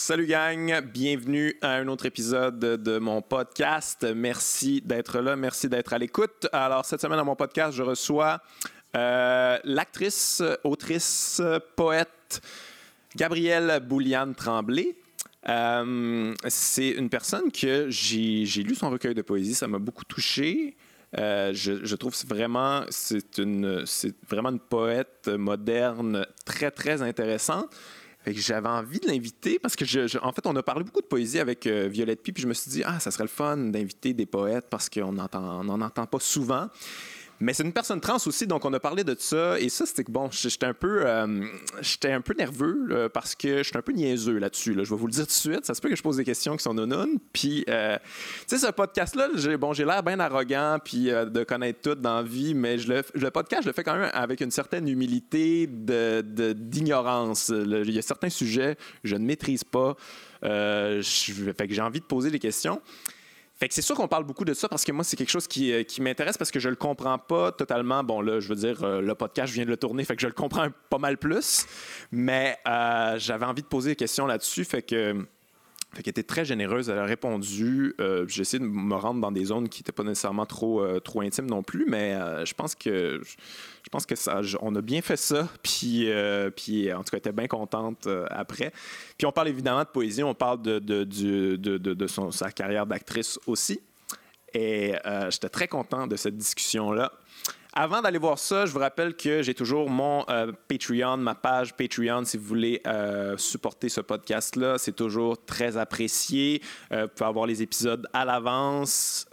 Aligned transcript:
Salut 0.00 0.26
gang, 0.26 0.80
bienvenue 0.80 1.58
à 1.60 1.72
un 1.72 1.88
autre 1.88 2.06
épisode 2.06 2.60
de 2.60 2.98
mon 2.98 3.20
podcast. 3.20 4.06
Merci 4.14 4.80
d'être 4.80 5.18
là, 5.18 5.34
merci 5.34 5.68
d'être 5.68 5.92
à 5.92 5.98
l'écoute. 5.98 6.46
Alors 6.52 6.84
cette 6.84 7.00
semaine 7.00 7.18
à 7.18 7.24
mon 7.24 7.34
podcast, 7.34 7.76
je 7.76 7.82
reçois 7.82 8.40
euh, 8.94 9.58
l'actrice, 9.64 10.40
autrice, 10.62 11.42
poète 11.74 12.40
Gabrielle 13.16 13.80
Bouliane 13.86 14.36
Tremblay. 14.36 14.96
Euh, 15.48 16.32
c'est 16.46 16.90
une 16.90 17.10
personne 17.10 17.50
que 17.50 17.90
j'ai 17.90 18.62
lu 18.62 18.76
son 18.76 18.90
recueil 18.90 19.14
de 19.14 19.22
poésie, 19.22 19.54
ça 19.54 19.66
m'a 19.66 19.78
beaucoup 19.78 20.04
touché. 20.04 20.76
Euh, 21.18 21.52
je, 21.52 21.94
trouve 21.96 22.14
vraiment 22.26 22.84
c'est 22.88 23.36
vraiment 24.28 24.50
une 24.50 24.60
poète 24.60 25.28
moderne 25.28 26.24
très 26.46 26.70
très 26.70 27.02
intéressante 27.02 27.74
j'avais 28.26 28.68
envie 28.68 29.00
de 29.00 29.06
l'inviter 29.06 29.58
parce 29.58 29.76
que, 29.76 29.84
en 30.24 30.32
fait, 30.32 30.46
on 30.46 30.54
a 30.56 30.62
parlé 30.62 30.84
beaucoup 30.84 31.00
de 31.00 31.06
poésie 31.06 31.38
avec 31.38 31.66
euh, 31.66 31.88
Violette 31.88 32.22
Pie, 32.22 32.32
puis 32.32 32.42
je 32.42 32.48
me 32.48 32.54
suis 32.54 32.70
dit, 32.70 32.82
ah, 32.84 33.00
ça 33.00 33.10
serait 33.10 33.24
le 33.24 33.28
fun 33.28 33.56
d'inviter 33.56 34.12
des 34.12 34.26
poètes 34.26 34.66
parce 34.70 34.88
qu'on 34.88 35.12
n'en 35.12 35.80
entend 35.80 36.06
pas 36.06 36.20
souvent. 36.20 36.68
Mais 37.40 37.52
c'est 37.52 37.62
une 37.62 37.72
personne 37.72 38.00
trans 38.00 38.16
aussi, 38.26 38.46
donc 38.46 38.64
on 38.64 38.72
a 38.72 38.80
parlé 38.80 39.04
de 39.04 39.14
ça. 39.18 39.60
Et 39.60 39.68
ça, 39.68 39.86
c'était 39.86 40.04
que 40.04 40.10
bon, 40.10 40.28
j'étais 40.30 40.66
un 40.66 40.74
peu, 40.74 41.06
euh, 41.06 41.46
un 42.04 42.20
peu 42.20 42.34
nerveux 42.34 43.08
parce 43.12 43.34
que 43.34 43.62
j'étais 43.62 43.76
un 43.76 43.82
peu 43.82 43.92
niaiseux 43.92 44.38
là-dessus. 44.38 44.74
Je 44.74 44.90
vais 44.90 44.96
vous 44.96 45.06
le 45.06 45.12
dire 45.12 45.24
tout 45.24 45.28
de 45.28 45.32
suite. 45.32 45.64
Ça 45.64 45.74
se 45.74 45.80
peut 45.80 45.88
que 45.88 45.96
je 45.96 46.02
pose 46.02 46.16
des 46.16 46.24
questions 46.24 46.56
qui 46.56 46.62
sont 46.62 46.74
non. 46.74 47.06
Puis, 47.32 47.64
euh, 47.68 47.96
tu 48.48 48.58
sais, 48.58 48.66
ce 48.66 48.72
podcast-là, 48.72 49.28
j'ai, 49.36 49.56
bon, 49.56 49.72
l'air 49.72 50.02
bien 50.02 50.18
arrogant 50.20 50.78
puis 50.84 51.10
euh, 51.10 51.24
de 51.26 51.44
connaître 51.44 51.80
tout 51.82 51.94
dans 51.94 52.16
la 52.16 52.22
vie, 52.22 52.54
mais 52.54 52.78
je 52.78 52.88
le, 52.88 53.02
le, 53.14 53.30
podcast, 53.30 53.62
je 53.62 53.68
le 53.68 53.72
fais 53.72 53.84
quand 53.84 53.96
même 53.96 54.10
avec 54.12 54.40
une 54.40 54.50
certaine 54.50 54.88
humilité 54.88 55.68
d'ignorance. 55.68 57.52
Il 57.54 57.90
y 57.90 57.98
a 57.98 58.02
certains 58.02 58.30
sujets 58.30 58.74
que 58.74 59.08
je 59.08 59.16
ne 59.16 59.24
maîtrise 59.24 59.64
pas. 59.64 59.96
Je, 60.42 61.52
fait 61.56 61.68
que 61.68 61.74
j'ai 61.74 61.82
envie 61.82 62.00
de 62.00 62.04
poser 62.04 62.30
des 62.30 62.38
questions. 62.38 62.80
Fait 63.58 63.66
que 63.66 63.74
c'est 63.74 63.82
sûr 63.82 63.96
qu'on 63.96 64.06
parle 64.06 64.22
beaucoup 64.22 64.44
de 64.44 64.54
ça 64.54 64.68
parce 64.68 64.84
que 64.84 64.92
moi, 64.92 65.02
c'est 65.02 65.16
quelque 65.16 65.30
chose 65.30 65.48
qui, 65.48 65.72
euh, 65.72 65.82
m'intéresse 66.00 66.38
parce 66.38 66.52
que 66.52 66.60
je 66.60 66.68
le 66.68 66.76
comprends 66.76 67.18
pas 67.18 67.50
totalement. 67.50 68.04
Bon, 68.04 68.20
là, 68.20 68.38
je 68.38 68.48
veux 68.48 68.54
dire, 68.54 68.84
euh, 68.84 69.00
le 69.00 69.14
podcast, 69.16 69.48
je 69.48 69.54
viens 69.54 69.64
de 69.64 69.70
le 69.70 69.76
tourner, 69.76 70.04
fait 70.04 70.14
que 70.14 70.22
je 70.22 70.28
le 70.28 70.32
comprends 70.32 70.68
pas 70.88 70.98
mal 70.98 71.18
plus. 71.18 71.66
Mais 72.12 72.56
euh, 72.68 73.18
j'avais 73.18 73.46
envie 73.46 73.62
de 73.62 73.66
poser 73.66 73.90
des 73.90 73.96
questions 73.96 74.26
là-dessus, 74.26 74.64
fait 74.64 74.82
que 74.82 75.26
fait 75.94 76.06
était 76.06 76.22
très 76.22 76.44
généreuse, 76.44 76.90
elle 76.90 76.98
a 76.98 77.04
répondu. 77.04 77.94
Euh, 78.00 78.26
j'ai 78.28 78.42
essayé 78.42 78.58
de 78.58 78.68
me 78.68 78.94
rendre 78.94 79.20
dans 79.20 79.32
des 79.32 79.46
zones 79.46 79.68
qui 79.68 79.80
n'étaient 79.80 79.92
pas 79.92 80.02
nécessairement 80.02 80.46
trop, 80.46 80.82
euh, 80.82 81.00
trop 81.00 81.22
intimes 81.22 81.46
non 81.46 81.62
plus, 81.62 81.86
mais 81.88 82.14
euh, 82.14 82.44
je 82.44 82.54
pense 82.54 82.74
que 82.74 83.20
je 83.22 83.88
pense 83.90 84.04
que 84.04 84.14
ça, 84.14 84.42
on 84.60 84.74
a 84.76 84.82
bien 84.82 85.00
fait 85.00 85.16
ça. 85.16 85.48
Puis, 85.62 86.08
puis 86.56 86.92
en 86.92 86.98
tout 86.98 87.04
cas, 87.04 87.08
elle 87.12 87.18
était 87.18 87.32
bien 87.32 87.46
contente 87.46 88.06
après. 88.30 88.72
Puis 89.16 89.26
on 89.26 89.32
parle 89.32 89.48
évidemment 89.48 89.80
de 89.80 89.88
poésie, 89.88 90.22
on 90.22 90.34
parle 90.34 90.60
de, 90.60 90.78
de, 90.78 91.04
de, 91.04 91.78
de 91.78 92.06
son, 92.06 92.30
sa 92.30 92.50
carrière 92.50 92.86
d'actrice 92.86 93.38
aussi. 93.46 93.80
Et 94.52 94.92
j'étais 95.30 95.48
très 95.48 95.68
content 95.68 96.06
de 96.06 96.16
cette 96.16 96.36
discussion-là. 96.36 97.12
Avant 97.74 98.00
d'aller 98.00 98.18
voir 98.18 98.38
ça, 98.38 98.64
je 98.64 98.72
vous 98.72 98.78
rappelle 98.78 99.14
que 99.14 99.42
j'ai 99.42 99.52
toujours 99.52 99.90
mon 99.90 100.24
euh, 100.30 100.52
Patreon, 100.68 101.18
ma 101.18 101.34
page 101.34 101.74
Patreon, 101.76 102.24
si 102.24 102.38
vous 102.38 102.44
voulez 102.44 102.80
euh, 102.86 103.36
supporter 103.36 103.90
ce 103.90 104.00
podcast-là. 104.00 104.78
C'est 104.78 104.96
toujours 104.96 105.44
très 105.44 105.76
apprécié. 105.76 106.62
Euh, 106.92 107.02
vous 107.02 107.08
pouvez 107.08 107.28
avoir 107.28 107.46
les 107.46 107.62
épisodes 107.62 108.08
à 108.14 108.24
l'avance. 108.24 109.26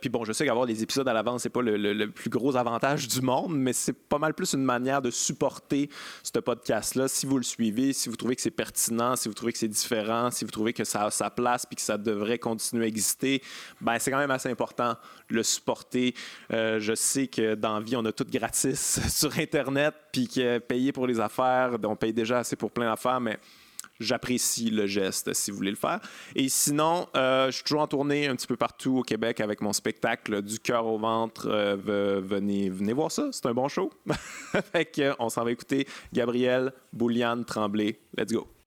puis 0.00 0.10
bon, 0.10 0.24
je 0.24 0.32
sais 0.32 0.44
qu'avoir 0.44 0.66
les 0.66 0.82
épisodes 0.82 1.06
à 1.06 1.12
l'avance, 1.12 1.42
c'est 1.42 1.50
pas 1.50 1.62
le, 1.62 2.06
plus 2.06 2.30
gros 2.30 2.56
avantage 2.56 3.06
du 3.06 3.20
monde, 3.20 3.56
mais 3.56 3.72
c'est 3.72 3.92
pas 3.92 4.18
mal 4.18 4.34
plus 4.34 4.54
une 4.54 4.64
manière 4.64 5.00
de 5.00 5.10
supporter 5.10 5.88
ce 6.24 6.40
podcast-là. 6.40 7.06
Si 7.06 7.26
vous 7.26 7.36
le 7.36 7.44
suivez, 7.44 7.92
si 7.92 8.08
vous 8.08 8.16
trouvez 8.16 8.34
que 8.34 8.42
c'est 8.42 8.50
pertinent, 8.50 9.14
si 9.14 9.28
vous 9.28 9.34
trouvez 9.34 9.52
que 9.52 9.58
c'est 9.58 9.68
différent, 9.68 10.32
si 10.32 10.44
vous 10.44 10.50
trouvez 10.50 10.72
que 10.72 10.84
ça 10.84 11.04
a 11.04 11.10
sa 11.12 11.30
place 11.30 11.64
puis 11.64 11.76
que 11.76 11.82
ça 11.82 11.96
devrait 11.96 12.38
continuer 12.38 12.86
à 12.86 12.88
exister, 12.88 13.40
ben 13.80 13.98
c'est 14.00 14.10
quand 14.10 14.18
même 14.18 14.32
assez 14.32 14.50
important 14.50 14.96
de 15.30 15.36
le 15.36 15.42
supporter. 15.44 16.14
je 16.50 16.92
sais 16.96 17.28
que 17.28 17.52
dans 17.62 17.80
vie, 17.80 17.96
on 17.96 18.04
a 18.04 18.12
tout 18.12 18.26
gratis 18.30 19.00
sur 19.08 19.38
Internet, 19.38 19.94
puis 20.12 20.28
que 20.28 20.58
payer 20.58 20.92
pour 20.92 21.06
les 21.06 21.20
affaires, 21.20 21.78
on 21.84 21.96
paye 21.96 22.12
déjà 22.12 22.40
assez 22.40 22.56
pour 22.56 22.70
plein 22.70 22.90
d'affaires, 22.90 23.20
mais 23.20 23.38
j'apprécie 24.00 24.70
le 24.70 24.86
geste 24.86 25.32
si 25.32 25.50
vous 25.50 25.56
voulez 25.56 25.70
le 25.70 25.76
faire. 25.76 26.00
Et 26.34 26.48
sinon, 26.48 27.06
euh, 27.16 27.46
je 27.46 27.52
suis 27.52 27.64
toujours 27.64 27.82
en 27.82 27.86
tournée 27.86 28.26
un 28.26 28.36
petit 28.36 28.46
peu 28.46 28.56
partout 28.56 28.98
au 28.98 29.02
Québec 29.02 29.40
avec 29.40 29.60
mon 29.60 29.72
spectacle 29.72 30.42
Du 30.42 30.58
cœur 30.58 30.86
au 30.86 30.98
ventre. 30.98 31.46
Euh, 31.48 32.20
venez, 32.22 32.68
venez 32.68 32.92
voir 32.92 33.10
ça, 33.10 33.28
c'est 33.32 33.46
un 33.46 33.54
bon 33.54 33.68
show. 33.68 33.90
fait 34.72 35.00
on 35.18 35.28
s'en 35.28 35.44
va 35.44 35.52
écouter 35.52 35.86
Gabriel 36.12 36.72
Bouliane 36.92 37.44
Tremblay. 37.44 38.00
Let's 38.16 38.32
go. 38.32 38.61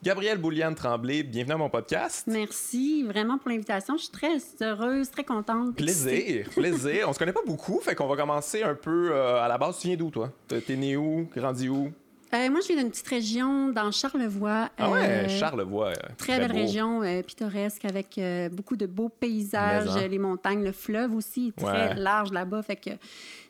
Gabrielle 0.00 0.38
Bouliane 0.38 0.76
Tremblay, 0.76 1.24
bienvenue 1.24 1.54
à 1.54 1.56
mon 1.56 1.70
podcast. 1.70 2.28
Merci 2.28 3.02
vraiment 3.02 3.36
pour 3.36 3.50
l'invitation. 3.50 3.96
Je 3.96 4.02
suis 4.02 4.12
très 4.12 4.38
heureuse, 4.62 5.10
très 5.10 5.24
contente. 5.24 5.74
Plaisir, 5.74 6.48
plaisir. 6.50 7.08
On 7.08 7.12
se 7.12 7.18
connaît 7.18 7.32
pas 7.32 7.42
beaucoup, 7.44 7.80
fait 7.80 7.96
qu'on 7.96 8.06
va 8.06 8.14
commencer 8.14 8.62
un 8.62 8.76
peu 8.76 9.10
euh, 9.10 9.42
à 9.42 9.48
la 9.48 9.58
base. 9.58 9.80
Tu 9.80 9.88
viens 9.88 9.96
d'où, 9.96 10.10
toi? 10.10 10.30
T'es 10.46 10.76
né 10.76 10.96
où? 10.96 11.28
Grandi 11.34 11.68
où? 11.68 11.90
Euh, 12.32 12.48
moi, 12.48 12.60
je 12.60 12.68
viens 12.68 12.76
d'une 12.76 12.90
petite 12.90 13.08
région 13.08 13.70
dans 13.70 13.90
Charlevoix. 13.90 14.68
Ah 14.78 14.88
ouais, 14.88 15.00
euh, 15.02 15.28
Charlevoix. 15.28 15.92
Très, 16.16 16.38
belle 16.38 16.52
région, 16.52 17.00
pittoresque, 17.26 17.84
avec 17.84 18.20
beaucoup 18.52 18.76
de 18.76 18.86
beaux 18.86 19.08
paysages, 19.08 19.96
les 19.96 20.18
montagnes, 20.20 20.62
le 20.62 20.72
fleuve 20.72 21.12
aussi, 21.12 21.52
très 21.56 21.96
large 21.96 22.30
là-bas. 22.30 22.62
Fait 22.62 22.76
que 22.76 22.90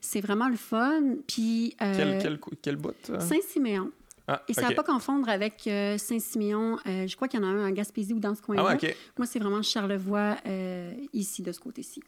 c'est 0.00 0.22
vraiment 0.22 0.48
le 0.48 0.56
fun. 0.56 1.02
Puis. 1.26 1.76
quel, 1.78 2.18
quel, 2.22 2.40
quel 2.62 2.76
bout? 2.76 2.94
Saint-Siméon. 3.18 3.90
Ah, 4.30 4.42
et 4.46 4.52
ça 4.52 4.62
ne 4.62 4.68
va 4.68 4.74
pas 4.74 4.82
confondre 4.82 5.26
avec 5.30 5.66
euh, 5.66 5.96
Saint-Siméon. 5.96 6.78
Euh, 6.86 7.06
je 7.06 7.16
crois 7.16 7.28
qu'il 7.28 7.40
y 7.40 7.42
en 7.42 7.46
a 7.46 7.50
un 7.50 7.66
en 7.66 7.70
Gaspésie 7.70 8.12
ou 8.12 8.20
dans 8.20 8.34
ce 8.34 8.42
coin-là. 8.42 8.76
Ah, 8.78 8.86
Moi, 9.16 9.26
c'est 9.26 9.38
vraiment 9.38 9.62
Charlevoix, 9.62 10.36
euh, 10.46 10.92
ici, 11.14 11.42
de 11.42 11.50
ce 11.50 11.58
côté-ci. 11.58 12.02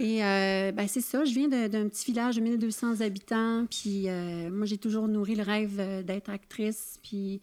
Et 0.00 0.18
ben, 0.18 0.88
c'est 0.88 1.00
ça, 1.00 1.24
je 1.24 1.32
viens 1.32 1.48
d'un 1.48 1.88
petit 1.88 2.06
village 2.06 2.36
de 2.36 2.40
1200 2.40 3.00
habitants. 3.00 3.66
Puis 3.70 4.08
moi, 4.50 4.66
j'ai 4.66 4.78
toujours 4.78 5.06
nourri 5.06 5.36
le 5.36 5.44
rêve 5.44 6.04
d'être 6.04 6.28
actrice. 6.28 6.98
Puis 7.04 7.40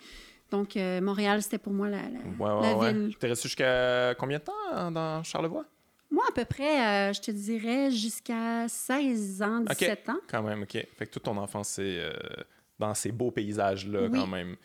donc, 0.51 0.75
Montréal, 0.75 1.41
c'était 1.41 1.57
pour 1.57 1.71
moi 1.71 1.87
la, 1.89 2.01
la, 2.01 2.91
ville. 2.91 3.15
Tu 3.17 3.25
es 3.25 3.29
resté 3.29 3.47
jusqu'à 3.47 4.13
combien 4.15 4.39
de 4.39 4.43
temps 4.43 4.91
dans 4.91 5.23
Charlevoix? 5.23 5.65
Moi, 6.09 6.25
à 6.27 6.33
peu 6.33 6.43
près, 6.43 7.13
je 7.13 7.21
te 7.21 7.31
dirais 7.31 7.89
jusqu'à 7.91 8.67
16 8.67 9.41
ans, 9.41 9.61
17 9.61 10.09
ans. 10.09 10.19
Quand 10.27 10.43
même, 10.43 10.63
OK. 10.63 10.73
Fait 10.73 11.05
que 11.05 11.11
toute 11.11 11.23
ton 11.23 11.37
enfance, 11.37 11.69
c'est 11.69 12.01
dans 12.81 12.93
ces 12.93 13.11
beaux 13.11 13.31
paysages-là 13.31 14.09
quand 14.09 14.27
même. 14.27 14.57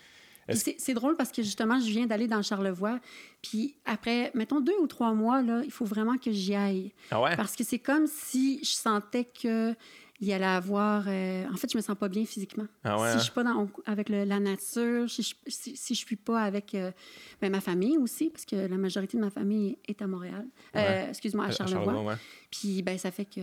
C'est 0.52 0.94
drôle 0.94 1.16
parce 1.16 1.32
que 1.32 1.42
justement, 1.42 1.78
je 1.80 1.90
viens 1.90 2.06
d'aller 2.06 2.28
dans 2.28 2.42
Charlevoix. 2.42 3.00
Puis 3.42 3.76
après, 3.84 4.30
mettons 4.34 4.60
deux 4.60 4.76
ou 4.80 4.86
trois 4.86 5.12
mois, 5.12 5.42
là, 5.42 5.62
il 5.64 5.72
faut 5.72 5.84
vraiment 5.84 6.16
que 6.18 6.30
j'y 6.30 6.54
aille. 6.54 6.92
Ah 7.10 7.20
ouais? 7.20 7.36
Parce 7.36 7.56
que 7.56 7.64
c'est 7.64 7.80
comme 7.80 8.06
si 8.06 8.60
je 8.62 8.70
sentais 8.70 9.24
que 9.24 9.74
il 10.20 10.32
allait 10.32 10.44
avoir. 10.44 11.04
Euh, 11.08 11.44
en 11.52 11.56
fait, 11.56 11.70
je 11.70 11.76
me 11.76 11.82
sens 11.82 11.96
pas 11.96 12.08
bien 12.08 12.24
physiquement. 12.24 12.66
Ah 12.84 12.98
ouais, 12.98 13.12
si 13.12 13.18
je 13.18 13.24
suis 13.24 13.32
pas 13.32 13.44
dans, 13.44 13.68
avec 13.84 14.08
la 14.08 14.40
nature, 14.40 15.10
si 15.10 15.22
je, 15.22 15.34
si, 15.46 15.94
je 15.94 15.98
suis 15.98 16.16
pas 16.16 16.42
avec 16.42 16.74
euh, 16.74 16.90
ben, 17.40 17.52
ma 17.52 17.60
famille 17.60 17.98
aussi, 17.98 18.30
parce 18.30 18.44
que 18.44 18.56
la 18.56 18.78
majorité 18.78 19.18
de 19.18 19.22
ma 19.22 19.30
famille 19.30 19.76
est 19.86 20.00
à 20.00 20.06
Montréal. 20.06 20.46
Euh, 20.74 21.08
excuse-moi, 21.10 21.46
à 21.46 21.50
Charlevoix. 21.50 21.82
À 21.82 21.84
Charlevoix 21.84 22.18
Puis 22.50 22.82
ben, 22.82 22.96
ça 22.96 23.10
fait 23.10 23.26
que 23.26 23.40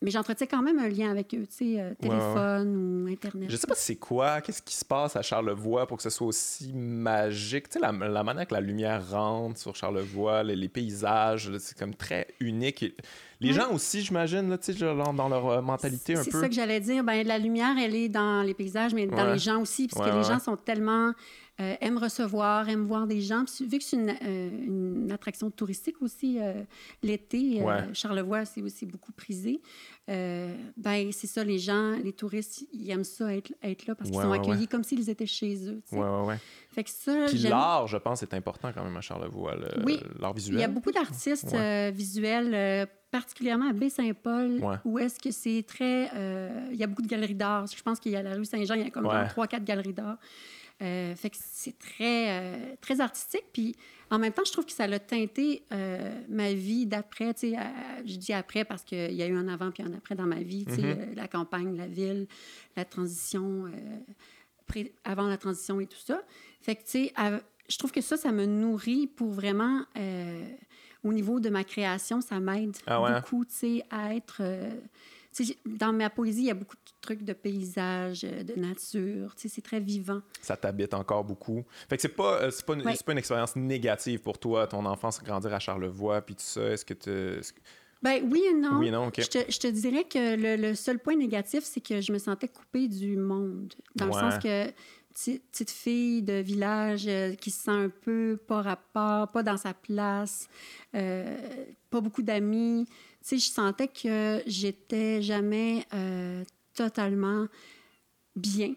mais 0.00 0.10
j'entretiens 0.12 0.46
quand 0.46 0.62
même 0.62 0.78
un 0.78 0.88
lien 0.88 1.10
avec 1.10 1.34
eux, 1.34 1.44
tu 1.46 1.74
sais, 1.74 1.80
euh, 1.80 1.92
téléphone 1.94 3.04
ou 3.04 3.08
Internet. 3.08 3.50
Je 3.50 3.56
sais 3.56 3.66
pas 3.66 3.74
c'est 3.74 3.96
quoi, 3.96 4.40
qu'est-ce 4.40 4.62
qui 4.62 4.74
se 4.74 4.84
passe 4.84 5.16
à 5.16 5.22
Charlevoix 5.22 5.86
pour 5.88 5.96
que 5.96 6.04
ce 6.04 6.10
soit 6.10 6.26
aussi 6.28 6.72
magique. 6.72 7.68
Tu 7.68 7.80
sais, 7.80 7.80
la, 7.80 8.22
manière 8.22 8.46
que 8.46 8.54
la 8.54 8.60
lumière 8.60 9.10
rentre 9.10 9.58
sur 9.58 9.74
Charlevoix, 9.74 10.44
les, 10.44 10.68
paysages, 10.68 11.50
c'est 11.58 11.76
comme 11.76 11.94
très 11.94 12.28
unique. 12.38 12.84
Les 13.40 13.52
gens 13.52 13.72
aussi, 13.72 14.02
j'imagine, 14.02 14.56
tu 14.58 14.72
sais, 14.72 14.78
dans 14.78 15.28
leur 15.28 15.46
euh, 15.48 15.62
mentalité 15.62 16.14
un 16.14 16.24
peu. 16.24 16.30
C'est 16.30 16.40
ça 16.40 16.48
que 16.48 16.54
j'allais 16.54 16.80
dire. 16.80 17.02
Ben, 17.02 17.26
la 17.26 17.38
lumière, 17.38 17.76
elle 17.80 17.94
est 17.94 18.08
dans 18.08 18.42
les 18.42 18.54
paysages, 18.54 18.94
mais 18.94 19.06
dans 19.06 19.32
les 19.32 19.38
gens 19.38 19.60
aussi, 19.60 19.88
parce 19.88 20.08
que 20.08 20.16
les 20.16 20.24
gens 20.24 20.38
sont 20.38 20.56
tellement 20.56 21.12
euh, 21.60 21.74
aime 21.80 21.98
recevoir, 21.98 22.68
aime 22.68 22.86
voir 22.86 23.08
des 23.08 23.20
gens. 23.20 23.44
vu 23.60 23.78
que 23.78 23.84
c'est 23.84 23.96
une, 23.96 24.14
euh, 24.22 25.12
attraction 25.12 25.50
touristique 25.50 26.00
aussi, 26.00 26.38
euh, 26.40 26.62
l'été, 27.02 27.60
Charlevoix, 27.92 28.44
c'est 28.44 28.62
aussi 28.62 28.86
beaucoup 28.86 29.10
prisé. 29.10 29.60
ben, 30.06 31.10
c'est 31.10 31.26
ça, 31.26 31.42
les 31.42 31.58
gens, 31.58 31.96
les 31.96 32.12
touristes, 32.12 32.64
ils 32.72 32.88
aiment 32.90 33.02
ça 33.02 33.34
être, 33.34 33.52
être 33.60 33.86
là 33.86 33.96
parce 33.96 34.08
qu'ils 34.08 34.20
sont 34.20 34.30
accueillis 34.30 34.68
comme 34.68 34.84
s'ils 34.84 35.10
étaient 35.10 35.26
chez 35.26 35.68
eux. 35.68 35.82
Oui, 35.90 35.98
oui, 35.98 36.26
oui. 36.28 36.34
Fait 36.70 36.84
que 36.84 36.90
ça, 36.90 37.26
Puis 37.26 37.38
l'art, 37.38 37.88
je 37.88 37.96
pense, 37.96 38.22
est 38.22 38.34
important 38.34 38.70
quand 38.72 38.84
même 38.84 38.96
à 38.96 39.00
Charlevoix, 39.00 39.56
oui, 39.84 39.98
l'art 40.20 40.34
visuel. 40.34 40.58
Il 40.58 40.60
y 40.60 40.64
a 40.64 40.68
beaucoup 40.68 40.92
d'artistes 40.92 41.56
visuels 41.92 42.86
particulièrement 43.10 43.70
à 43.70 43.72
Baie-Saint-Paul, 43.72 44.60
où 44.84 45.00
est-ce 45.00 45.18
que 45.18 45.32
c'est 45.32 45.64
très... 45.66 46.08
il 46.70 46.76
y 46.76 46.84
a 46.84 46.86
beaucoup 46.86 47.02
de 47.02 47.08
galeries 47.08 47.34
d'art. 47.34 47.66
Je 47.66 47.82
pense 47.82 47.98
qu'il 47.98 48.12
y 48.12 48.16
a 48.16 48.22
la 48.22 48.34
rue 48.34 48.44
Saint-Jean, 48.44 48.74
il 48.74 48.82
y 48.82 48.86
a 48.86 48.90
comme 48.90 49.08
trois, 49.28 49.48
quatre 49.48 49.64
galeries 49.64 49.92
d'art. 49.92 50.18
Fait 50.78 51.30
que 51.30 51.36
c'est 51.38 51.78
très, 51.78 52.76
très 52.80 53.00
artistique. 53.00 53.44
Puis 53.52 53.74
en 54.10 54.18
même 54.18 54.32
temps, 54.32 54.44
je 54.44 54.52
trouve 54.52 54.64
que 54.64 54.72
ça 54.72 54.84
a 54.84 54.98
teinté 54.98 55.62
ma 56.28 56.52
vie 56.52 56.86
d'après. 56.86 57.34
Tu 57.34 57.50
sais, 57.50 57.56
je 58.04 58.16
dis 58.16 58.32
après 58.32 58.64
parce 58.64 58.84
qu'il 58.84 59.14
y 59.14 59.22
a 59.22 59.26
eu 59.26 59.36
un 59.36 59.48
avant 59.48 59.70
puis 59.70 59.82
un 59.82 59.92
après 59.92 60.14
dans 60.14 60.26
ma 60.26 60.40
vie. 60.40 60.64
Tu 60.66 60.74
sais, 60.76 60.82
mm-hmm. 60.82 61.14
la 61.14 61.28
campagne, 61.28 61.76
la 61.76 61.86
ville, 61.86 62.26
la 62.76 62.84
transition, 62.84 63.64
avant 65.04 65.26
la 65.26 65.36
transition 65.36 65.80
et 65.80 65.86
tout 65.86 66.00
ça. 66.04 66.22
Fait 66.60 66.76
que, 66.76 66.82
tu 66.82 66.90
sais, 66.90 67.12
je 67.68 67.78
trouve 67.78 67.92
que 67.92 68.00
ça, 68.00 68.16
ça 68.16 68.32
me 68.32 68.46
nourrit 68.46 69.06
pour 69.06 69.30
vraiment 69.30 69.84
au 71.04 71.12
niveau 71.12 71.40
de 71.40 71.48
ma 71.48 71.64
création, 71.64 72.20
ça 72.20 72.40
m'aide 72.40 72.76
ah 72.86 73.20
beaucoup, 73.20 73.44
tu 73.44 73.54
sais, 73.54 73.84
à 73.90 74.14
être... 74.14 74.38
Euh, 74.40 74.70
dans 75.66 75.92
ma 75.92 76.10
poésie, 76.10 76.42
il 76.42 76.46
y 76.46 76.50
a 76.50 76.54
beaucoup 76.54 76.76
de 76.76 76.92
trucs 77.00 77.22
de 77.22 77.32
paysage, 77.32 78.24
euh, 78.24 78.42
de 78.42 78.58
nature. 78.58 79.32
C'est 79.36 79.62
très 79.62 79.80
vivant. 79.80 80.20
Ça 80.40 80.56
t'habite 80.56 80.94
encore 80.94 81.24
beaucoup. 81.24 81.64
Fait 81.88 81.96
que 81.96 82.02
c'est 82.02 82.08
pas, 82.08 82.42
euh, 82.42 82.50
pas, 82.66 82.74
une, 82.74 82.82
pas 82.82 83.12
une 83.12 83.18
expérience 83.18 83.56
négative 83.56 84.20
pour 84.20 84.38
toi, 84.38 84.66
ton 84.66 84.84
enfance, 84.86 85.22
grandir 85.22 85.52
à 85.52 85.58
Charlevoix, 85.58 86.20
puis 86.22 86.34
tout 86.34 86.42
ça. 86.42 86.62
Est-ce 86.70 86.84
que 86.84 86.94
tu... 86.94 87.40
Ben 88.00 88.22
oui 88.30 88.44
et 88.48 88.54
non. 88.54 88.78
Oui 88.78 88.88
et 88.88 88.90
non, 88.92 89.08
OK. 89.08 89.20
Je 89.20 89.26
te, 89.26 89.50
je 89.50 89.58
te 89.58 89.66
dirais 89.66 90.04
que 90.04 90.36
le, 90.36 90.56
le, 90.56 90.74
seul 90.76 91.00
point 91.00 91.16
négatif, 91.16 91.64
c'est 91.64 91.80
que 91.80 92.00
je 92.00 92.12
me 92.12 92.18
sentais 92.18 92.46
coupée 92.46 92.86
du 92.86 93.16
monde. 93.16 93.74
Dans 93.96 94.06
le 94.06 94.12
sens 94.12 94.38
que 94.38 94.70
petite 95.50 95.70
fille 95.70 96.22
de 96.22 96.34
village 96.34 97.06
euh, 97.08 97.34
qui 97.34 97.50
se 97.50 97.64
sent 97.64 97.70
un 97.70 97.88
peu 97.88 98.38
pas 98.46 98.62
rapport, 98.62 99.28
pas 99.28 99.42
dans 99.42 99.56
sa 99.56 99.74
place, 99.74 100.48
euh, 100.94 101.36
pas 101.90 102.00
beaucoup 102.00 102.22
d'amis. 102.22 102.86
Sais, 103.28 103.36
je 103.36 103.50
sentais 103.50 103.88
que 103.88 104.42
j'étais 104.46 105.20
jamais 105.20 105.84
euh, 105.92 106.42
totalement 106.74 107.46
bien. 108.34 108.68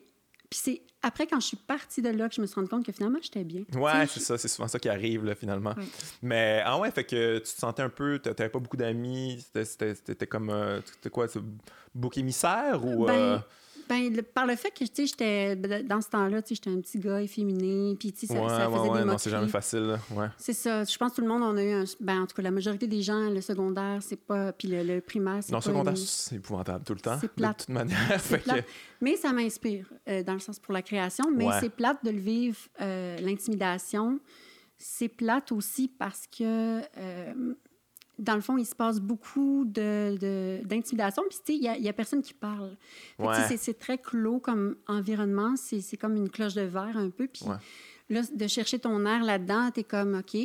Puis 0.49 0.59
c'est 0.61 0.81
après, 1.01 1.25
quand 1.25 1.39
je 1.39 1.47
suis 1.47 1.57
partie 1.57 2.01
de 2.01 2.09
là, 2.09 2.27
que 2.27 2.35
je 2.35 2.41
me 2.41 2.47
suis 2.47 2.55
rendu 2.55 2.67
compte 2.67 2.85
que 2.85 2.91
finalement, 2.91 3.19
j'étais 3.21 3.45
bien. 3.45 3.63
Ouais, 3.73 4.05
c'est 4.07 4.19
ça. 4.19 4.37
C'est 4.37 4.49
souvent 4.49 4.67
ça 4.67 4.77
qui 4.77 4.89
arrive, 4.89 5.23
là, 5.23 5.35
finalement. 5.35 5.73
Mais, 6.21 6.61
ah 6.65 6.77
ouais, 6.77 6.91
fait 6.91 7.05
que 7.05 7.37
tu 7.37 7.43
te 7.43 7.59
sentais 7.59 7.81
un 7.81 7.89
peu... 7.89 8.19
Tu 8.21 8.27
n'avais 8.27 8.49
pas 8.49 8.59
beaucoup 8.59 8.75
d'amis. 8.75 9.41
C'était 9.53 10.27
comme... 10.27 10.53
C'était 10.85 11.09
quoi? 11.09 11.27
Bouc 11.95 12.17
émissaire 12.17 12.85
ou... 12.85 13.05
Ben, 13.05 13.41
ben, 13.91 14.21
par 14.21 14.45
le 14.45 14.55
fait 14.55 14.71
que, 14.71 14.85
tu 14.85 14.89
sais, 14.93 15.05
j'étais, 15.05 15.55
dans 15.83 15.99
ce 15.99 16.09
temps-là, 16.09 16.41
tu 16.41 16.49
sais, 16.49 16.55
j'étais 16.55 16.69
un 16.69 16.79
petit 16.79 16.97
gars 16.97 17.21
efféminé, 17.21 17.93
puis, 17.99 18.13
tu 18.13 18.25
sais, 18.25 18.33
ça, 18.33 18.47
ça, 18.47 18.69
faisait 18.69 18.99
des 18.99 19.05
non, 19.05 19.17
c'est 19.17 19.29
jamais 19.29 19.49
facile, 19.49 19.99
ouais. 20.11 20.27
C'est 20.37 20.53
ça. 20.53 20.85
Je 20.85 20.97
pense 20.97 21.11
que 21.11 21.15
tout 21.17 21.21
le 21.21 21.27
monde, 21.27 21.43
on 21.43 21.57
a 21.57 21.63
eu 21.63 21.73
un... 21.73 21.83
Ben, 21.99 22.21
en 22.21 22.25
tout 22.25 22.35
cas, 22.35 22.41
la 22.41 22.51
majorité 22.51 22.87
des 22.87 23.01
gens, 23.01 23.29
le 23.29 23.41
secondaire, 23.41 23.97
c'est 24.01 24.15
pas... 24.15 24.53
Puis 24.53 24.69
le, 24.69 25.01
primaire, 25.01 25.39
c'est 25.41 25.51
Non, 25.51 25.57
le 25.57 25.63
secondaire, 25.63 25.97
c'est 25.97 26.37
épouvantable 26.37 26.85
tout 26.85 26.93
le 26.93 27.01
temps, 27.01 27.17
c'est 27.19 27.31
plate. 27.33 27.59
de 27.59 27.65
toute 27.65 27.73
manière. 27.73 28.21
Que... 28.29 28.63
Mais 29.01 29.17
ça 29.17 29.33
m'inspire, 29.33 29.91
euh, 30.07 30.23
dans 30.23 30.33
le 30.33 30.39
sens 30.39 30.57
pour 30.57 30.73
la 30.73 30.81
création, 30.81 31.25
mais 31.29 31.47
c'est 31.59 31.69
plate 31.69 32.03
de 32.05 32.11
le 32.11 32.19
vivre, 32.19 32.59
euh, 32.79 33.17
l'intimidation. 33.17 34.19
C'est 34.77 35.09
plate 35.09 35.51
aussi 35.51 35.89
parce 35.89 36.27
que... 36.27 36.79
Euh, 36.97 37.53
dans 38.21 38.35
le 38.35 38.41
fond, 38.41 38.57
il 38.57 38.65
se 38.65 38.75
passe 38.75 38.99
beaucoup 38.99 39.65
d'intimidation. 39.65 41.23
De, 41.23 41.27
Puis, 41.27 41.55
il 41.55 41.81
n'y 41.81 41.89
a, 41.89 41.93
personne 41.93 42.21
qui 42.21 42.33
parle. 42.33 42.77
C'est 43.57 43.77
très 43.79 43.97
clos 43.97 44.39
comme 44.39 44.75
environnement. 44.87 45.55
C'est 45.55 45.97
comme 45.97 46.15
une 46.15 46.29
cloche 46.29 46.53
de 46.53 46.61
verre 46.61 46.95
un 46.95 47.09
peu. 47.09 47.27
Puis 47.27 47.45
là, 48.09 48.21
de 48.33 48.47
chercher 48.47 48.79
ton 48.79 49.05
air 49.05 49.23
là-dedans, 49.23 49.71
tu 49.73 49.81
es 49.81 49.83
comme, 49.83 50.15
OK, 50.15 50.37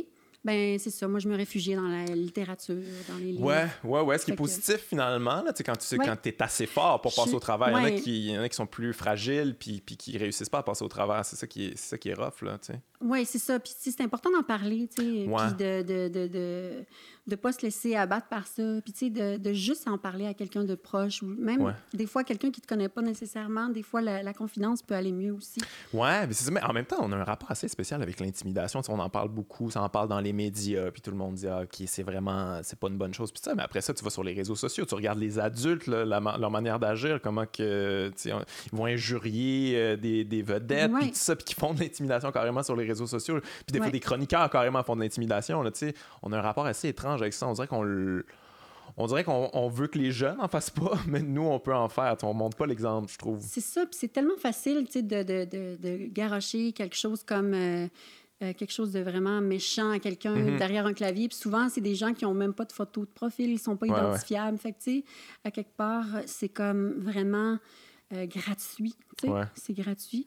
ben 0.47 0.79
c'est 0.79 0.91
ça. 0.91 1.09
Moi, 1.09 1.19
je 1.19 1.29
me 1.29 1.37
réfugiais 1.37 1.75
dans 1.75 1.89
la 1.89 2.05
littérature, 2.05 2.77
dans 3.09 3.17
les 3.19 3.33
livres. 3.33 3.45
Ouais, 3.45 3.67
ouais, 3.83 4.01
ouais. 4.01 4.19
Ce 4.19 4.25
qui 4.25 4.31
est 4.31 4.37
positif, 4.37 4.77
finalement, 4.77 5.43
là, 5.43 5.53
quand 5.65 5.77
tu 5.77 5.85
sais, 5.85 5.99
quand 5.99 6.25
es 6.25 6.41
assez 6.41 6.67
fort 6.67 7.01
pour 7.01 7.13
passer 7.13 7.35
au 7.35 7.41
travail, 7.41 7.75
il 7.75 7.79
y, 7.79 7.81
en 7.81 7.85
a 7.85 8.01
qui, 8.01 8.27
y 8.33 8.39
en 8.39 8.43
a 8.43 8.49
qui 8.49 8.55
sont 8.55 8.67
plus 8.67 8.93
fragiles 8.93 9.57
puis, 9.59 9.83
puis 9.85 9.97
qui 9.97 10.17
réussissent 10.17 10.49
pas 10.49 10.59
à 10.59 10.63
passer 10.63 10.85
au 10.85 10.89
travers. 10.89 11.25
C'est 11.25 11.35
ça 11.35 11.49
qui 11.49 11.67
est, 11.67 11.77
ça 11.77 11.99
qui 11.99 12.11
est 12.11 12.15
rough, 12.15 12.43
là, 12.43 12.59
tu 12.59 12.73
sais. 12.73 12.81
Oui, 13.01 13.27
c'est 13.27 13.41
ça. 13.41 13.59
Puis 13.59 13.73
c'est 13.77 14.01
important 14.01 14.31
d'en 14.31 14.45
parler, 14.45 14.89
tu 14.97 15.03
sais. 15.03 15.27
Puis 15.27 15.55
de, 15.59 15.83
de, 15.83 16.09
de, 16.09 16.27
de 16.29 16.85
de 17.27 17.35
pas 17.35 17.53
se 17.53 17.63
laisser 17.63 17.97
abattre 17.97 18.29
par 18.29 18.47
ça, 18.47 18.63
puis 18.85 18.93
tu 18.93 19.07
sais, 19.07 19.11
de, 19.11 19.37
de, 19.37 19.53
juste 19.53 19.89
en 19.89 19.99
parler 19.99 20.27
à 20.27 20.35
quelqu'un 20.35 20.65
de 20.65 20.75
proche, 20.75 21.23
ou 21.23 21.27
même 21.27 21.75
des 21.93 22.07
fois 22.07 22.23
quelqu'un 22.23 22.51
qui 22.51 22.61
te 22.61 22.69
connaît 22.69 22.89
pas 22.89 23.03
nécessairement, 23.03 23.69
des 23.69 23.83
fois 23.83 24.01
la, 24.01 24.33
confidence 24.33 24.83
peut 24.83 24.95
aller 24.95 25.13
mieux 25.13 25.33
aussi. 25.33 25.61
Ouais, 25.93 26.27
mais 26.27 26.33
c'est 26.33 26.45
ça, 26.45 26.51
mais 26.51 26.63
en 26.63 26.73
même 26.73 26.85
temps, 26.85 26.99
on 27.01 27.11
a 27.13 27.17
un 27.17 27.25
rapport 27.25 27.51
assez 27.51 27.69
spécial 27.69 28.03
avec 28.03 28.21
l'intimidation, 28.21 28.81
on 28.89 28.99
en 28.99 29.11
parle 29.11 29.29
beaucoup, 29.29 29.71
ça 29.71 29.83
en 29.83 29.89
parle 29.89 30.09
dans 30.09 30.21
les 30.21 30.33
médias, 30.37 30.91
puis 30.91 31.01
tout 31.01 31.11
le 31.11 31.17
monde 31.17 31.35
dit, 31.35 31.49
ah, 31.49 31.63
ok, 31.63 31.87
c'est 31.87 32.03
vraiment, 32.03 32.61
c'est 32.63 32.79
pas 32.79 32.89
une 32.89 32.97
bonne 32.97 33.15
chose, 33.15 33.33
puis 33.33 33.41
ça, 33.43 33.55
mais 33.55 33.63
après 33.63 33.81
ça, 33.81 33.93
tu 33.95 34.05
vas 34.05 34.11
sur 34.11 34.23
les 34.23 34.35
réseaux 34.35 34.55
sociaux, 34.55 34.85
tu 34.85 34.95
regardes 34.95 35.19
les 35.19 35.39
adultes, 35.39 35.87
leur 35.87 36.51
manière 36.51 36.79
d'agir, 36.79 37.21
comment 37.21 37.47
que, 37.47 38.13
ils 38.25 38.77
vont 38.77 38.87
injurier 38.87 39.77
euh, 39.77 39.97
des, 39.97 40.25
des, 40.25 40.43
vedettes, 40.43 40.93
puis 40.93 41.09
tout 41.11 41.15
ça, 41.15 41.35
puis 41.35 41.45
qui 41.45 41.55
font 41.55 41.75
de 41.75 41.81
l'intimidation 41.81 42.31
carrément 42.31 42.63
sur 42.63 42.77
les 42.77 42.85
réseaux 42.85 43.07
sociaux, 43.07 43.41
puis 43.41 43.73
des 43.73 43.79
fois 43.79 43.91
des 43.91 44.01
chroniqueurs 44.01 44.49
carrément 44.51 44.83
font 44.83 44.97
de 44.97 45.01
l'intimidation, 45.01 45.65
tu 45.65 45.71
sais, 45.75 45.95
on 46.23 46.33
a 46.33 46.39
un 46.39 46.43
rapport 46.43 46.67
assez 46.67 46.89
étrange 46.89 47.23
avec 47.23 47.33
ça. 47.33 47.47
On 47.47 47.53
dirait 47.53 47.67
qu'on 47.67 47.85
on 48.99 49.07
dirait 49.07 49.25
qu'on 49.25 49.69
veut 49.69 49.89
que 49.89 49.99
les 49.99 50.11
jeunes 50.11 50.41
en 50.41 50.49
fassent 50.49 50.71
pas, 50.71 50.99
mais 51.07 51.21
nous, 51.21 51.43
on 51.43 51.59
peut 51.59 51.75
en 51.75 51.89
faire. 51.89 52.17
On 52.23 52.35
montre 52.35 52.57
pas 52.57 52.67
l'exemple, 52.67 53.11
je 53.13 53.19
trouve. 53.19 53.41
C'est 53.43 53.61
ça, 53.61 53.85
puis 53.87 53.97
c'est 53.99 54.13
tellement 54.13 54.37
facile 54.39 54.85
de, 54.85 55.01
de, 55.23 55.45
de, 55.45 55.77
de, 55.77 56.07
garocher 56.07 56.73
quelque 56.73 56.97
chose 56.97 57.23
comme 57.23 57.53
euh, 57.55 57.89
euh, 58.43 58.53
quelque 58.53 58.73
chose 58.73 58.93
de 58.93 59.01
vraiment 59.01 59.41
méchant 59.41 59.91
à 59.91 59.99
quelqu'un 59.99 60.37
mm-hmm. 60.37 60.59
derrière 60.59 60.87
un 60.87 60.93
clavier. 60.93 61.29
Puis 61.29 61.39
souvent, 61.39 61.69
c'est 61.69 61.81
des 61.81 61.95
gens 61.95 62.13
qui 62.13 62.27
ont 62.27 62.35
même 62.35 62.53
pas 62.53 62.67
de 62.67 62.73
photo 62.73 63.03
de 63.03 63.11
profil, 63.11 63.51
ils 63.51 63.59
sont 63.59 63.77
pas 63.77 63.87
identifiables. 63.87 64.59
Fait 64.59 64.73
que, 64.73 64.79
tu 64.79 64.99
sais, 64.99 65.05
à 65.45 65.51
quelque 65.51 65.75
part, 65.77 66.07
c'est 66.27 66.51
comme 66.51 67.01
vraiment 67.01 67.59
euh, 68.13 68.27
gratuit. 68.27 68.95
C'est 69.55 69.73
gratuit. 69.73 70.27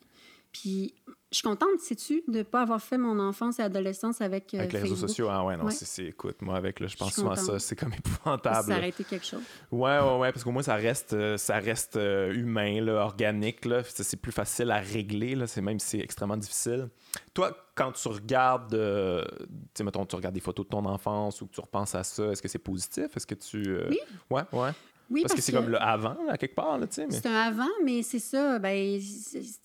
Puis 0.52 0.96
je 1.32 1.38
suis 1.38 1.44
contente, 1.44 1.80
sais-tu, 1.80 2.24
de 2.28 2.40
ne 2.40 2.44
pas 2.44 2.62
avoir 2.62 2.82
fait 2.82 2.98
mon 2.98 3.20
enfance 3.20 3.60
et 3.60 3.62
adolescence 3.62 4.20
avec. 4.20 4.54
Euh, 4.56 4.60
avec 4.60 4.74
les 4.74 4.80
réseaux 4.80 4.96
sociaux, 4.96 5.28
ah 5.30 5.46
ouais, 5.46 5.58
non, 5.58 5.70
c'est. 5.70 6.06
Écoute, 6.06 6.42
moi, 6.42 6.56
avec, 6.56 6.80
là, 6.80 6.88
je 6.88 6.98
pense 6.98 7.14
souvent 7.14 7.32
à 7.32 7.36
ça, 7.36 7.60
c'est 7.60 7.76
comme 7.76 7.94
épouvantable. 7.94 8.68
Ça 8.68 8.74
a 8.74 8.78
arrêté 8.78 9.04
quelque 9.04 9.26
chose. 9.26 9.44
Ouais, 9.72 10.00
ouais, 10.00 10.18
ouais, 10.18 10.32
parce 10.32 10.44
qu'au 10.44 10.52
moins, 10.52 10.64
ça 10.64 10.76
reste, 10.76 11.14
euh, 11.14 11.38
ça 11.38 11.60
reste 11.60 11.98
euh, 11.98 12.34
humain, 12.34 12.82
là, 12.82 13.04
organique, 13.04 13.66
là. 13.66 13.84
C'est 13.84 14.20
plus 14.20 14.32
facile 14.32 14.72
à 14.72 14.80
régler, 14.80 15.36
là. 15.36 15.46
C'est 15.46 15.62
même 15.62 15.80
si 15.80 15.88
c'est 15.88 16.00
extrêmement 16.00 16.38
difficile. 16.38 16.90
Toi, 17.36 17.56
quand 17.76 17.92
tu 17.92 18.08
regardes, 18.08 18.72
tu 18.72 19.58
sais, 19.76 19.84
mettons, 19.84 20.06
tu 20.08 20.16
regardes 20.16 20.36
des 20.36 20.42
photos 20.42 20.66
de 20.66 20.70
ton 20.72 20.86
enfance 20.86 21.42
ou 21.42 21.48
que 21.48 21.54
tu 21.54 21.62
repenses 21.62 21.94
à 21.94 22.04
ça, 22.04 22.26
est-ce 22.32 22.42
que 22.42 22.48
c'est 22.48 22.58
positif? 22.58 23.16
Est-ce 23.16 23.28
que 23.28 23.36
tu. 23.36 23.78
Oui. 23.88 24.00
Ouais, 24.32 24.44
ouais. 24.52 24.72
Oui, 25.10 25.24
parce, 25.24 25.34
que 25.34 25.42
c'est 25.42 25.52
comme 25.52 25.70
le 25.70 25.82
avant, 25.82 26.18
à 26.30 26.38
quelque 26.38 26.56
part, 26.56 26.78
là. 26.78 26.86
Mais... 26.98 27.06
C'est 27.10 27.26
un 27.26 27.36
avant, 27.36 27.70
mais 27.84 28.04
c'est 28.04 28.20
ça. 28.20 28.60
Ben, 28.60 29.00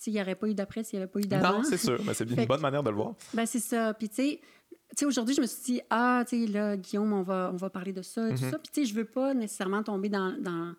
il 0.07 0.13
n'y 0.13 0.21
aurait 0.21 0.35
pas 0.35 0.49
eu 0.49 0.55
d'après 0.55 0.85
s'il 0.85 0.99
n'y 0.99 1.03
avait 1.03 1.13
pas 1.13 1.21
eu 1.21 1.27
d'avant. 1.27 1.59
Non, 1.59 1.65
c'est 1.65 1.77
sûr. 1.77 2.01
Mais 2.07 2.15
c'est 2.15 2.29
une 2.29 2.47
bonne 2.47 2.61
manière 2.61 2.83
de 2.83 2.91
le 2.91 2.97
voir. 2.97 3.15
Ben, 3.33 3.45
c'est 3.45 3.61
ça. 3.61 3.93
Puis, 3.95 4.09
tu 4.09 4.39
sais, 4.97 5.05
aujourd'hui, 5.05 5.35
je 5.35 5.41
me 5.41 5.47
suis 5.47 5.63
dit, 5.63 5.81
ah, 5.91 6.25
tu 6.27 6.47
sais, 6.47 6.51
là, 6.51 6.77
Guillaume, 6.77 7.13
on 7.13 7.23
va, 7.23 7.51
on 7.53 7.57
va 7.57 7.69
parler 7.69 7.93
de 7.93 8.03
ça, 8.03 8.29
et 8.29 8.35
tout 8.35 8.45
mhm. 8.45 8.51
ça. 8.51 8.59
Puis, 8.59 8.71
tu 8.73 8.81
sais, 8.81 8.87
je 8.87 8.95
veux 8.95 9.05
pas 9.05 9.35
nécessairement 9.35 9.83
tomber 9.83 10.09
dans, 10.09 10.35
dans 10.41 10.75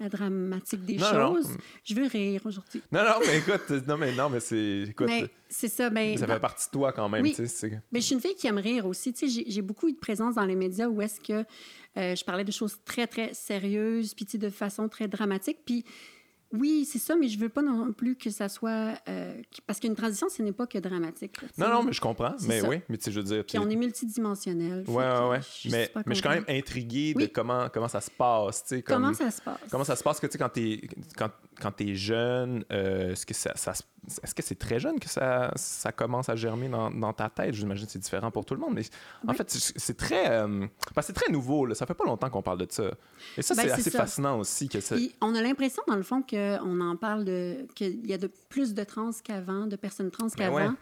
la 0.00 0.08
dramatique 0.08 0.84
des 0.84 0.98
choses. 0.98 1.50
Je 1.84 1.94
veux 1.94 2.06
rire 2.06 2.42
aujourd'hui. 2.44 2.82
Non, 2.92 3.02
non, 3.02 3.14
mais 3.26 3.38
écoute, 3.38 3.70
non, 3.86 3.96
mais 3.96 4.12
non, 4.12 4.28
mais 4.30 4.40
c'est. 4.40 4.84
Écoute, 4.88 5.10
c'est 5.48 5.68
ça. 5.68 5.90
Ben, 5.90 6.16
ça 6.16 6.26
fait 6.26 6.40
partie 6.40 6.66
de 6.66 6.72
toi 6.72 6.92
quand 6.92 7.08
même. 7.08 7.22
Oui. 7.22 7.34
Mais 7.90 8.00
je 8.00 8.06
suis 8.06 8.14
une 8.14 8.20
fille 8.20 8.34
qui 8.34 8.46
aime 8.46 8.58
rire 8.58 8.86
aussi. 8.86 9.12
Tu 9.12 9.28
sais, 9.28 9.44
j'ai 9.46 9.62
beaucoup 9.62 9.88
eu 9.88 9.92
de 9.92 9.98
présence 9.98 10.34
dans 10.34 10.44
les 10.44 10.56
médias 10.56 10.88
où 10.88 11.00
est-ce 11.00 11.20
que 11.20 11.44
euh, 11.96 12.14
je 12.14 12.24
parlais 12.24 12.44
de 12.44 12.52
choses 12.52 12.76
très, 12.84 13.06
très 13.06 13.34
sérieuses, 13.34 14.14
puis 14.14 14.26
de 14.38 14.50
façon 14.50 14.88
très 14.88 15.08
dramatique. 15.08 15.58
Puis 15.64 15.84
oui, 16.52 16.86
c'est 16.90 16.98
ça, 16.98 17.14
mais 17.14 17.28
je 17.28 17.38
veux 17.38 17.50
pas 17.50 17.62
non 17.62 17.92
plus 17.92 18.16
que 18.16 18.30
ça 18.30 18.48
soit... 18.48 18.94
Euh, 19.08 19.34
parce 19.66 19.80
qu'une 19.80 19.94
transition, 19.94 20.28
ce 20.28 20.42
n'est 20.42 20.52
pas 20.52 20.66
que 20.66 20.78
dramatique. 20.78 21.36
non, 21.58 21.68
non, 21.68 21.82
mais 21.82 21.92
je 21.92 22.00
comprends. 22.00 22.34
Mais 22.46 22.62
oui, 22.62 22.80
mais 22.88 22.96
tu 22.96 23.04
sais, 23.04 23.10
je 23.12 23.20
veux 23.20 23.24
dire... 23.24 23.44
Puis 23.44 23.58
on 23.58 23.68
est 23.68 23.76
multidimensionnel. 23.76 24.84
Oui, 24.86 25.04
oui, 25.04 25.28
oui. 25.30 25.70
Mais, 25.70 25.90
mais 25.94 26.02
je 26.08 26.14
suis 26.14 26.22
quand 26.22 26.30
même 26.30 26.46
intrigué 26.48 27.12
de 27.14 27.26
comment, 27.26 27.68
comment 27.68 27.88
ça 27.88 28.00
se 28.00 28.10
passe. 28.10 28.64
Comme, 28.68 28.82
comment 28.82 29.14
ça 29.14 29.30
se 29.30 29.42
passe? 29.42 29.58
Comment 29.70 29.84
ça 29.84 29.96
se 29.96 30.02
passe 30.02 30.20
que, 30.20 30.26
tu 30.26 30.32
sais, 30.32 30.38
quand 30.38 30.48
tu 30.48 30.72
es, 30.72 30.88
quand, 31.16 31.30
quand 31.60 31.80
es 31.80 31.94
jeune, 31.94 32.64
euh, 32.72 33.12
est-ce 33.12 33.26
que 33.26 33.34
ça, 33.34 33.52
ça 33.56 33.74
se 33.74 33.82
est-ce 34.22 34.34
que 34.34 34.42
c'est 34.42 34.58
très 34.58 34.78
jeune 34.78 34.98
que 34.98 35.08
ça, 35.08 35.52
ça 35.56 35.92
commence 35.92 36.28
à 36.28 36.36
germer 36.36 36.68
dans, 36.68 36.90
dans 36.90 37.12
ta 37.12 37.28
tête? 37.28 37.54
J'imagine 37.54 37.86
que 37.86 37.92
c'est 37.92 37.98
différent 37.98 38.30
pour 38.30 38.44
tout 38.44 38.54
le 38.54 38.60
monde, 38.60 38.74
mais 38.74 38.82
en 39.26 39.34
fait, 39.34 39.50
c'est 39.50 39.96
très, 39.96 40.30
euh, 40.30 40.66
c'est 41.02 41.12
très 41.12 41.30
nouveau. 41.30 41.66
Là. 41.66 41.74
Ça 41.74 41.86
fait 41.86 41.94
pas 41.94 42.04
longtemps 42.04 42.30
qu'on 42.30 42.42
parle 42.42 42.58
de 42.58 42.66
ça. 42.70 42.90
Et 43.36 43.42
ça, 43.42 43.54
ben, 43.54 43.62
c'est 43.62 43.72
assez 43.72 43.90
fascinant 43.90 44.38
aussi. 44.38 44.68
Que 44.68 44.80
ça... 44.80 44.96
on 45.20 45.34
a 45.34 45.42
l'impression, 45.42 45.82
dans 45.86 45.96
le 45.96 46.02
fond, 46.02 46.22
qu'on 46.22 46.80
en 46.80 46.96
parle 46.96 47.24
de. 47.24 47.66
qu'il 47.74 48.06
y 48.06 48.14
a 48.14 48.18
de 48.18 48.30
plus 48.48 48.74
de 48.74 48.84
trans 48.84 49.10
qu'avant, 49.22 49.66
de 49.66 49.76
personnes 49.76 50.10
trans 50.10 50.26
ben 50.26 50.36
qu'avant. 50.36 50.74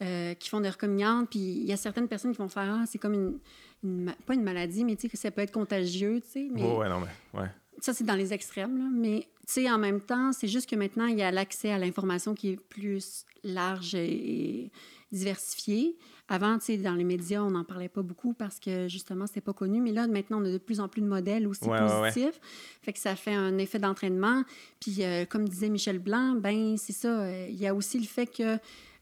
Euh, 0.00 0.34
qui 0.34 0.48
font 0.48 0.60
des 0.60 0.70
recommendantes, 0.70 1.28
puis 1.28 1.40
il 1.40 1.64
y 1.64 1.72
a 1.72 1.76
certaines 1.76 2.06
personnes 2.06 2.30
qui 2.30 2.38
vont 2.38 2.48
faire 2.48 2.72
ah, 2.72 2.84
c'est 2.86 2.98
comme 2.98 3.40
une, 3.82 4.14
pas 4.26 4.34
une 4.34 4.44
maladie, 4.44 4.84
mais 4.84 4.94
tu 4.94 5.02
sais 5.02 5.08
que 5.08 5.16
ça 5.16 5.32
peut 5.32 5.40
être 5.40 5.50
contagieux, 5.50 6.20
tu 6.20 6.30
sais. 6.30 6.48
Mais... 6.52 6.62
ouais, 6.62 6.88
non, 6.88 7.00
mais 7.00 7.40
ouais. 7.40 7.48
Ça, 7.80 7.92
c'est 7.92 8.04
dans 8.04 8.14
les 8.14 8.32
extrêmes, 8.32 8.78
là. 8.78 8.84
Mais, 8.92 9.22
tu 9.22 9.37
sais, 9.52 9.70
en 9.70 9.78
même 9.78 10.00
temps, 10.00 10.32
c'est 10.32 10.48
juste 10.48 10.68
que 10.68 10.76
maintenant, 10.76 11.06
il 11.06 11.18
y 11.18 11.22
a 11.22 11.30
l'accès 11.30 11.70
à 11.70 11.78
l'information 11.78 12.34
qui 12.34 12.50
est 12.50 12.56
plus 12.56 13.24
large 13.44 13.94
et 13.94 14.70
diversifié. 15.10 15.96
Avant, 16.28 16.58
tu 16.58 16.66
sais, 16.66 16.76
dans 16.76 16.94
les 16.94 17.04
médias, 17.04 17.42
on 17.42 17.52
n'en 17.52 17.64
parlait 17.64 17.88
pas 17.88 18.02
beaucoup 18.02 18.34
parce 18.34 18.60
que, 18.60 18.88
justement, 18.88 19.26
c'était 19.26 19.40
pas 19.40 19.54
connu. 19.54 19.80
Mais 19.80 19.92
là, 19.92 20.06
maintenant, 20.06 20.42
on 20.42 20.44
a 20.44 20.50
de 20.50 20.58
plus 20.58 20.80
en 20.80 20.88
plus 20.88 21.00
de 21.00 21.06
modèles 21.06 21.46
aussi 21.46 21.64
positifs. 21.64 22.38
Fait 22.82 22.92
que 22.92 22.98
ça 22.98 23.16
fait 23.16 23.32
un 23.32 23.56
effet 23.56 23.78
d'entraînement. 23.78 24.44
Puis, 24.80 24.96
euh, 25.00 25.24
comme 25.24 25.48
disait 25.48 25.70
Michel 25.70 25.98
Blanc, 25.98 26.34
ben 26.34 26.76
c'est 26.76 26.92
ça. 26.92 27.20
Euh, 27.20 27.46
il 27.48 27.56
y 27.56 27.66
a 27.66 27.74
aussi 27.74 27.98
le 27.98 28.06
fait 28.06 28.26
que 28.26 28.58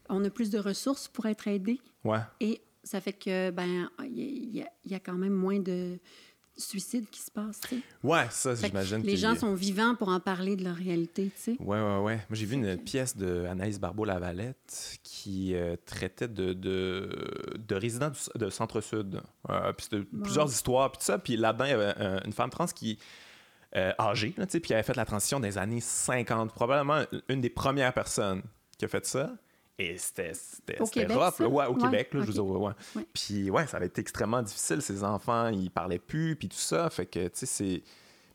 on 0.07 0.23
a 0.23 0.29
plus 0.29 0.49
de 0.49 0.59
ressources 0.59 1.09
pour 1.09 1.25
être 1.25 1.49
aidé. 1.49 1.81
Ouais. 2.05 2.19
Et 2.39 2.61
ça 2.85 3.01
fait 3.01 3.11
que, 3.11 3.51
ben, 3.51 3.89
il 4.05 4.55
y, 4.55 4.65
y, 4.85 4.95
a 4.95 4.99
quand 4.99 5.17
même 5.17 5.33
moins 5.33 5.59
de 5.59 5.99
suicides 6.57 7.09
qui 7.09 7.19
se 7.19 7.31
passent, 7.31 7.61
tu 7.61 7.75
sais. 7.75 7.81
Ouais, 8.03 8.27
ça, 8.31 8.55
j'imagine. 8.55 9.01
Les 9.03 9.17
gens 9.17 9.35
sont 9.35 9.53
vivants 9.53 9.95
pour 9.95 10.09
en 10.09 10.19
parler 10.19 10.55
de 10.55 10.63
leur 10.63 10.75
réalité, 10.75 11.31
tu 11.35 11.41
sais. 11.41 11.57
Ouais, 11.59 11.79
ouais, 11.79 11.99
ouais. 11.99 12.15
Moi, 12.15 12.33
j'ai 12.33 12.45
vu 12.45 12.55
une 12.55 12.77
pièce 12.77 13.15
de 13.15 13.45
Anaïs 13.45 13.79
Barbeau-Lavalette 13.79 14.99
qui 15.03 15.55
euh, 15.55 15.75
traitait 15.85 16.27
de, 16.27 16.53
de, 16.53 17.09
de 17.57 17.75
résidents 17.75 18.11
de 18.35 18.49
Centre-Sud. 18.49 19.21
Euh, 19.49 19.73
puis 19.73 19.87
c'était 19.89 20.03
plusieurs 20.03 20.49
histoires, 20.49 20.91
puis 20.91 20.99
tout 20.99 21.05
ça. 21.05 21.19
Puis 21.19 21.37
là-dedans, 21.37 21.65
il 21.65 21.71
y 21.71 21.73
avait 21.73 22.21
une 22.25 22.33
femme 22.33 22.49
trans 22.49 22.65
qui 22.65 22.97
euh, 23.75 23.91
âgée, 23.99 24.33
puis 24.35 24.61
qui 24.61 24.73
avait 24.73 24.83
fait 24.83 24.95
la 24.95 25.05
transition 25.05 25.39
des 25.39 25.57
années 25.57 25.81
50. 25.81 26.53
Probablement 26.53 27.03
une 27.27 27.41
des 27.41 27.49
premières 27.49 27.93
personnes 27.93 28.41
qui 28.77 28.85
a 28.85 28.87
fait 28.87 29.05
ça. 29.05 29.31
Et 29.79 29.97
c'était 29.97 30.31
rough, 31.13 31.39
ouais, 31.39 31.65
au 31.67 31.75
Québec, 31.75 32.09
là, 32.13 32.21
je 32.21 32.27
veux 32.27 32.33
dire, 32.33 32.45
ouais, 32.45 32.73
Puis 33.13 33.51
ouais, 33.51 33.67
ça 33.67 33.77
avait 33.77 33.85
été 33.85 34.01
extrêmement 34.01 34.41
difficile. 34.41 34.81
Ces 34.81 35.03
enfants, 35.03 35.49
ils 35.49 35.69
parlaient 35.69 35.99
plus, 35.99 36.35
puis 36.35 36.49
tout 36.49 36.57
ça. 36.57 36.89
Fait 36.89 37.05
que, 37.05 37.27
tu 37.27 37.31
sais, 37.33 37.45
c'est. 37.45 37.83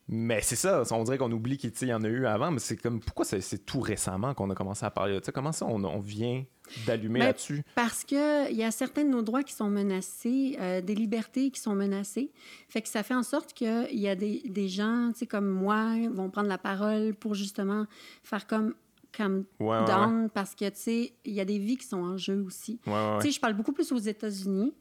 Mais 0.09 0.41
c'est 0.41 0.57
ça, 0.57 0.83
on 0.91 1.03
dirait 1.05 1.17
qu'on 1.17 1.31
oublie 1.31 1.57
qu'il 1.57 1.87
y 1.87 1.93
en 1.93 2.03
a 2.03 2.09
eu 2.09 2.25
avant, 2.25 2.51
mais 2.51 2.59
c'est 2.59 2.75
comme 2.75 2.99
pourquoi 2.99 3.23
c'est 3.23 3.65
tout 3.65 3.79
récemment 3.79 4.33
qu'on 4.33 4.49
a 4.49 4.55
commencé 4.55 4.85
à 4.85 4.91
parler 4.91 5.17
de 5.17 5.23
ça? 5.23 5.31
Comment 5.31 5.53
ça, 5.53 5.65
on, 5.65 5.99
vient 5.99 6.43
d'allumer 6.85 7.19
ben, 7.19 7.27
là-dessus? 7.27 7.63
Parce 7.73 8.03
qu'il 8.03 8.17
y 8.51 8.63
a 8.63 8.71
certains 8.71 9.05
de 9.05 9.09
nos 9.09 9.21
droits 9.21 9.43
qui 9.43 9.53
sont 9.53 9.69
menacés, 9.69 10.57
euh, 10.59 10.81
des 10.81 10.93
libertés 10.93 11.51
qui 11.51 11.61
sont 11.61 11.73
menacées. 11.73 12.31
Fait 12.67 12.81
que 12.81 12.89
ça 12.89 13.01
fait 13.01 13.15
en 13.15 13.23
sorte 13.23 13.53
qu'il 13.53 13.97
y 13.97 14.09
a 14.09 14.15
des, 14.15 14.41
des 14.45 14.67
gens, 14.67 15.11
tu 15.13 15.19
sais, 15.19 15.25
comme 15.25 15.47
moi, 15.47 15.95
vont 16.11 16.29
prendre 16.29 16.49
la 16.49 16.57
parole 16.57 17.15
pour 17.15 17.33
justement 17.33 17.87
faire 18.23 18.45
comme 18.45 18.73
comme 19.15 19.45
down 19.59 20.29
parce 20.33 20.55
que, 20.55 20.67
tu 20.69 20.75
sais, 20.75 21.13
il 21.25 21.33
y 21.33 21.39
a 21.39 21.45
des 21.45 21.59
vies 21.59 21.77
qui 21.77 21.85
sont 21.85 22.01
en 22.01 22.17
jeu 22.17 22.41
aussi. 22.41 22.79
tu 22.83 22.91
sais, 23.21 23.31
je 23.31 23.39
parle 23.39 23.53
beaucoup 23.53 23.73
plus 23.73 23.91
aux 23.91 23.97
États-Unis, 23.97 24.73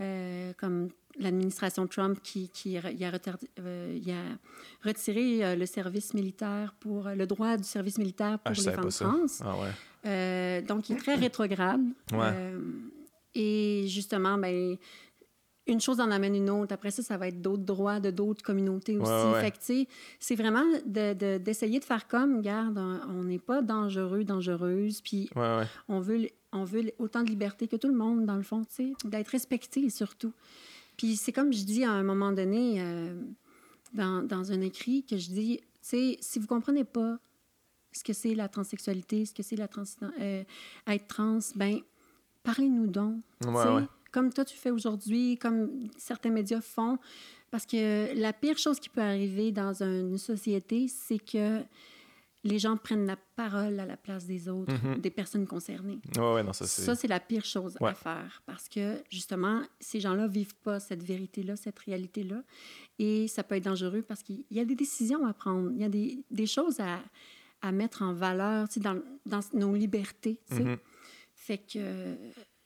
euh, 0.00 0.52
comme 0.58 0.88
l'administration 1.18 1.86
Trump 1.88 2.20
qui, 2.22 2.48
qui 2.50 2.78
a, 2.78 2.82
euh, 2.84 3.98
a, 4.08 4.86
retiré 4.86 5.44
euh, 5.44 5.56
le 5.56 5.66
service 5.66 6.14
militaire 6.14 6.74
pour 6.78 7.08
le 7.08 7.26
droit 7.26 7.56
du 7.56 7.64
service 7.64 7.98
militaire 7.98 8.38
pour 8.38 8.54
ah, 8.56 8.70
les 8.70 8.92
femmes. 8.92 9.26
Ah, 10.04 10.60
donc, 10.62 10.88
il 10.88 10.96
est 10.96 11.00
très 11.00 11.16
rétrograde. 11.16 11.82
et 13.34 13.84
justement, 13.88 14.38
ben, 14.38 14.76
une 15.72 15.80
chose 15.80 16.00
en 16.00 16.10
amène 16.10 16.34
une 16.34 16.50
autre. 16.50 16.72
Après 16.72 16.90
ça, 16.90 17.02
ça 17.02 17.16
va 17.16 17.28
être 17.28 17.40
d'autres 17.40 17.62
droits 17.62 18.00
de 18.00 18.10
d'autres 18.10 18.42
communautés 18.42 18.96
aussi. 18.96 19.40
Fait 19.40 19.50
que, 19.50 19.88
c'est 20.18 20.34
vraiment 20.34 20.64
d'essayer 20.86 21.78
de, 21.78 21.84
faire 21.84 22.06
comme, 22.08 22.36
regarde, 22.36 22.78
on 23.08 23.24
n'est 23.24 23.38
pas 23.38 23.62
dangereux, 23.62 24.24
dangereuse, 24.24 25.00
puis 25.00 25.30
on, 25.88 26.00
veut, 26.00 26.28
on 26.52 26.64
veut 26.64 26.92
autant 26.98 27.22
de 27.22 27.28
liberté 27.28 27.68
que 27.68 27.76
tout 27.76 27.88
le 27.88 27.96
monde, 27.96 28.26
dans 28.26 28.36
le 28.36 28.42
fond, 28.42 28.64
tu 28.64 28.74
sais, 28.74 28.92
d'être 29.04 29.28
respecté 29.28 29.90
surtout. 29.90 30.32
Puis 30.96 31.16
c'est 31.16 31.32
comme 31.32 31.52
je 31.52 31.64
dis 31.64 31.84
à 31.84 31.92
un 31.92 32.02
moment 32.02 32.32
donné 32.32 32.82
euh, 32.82 33.14
dans, 33.94 34.22
dans, 34.22 34.50
un 34.50 34.60
écrit 34.60 35.04
que 35.04 35.16
je 35.16 35.30
dis, 35.30 35.60
tu 35.60 35.64
sais, 35.82 36.18
si 36.20 36.38
vous 36.40 36.48
comprenez 36.48 36.84
pas 36.84 37.18
ce 37.92 38.02
que 38.04 38.12
c'est 38.12 38.34
la 38.34 38.48
transsexualité, 38.48 39.24
ce 39.24 39.32
que 39.32 39.42
c'est 39.42 39.56
la 39.56 39.68
trans, 39.68 39.84
euh, 40.20 40.42
être 40.86 41.06
trans, 41.06 41.38
ben 41.54 41.80
parlez-nous 42.42 42.86
donc. 42.86 43.22
Ouais, 44.08 44.12
comme 44.12 44.32
toi 44.32 44.44
tu 44.44 44.56
fais 44.56 44.70
aujourd'hui, 44.70 45.38
comme 45.38 45.88
certains 45.96 46.30
médias 46.30 46.60
font. 46.60 46.98
Parce 47.50 47.64
que 47.64 48.14
la 48.18 48.32
pire 48.32 48.58
chose 48.58 48.78
qui 48.78 48.88
peut 48.88 49.00
arriver 49.00 49.52
dans 49.52 49.82
une 49.82 50.18
société, 50.18 50.86
c'est 50.88 51.18
que 51.18 51.62
les 52.44 52.58
gens 52.58 52.76
prennent 52.76 53.06
la 53.06 53.16
parole 53.16 53.80
à 53.80 53.86
la 53.86 53.96
place 53.96 54.26
des 54.26 54.48
autres, 54.48 54.72
mm-hmm. 54.72 55.00
des 55.00 55.10
personnes 55.10 55.46
concernées. 55.46 55.98
Ouais, 56.16 56.42
non, 56.42 56.52
ça, 56.52 56.66
c'est... 56.66 56.82
ça, 56.82 56.94
c'est 56.94 57.08
la 57.08 57.20
pire 57.20 57.44
chose 57.44 57.76
à 57.80 57.94
faire. 57.94 58.42
Parce 58.46 58.68
que, 58.68 59.02
justement, 59.10 59.62
ces 59.80 60.00
gens-là 60.00 60.24
ne 60.24 60.32
vivent 60.32 60.54
pas 60.56 60.78
cette 60.78 61.02
vérité-là, 61.02 61.56
cette 61.56 61.78
réalité-là. 61.80 62.42
Et 62.98 63.28
ça 63.28 63.42
peut 63.42 63.56
être 63.56 63.64
dangereux 63.64 64.02
parce 64.02 64.22
qu'il 64.22 64.44
y 64.50 64.60
a 64.60 64.64
des 64.64 64.76
décisions 64.76 65.26
à 65.26 65.32
prendre. 65.32 65.70
Il 65.72 65.80
y 65.80 65.84
a 65.84 65.88
des, 65.88 66.22
des 66.30 66.46
choses 66.46 66.80
à, 66.80 67.00
à, 67.60 67.72
mettre 67.72 68.02
en 68.02 68.12
valeur 68.12 68.68
dans, 68.76 69.02
dans 69.26 69.40
nos 69.54 69.74
libertés. 69.74 70.38
Mm-hmm. 70.50 70.78
Fait 71.34 71.58
que 71.58 72.14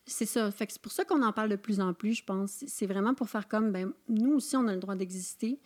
c'est 0.07 0.27
ça. 0.27 0.51
Fait 0.51 0.71
c'est 0.71 0.83
pour 0.83 0.93
ça 0.93 1.05
qu'on 1.05 1.23
en 1.23 1.33
parle 1.33 1.49
de 1.49 1.57
plus 1.57 1.81
en 1.81 1.95
plus, 1.95 2.15
je 2.15 2.25
pense. 2.25 2.65
C'est 2.67 2.87
vraiment 2.87 3.15
pour 3.15 3.29
faire 3.29 3.49
comme, 3.49 3.73
ben, 3.73 3.93
nous 4.09 4.35
aussi, 4.35 4.57
on 4.57 4.67
a 4.69 4.75
le 4.75 4.81
droit 4.81 4.97
d'exister. 4.97 5.61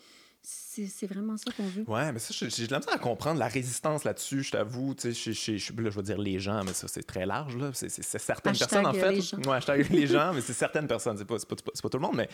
C'est 0.49 1.09
vraiment 1.09 1.37
ça 1.37 1.51
qu'on 1.57 1.67
veut. 1.67 1.85
Ouais, 1.89 2.13
mais 2.13 2.21
ça, 2.21 2.33
j'ai 2.33 2.67
de 2.69 2.73
la 2.73 2.79
misère 2.79 2.95
à 2.95 2.99
comprendre 2.99 3.41
la 3.41 3.49
résistance 3.49 4.05
là-dessus, 4.05 4.45
je 4.45 4.53
t'avoue. 4.53 4.95
Tu 4.95 5.13
sais, 5.13 5.33
je 5.59 5.73
vais 5.73 6.03
dire 6.03 6.19
les 6.19 6.39
gens, 6.39 6.63
mais 6.63 6.73
ça, 6.73 6.87
c'est 6.87 7.03
très 7.03 7.27
large. 7.27 7.57
là. 7.57 7.71
C'est 7.73 7.89
certaines 7.89 8.57
personnes, 8.57 8.87
en 8.87 8.93
fait. 8.93 9.11
Les 9.11 9.21
gens. 9.23 9.39
Ouais, 9.39 9.57
hashtag 9.57 9.91
les 9.91 10.07
gens, 10.07 10.33
mais 10.33 10.41
c'est 10.41 10.53
certaines 10.53 10.87
personnes. 10.87 11.19
C'est 11.19 11.25
pas, 11.25 11.37
pas, 11.37 11.57
pas, 11.57 11.89
tout 11.89 11.99
le 11.99 12.03
monde, 12.03 12.17
mais 12.17 12.29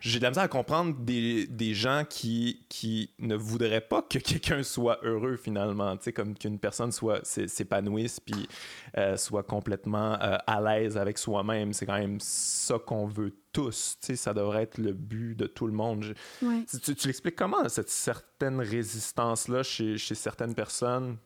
j'ai 0.00 0.18
de 0.18 0.24
la 0.24 0.30
misère 0.30 0.42
à 0.42 0.48
comprendre 0.48 0.96
des, 0.98 1.46
des, 1.46 1.72
gens 1.72 2.02
qui, 2.08 2.64
qui 2.68 3.10
ne 3.20 3.36
voudraient 3.36 3.80
pas 3.80 4.02
que 4.02 4.18
quelqu'un 4.18 4.64
soit 4.64 4.98
heureux, 5.04 5.36
finalement. 5.36 5.96
Tu 5.98 6.04
sais, 6.04 6.12
comme 6.12 6.36
qu'une 6.36 6.58
personne 6.58 6.90
soit 6.90 7.24
s'épanouisse 7.24 8.18
puis 8.18 8.48
euh, 8.96 9.16
soit 9.16 9.44
complètement 9.44 10.14
euh, 10.20 10.36
à 10.48 10.60
l'aise 10.60 10.96
avec 10.96 11.16
soi-même. 11.16 11.72
C'est 11.72 11.86
quand 11.86 11.98
même 11.98 12.18
ça 12.18 12.80
qu'on 12.84 13.06
veut 13.06 13.32
tous. 13.52 13.96
Ça 14.00 14.34
devrait 14.34 14.62
être 14.62 14.78
le 14.78 14.92
but 14.92 15.34
de 15.34 15.46
tout 15.46 15.66
le 15.66 15.72
monde. 15.72 16.14
Tu, 16.40 16.94
tu 16.94 17.06
l'expliques 17.06 17.36
comment, 17.36 17.68
cette 17.68 17.90
certaine 17.90 18.60
résistance-là 18.60 19.62
chez, 19.62 19.98
chez 19.98 20.14
certaines 20.14 20.54
personnes? 20.54 21.16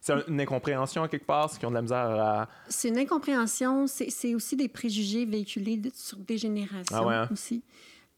C'est 0.00 0.14
une 0.28 0.40
incompréhension 0.40 1.06
quelque 1.08 1.26
part, 1.26 1.50
qui 1.58 1.66
ont 1.66 1.70
de 1.70 1.74
la 1.74 1.82
misère 1.82 1.98
à. 1.98 2.48
C'est 2.68 2.88
une 2.88 2.98
incompréhension, 2.98 3.86
c'est 3.86 4.34
aussi 4.34 4.56
des 4.56 4.68
préjugés 4.68 5.26
véhiculés 5.26 5.80
sur 5.94 6.16
des 6.18 6.38
générations 6.38 7.08
ah 7.08 7.22
hein? 7.22 7.28
aussi. 7.30 7.62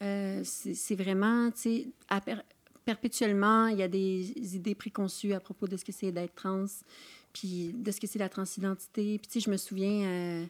Euh, 0.01 0.43
c'est 0.45 0.95
vraiment, 0.95 1.51
tu 1.51 1.61
sais, 1.61 1.87
perpétuellement, 2.85 3.67
il 3.67 3.79
y 3.79 3.83
a 3.83 3.89
des 3.89 4.57
idées 4.57 4.75
préconçues 4.75 5.33
à 5.33 5.41
propos 5.41 5.67
de 5.67 5.77
ce 5.77 5.85
que 5.85 5.93
c'est 5.93 6.13
d'être 6.13 6.35
trans, 6.35 6.67
puis 7.33 7.73
de 7.73 7.91
ce 7.91 8.01
que 8.01 8.07
c'est 8.07 8.19
la 8.19 8.29
transidentité. 8.29 9.19
Puis, 9.19 9.27
tu 9.27 9.41
sais, 9.41 9.41
je 9.41 9.51
me 9.51 9.57
souviens, 9.57 10.07
euh, 10.07 10.47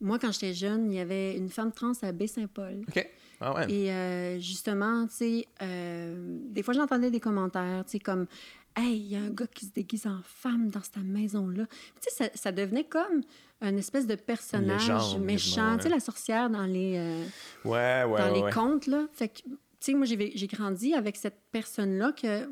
moi, 0.00 0.18
quand 0.18 0.32
j'étais 0.32 0.54
jeune, 0.54 0.90
il 0.92 0.96
y 0.96 1.00
avait 1.00 1.36
une 1.36 1.48
femme 1.48 1.72
trans 1.72 1.92
à 2.02 2.12
Baie-Saint-Paul. 2.12 2.82
OK. 2.88 3.08
Ah 3.40 3.54
ouais. 3.54 3.72
Et 3.72 3.92
euh, 3.92 4.40
justement, 4.40 5.06
tu 5.06 5.14
sais, 5.14 5.46
euh, 5.62 6.38
des 6.50 6.62
fois, 6.62 6.74
j'entendais 6.74 7.10
des 7.10 7.20
commentaires, 7.20 7.84
tu 7.84 7.92
sais, 7.92 7.98
comme 7.98 8.26
Hey, 8.76 8.96
il 8.96 9.06
y 9.08 9.16
a 9.16 9.20
un 9.20 9.30
gars 9.30 9.46
qui 9.48 9.66
se 9.66 9.72
déguise 9.72 10.06
en 10.06 10.20
femme 10.22 10.70
dans 10.70 10.82
cette 10.82 10.98
maison-là. 10.98 11.64
Tu 12.00 12.10
sais, 12.10 12.30
ça, 12.34 12.52
devenait 12.52 12.84
comme 12.84 13.22
un 13.60 13.76
espèce 13.76 14.06
de 14.06 14.14
personnage 14.14 15.18
méchant. 15.18 15.76
Tu 15.78 15.84
sais, 15.84 15.88
la 15.88 15.98
sorcière 15.98 16.48
dans 16.48 16.64
les, 16.64 16.94
euh, 16.96 17.24
ouais, 17.64 18.04
ouais, 18.04 18.20
dans 18.20 18.32
les 18.32 18.52
contes, 18.52 18.86
là. 18.86 19.06
Fait 19.12 19.28
que, 19.28 19.42
tu 19.42 19.48
sais, 19.80 19.94
moi, 19.94 20.06
j'ai 20.06 20.46
grandi 20.46 20.94
avec 20.94 21.16
cette 21.16 21.40
personne-là 21.50 22.12
que 22.12 22.48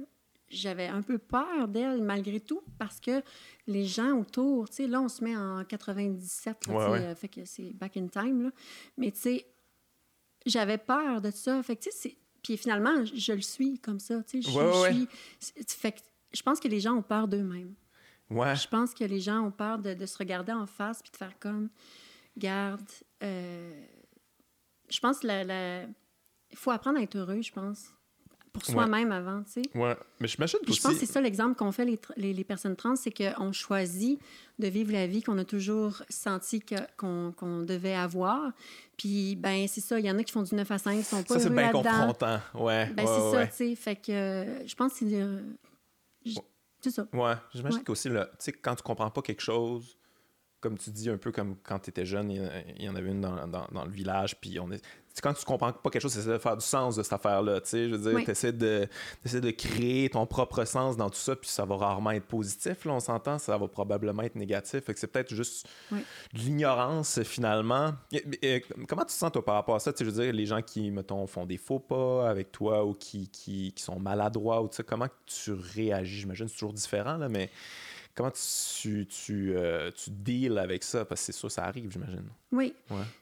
j'avais 0.48 0.86
un 0.86 1.02
peu 1.02 1.18
peur 1.18 1.68
d'elle 1.68 2.02
malgré 2.02 2.40
tout 2.40 2.62
parce 2.78 3.00
que 3.00 3.22
les 3.66 3.84
gens 3.84 4.12
autour, 4.18 4.68
tu 4.68 4.76
sais, 4.76 4.86
là, 4.86 5.00
on 5.00 5.08
se 5.08 5.22
met 5.24 5.36
en 5.36 5.64
97, 5.64 6.68
là, 6.68 7.14
fait 7.14 7.28
que 7.28 7.44
c'est 7.44 7.72
back 7.74 7.96
in 7.96 8.06
time, 8.08 8.44
là. 8.44 8.50
Mais 8.96 9.10
tu 9.10 9.20
sais, 9.20 9.46
j'avais 10.44 10.78
peur 10.78 11.20
de 11.20 11.30
ça. 11.30 11.62
Fait 11.62 11.76
que 11.76 11.82
tu 11.82 11.90
sais, 11.92 12.16
puis 12.42 12.56
finalement, 12.56 13.04
je 13.04 13.32
le 13.32 13.42
suis 13.42 13.78
comme 13.80 13.98
ça, 13.98 14.22
tu 14.22 14.42
sais, 14.42 14.50
je, 14.50 14.90
suis... 14.90 15.64
Fait 15.66 15.92
que 15.92 16.00
je 16.32 16.42
pense 16.42 16.60
que 16.60 16.68
les 16.68 16.80
gens 16.80 16.94
ont 16.94 17.02
peur 17.02 17.26
d'eux-mêmes. 17.26 17.74
Ouais. 18.30 18.56
Je 18.56 18.68
pense 18.68 18.94
que 18.94 19.04
les 19.04 19.20
gens 19.20 19.40
ont 19.46 19.52
peur 19.52 19.78
de, 19.78 19.94
de 19.94 20.06
se 20.06 20.18
regarder 20.18 20.52
en 20.52 20.66
face 20.66 21.02
puis 21.02 21.10
de 21.10 21.16
faire 21.16 21.38
comme, 21.38 21.70
garde, 22.36 22.88
euh... 23.22 23.84
je 24.88 25.00
pense 25.00 25.20
que 25.20 25.26
la, 25.26 25.44
la... 25.44 25.82
il 26.50 26.56
faut 26.56 26.70
apprendre 26.70 26.98
à 26.98 27.02
être 27.02 27.16
heureux, 27.16 27.42
je 27.42 27.52
pense 27.52 27.95
pour 28.56 28.66
soi-même 28.66 29.12
avant, 29.12 29.42
tu 29.42 29.62
sais. 29.62 29.62
Ouais, 29.74 29.96
mais 30.20 30.28
j'imagine 30.28 30.58
que 30.66 30.72
Je 30.72 30.80
pense 30.80 30.94
que 30.94 30.98
c'est 30.98 31.06
ça 31.06 31.20
l'exemple 31.20 31.54
qu'on 31.54 31.72
fait 31.72 31.84
les, 31.84 31.98
les, 32.16 32.32
les, 32.32 32.44
personnes 32.44 32.76
trans, 32.76 32.96
c'est 32.96 33.12
qu'on 33.12 33.52
choisit 33.52 34.20
de 34.58 34.68
vivre 34.68 34.92
la 34.92 35.06
vie 35.06 35.22
qu'on 35.22 35.38
a 35.38 35.44
toujours 35.44 36.02
senti 36.08 36.62
qu'on 36.96 37.62
devait 37.62 37.94
avoir. 37.94 38.52
Puis, 38.96 39.36
ben 39.36 39.66
c'est 39.68 39.80
ça, 39.80 39.98
il 39.98 40.06
y 40.06 40.10
en 40.10 40.18
a 40.18 40.24
qui 40.24 40.32
font 40.32 40.42
du 40.42 40.54
9 40.54 40.70
à 40.70 40.78
5, 40.78 40.96
qui 40.98 41.04
sont 41.04 41.22
pas 41.22 41.34
Ça, 41.34 41.40
c'est 41.40 41.50
bien 41.50 41.70
confrontant, 41.70 42.40
ouais. 42.54 42.90
Ben 42.94 43.06
c'est 43.06 43.36
ça, 43.36 43.46
tu 43.46 43.54
sais. 43.54 43.74
Fait 43.74 43.96
que 43.96 44.12
euh, 44.12 44.66
je 44.66 44.74
pense 44.74 44.92
que 44.92 44.98
c'est... 45.00 45.14
Euh, 45.14 45.40
c'est 46.80 46.90
ça. 46.90 47.06
Ouais, 47.12 47.34
j'imagine 47.54 47.82
qu'aussi, 47.82 48.08
tu 48.08 48.16
sais, 48.38 48.52
quand 48.52 48.74
tu 48.74 48.82
comprends 48.82 49.10
pas 49.10 49.22
quelque 49.22 49.42
chose 49.42 49.96
comme 50.66 50.78
tu 50.78 50.90
dis, 50.90 51.08
un 51.08 51.16
peu 51.16 51.30
comme 51.30 51.56
quand 51.62 51.78
tu 51.78 51.90
étais 51.90 52.04
jeune, 52.04 52.30
il 52.30 52.84
y 52.84 52.88
en 52.88 52.96
avait 52.96 53.10
une 53.10 53.20
dans, 53.20 53.46
dans, 53.46 53.66
dans 53.70 53.84
le 53.84 53.90
village, 53.90 54.40
puis 54.40 54.58
on 54.58 54.70
est, 54.72 54.82
quand 55.22 55.32
tu 55.32 55.44
comprends 55.44 55.72
pas 55.72 55.90
quelque 55.90 56.02
chose, 56.02 56.12
tu 56.12 56.18
essaies 56.18 56.30
de 56.32 56.38
faire 56.38 56.56
du 56.56 56.64
sens 56.64 56.96
de 56.96 57.02
cette 57.02 57.12
affaire-là. 57.12 57.60
Tu 57.60 57.68
sais, 57.68 57.88
je 57.88 57.94
veux 57.94 58.10
dire, 58.10 58.24
tu 58.24 58.30
essaies 58.30 58.52
de, 58.52 58.88
de 59.24 59.50
créer 59.50 60.10
ton 60.10 60.26
propre 60.26 60.64
sens 60.64 60.96
dans 60.96 61.08
tout 61.08 61.18
ça, 61.18 61.36
puis 61.36 61.48
ça 61.48 61.64
va 61.64 61.76
rarement 61.76 62.10
être 62.10 62.26
positif, 62.26 62.84
là, 62.84 62.92
on 62.92 63.00
s'entend, 63.00 63.38
ça 63.38 63.56
va 63.56 63.68
probablement 63.68 64.22
être 64.22 64.34
négatif. 64.34 64.84
Fait 64.84 64.94
que 64.94 65.00
c'est 65.00 65.06
peut-être 65.06 65.32
juste 65.34 65.68
de 65.92 65.98
l'ignorance, 66.34 67.22
finalement. 67.22 67.94
comment 68.88 69.02
tu 69.02 69.06
te 69.06 69.12
sens, 69.12 69.32
toi, 69.32 69.44
par 69.44 69.54
rapport 69.54 69.76
à 69.76 69.80
ça? 69.80 69.92
Tu 69.92 69.98
sais, 69.98 70.04
je 70.04 70.10
veux 70.10 70.22
dire, 70.24 70.32
les 70.32 70.46
gens 70.46 70.62
qui, 70.62 70.90
mettons, 70.90 71.26
font 71.26 71.46
des 71.46 71.58
faux 71.58 71.78
pas 71.78 72.28
avec 72.28 72.52
toi 72.52 72.84
ou 72.84 72.92
qui, 72.92 73.28
qui, 73.28 73.72
qui 73.72 73.82
sont 73.82 73.98
maladroits, 73.98 74.62
ou 74.62 74.68
tu 74.68 74.76
sais, 74.76 74.84
comment 74.84 75.08
tu 75.24 75.52
réagis? 75.52 76.20
J'imagine 76.20 76.46
que 76.46 76.52
c'est 76.52 76.58
toujours 76.58 76.74
différent, 76.74 77.16
là, 77.16 77.28
mais 77.28 77.50
Comment 78.16 78.30
tu, 78.30 79.06
tu, 79.06 79.52
euh, 79.54 79.90
tu 79.90 80.08
deals 80.10 80.56
avec 80.56 80.82
ça? 80.82 81.04
Parce 81.04 81.20
que 81.20 81.26
c'est 81.26 81.38
sûr, 81.38 81.50
ça 81.50 81.64
arrive, 81.64 81.90
j'imagine. 81.90 82.24
Oui, 82.50 82.72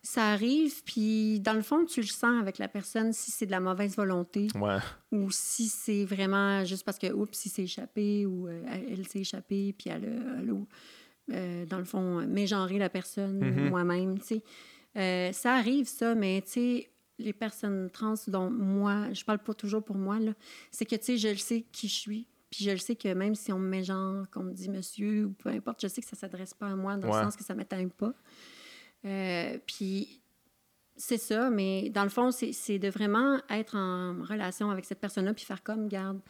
ça 0.05 0.29
arrive. 0.29 0.85
Puis, 0.85 1.41
dans 1.41 1.55
le 1.55 1.63
fond, 1.63 1.85
tu 1.85 2.01
le 2.01 2.07
sens 2.07 2.41
avec 2.41 2.59
la 2.59 2.69
personne 2.69 3.13
si 3.13 3.33
c'est 3.33 3.47
de 3.47 3.51
la 3.51 3.59
mauvaise 3.59 3.97
volonté 3.97 4.47
ou 5.11 5.33
si 5.33 5.67
c'est 5.67 6.05
vraiment 6.05 6.65
juste 6.65 6.85
parce 6.85 6.99
que, 6.99 7.13
oups, 7.13 7.37
si 7.37 7.49
c'est 7.49 7.65
échappé 7.65 8.25
ou 8.25 8.47
euh, 8.47 8.63
elle, 8.89 9.05
s'est 9.09 9.19
échappée, 9.19 9.75
puis 9.77 9.91
elle 9.91 10.05
a, 10.05 11.35
euh, 11.35 11.67
dans 11.67 11.79
le 11.79 11.85
fond, 11.85 12.25
mégenré 12.29 12.79
la 12.79 12.89
personne 12.89 13.43
mm-hmm. 13.43 13.71
moi-même, 13.71 14.21
tu 14.21 14.41
sais. 14.95 15.33
ça 15.33 15.57
arrive, 15.57 15.89
ça, 15.89 16.15
mais 16.15 16.41
tu 16.43 16.51
sais, 16.53 16.91
les 17.19 17.33
personnes 17.33 17.91
trans 17.91 18.15
dont 18.29 18.49
moi, 18.49 19.13
je 19.13 19.25
parle 19.25 19.41
pas 19.41 19.55
toujours 19.55 19.83
pour 19.83 19.97
moi, 19.97 20.21
là, 20.21 20.35
c'est 20.71 20.85
que, 20.85 20.95
tu 20.95 21.19
sais, 21.19 21.35
je 21.35 21.37
sais 21.37 21.63
qui 21.73 21.89
je 21.89 21.95
suis 21.95 22.29
puis 22.55 22.65
je 22.65 22.71
le 22.71 22.77
sais 22.77 22.95
que 22.95 23.13
même 23.13 23.35
si 23.35 23.53
on 23.53 23.59
me 23.59 23.69
met 23.69 23.83
genre, 23.83 24.31
qu'on 24.31 24.45
me 24.45 24.53
dit 24.53 24.71
monsieur 24.71 25.25
ou 25.25 25.33
peu 25.33 25.49
importe, 25.49 25.83
je 25.83 25.89
sais 25.89 26.01
que 26.01 26.07
ça 26.07 26.15
s'adresse 26.15 26.55
pas 26.55 26.69
à 26.69 26.77
moi 26.77 26.97
dans 26.97 27.09
le 27.09 27.25
sens 27.25 27.35
que 27.35 27.43
ça 27.43 27.53
m'atteint 27.53 27.89
pas. 27.89 28.13
Euh, 29.05 29.59
puis 29.67 30.21
c'est 30.97 31.19
ça, 31.19 31.51
mais 31.51 31.91
dans 31.91 32.05
le 32.05 32.11
fond, 32.11 32.31
c'est 32.31 32.79
de 32.79 32.89
vraiment 32.89 33.41
être 33.51 33.77
en 33.77 34.23
relation 34.23 34.71
avec 34.71 34.85
cette 34.85 35.01
personne-là 35.01 35.35
puis 35.35 35.45
faire 35.45 35.65
comme, 35.65 35.89
garde, 35.89 36.21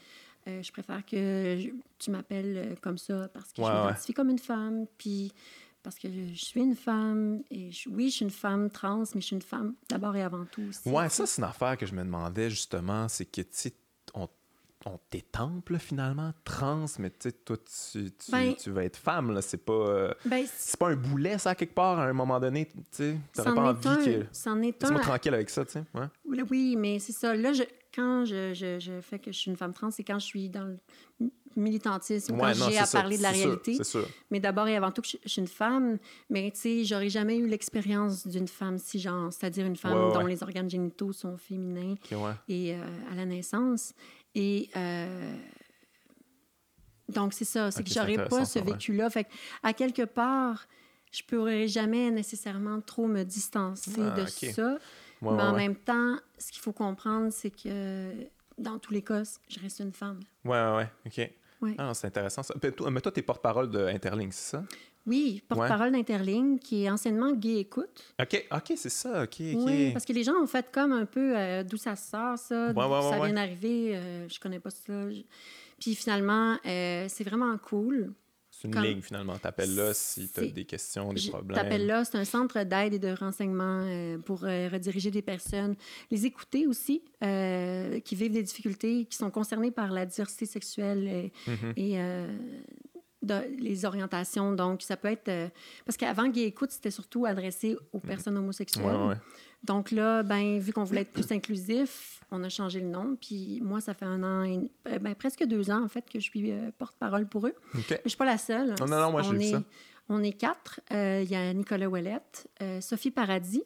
euh, 0.48 0.62
je 0.62 0.72
préfère 0.72 1.04
que 1.04 1.58
tu 1.98 2.10
m'appelles 2.10 2.56
euh, 2.56 2.74
comme 2.80 2.96
ça 2.96 3.28
parce 3.28 3.52
que 3.52 3.62
je 3.62 3.68
m'identifie 3.68 4.14
comme 4.14 4.30
une 4.30 4.38
femme, 4.38 4.86
puis 4.96 5.30
parce 5.82 5.98
que 5.98 6.08
je 6.10 6.42
suis 6.42 6.62
une 6.62 6.74
femme 6.74 7.42
et 7.50 7.68
oui, 7.90 8.08
je 8.08 8.14
suis 8.14 8.24
une 8.24 8.30
femme 8.30 8.70
trans, 8.70 9.04
mais 9.14 9.20
je 9.20 9.26
suis 9.26 9.36
une 9.36 9.42
femme 9.42 9.74
d'abord 9.90 10.16
et 10.16 10.22
avant 10.22 10.46
tout 10.46 10.62
aussi. 10.62 10.88
Ouais, 10.88 11.10
ça, 11.10 11.26
c'est 11.26 11.42
une 11.42 11.48
affaire 11.48 11.76
que 11.76 11.84
je 11.84 11.94
me 11.94 12.02
demandais 12.02 12.48
justement, 12.48 13.08
c'est 13.08 13.26
que, 13.26 13.42
tu 13.42 13.70
on 14.86 14.94
on 14.94 15.00
t'étemple 15.10 15.78
finalement, 15.78 16.32
trans, 16.44 16.84
mais 16.98 17.10
tu 17.10 17.16
sais, 17.20 17.32
toi, 17.32 17.56
tu, 17.56 18.12
tu, 18.12 18.30
ben, 18.30 18.54
tu, 18.54 18.70
vas 18.70 18.84
être 18.84 18.96
femme, 18.96 19.32
là. 19.32 19.42
C'est 19.42 19.64
pas, 19.64 19.72
euh, 19.72 20.14
ben, 20.24 20.44
c'est 20.46 20.78
pas 20.78 20.90
un 20.90 20.96
boulet, 20.96 21.36
ça, 21.38 21.54
quelque 21.54 21.74
part, 21.74 21.98
à 21.98 22.04
un 22.04 22.12
moment 22.12 22.38
donné. 22.38 22.66
Tu 22.66 22.82
sais, 22.92 23.18
t'aurais 23.34 23.54
pas 23.54 23.70
envie 23.70 23.88
un, 23.88 23.96
que. 23.96 24.26
C'en 24.32 24.62
est 24.62 24.78
tranquille 24.78 25.34
avec 25.34 25.50
ça, 25.50 25.64
tu 25.64 25.72
sais. 25.72 25.84
Ouais. 25.94 26.42
Oui, 26.48 26.76
mais 26.76 26.98
c'est 27.00 27.12
ça. 27.12 27.34
Là, 27.34 27.52
je, 27.52 27.64
quand 27.94 28.24
je, 28.24 28.54
je, 28.54 28.78
je, 28.78 29.00
fais 29.00 29.18
que 29.18 29.32
je 29.32 29.38
suis 29.38 29.50
une 29.50 29.56
femme 29.56 29.72
trans, 29.72 29.90
c'est 29.90 30.04
quand 30.04 30.18
je 30.18 30.26
suis 30.26 30.48
dans 30.48 30.64
le 30.64 30.78
militantisme, 31.56 32.36
quand 32.36 32.52
j'ai 32.52 32.78
à 32.78 32.86
parler 32.86 33.16
de 33.16 33.22
la 33.22 33.30
réalité. 33.30 33.82
Sûr, 33.82 34.06
Mais 34.30 34.40
d'abord 34.40 34.66
et 34.68 34.76
avant 34.76 34.90
tout, 34.90 35.02
je, 35.04 35.16
suis 35.28 35.40
une 35.40 35.48
femme, 35.48 35.98
mais 36.28 36.50
tu 36.50 36.60
sais, 36.60 36.84
j'aurais 36.84 37.08
jamais 37.08 37.36
eu 37.36 37.46
l'expérience 37.46 38.26
d'une 38.26 38.48
femme 38.48 38.78
si 38.78 38.98
genre, 38.98 39.32
c'est-à-dire 39.32 39.66
une 39.66 39.76
femme 39.76 40.12
dont 40.12 40.26
les 40.26 40.42
organes 40.42 40.70
génitaux 40.70 41.12
sont 41.12 41.36
féminins 41.36 41.94
et 42.48 42.74
euh, 42.74 42.82
à 43.12 43.14
la 43.14 43.24
naissance. 43.24 43.94
Et 44.34 44.70
euh, 44.76 45.36
donc, 47.08 47.32
c'est 47.32 47.44
ça. 47.44 47.70
C'est 47.70 47.82
que 47.82 47.90
j'aurais 47.90 48.28
pas 48.28 48.44
ce 48.44 48.58
vécu-là. 48.58 49.10
Fait 49.10 49.26
à 49.62 49.72
quelque 49.72 50.02
part, 50.02 50.66
je 51.12 51.22
pourrais 51.22 51.68
jamais 51.68 52.10
nécessairement 52.10 52.80
trop 52.80 53.06
me 53.06 53.22
distancer 53.22 54.02
ah, 54.02 54.20
de 54.20 54.26
ça. 54.26 54.78
mais 55.22 55.28
en 55.28 55.54
même 55.54 55.76
temps, 55.76 56.16
ce 56.38 56.50
qu'il 56.50 56.60
faut 56.60 56.72
comprendre, 56.72 57.32
c'est 57.32 57.50
que 57.50 58.12
dans 58.58 58.78
tous 58.78 58.92
les 58.92 59.02
cas, 59.02 59.22
je 59.48 59.60
reste 59.60 59.80
une 59.80 59.92
femme. 59.92 60.20
Ouais, 60.44 60.76
ouais, 60.76 60.88
OK. 61.06 61.30
Ah, 61.78 61.94
c'est 61.94 62.08
intéressant. 62.08 62.42
Ça. 62.42 62.54
Mais 62.62 63.00
toi, 63.00 63.12
tu 63.12 63.20
es 63.20 63.22
porte-parole 63.22 63.70
d'Interlink, 63.70 64.32
c'est 64.32 64.56
ça? 64.56 64.64
Oui, 65.06 65.42
porte-parole 65.48 65.92
d'Interling, 65.92 66.58
qui 66.58 66.84
est 66.84 66.90
anciennement 66.90 67.32
Gay 67.32 67.58
Écoute. 67.58 68.02
OK, 68.20 68.46
OK, 68.50 68.72
c'est 68.76 68.88
ça, 68.88 69.24
OK, 69.24 69.36
Oui, 69.38 69.92
parce 69.92 70.04
que 70.04 70.12
les 70.12 70.24
gens 70.24 70.34
ont 70.40 70.46
fait 70.46 70.66
comme 70.72 70.92
un 70.92 71.04
peu 71.04 71.36
euh, 71.36 71.62
d'où 71.62 71.76
ça 71.76 71.94
sort, 71.94 72.38
ça, 72.38 72.72
d'où 72.72 72.80
ça 72.80 73.20
vient 73.24 73.34
d'arriver, 73.34 73.96
euh, 73.96 74.28
je 74.28 74.40
connais 74.40 74.60
pas 74.60 74.70
ça. 74.70 74.92
Puis 75.78 75.94
finalement, 75.94 76.56
euh, 76.64 77.06
c'est 77.08 77.24
vraiment 77.24 77.56
cool. 77.58 78.14
C'est 78.50 78.68
une 78.68 78.80
ligne, 78.80 79.02
finalement. 79.02 79.36
T'appelles 79.36 79.74
là 79.74 79.92
si 79.92 80.30
tu 80.30 80.40
as 80.40 80.46
des 80.46 80.64
questions, 80.64 81.12
des 81.12 81.28
problèmes. 81.28 81.56
T'appelles 81.56 81.86
là, 81.86 82.04
c'est 82.04 82.16
un 82.16 82.24
centre 82.24 82.62
d'aide 82.62 82.94
et 82.94 82.98
de 82.98 83.12
renseignement 83.12 83.84
pour 84.24 84.40
rediriger 84.40 85.10
des 85.10 85.22
personnes, 85.22 85.74
les 86.10 86.24
écouter 86.24 86.66
aussi, 86.66 87.02
qui 87.20 88.14
vivent 88.14 88.32
des 88.32 88.42
difficultés, 88.42 89.04
qui 89.04 89.16
sont 89.18 89.30
concernées 89.30 89.72
par 89.72 89.90
la 89.90 90.06
diversité 90.06 90.46
sexuelle 90.46 91.06
et, 91.06 91.32
mm-hmm. 91.46 91.72
et 91.76 91.98
les 93.58 93.84
orientations. 93.84 94.52
Donc, 94.52 94.82
ça 94.82 94.96
peut 94.96 95.08
être. 95.08 95.28
Euh, 95.28 95.48
parce 95.84 95.96
qu'avant, 95.96 96.28
Gay 96.28 96.44
Écoute, 96.44 96.70
c'était 96.70 96.90
surtout 96.90 97.26
adressé 97.26 97.76
aux 97.92 97.98
mm. 97.98 98.00
personnes 98.00 98.36
homosexuelles. 98.36 99.20
Donc 99.62 99.90
là, 99.90 100.22
ben, 100.22 100.58
vu 100.58 100.74
qu'on 100.74 100.84
voulait 100.84 101.00
être 101.02 101.12
plus 101.12 101.32
inclusif, 101.32 102.20
on 102.30 102.44
a 102.44 102.50
changé 102.50 102.80
le 102.80 102.88
nom. 102.88 103.16
Puis 103.18 103.60
moi, 103.62 103.80
ça 103.80 103.94
fait 103.94 104.04
un 104.04 104.22
an, 104.22 104.44
et, 104.44 104.70
euh, 104.88 104.98
ben, 104.98 105.14
presque 105.14 105.44
deux 105.44 105.70
ans, 105.70 105.82
en 105.82 105.88
fait, 105.88 106.04
que 106.10 106.20
je 106.20 106.24
suis 106.24 106.52
euh, 106.52 106.70
porte-parole 106.76 107.26
pour 107.26 107.46
eux. 107.46 107.54
Mais 107.72 107.80
je 107.88 107.94
ne 108.04 108.08
suis 108.08 108.18
pas 108.18 108.26
la 108.26 108.38
seule. 108.38 108.74
Non, 108.78 108.86
non, 108.86 109.00
non 109.00 109.10
moi, 109.10 109.22
j'ai 109.22 109.52
ça. 109.52 109.62
On 110.10 110.22
est 110.22 110.34
quatre. 110.34 110.80
Il 110.90 111.30
y 111.30 111.34
a 111.34 111.50
Nicolas 111.54 111.88
Ouellette, 111.88 112.46
Sophie 112.82 113.10
Paradis, 113.10 113.64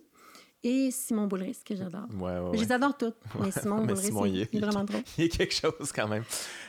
et 0.65 0.91
Simon 0.91 1.27
Boulris, 1.27 1.59
que 1.65 1.77
j'adore. 1.77 2.07
Ouais, 2.15 2.39
ouais, 2.39 2.57
Je 2.59 2.63
les 2.63 2.73
adore 2.73 2.97
toutes, 2.97 3.17
mais 3.41 3.51
Simon 3.51 3.85
Boulris, 3.85 4.11
il, 4.27 4.41
est, 4.41 4.59
vraiment 4.59 4.85
drôle. 4.85 5.03
Il 5.17 5.25
y 5.25 5.27
a 5.27 5.31
quelque 5.31 5.55
chose 5.55 5.93
quand 5.95 6.09
même. 6.09 6.25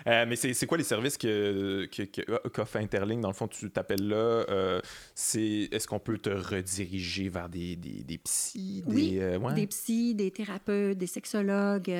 Euh, 0.08 0.26
mais 0.28 0.36
c'est 0.36 0.66
quoi 0.68 0.78
les 0.78 0.84
services 0.84 1.18
que, 1.18 1.88
que, 1.92 2.48
qu'offre 2.50 2.78
Interlink? 2.78 3.22
Dans 3.22 3.30
le 3.30 3.34
fond, 3.34 3.48
tu 3.48 3.70
t'appelles 3.72 4.08
là. 4.08 4.16
Euh, 4.16 4.80
est-ce 5.16 5.88
qu'on 5.88 6.00
peut 6.00 6.20
te 6.20 6.30
rediriger 6.30 7.30
vers 7.30 7.50
des, 7.50 7.76
des, 7.76 8.04
des 8.04 8.18
psys? 8.20 8.84
Des, 8.86 8.94
oui, 8.94 9.18
euh, 9.20 9.54
des 9.54 9.68
psys, 9.68 10.14
des 10.14 10.30
thérapeutes, 10.30 10.98
des 10.98 11.08
sexologues. 11.08 11.92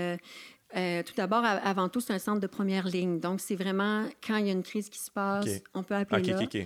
tout 0.72 1.14
d'abord, 1.18 1.44
avant 1.44 1.90
tout, 1.90 2.02
c'est 2.02 2.14
un 2.14 2.20
centre 2.20 2.40
de 2.40 2.48
première 2.48 2.88
ligne. 2.88 3.20
Donc, 3.20 3.40
c'est 3.40 3.56
vraiment 3.56 4.06
quand 4.26 4.38
il 4.38 4.46
y 4.46 4.50
a 4.50 4.54
une 4.54 4.64
crise 4.64 4.90
qui 4.90 5.00
se 5.00 5.10
passe, 5.10 5.50
on 5.74 5.82
peut 5.82 5.96
appeler 5.96 6.34
là. 6.34 6.66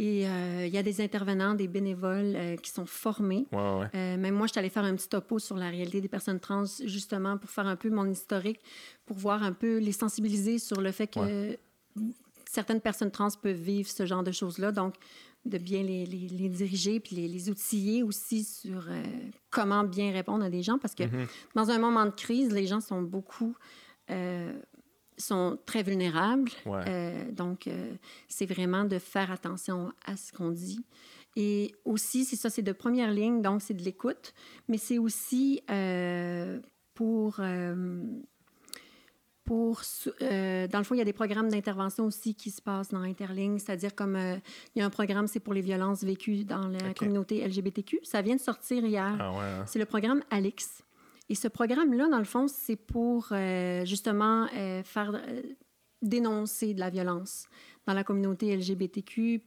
Et 0.00 0.28
euh, 0.28 0.64
il 0.66 0.72
y 0.72 0.78
a 0.78 0.82
des 0.84 1.00
intervenants, 1.00 1.54
des 1.54 1.66
bénévoles 1.66 2.34
euh, 2.36 2.56
qui 2.56 2.70
sont 2.70 2.86
formés. 2.86 3.46
Ouais, 3.50 3.86
euh, 3.94 4.16
même 4.16 4.34
moi, 4.34 4.46
je 4.46 4.52
suis 4.52 4.58
allée 4.60 4.70
faire 4.70 4.84
un 4.84 4.94
petit 4.94 5.08
topo 5.08 5.40
sur 5.40 5.56
la 5.56 5.70
réalité 5.70 6.00
des 6.00 6.08
personnes 6.08 6.38
trans, 6.38 6.64
justement, 6.84 7.36
pour 7.36 7.50
faire 7.50 7.66
un 7.66 7.74
peu 7.74 7.90
mon 7.90 8.08
historique, 8.08 8.60
pour 9.06 9.16
voir 9.16 9.42
un 9.42 9.52
peu 9.52 9.78
les 9.78 9.90
sensibiliser 9.90 10.60
sur 10.60 10.80
le 10.80 10.92
fait 10.92 11.08
que 11.08 11.58
certaines 12.48 12.80
personnes 12.80 13.10
trans 13.10 13.28
peuvent 13.42 13.56
vivre 13.56 13.88
ce 13.88 14.06
genre 14.06 14.22
de 14.22 14.30
choses-là. 14.30 14.70
Donc, 14.70 14.94
de 15.44 15.58
bien 15.58 15.82
les, 15.82 16.06
les, 16.06 16.48
diriger 16.48 17.00
puis 17.00 17.16
les, 17.16 17.26
les, 17.26 17.48
outiller 17.48 18.02
aussi 18.02 18.44
sur 18.44 18.86
comment 19.50 19.82
bien 19.82 20.12
répondre 20.12 20.44
à 20.44 20.50
des 20.50 20.62
gens. 20.62 20.78
Parce 20.78 20.94
que 20.94 21.04
mm-hmm. 21.04 21.26
dans 21.56 21.70
un 21.70 21.78
moment 21.78 22.04
de 22.04 22.10
crise, 22.10 22.52
les 22.52 22.66
gens 22.66 22.80
sont 22.80 23.02
beaucoup 23.02 23.56
sont 25.18 25.58
très 25.66 25.82
vulnérables. 25.82 26.50
Euh, 26.66 27.30
donc, 27.32 27.66
euh, 27.66 27.92
c'est 28.28 28.46
vraiment 28.46 28.84
de 28.84 28.98
faire 28.98 29.30
attention 29.30 29.92
à 30.06 30.16
ce 30.16 30.32
qu'on 30.32 30.50
dit. 30.50 30.84
Et 31.36 31.74
aussi, 31.84 32.24
c'est 32.24 32.36
ça, 32.36 32.50
c'est 32.50 32.62
de 32.62 32.72
première 32.72 33.10
ligne, 33.10 33.42
donc 33.42 33.62
c'est 33.62 33.74
de 33.74 33.82
l'écoute, 33.82 34.34
mais 34.68 34.78
c'est 34.78 34.98
aussi 34.98 35.60
euh, 35.70 36.58
pour... 36.94 37.40
pour, 39.44 39.82
dans 40.20 40.78
le 40.78 40.84
fond, 40.84 40.94
il 40.94 40.98
y 40.98 41.02
a 41.02 41.04
des 41.04 41.12
programmes 41.12 41.48
d'intervention 41.48 42.06
aussi 42.06 42.34
qui 42.34 42.50
se 42.50 42.60
passent 42.60 42.90
dans 42.90 43.02
Interligne, 43.02 43.58
c'est-à-dire 43.58 43.94
comme 43.94 44.16
il 44.16 44.78
y 44.78 44.82
a 44.82 44.86
un 44.86 44.90
programme, 44.90 45.26
c'est 45.26 45.40
pour 45.40 45.54
les 45.54 45.62
violences 45.62 46.02
vécues 46.02 46.44
dans 46.44 46.66
la 46.66 46.92
communauté 46.92 47.46
LGBTQ. 47.46 48.00
Ça 48.02 48.20
vient 48.20 48.36
de 48.36 48.40
sortir 48.40 48.84
hier. 48.84 49.16
Ah 49.20 49.32
hein. 49.38 49.64
C'est 49.66 49.78
le 49.78 49.86
programme 49.86 50.22
Alix. 50.30 50.82
Et 51.28 51.34
ce 51.34 51.48
programme-là, 51.48 52.08
dans 52.08 52.18
le 52.18 52.24
fond, 52.24 52.48
c'est 52.48 52.76
pour 52.76 53.28
euh, 53.32 53.84
justement 53.84 54.46
euh, 54.54 54.82
faire 54.82 55.14
euh, 55.14 55.42
dénoncer 56.00 56.74
de 56.74 56.80
la 56.80 56.90
violence 56.90 57.46
dans 57.86 57.92
la 57.92 58.04
communauté 58.04 58.56
LGBTQ+. 58.56 59.42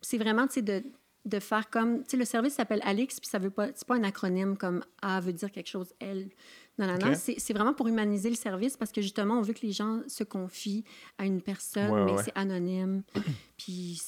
C'est 0.00 0.18
vraiment, 0.18 0.46
tu 0.46 0.54
sais, 0.54 0.62
de, 0.62 0.82
de 1.24 1.38
faire 1.38 1.70
comme... 1.70 2.02
Tu 2.02 2.10
sais, 2.10 2.16
le 2.16 2.24
service 2.24 2.54
s'appelle 2.54 2.80
Alix, 2.82 3.20
puis 3.20 3.28
ça 3.28 3.38
veut 3.38 3.50
pas... 3.50 3.68
C'est 3.74 3.86
pas 3.86 3.94
un 3.94 4.04
acronyme 4.04 4.56
comme 4.56 4.84
A 5.02 5.20
veut 5.20 5.32
dire 5.32 5.52
quelque 5.52 5.68
chose, 5.68 5.92
L. 6.00 6.30
Non, 6.78 6.88
non, 6.88 6.98
non. 6.98 7.12
C'est 7.14 7.52
vraiment 7.52 7.74
pour 7.74 7.86
humaniser 7.86 8.30
le 8.30 8.36
service 8.36 8.76
parce 8.76 8.90
que 8.90 9.00
justement, 9.00 9.38
on 9.38 9.42
veut 9.42 9.52
que 9.52 9.64
les 9.64 9.72
gens 9.72 10.00
se 10.08 10.24
confient 10.24 10.84
à 11.18 11.26
une 11.26 11.40
personne, 11.40 12.04
mais 12.04 12.20
c'est 12.24 12.36
anonyme. 12.36 13.04
puis 13.56 14.00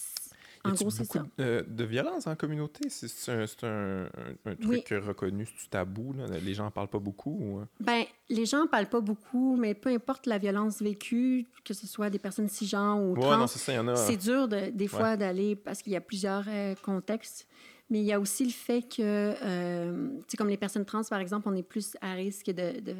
en 0.70 0.74
gros, 0.74 0.90
c'est 0.90 1.04
ça. 1.04 1.24
De, 1.38 1.64
de, 1.68 1.84
violence 1.84 2.26
en 2.26 2.36
communauté, 2.36 2.88
c'est 2.88 3.30
un, 3.30 3.44
un, 3.62 4.08
un, 4.44 4.54
truc 4.54 4.88
reconnu, 4.88 5.46
c'est 5.58 5.70
tabou. 5.70 6.12
Là? 6.12 6.26
Les 6.44 6.54
gens 6.54 6.64
n'en 6.64 6.70
parlent 6.70 6.88
pas 6.88 6.98
beaucoup? 6.98 7.38
Ou... 7.40 7.58
Hein? 7.58 7.68
Ben, 7.80 8.04
les 8.28 8.46
gens 8.46 8.58
n'en 8.58 8.66
parlent 8.66 8.88
pas 8.88 9.00
beaucoup, 9.00 9.56
mais 9.56 9.74
peu 9.74 9.90
importe 9.90 10.26
la 10.26 10.38
violence 10.38 10.80
vécue, 10.82 11.46
que 11.64 11.74
ce 11.74 11.86
soit 11.86 12.10
des 12.10 12.18
personnes 12.18 12.48
cisgenres 12.48 13.02
ou 13.02 13.16
trans, 13.16 13.46
c'est 13.46 14.16
dur 14.16 14.48
de, 14.48 14.70
des 14.70 14.88
fois 14.88 15.16
d'aller 15.16 15.56
parce 15.56 15.82
qu'il 15.82 15.92
y 15.92 15.96
a 15.96 16.00
plusieurs 16.00 16.44
euh, 16.48 16.74
contextes. 16.82 17.46
Mais 17.88 18.00
il 18.00 18.04
y 18.04 18.12
a 18.12 18.18
aussi 18.18 18.44
le 18.44 18.50
fait 18.50 18.82
que, 18.82 18.98
euh, 19.00 20.08
comme 20.36 20.48
les 20.48 20.56
personnes 20.56 20.84
trans, 20.84 21.02
par 21.08 21.20
exemple, 21.20 21.48
on 21.48 21.54
est 21.54 21.62
plus 21.62 21.96
à 22.00 22.14
risque 22.14 22.46
de, 22.46 22.80
de 22.80 22.96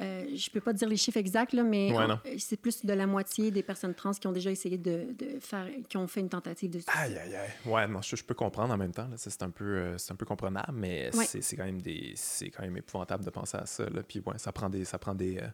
euh, 0.00 0.24
je 0.34 0.50
peux 0.50 0.60
pas 0.60 0.72
dire 0.72 0.88
les 0.88 0.96
chiffres 0.96 1.18
exacts, 1.18 1.52
là, 1.52 1.62
mais 1.62 1.92
c'est 2.38 2.56
plus 2.56 2.84
de 2.84 2.92
la 2.92 3.06
moitié 3.06 3.50
des 3.50 3.62
personnes 3.62 3.94
trans 3.94 4.12
qui 4.12 4.26
ont 4.26 4.32
déjà 4.32 4.50
essayé 4.50 4.78
de, 4.78 5.06
faire, 5.40 5.66
qui 5.88 5.96
ont 5.96 6.06
fait 6.06 6.20
une 6.20 6.28
tentative 6.28 6.70
de 6.70 6.78
suicide. 6.78 6.92
Aïe, 6.96 7.18
aïe, 7.18 7.36
aïe. 7.36 7.50
Ouais, 7.66 7.86
non, 7.86 8.00
je, 8.02 8.22
peux 8.22 8.34
comprendre 8.34 8.72
en 8.72 8.76
même 8.76 8.92
temps. 8.92 9.08
C'est 9.16 9.42
un, 9.42 9.50
peu, 9.50 9.64
euh, 9.64 9.96
un 10.10 10.14
peu 10.14 10.24
comprenable, 10.24 10.72
mais 10.72 11.10
c'est 11.12 11.56
quand, 11.56 11.64
même 11.64 11.82
des, 11.82 12.14
quand 12.56 12.62
même 12.62 12.76
épouvantable 12.76 13.24
de 13.24 13.30
penser 13.30 13.58
à 13.58 13.66
ça. 13.66 13.84
Là. 13.84 14.02
Puis 14.06 14.22
ouais, 14.24 14.38
ça 14.38 14.52
prend, 14.52 14.70
des, 14.70 14.84
ça, 14.84 14.98
prend 14.98 15.14
des, 15.14 15.38
euh, 15.38 15.48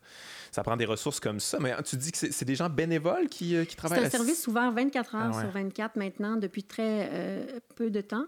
ça 0.53 0.63
prend 0.63 0.77
des 0.77 0.87
ressources 0.87 1.21
comme 1.21 1.41
ça. 1.41 1.59
Mais 1.61 1.75
tu 1.83 1.97
dis 1.97 2.13
que 2.13 2.19
c'est 2.19 2.45
des 2.45 2.55
gens 2.55 2.69
bénévoles 2.69 3.29
qui, 3.29 3.57
qui 3.67 3.77
travaillent 3.77 4.01
C'est 4.01 4.07
un 4.07 4.11
service 4.11 4.47
ouvert 4.47 4.71
24 4.73 5.15
heures 5.15 5.33
ah 5.35 5.41
sur 5.41 5.51
24 5.51 5.97
maintenant, 5.97 6.37
depuis 6.37 6.63
très 6.63 7.47
peu 7.75 7.91
de 7.91 8.01
temps. 8.01 8.27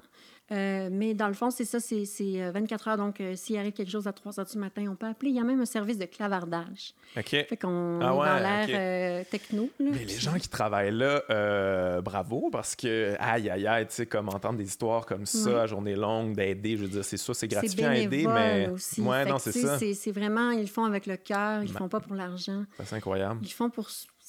Euh, 0.51 0.89
mais 0.91 1.15
dans 1.15 1.29
le 1.29 1.35
fond, 1.35 1.51
c'est 1.51 1.65
ça, 1.65 1.79
c'est 1.81 2.05
24 2.51 2.89
euh, 2.89 2.91
heures. 2.91 2.97
Donc, 2.97 3.21
euh, 3.21 3.35
s'il 3.37 3.59
arrive 3.59 3.73
quelque 3.73 3.91
chose 3.91 4.07
à 4.07 4.13
3 4.13 4.41
heures 4.41 4.47
du 4.47 4.59
matin, 4.59 4.87
on 4.91 4.95
peut 4.95 5.07
appeler. 5.07 5.31
Il 5.31 5.37
y 5.37 5.41
a 5.41 5.45
même 5.45 5.61
un 5.61 5.67
service 5.67 5.99
de 5.99 6.07
clavardage. 6.07 6.95
OK. 7.17 7.29
Fait 7.29 7.59
qu'on 7.61 8.01
ah 8.01 8.13
est 8.13 8.17
dans 8.17 8.39
l'air 8.39 9.27
techno. 9.27 9.69
mais 9.79 10.05
les 10.05 10.19
gens 10.19 10.35
qui 10.35 10.49
travaillent 10.49 10.93
là, 10.93 12.01
bravo, 12.01 12.49
parce 12.51 12.75
que, 12.75 13.15
aïe, 13.19 13.51
aïe, 13.51 13.67
aïe, 13.67 13.87
tu 13.87 13.95
sais, 13.95 14.07
comme 14.07 14.29
entendre 14.29 14.59
des 14.59 14.67
histoires 14.67 15.05
comme 15.05 15.27
ça 15.27 15.63
à 15.63 15.67
journée 15.67 15.97
longue, 15.97 16.35
d'aider, 16.35 16.77
je 16.77 16.83
veux 16.83 16.89
dire, 16.89 17.05
c'est 17.05 17.17
ça, 17.17 17.35
c'est 17.35 17.49
gratifiant 17.49 17.91
à 17.91 17.97
aider, 17.97 18.27
mais. 18.27 18.69
Aussi. 18.69 19.01
Ouais, 19.01 19.25
non, 19.25 19.39
c'est 19.39 19.53
ça. 19.53 19.79
C'est 19.79 20.13
vraiment, 20.13 20.51
ils 20.51 20.63
le 20.63 20.67
font 20.67 20.85
avec 20.85 21.07
le 21.07 21.17
cœur, 21.17 21.63
ils 21.63 21.73
le 21.73 21.77
font 21.77 21.89
pas 21.89 22.01
pour 22.01 22.15
l'argent. 22.15 22.65
C'est 22.85 22.97
incroyable. 22.97 23.41
Ils 23.43 23.53
font 23.53 23.71
pour 23.71 23.89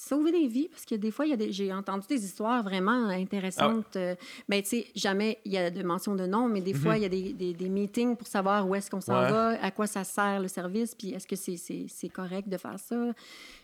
sauver 0.09 0.31
des 0.31 0.47
vies, 0.47 0.67
parce 0.69 0.85
que 0.85 0.95
des 0.95 1.11
fois, 1.11 1.25
j'ai 1.49 1.71
entendu 1.71 2.07
des 2.07 2.25
histoires 2.25 2.63
vraiment 2.63 3.07
intéressantes. 3.09 3.95
Ah. 3.95 3.99
Euh, 3.99 4.15
ben, 4.47 4.61
tu 4.61 4.69
sais, 4.69 4.87
jamais 4.95 5.39
il 5.45 5.53
y 5.53 5.57
a 5.57 5.69
de 5.69 5.83
mention 5.83 6.15
de 6.15 6.25
nom, 6.25 6.47
mais 6.47 6.61
des 6.61 6.73
fois, 6.73 6.93
mhm. 6.93 6.97
il 6.97 7.01
y 7.03 7.05
a 7.05 7.09
des, 7.09 7.53
des, 7.53 7.69
meetings 7.69 8.15
pour 8.15 8.27
savoir 8.27 8.67
où 8.67 8.73
est-ce 8.73 8.89
qu'on 8.89 9.01
s'en 9.01 9.13
va, 9.13 9.61
à 9.61 9.71
quoi 9.71 9.85
ça 9.87 10.03
sert 10.03 10.39
le 10.39 10.47
service, 10.47 10.95
puis 10.95 11.11
est-ce 11.11 11.27
que 11.27 11.35
c'est 11.35 12.09
correct 12.09 12.49
de 12.49 12.57
faire 12.57 12.79
ça. 12.79 13.13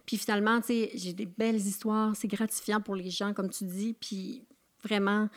Puis 0.06 0.18
finalement, 0.18 0.62
tu 0.62 0.68
sais, 0.68 0.92
j'ai 0.94 1.14
des 1.14 1.26
belles 1.26 1.56
histoires, 1.56 2.16
c'est 2.16 2.28
gratifiant 2.28 2.80
pour 2.80 2.96
les 2.96 3.10
gens, 3.10 3.34
comme 3.34 3.50
tu 3.50 3.64
dis, 3.64 3.96
puis 4.00 4.44
vraiment, 4.84 5.30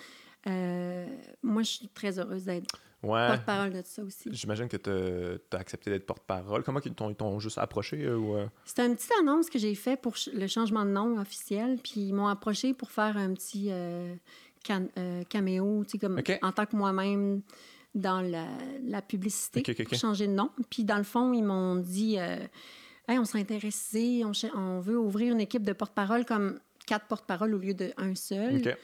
euh, 0.46 1.06
moi, 1.42 1.62
je 1.62 1.70
suis 1.70 1.88
très 1.88 2.18
heureuse 2.18 2.44
d'être 2.44 2.78
ouais. 3.02 3.28
porte-parole 3.28 3.72
de 3.72 3.82
ça 3.84 4.02
aussi. 4.02 4.28
J'imagine 4.32 4.68
que 4.68 4.76
tu 4.76 5.56
as 5.56 5.58
accepté 5.58 5.90
d'être 5.90 6.06
porte-parole. 6.06 6.62
Comment 6.62 6.80
ils 6.84 6.94
t'ont 6.94 7.38
juste 7.38 7.58
approché? 7.58 8.04
Euh, 8.04 8.16
ou... 8.16 8.36
Euh? 8.36 8.46
C'était 8.64 8.86
une 8.86 8.96
petite 8.96 9.12
annonce 9.20 9.50
que 9.50 9.58
j'ai 9.58 9.74
fait 9.74 10.00
pour 10.00 10.14
le 10.32 10.46
changement 10.46 10.84
de 10.84 10.90
nom 10.90 11.18
officiel. 11.18 11.78
Puis 11.82 12.08
ils 12.08 12.12
m'ont 12.12 12.28
approché 12.28 12.74
pour 12.74 12.90
faire 12.90 13.16
un 13.16 13.32
petit 13.34 13.68
euh, 13.70 14.14
caméo, 15.28 15.84
comme 16.00 16.20
en 16.42 16.52
tant 16.52 16.66
que 16.66 16.76
moi-même 16.76 17.42
dans 17.94 18.20
la, 18.20 18.46
la 18.84 19.02
publicité, 19.02 19.62
pour 19.62 19.98
changer 19.98 20.26
de 20.26 20.32
nom. 20.32 20.50
Puis 20.70 20.84
dans 20.84 20.98
le 20.98 21.04
fond, 21.04 21.32
ils 21.32 21.44
m'ont 21.44 21.76
dit 21.76 22.16
hey, 22.16 23.18
on 23.18 23.24
s'est 23.24 23.38
intéressé, 23.38 24.22
on, 24.24 24.32
on, 24.54 24.80
veut 24.80 24.98
ouvrir 24.98 25.32
une 25.32 25.40
équipe 25.40 25.62
de 25.62 25.72
porte-parole 25.72 26.24
comme 26.24 26.60
quatre 26.86 27.06
porte-parole 27.06 27.54
au 27.54 27.58
lieu 27.58 27.74
d'un 27.74 28.14
seul. 28.14 28.76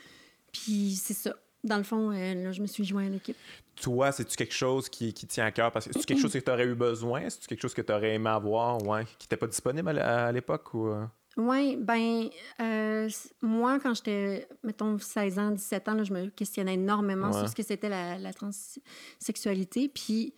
Puis 0.52 0.94
c'est 0.94 1.14
ça 1.14 1.34
dans 1.64 1.78
le 1.78 1.82
fond, 1.82 2.10
là, 2.10 2.52
je 2.52 2.60
me 2.60 2.66
suis 2.66 2.84
joint 2.84 3.06
à 3.06 3.08
l'équipe 3.08 3.36
toi, 3.80 4.12
c'est-tu 4.12 4.36
quelque 4.36 4.54
chose 4.54 4.88
qui, 4.88 5.12
qui, 5.12 5.26
tient 5.26 5.46
à 5.46 5.50
cœur? 5.50 5.72
Parce 5.72 5.86
que 5.86 5.92
c'est 5.94 6.04
quelque 6.04 6.20
chose 6.20 6.32
que 6.32 6.38
tu 6.38 6.50
aurais 6.50 6.66
eu 6.66 6.74
besoin? 6.74 7.28
C'est-tu 7.28 7.46
quelque 7.46 7.62
chose 7.62 7.74
que 7.74 7.82
tu 7.82 7.92
aurais 7.92 8.14
aimé 8.14 8.30
avoir, 8.30 8.82
ouais, 8.86 9.04
qui 9.18 9.26
n'était 9.26 9.36
pas 9.36 9.46
disponible 9.46 9.98
à, 9.98 10.30
l'époque? 10.32 10.72
Ou... 10.74 10.88
Euh? 10.88 11.04
Oui, 11.36 11.76
ben 11.76 12.28
euh, 12.60 13.08
moi, 13.42 13.78
quand 13.80 13.94
j'étais, 13.94 14.46
mettons, 14.62 14.98
16 14.98 15.38
ans, 15.38 15.50
17 15.50 15.88
ans, 15.88 16.04
je 16.04 16.12
me 16.12 16.26
questionnais 16.28 16.74
énormément 16.74 17.32
sur 17.32 17.48
ce 17.48 17.54
que 17.54 17.62
c'était 17.62 17.88
la, 17.88 18.18
la 18.18 18.32
transsexualité, 18.32 19.88
puis, 19.88 20.32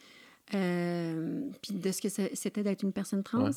euh, 0.55 1.43
puis 1.61 1.75
de 1.75 1.93
ce 1.93 2.01
que 2.01 2.09
c'était 2.09 2.62
d'être 2.62 2.83
une 2.83 2.93
personne 2.93 3.23
trans. 3.23 3.51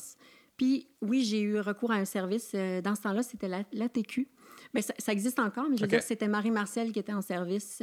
Puis 0.60 0.86
oui, 1.00 1.24
j'ai 1.24 1.40
eu 1.40 1.58
recours 1.58 1.90
à 1.90 1.94
un 1.94 2.04
service. 2.04 2.52
dans 2.52 2.94
ce 2.94 3.00
temps-là, 3.00 3.22
c'était 3.22 3.48
l'ATQ. 3.48 4.28
Mais 4.74 4.82
ben, 4.82 4.94
ça, 4.98 5.12
existe 5.12 5.38
encore, 5.38 5.70
mais 5.70 5.78
je 5.78 5.82
veux 5.82 5.88
dire, 5.88 6.02
c'était 6.02 6.28
Marie-Marcel 6.28 6.92
qui 6.92 6.98
était 6.98 7.14
en 7.14 7.22
service 7.22 7.82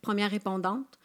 première 0.00 0.30
répondante. 0.30 0.98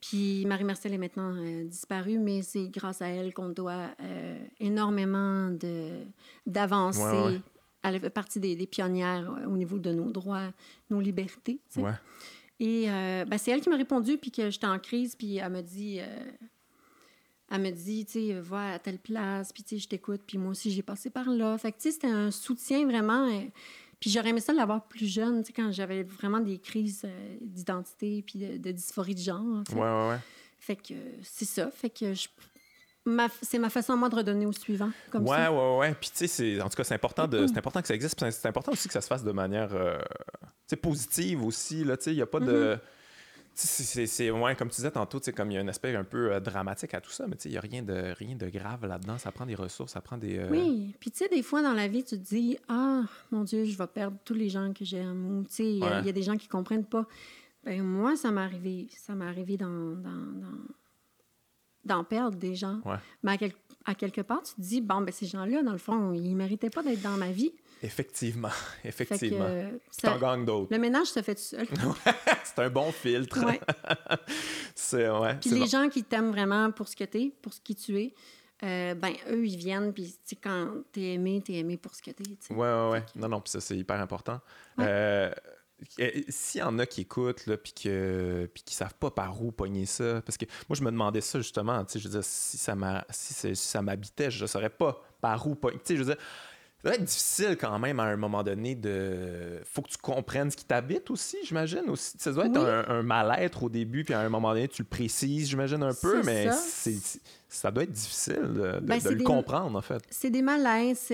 Puis 0.00 0.44
Marie-Marcel 0.46 0.94
est 0.94 0.98
maintenant 0.98 1.34
euh, 1.34 1.64
disparue, 1.64 2.18
mais 2.18 2.42
c'est 2.42 2.68
grâce 2.68 3.02
à 3.02 3.08
elle 3.08 3.34
qu'on 3.34 3.48
doit 3.48 3.88
euh, 4.00 4.38
énormément 4.60 5.50
d'avancer. 6.46 7.40
Elle 7.82 8.00
fait 8.00 8.10
partie 8.10 8.38
des, 8.38 8.66
pionnières 8.66 9.30
euh, 9.30 9.46
au 9.46 9.56
niveau 9.56 9.78
de 9.78 9.92
nos 9.92 10.10
droits, 10.10 10.52
nos 10.90 11.00
libertés. 11.00 11.60
Et 12.60 12.86
ben, 12.86 13.38
c'est 13.38 13.50
elle 13.52 13.60
qui 13.60 13.70
m'a 13.70 13.76
répondu, 13.76 14.18
puis 14.18 14.30
que 14.30 14.50
j'étais 14.50 14.66
en 14.66 14.78
crise, 14.78 15.14
puis 15.14 15.36
elle 15.36 15.52
me 15.52 15.62
dit, 15.62 16.00
elle 17.50 17.62
me 17.62 17.70
dit, 17.70 18.04
tu 18.04 18.12
sais, 18.12 18.40
va 18.40 18.74
à 18.74 18.78
telle 18.78 18.98
place, 18.98 19.52
puis 19.52 19.62
tu 19.62 19.76
sais, 19.76 19.82
je 19.82 19.88
t'écoute, 19.88 20.22
puis 20.26 20.38
moi 20.38 20.50
aussi 20.50 20.70
j'ai 20.70 20.82
passé 20.82 21.10
par 21.10 21.28
là. 21.30 21.56
Fait 21.58 21.72
que 21.72 21.78
tu 21.78 21.84
sais, 21.84 21.92
c'était 21.92 22.06
un 22.08 22.30
soutien 22.30 22.86
vraiment 22.86 23.28
puis 24.00 24.10
j'aurais 24.10 24.28
aimé 24.28 24.40
ça 24.40 24.52
l'avoir 24.52 24.86
plus 24.86 25.06
jeune, 25.06 25.42
tu 25.42 25.48
sais, 25.48 25.52
quand 25.52 25.72
j'avais 25.72 26.04
vraiment 26.04 26.38
des 26.38 26.58
crises 26.58 27.02
euh, 27.04 27.36
d'identité 27.40 28.22
puis 28.22 28.38
de, 28.38 28.70
dysphorie 28.70 29.14
de 29.14 29.20
genre. 29.20 29.40
En 29.40 29.64
fait. 29.64 29.74
Ouais, 29.74 29.80
ouais, 29.80 30.08
ouais. 30.10 30.18
Fait 30.60 30.76
que 30.76 30.94
c'est 31.22 31.44
ça. 31.44 31.70
Fait 31.70 31.90
que 31.90 32.14
je, 32.14 32.28
c'est 33.42 33.58
ma 33.58 33.70
façon, 33.70 33.96
moi, 33.96 34.08
de 34.08 34.16
redonner 34.16 34.46
au 34.46 34.52
suivant. 34.52 34.90
Comme 35.10 35.26
ouais, 35.26 35.36
ça. 35.36 35.52
ouais, 35.52 35.78
ouais. 35.78 35.94
Puis, 36.00 36.10
tu 36.14 36.28
sais, 36.28 36.60
en 36.60 36.68
tout 36.68 36.76
cas, 36.76 36.84
c'est 36.84 36.94
important, 36.94 37.26
de, 37.26 37.46
c'est 37.46 37.58
important 37.58 37.80
que 37.80 37.88
ça 37.88 37.94
existe. 37.94 38.18
C'est 38.30 38.46
important 38.46 38.72
aussi 38.72 38.86
que 38.86 38.94
ça 38.94 39.00
se 39.00 39.08
fasse 39.08 39.24
de 39.24 39.32
manière 39.32 39.70
euh, 39.72 39.98
positive 40.80 41.44
aussi. 41.44 41.80
Il 41.80 42.12
n'y 42.12 42.22
a 42.22 42.26
pas 42.26 42.40
de. 42.40 42.74
Mm-hmm. 42.74 42.80
C'est, 43.60 44.30
ouais, 44.30 44.54
comme 44.54 44.68
tu 44.68 44.76
disais 44.76 44.92
tantôt, 44.92 45.18
comme 45.34 45.50
il 45.50 45.54
y 45.54 45.58
a 45.58 45.60
un 45.60 45.66
aspect 45.66 45.96
un 45.96 46.04
peu 46.04 46.32
euh, 46.32 46.38
dramatique 46.38 46.94
à 46.94 47.00
tout 47.00 47.10
ça, 47.10 47.26
mais 47.26 47.34
il 47.44 47.50
n'y 47.50 47.56
a 47.56 47.60
rien 47.60 47.82
de, 47.82 48.14
rien 48.16 48.36
de 48.36 48.48
grave 48.48 48.86
là-dedans. 48.86 49.18
Ça 49.18 49.32
prend 49.32 49.46
des 49.46 49.56
ressources, 49.56 49.94
ça 49.94 50.00
prend 50.00 50.16
des. 50.16 50.38
Euh, 50.38 50.48
oui, 50.48 50.94
puis 51.00 51.10
tu 51.10 51.18
sais, 51.18 51.28
des 51.28 51.42
fois 51.42 51.60
dans 51.60 51.72
la 51.72 51.88
vie, 51.88 52.04
tu 52.04 52.16
te 52.16 52.22
dis 52.22 52.56
Ah, 52.68 53.02
mon 53.32 53.42
Dieu, 53.42 53.64
je 53.64 53.76
vais 53.76 53.86
perdre 53.88 54.16
tous 54.24 54.34
les 54.34 54.48
gens 54.48 54.72
que 54.72 54.84
j'aime. 54.84 55.38
Ou 55.38 55.42
tu 55.42 55.54
sais, 55.54 55.72
il 55.72 55.78
y, 55.78 56.08
a 56.08 56.12
des 56.12 56.22
gens 56.22 56.36
qui 56.36 56.46
ne 56.46 56.52
comprennent 56.52 56.86
pas. 56.86 57.04
Ben, 57.64 57.82
moi, 57.82 58.14
ça 58.14 58.30
m'est 58.30 58.42
arrivé. 58.42 58.86
Ça 58.96 59.16
m'est 59.16 59.26
arrivé 59.26 59.56
dans, 59.56 59.96
d'en 61.84 62.04
perdre 62.04 62.38
des 62.38 62.54
gens. 62.54 62.80
Mais 63.24 63.32
à, 63.32 63.90
à, 63.90 63.94
quelque 63.96 64.20
part, 64.20 64.44
tu 64.44 64.54
te 64.54 64.60
dis 64.60 64.80
Bon, 64.80 65.00
ben, 65.00 65.10
ces 65.10 65.26
gens-là, 65.26 65.64
dans 65.64 65.72
le 65.72 65.78
fond, 65.78 66.12
ils 66.12 66.30
ne 66.30 66.36
méritaient 66.36 66.70
pas 66.70 66.84
d'être 66.84 67.02
dans 67.02 67.16
ma 67.16 67.32
vie. 67.32 67.52
Effectivement, 67.82 68.50
effectivement. 68.84 69.46
Euh, 69.48 69.70
tu 69.96 70.06
en 70.06 70.18
gagnes 70.18 70.44
d'autres. 70.44 70.72
Le 70.72 70.78
ménage 70.78 71.08
se 71.08 71.22
fait 71.22 71.34
tout 71.34 71.42
seul. 71.42 71.66
c'est 72.44 72.58
un 72.58 72.70
bon 72.70 72.90
filtre. 72.92 73.44
Ouais. 73.44 73.60
c'est 74.74 75.08
ouais, 75.08 75.36
Puis 75.36 75.50
les 75.50 75.66
gens 75.66 75.88
qui 75.88 76.04
t'aiment 76.04 76.30
vraiment 76.30 76.70
pour 76.72 76.88
ce 76.88 76.96
que 76.96 77.04
tu 77.04 77.18
es, 77.18 77.32
pour 77.42 77.52
ce 77.52 77.60
qui 77.60 77.74
tu 77.74 77.98
es, 78.00 78.14
euh, 78.64 78.94
ben 78.94 79.12
eux, 79.30 79.46
ils 79.46 79.56
viennent, 79.56 79.92
puis 79.92 80.16
quand 80.42 80.82
t'es 80.90 81.12
aimé, 81.12 81.40
t'es 81.44 81.54
aimé 81.54 81.76
pour 81.76 81.94
ce 81.94 82.02
que 82.02 82.10
t'es. 82.10 82.24
Ouais, 82.50 82.56
ouais, 82.56 82.90
ouais. 82.90 83.04
Non, 83.14 83.28
non, 83.28 83.40
puis 83.40 83.52
ça, 83.52 83.60
c'est 83.60 83.76
hyper 83.76 84.00
important. 84.00 84.40
Euh, 84.80 85.30
s'il 86.28 86.60
y 86.60 86.64
en 86.64 86.76
a 86.80 86.86
qui 86.86 87.02
écoutent, 87.02 87.46
là, 87.46 87.56
puis, 87.56 87.72
que, 87.72 88.50
puis 88.52 88.64
qui 88.64 88.74
savent 88.74 88.96
pas 88.96 89.12
par 89.12 89.40
où 89.40 89.52
pogner 89.52 89.86
ça, 89.86 90.20
parce 90.22 90.36
que 90.36 90.44
moi, 90.68 90.76
je 90.76 90.82
me 90.82 90.90
demandais 90.90 91.20
ça 91.20 91.38
justement, 91.38 91.84
tu 91.84 91.92
sais, 91.92 91.98
je 92.00 92.08
veux 92.08 92.14
dire, 92.14 92.24
si 92.24 92.58
ça 92.58 92.74
m'habitait, 92.74 94.30
si 94.30 94.38
je 94.38 94.42
ne 94.42 94.48
saurais 94.48 94.70
pas 94.70 95.00
par 95.20 95.46
où 95.46 95.54
pogner. 95.54 95.78
Tu 95.78 95.84
sais, 95.84 95.96
je 95.96 96.02
veux 96.02 96.14
dire, 96.14 96.22
ça 96.82 96.90
doit 96.90 96.94
être 96.94 97.04
difficile 97.04 97.56
quand 97.60 97.76
même 97.80 97.98
à 97.98 98.04
un 98.04 98.16
moment 98.16 98.44
donné 98.44 98.76
de. 98.76 99.60
Faut 99.64 99.82
que 99.82 99.88
tu 99.88 99.98
comprennes 99.98 100.48
ce 100.52 100.56
qui 100.56 100.64
t'habite 100.64 101.10
aussi, 101.10 101.36
j'imagine. 101.42 101.82
Aussi. 101.88 102.12
Ça 102.18 102.30
doit 102.30 102.46
être 102.46 102.56
un, 102.56 103.02
mal-être 103.02 103.64
au 103.64 103.68
début, 103.68 104.04
puis 104.04 104.14
à 104.14 104.20
un 104.20 104.28
moment 104.28 104.50
donné, 104.50 104.68
tu 104.68 104.82
le 104.82 104.88
précises, 104.88 105.48
j'imagine 105.48 105.82
un 105.82 105.94
peu, 105.94 106.22
mais 106.22 106.50
c'est 106.52 107.20
ça 107.48 107.70
doit 107.70 107.84
être 107.84 107.92
difficile 107.92 108.52
de, 108.54 108.78
ben, 108.82 109.00
le 109.02 109.24
comprendre, 109.24 109.76
en 109.76 109.80
fait. 109.80 110.02
C'est 110.10 110.28
des 110.28 110.42
malaises, 110.42 111.10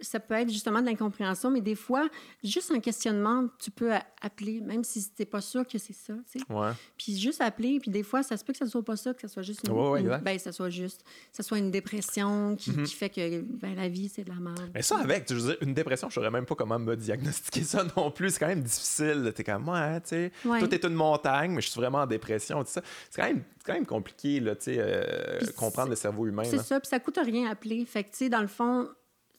ça 0.00 0.20
peut 0.20 0.34
être 0.34 0.50
justement 0.50 0.80
de 0.80 0.86
l'incompréhension, 0.86 1.50
mais 1.50 1.60
des 1.60 1.74
fois, 1.74 2.08
juste 2.42 2.70
un 2.70 2.80
questionnement, 2.80 3.48
tu 3.58 3.70
peux 3.70 3.92
appeler, 4.22 4.62
même 4.62 4.82
si 4.82 5.04
tu 5.04 5.10
n'es 5.18 5.26
pas 5.26 5.42
sûr 5.42 5.66
que 5.66 5.76
c'est 5.76 5.92
ça. 5.92 6.14
Tu 6.32 6.38
sais. 6.38 6.52
ouais. 6.52 6.70
Puis 6.96 7.18
juste 7.18 7.42
appeler, 7.42 7.78
puis 7.80 7.90
des 7.90 8.02
fois, 8.02 8.22
ça 8.22 8.38
se 8.38 8.44
peut 8.44 8.54
que 8.54 8.58
ça 8.58 8.64
ne 8.64 8.70
soit 8.70 8.82
pas 8.82 8.96
ça, 8.96 9.12
que 9.12 9.20
ça 9.20 9.28
soit 9.28 9.42
juste 9.42 9.68
une, 9.68 10.20
ben, 10.22 10.38
ça 10.38 10.52
soit 10.52 10.70
juste, 10.70 11.04
ça 11.32 11.42
soit 11.42 11.58
une 11.58 11.70
dépression 11.70 12.56
qui, 12.56 12.70
mm-hmm. 12.70 12.84
qui 12.84 12.94
fait 12.94 13.10
que 13.10 13.40
ben, 13.42 13.74
la 13.74 13.88
vie, 13.88 14.08
c'est 14.08 14.24
de 14.24 14.30
la 14.30 14.36
merde. 14.36 14.70
Mais 14.74 14.82
ça, 14.82 14.98
avec, 14.98 15.28
je 15.28 15.34
veux 15.34 15.48
dire, 15.52 15.56
une 15.60 15.74
dépression, 15.74 16.08
je 16.08 16.18
ne 16.18 16.24
saurais 16.24 16.30
même 16.30 16.46
pas 16.46 16.54
comment 16.54 16.78
me 16.78 16.96
diagnostiquer 16.96 17.62
ça 17.62 17.84
non 17.96 18.10
plus. 18.10 18.30
C'est 18.30 18.38
quand 18.40 18.48
même 18.48 18.62
difficile. 18.62 19.32
Tu 19.34 19.42
es 19.42 19.44
comme, 19.44 19.68
ouais, 19.68 20.00
tu 20.00 20.08
sais, 20.08 20.32
tout 20.42 20.74
est 20.74 20.84
une 20.84 20.94
montagne, 20.94 21.52
mais 21.52 21.60
je 21.60 21.68
suis 21.68 21.78
vraiment 21.78 21.98
en 21.98 22.06
dépression. 22.06 22.64
C'est 22.64 22.82
quand 23.14 23.24
même 23.24 23.42
quand 23.64 23.72
même 23.72 23.86
compliqué, 23.86 24.40
là, 24.40 24.54
tu 24.54 24.64
sais, 24.64 24.76
euh, 24.78 25.40
comprendre 25.56 25.90
le 25.90 25.96
cerveau 25.96 26.26
humain. 26.26 26.44
C'est 26.44 26.58
ça, 26.58 26.78
puis 26.80 26.88
ça 26.88 27.00
coûte 27.00 27.18
rien 27.22 27.48
à 27.48 27.52
appeler. 27.52 27.84
Fait 27.86 28.04
que, 28.04 28.10
tu 28.10 28.16
sais, 28.18 28.28
dans 28.28 28.42
le 28.42 28.46
fond, 28.46 28.88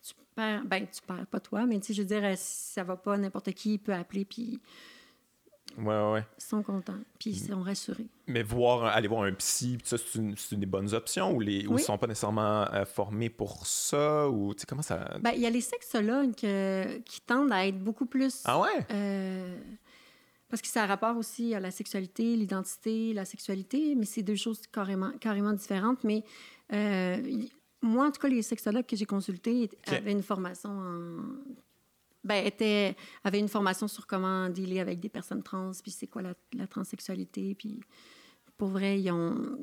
tu 0.01 0.13
perds, 0.35 0.63
ben, 0.65 0.85
tu 0.87 1.01
perds 1.01 1.27
pas 1.27 1.39
toi, 1.39 1.65
mais 1.65 1.79
tu 1.79 1.87
sais, 1.87 1.93
je 1.93 2.01
veux 2.01 2.07
dire, 2.07 2.23
si 2.35 2.73
ça 2.73 2.83
va 2.83 2.95
pas, 2.97 3.17
n'importe 3.17 3.51
qui 3.53 3.77
peut 3.77 3.93
appeler, 3.93 4.25
puis. 4.25 4.59
Ouais, 5.77 6.11
ouais. 6.11 6.25
Ils 6.37 6.43
sont 6.43 6.63
contents, 6.63 6.99
puis 7.19 7.31
ils 7.31 7.39
sont 7.39 7.61
rassurés. 7.61 8.07
Mais 8.27 8.43
voir, 8.43 8.85
aller 8.85 9.07
voir 9.07 9.23
un 9.23 9.33
psy, 9.33 9.77
ça, 9.83 9.97
c'est 9.97 10.17
une, 10.17 10.35
une, 10.51 10.59
des 10.59 10.65
bonnes 10.65 10.93
options 10.93 11.33
ou, 11.33 11.41
les, 11.41 11.67
ou 11.67 11.77
ils 11.77 11.83
sont 11.83 11.97
pas 11.97 12.07
nécessairement 12.07 12.71
euh, 12.73 12.85
formés 12.85 13.29
pour 13.29 13.67
ça? 13.67 14.29
Ou, 14.29 14.53
tu 14.53 14.61
sais, 14.61 14.65
comment 14.67 14.81
ça... 14.81 15.17
Ben, 15.19 15.31
il 15.35 15.41
y 15.41 15.45
a 15.45 15.49
les 15.49 15.61
sexologues 15.61 16.33
euh, 16.45 16.99
qui 17.03 17.19
tendent 17.21 17.51
à 17.51 17.67
être 17.67 17.79
beaucoup 17.79 18.05
plus... 18.05 18.41
Ah 18.45 18.59
ouais? 18.59 18.85
Parce 20.49 20.61
que 20.61 20.67
ça 20.67 20.83
a 20.83 20.85
rapport 20.85 21.17
aussi 21.17 21.53
à 21.55 21.59
la 21.59 21.71
sexualité, 21.71 22.35
l'identité, 22.35 23.13
la 23.13 23.25
sexualité, 23.25 23.95
mais 23.95 24.05
c'est 24.05 24.21
deux 24.21 24.35
choses 24.35 24.61
carrément, 24.71 25.11
carrément 25.19 25.53
différentes. 25.53 26.03
Mais 26.03 26.23
euh, 26.71 27.17
moi, 27.81 28.07
en 28.07 28.11
tout 28.11 28.21
cas, 28.21 28.27
les 28.27 28.41
sexologues 28.41 28.85
que 28.85 28.95
j'ai 28.95 29.05
consultés 29.05 29.69
avaient 29.87 30.11
une 30.11 30.23
formation 30.23 30.69
en 30.69 31.21
ben, 32.25 32.43
était, 32.43 32.95
avait 33.23 33.39
une 33.39 33.47
formation 33.47 33.87
sur 33.87 34.07
comment 34.07 34.49
dealer 34.49 34.79
avec 34.79 34.99
des 34.99 35.09
personnes 35.09 35.43
trans, 35.43 35.71
puis 35.83 35.91
c'est 35.91 36.07
quoi 36.07 36.23
la, 36.23 36.33
la, 36.53 36.65
transsexualité. 36.65 37.53
Puis 37.53 37.81
pour 38.57 38.69
vrai, 38.69 38.99
ils 38.99 39.11
ont, 39.11 39.59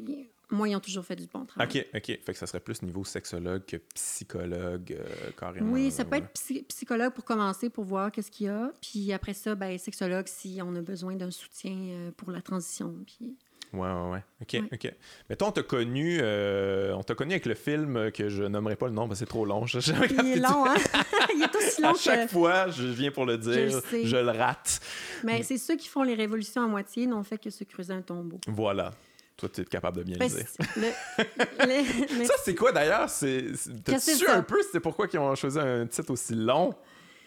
moi, 0.52 0.68
ils 0.68 0.76
ont 0.76 0.80
toujours 0.80 1.04
fait 1.04 1.16
du 1.16 1.26
bon 1.26 1.44
travail. 1.44 1.66
OK, 1.66 1.86
OK. 1.94 2.06
Fait 2.06 2.32
que 2.32 2.38
ça 2.38 2.46
serait 2.46 2.60
plus 2.60 2.82
niveau 2.82 3.04
sexologue 3.04 3.64
que 3.64 3.76
psychologue, 3.94 4.92
euh, 4.92 5.30
carrément. 5.38 5.72
Oui, 5.72 5.90
ça 5.90 6.04
peut 6.04 6.16
être 6.16 6.32
psychologue 6.68 7.12
pour 7.12 7.24
commencer, 7.24 7.70
pour 7.70 7.84
voir 7.84 8.12
qu'est-ce 8.12 8.30
qu'il 8.30 8.46
y 8.46 8.50
a. 8.50 8.70
Puis 8.80 9.12
après 9.12 9.34
ça, 9.34 9.54
ben, 9.54 9.76
sexologue 9.78 10.26
si 10.28 10.60
on 10.62 10.74
a 10.76 10.82
besoin 10.82 11.16
d'un 11.16 11.30
soutien 11.30 11.72
euh, 11.72 12.10
pour 12.16 12.30
la 12.30 12.42
transition. 12.42 12.94
Puis... 13.06 13.36
Ouais, 13.72 13.88
ouais, 13.88 14.10
ouais. 14.10 14.24
OK, 14.42 14.62
OK. 14.72 14.92
Mais 15.30 15.36
toi, 15.36 15.48
on 15.48 15.52
t'a 15.52 15.62
connu, 15.62 16.18
euh, 16.20 16.94
on 16.94 17.02
t'a 17.02 17.14
connu 17.14 17.32
avec 17.32 17.46
le 17.46 17.54
film 17.54 18.10
que 18.12 18.28
je 18.28 18.42
nommerai 18.42 18.76
pas 18.76 18.86
le 18.86 18.92
nom, 18.92 19.06
mais 19.06 19.14
c'est 19.14 19.26
trop 19.26 19.46
long. 19.46 19.64
Je, 19.64 19.78
Il 19.78 20.32
est 20.32 20.36
long, 20.36 20.66
hein? 20.66 20.74
Il 21.34 21.42
est 21.42 21.56
aussi 21.56 21.80
long 21.82 21.92
À 21.92 21.94
chaque 21.94 22.30
fois, 22.30 22.68
je 22.68 22.84
viens 22.84 23.10
pour 23.10 23.24
le 23.24 23.38
dire, 23.38 23.80
je, 23.90 24.16
le 24.16 24.30
rate. 24.30 24.80
Mais 25.24 25.42
c'est 25.42 25.56
ceux 25.56 25.76
qui 25.76 25.88
font 25.88 26.02
les 26.02 26.14
révolutions 26.14 26.62
à 26.62 26.66
moitié 26.66 27.06
n'ont 27.06 27.22
fait 27.22 27.38
que 27.38 27.48
se 27.48 27.64
creuser 27.64 27.94
un 27.94 28.02
tombeau. 28.02 28.38
Voilà. 28.46 28.92
Toi, 29.42 29.48
tu 29.52 29.60
es 29.62 29.64
capable 29.64 29.96
de 29.96 30.02
bien 30.04 30.16
le 30.20 30.28
dire. 30.28 30.46
Ça, 32.26 32.34
c'est 32.44 32.54
quoi 32.54 32.70
d'ailleurs? 32.70 33.08
T'as-tu 33.10 34.28
un 34.28 34.42
peu 34.42 34.60
c'est 34.70 34.78
pourquoi 34.78 35.08
ils 35.12 35.18
ont 35.18 35.34
choisi 35.34 35.58
un 35.58 35.84
titre 35.84 36.12
aussi 36.12 36.36
long? 36.36 36.72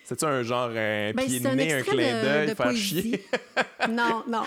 C'est-tu 0.06 0.24
un 0.24 0.42
genre 0.42 0.70
un 0.70 1.12
ben, 1.12 1.26
pied 1.26 1.42
de 1.42 1.50
nez, 1.50 1.74
un 1.74 1.82
clin 1.82 2.22
d'œil, 2.22 2.56
faire 2.56 2.74
chier? 2.74 3.26
non, 3.90 4.24
non. 4.30 4.44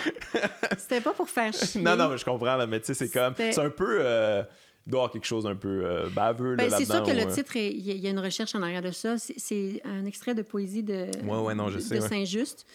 C'était 0.79 0.99
pas 0.99 1.13
pour 1.13 1.29
faire 1.29 1.53
chier. 1.53 1.79
non, 1.79 1.95
non, 1.95 2.09
mais 2.09 2.17
je 2.17 2.25
comprends, 2.25 2.65
mais 2.65 2.79
tu 2.79 2.87
sais, 2.87 2.93
c'est 2.95 3.09
comme. 3.09 3.35
C'est 3.37 3.59
un 3.59 3.69
peu. 3.69 3.99
Euh, 4.01 4.41
il 4.87 4.91
doit 4.91 5.01
y 5.01 5.01
avoir 5.01 5.11
quelque 5.11 5.27
chose 5.27 5.45
un 5.45 5.55
peu 5.55 5.85
euh, 5.85 6.09
baveux 6.09 6.55
ben, 6.55 6.71
là, 6.71 6.77
C'est 6.79 6.85
sûr 6.85 7.03
que 7.03 7.11
le 7.11 7.27
euh, 7.27 7.31
titre, 7.31 7.55
il 7.55 7.99
y, 7.99 8.07
a 8.07 8.09
une 8.09 8.17
recherche 8.17 8.55
en 8.55 8.63
arrière 8.63 8.81
de 8.81 8.89
ça. 8.89 9.17
C'est 9.19 9.79
un 9.85 10.05
extrait 10.07 10.33
de 10.33 10.41
poésie 10.41 10.81
de, 10.81 11.05
de 11.05 11.99
Saint-Just. 11.99 12.65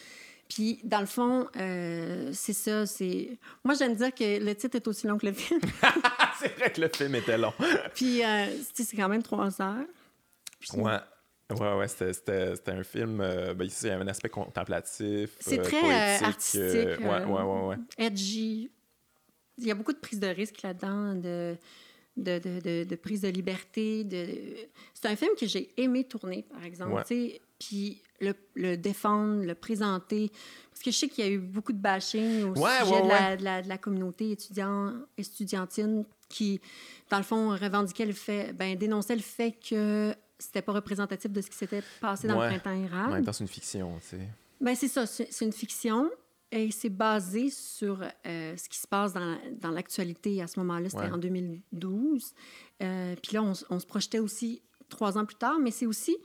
Puis, 0.49 0.79
dans 0.83 0.99
le 0.99 1.05
fond, 1.05 1.47
euh, 1.57 2.29
c'est 2.33 2.53
ça. 2.53 2.85
C'est 2.85 3.37
Moi, 3.63 3.73
j'aime 3.73 3.95
dire 3.95 4.13
que 4.13 4.43
le 4.43 4.55
titre 4.55 4.75
est 4.75 4.87
aussi 4.87 5.07
long 5.07 5.17
que 5.17 5.25
le 5.25 5.33
film. 5.33 5.59
c'est 6.39 6.55
vrai 6.57 6.71
que 6.71 6.81
le 6.81 6.89
film 6.89 7.15
était 7.15 7.37
long. 7.37 7.53
Puis, 7.95 8.21
c'est 8.73 8.95
quand 8.95 9.09
même 9.09 9.23
trois 9.23 9.61
heures. 9.61 9.85
ouais. 10.73 10.99
Ouais, 11.51 11.75
ouais, 11.75 11.87
c'était 11.87 12.71
un 12.71 12.83
film. 12.83 13.21
Euh, 13.21 13.53
ben, 13.53 13.65
ici, 13.65 13.85
il 13.85 13.89
y 13.89 13.91
avait 13.91 14.03
un 14.03 14.07
aspect 14.07 14.29
contemplatif. 14.29 15.35
C'est 15.39 15.59
euh, 15.59 15.63
très 15.63 16.21
euh, 16.21 16.25
artistique. 16.25 16.61
ouais, 16.63 17.23
ouais, 17.23 17.41
ouais, 17.41 17.65
ouais. 17.67 17.75
Edgy. 17.97 18.71
Il 19.57 19.67
y 19.67 19.71
a 19.71 19.75
beaucoup 19.75 19.93
de 19.93 19.99
prise 19.99 20.19
de 20.19 20.27
risque 20.27 20.63
là-dedans, 20.63 21.13
de, 21.13 21.55
de, 22.17 22.39
de, 22.39 22.83
de, 22.83 22.95
prise 22.95 23.21
de 23.21 23.29
liberté. 23.29 24.03
De... 24.03 24.27
C'est 24.93 25.07
un 25.07 25.15
film 25.15 25.31
que 25.39 25.45
j'ai 25.45 25.69
aimé 25.77 26.03
tourner, 26.03 26.43
par 26.51 26.63
exemple. 26.63 27.03
Puis 27.59 28.01
le, 28.21 28.33
le, 28.55 28.77
défendre, 28.77 29.43
le 29.43 29.55
présenter. 29.55 30.31
Parce 30.71 30.83
que 30.83 30.91
je 30.91 30.97
sais 30.97 31.07
qu'il 31.07 31.25
y 31.25 31.27
a 31.27 31.31
eu 31.31 31.39
beaucoup 31.39 31.73
de 31.73 31.77
bashing 31.77 32.43
au 32.43 32.55
sujet 32.55 33.01
de 33.01 33.07
la, 33.07 33.35
de, 33.37 33.43
la, 33.43 33.61
de, 33.61 33.69
la, 33.69 33.77
communauté 33.77 34.31
étudiant, 34.31 34.93
estudiantine 35.17 36.05
qui, 36.29 36.59
dans 37.09 37.17
le 37.17 37.23
fond, 37.23 37.49
revendiquait 37.49 38.05
le 38.05 38.13
fait, 38.13 38.53
ben, 38.53 38.77
dénonçait 38.77 39.15
le 39.15 39.21
fait 39.21 39.51
que 39.51 40.13
c'était 40.37 40.61
pas 40.61 40.73
représentatif 40.73 41.31
de 41.31 41.41
ce 41.41 41.49
qui 41.49 41.57
s'était 41.57 41.83
passé 42.01 42.27
dans 42.27 42.41
le 42.41 42.47
printemps 42.47 42.83
érable. 42.83 43.11
En 43.11 43.15
même 43.15 43.25
temps, 43.25 43.33
c'est 43.33 43.43
une 43.43 43.49
fiction, 43.49 43.97
tu 43.99 44.17
sais. 44.17 44.29
Ben, 44.61 44.75
c'est 44.75 44.87
ça, 44.87 45.05
c'est 45.05 45.41
une 45.41 45.53
fiction 45.53 46.09
et 46.51 46.71
c'est 46.71 46.89
basé 46.89 47.49
sur 47.49 48.01
euh, 48.01 48.55
ce 48.57 48.69
qui 48.69 48.77
se 48.77 48.87
passe 48.87 49.13
dans, 49.13 49.37
dans 49.59 49.71
l'actualité 49.71 50.41
à 50.41 50.47
ce 50.47 50.59
moment-là. 50.59 50.89
C'était 50.89 51.11
en 51.11 51.17
2012. 51.17 52.33
Euh, 52.81 53.15
puis 53.21 53.33
là, 53.33 53.43
on, 53.43 53.53
on, 53.69 53.79
se 53.79 53.85
projetait 53.85 54.19
aussi 54.19 54.61
trois 54.89 55.17
ans 55.17 55.25
plus 55.25 55.35
tard, 55.35 55.59
mais 55.59 55.71
c'est 55.71 55.85
aussi 55.85 56.15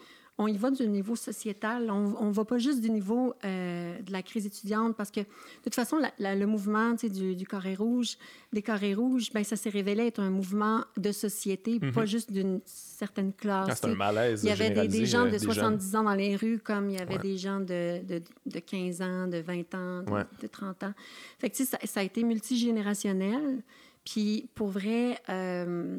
on 0.40 0.46
y 0.46 0.56
va 0.56 0.70
du 0.70 0.88
niveau 0.88 1.16
sociétal. 1.16 1.90
On 1.90 2.28
ne 2.28 2.32
va 2.32 2.46
pas 2.46 2.56
juste 2.56 2.80
du 2.80 2.90
niveau 2.90 3.34
euh, 3.44 4.00
de 4.00 4.10
la 4.10 4.22
crise 4.22 4.46
étudiante 4.46 4.96
parce 4.96 5.10
que, 5.10 5.20
de 5.20 5.26
toute 5.62 5.74
façon, 5.74 5.98
le 6.18 6.44
mouvement 6.46 6.94
du, 6.94 7.36
du 7.36 7.46
carré 7.46 7.74
rouge, 7.74 8.16
des 8.50 8.62
carrés 8.62 8.94
rouges, 8.94 9.30
ben, 9.34 9.44
ça 9.44 9.56
s'est 9.56 9.68
révélé 9.68 10.06
être 10.06 10.20
un 10.20 10.30
mouvement 10.30 10.82
de 10.96 11.12
société, 11.12 11.78
mhm. 11.78 11.92
pas 11.92 12.06
juste 12.06 12.32
d'une 12.32 12.62
certaine 12.64 13.34
classe. 13.34 13.68
Ah, 13.70 13.74
c'est 13.76 13.88
un 13.88 13.94
malaise. 13.94 14.42
Il 14.42 14.48
y 14.48 14.50
avait 14.50 14.70
des, 14.70 15.04
gens 15.04 15.26
de 15.26 15.36
70 15.36 15.96
ans 15.96 16.04
dans 16.04 16.14
les 16.14 16.36
rues, 16.36 16.58
comme 16.58 16.88
il 16.88 16.96
y 16.96 17.02
avait 17.02 17.18
des 17.18 17.36
gens 17.36 17.60
de, 17.60 18.02
de, 18.02 18.22
de, 18.46 18.58
15 18.60 19.02
ans, 19.02 19.26
de 19.26 19.38
20 19.38 19.74
ans, 19.74 20.04
de, 20.40 20.46
30 20.46 20.84
ans. 20.84 20.94
Fait 21.38 21.50
que, 21.50 21.56
ça, 21.58 21.76
ça 21.84 22.00
a 22.00 22.02
été 22.02 22.24
multigénérationnel. 22.24 23.62
Puis, 24.06 24.48
pour 24.54 24.68
vrai, 24.68 25.20
euh, 25.28 25.98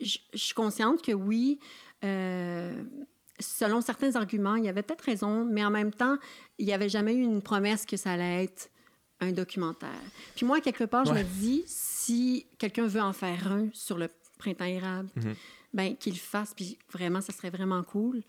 je 0.00 0.18
suis 0.34 0.54
consciente 0.54 1.00
que 1.00 1.12
oui, 1.12 1.58
euh, 2.04 2.82
selon 3.42 3.80
certains 3.80 4.16
arguments, 4.16 4.56
il 4.56 4.64
y 4.64 4.68
avait 4.68 4.82
peut-être 4.82 5.02
raison, 5.02 5.44
mais 5.44 5.64
en 5.64 5.70
même 5.70 5.92
temps, 5.92 6.16
il 6.58 6.66
n'y 6.66 6.72
avait 6.72 6.88
jamais 6.88 7.14
eu 7.14 7.22
une 7.22 7.42
promesse 7.42 7.84
que 7.84 7.96
ça 7.96 8.12
allait 8.12 8.44
être 8.44 8.70
un 9.20 9.32
documentaire. 9.32 9.90
Puis 10.34 10.44
moi, 10.44 10.60
quelque 10.60 10.84
part, 10.84 11.04
je 11.04 11.12
me 11.12 11.22
dis, 11.22 11.62
si 11.66 12.46
quelqu'un 12.58 12.86
veut 12.86 13.00
en 13.00 13.12
faire 13.12 13.50
un 13.50 13.68
sur 13.72 13.98
le 13.98 14.08
printemps 14.38 14.64
érable, 14.64 15.08
mhm. 15.16 15.34
ben 15.72 15.96
qu'il 15.96 16.14
le 16.14 16.18
fasse, 16.18 16.54
puis 16.54 16.78
vraiment, 16.92 17.20
ça 17.20 17.32
serait 17.32 17.50
vraiment 17.50 17.82
cool. 17.82 18.22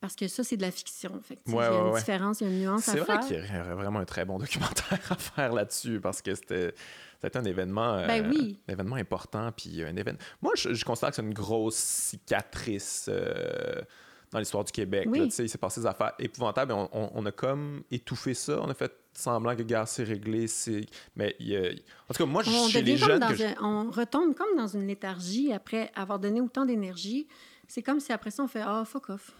Parce 0.00 0.16
que 0.16 0.28
ça, 0.28 0.42
c'est 0.42 0.56
de 0.56 0.62
la 0.62 0.70
fiction. 0.70 1.20
Fait 1.22 1.38
il 1.46 1.52
y 1.52 1.58
a 1.58 1.72
une 1.72 1.94
différence, 1.94 2.40
il 2.40 2.46
y 2.46 2.50
a 2.50 2.52
une 2.52 2.60
nuance 2.60 2.88
à 2.88 2.92
faire. 2.92 3.04
C'est 3.06 3.12
vrai 3.12 3.26
qu'il 3.26 3.36
y 3.36 3.60
aurait 3.60 3.74
vraiment 3.74 3.98
un 3.98 4.06
très 4.06 4.24
bon 4.24 4.38
documentaire 4.38 5.12
à 5.12 5.16
faire 5.16 5.52
là-dessus, 5.52 6.00
parce 6.00 6.22
que 6.22 6.34
c'était 6.34 6.74
c'était 7.20 7.36
un 7.36 7.44
événement, 7.44 8.06
ben 8.06 8.30
oui. 8.30 8.58
un 8.66 8.72
événement 8.72 8.96
important. 8.96 9.52
Puis 9.52 9.84
un 9.84 9.94
événement. 9.94 10.20
Moi, 10.40 10.54
je, 10.56 10.84
considère 10.84 11.10
que 11.10 11.16
c'est 11.16 11.22
une 11.22 11.34
grosse 11.34 11.76
cicatrice. 11.76 13.10
Euh, 13.12 13.82
dans 14.32 14.38
l'histoire 14.38 14.64
du 14.64 14.72
Québec. 14.72 15.08
il 15.12 15.30
s'est 15.32 15.58
passé 15.58 15.80
des 15.80 15.86
affaires 15.86 16.12
épouvantables. 16.18 16.72
On, 16.72 16.88
on, 16.92 17.26
a 17.26 17.32
comme 17.32 17.82
étouffé 17.90 18.34
ça. 18.34 18.60
On 18.62 18.68
a 18.68 18.74
fait 18.74 18.92
semblant 19.12 19.56
que 19.56 19.62
guerre 19.62 19.88
s'est 19.88 20.04
réglée. 20.04 20.46
Mais 21.16 21.36
en 22.08 22.14
tout 22.14 22.24
cas, 22.24 22.26
moi, 22.26 22.42
on 22.46 22.68
chez 22.68 22.82
les 22.82 22.96
jeunes... 22.96 23.24
On 23.60 23.90
retombe 23.90 24.34
comme 24.34 24.56
dans 24.56 24.68
une 24.68 24.86
léthargie 24.86 25.52
après 25.52 25.90
avoir 25.94 26.18
donné 26.18 26.40
autant 26.40 26.64
d'énergie. 26.64 27.26
C'est 27.66 27.82
comme 27.82 28.00
si 28.00 28.12
après 28.12 28.30
ça, 28.30 28.42
on 28.42 28.48
fait 28.48 28.62
«Ah, 28.64 28.84
fuck 28.84 29.10
off». 29.10 29.32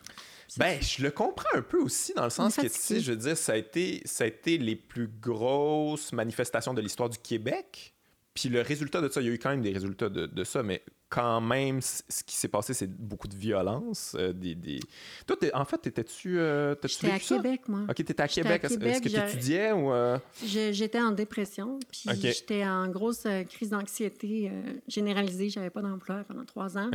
Ben, 0.57 0.81
je 0.83 1.03
le 1.03 1.11
comprends 1.12 1.48
un 1.55 1.62
peu 1.62 1.79
aussi, 1.79 2.12
dans 2.12 2.24
le 2.24 2.31
sens 2.31 2.57
que, 2.57 2.62
tu 2.62 2.68
sais, 2.70 3.00
je 3.00 3.12
veux 3.12 3.16
dire, 3.16 3.37
ça 3.37 3.53
a, 3.53 3.57
été, 3.57 4.03
ça 4.05 4.24
a 4.24 4.26
été 4.26 4.59
les 4.59 4.74
plus 4.74 5.07
grosses 5.07 6.12
manifestations 6.12 6.74
de 6.74 6.81
l'histoire 6.81 7.09
du 7.09 7.18
Québec. 7.18 7.94
Puis 8.35 8.48
le 8.48 8.61
résultat 8.61 9.00
de 9.00 9.09
ça, 9.09 9.20
il 9.20 9.29
y 9.29 9.31
a 9.31 9.33
eu 9.33 9.38
quand 9.38 9.50
même 9.50 9.62
des 9.62 9.72
résultats 9.72 10.09
de, 10.09 10.26
de 10.26 10.44
ça, 10.44 10.64
mais 10.64 10.83
quand 11.11 11.40
même, 11.40 11.81
ce 11.83 12.23
qui 12.25 12.37
s'est 12.37 12.49
passé, 12.49 12.73
c'est 12.73 12.87
beaucoup 12.87 13.27
de 13.27 13.35
violence. 13.35 14.14
Euh, 14.16 14.33
des, 14.33 14.55
des... 14.55 14.79
Toi, 15.27 15.37
en 15.55 15.64
fait, 15.64 15.88
étais-tu. 15.88 16.38
Euh, 16.38 16.77
J'étais 16.85 17.11
à 17.11 17.18
Québec, 17.18 17.62
moi. 17.68 17.81
Ok, 17.88 17.96
t'étais 17.96 18.23
à 18.23 18.29
Québec. 18.29 18.62
Est-ce 18.64 19.03
que 19.03 19.09
tu 19.09 19.16
étudiais 19.16 19.73
ou. 19.73 19.92
Euh? 19.92 20.18
J'étais 20.42 21.01
en 21.01 21.11
dépression, 21.11 21.81
puis 21.90 22.09
j'étais 22.23 22.64
en 22.64 22.88
grosse 22.88 23.27
crise 23.49 23.70
d'anxiété 23.70 24.53
généralisée. 24.87 25.51
J'avais 25.51 25.70
pas 25.70 25.83
d'emploi 25.83 26.25
pendant 26.27 26.44
trois 26.44 26.79
ans. 26.79 26.90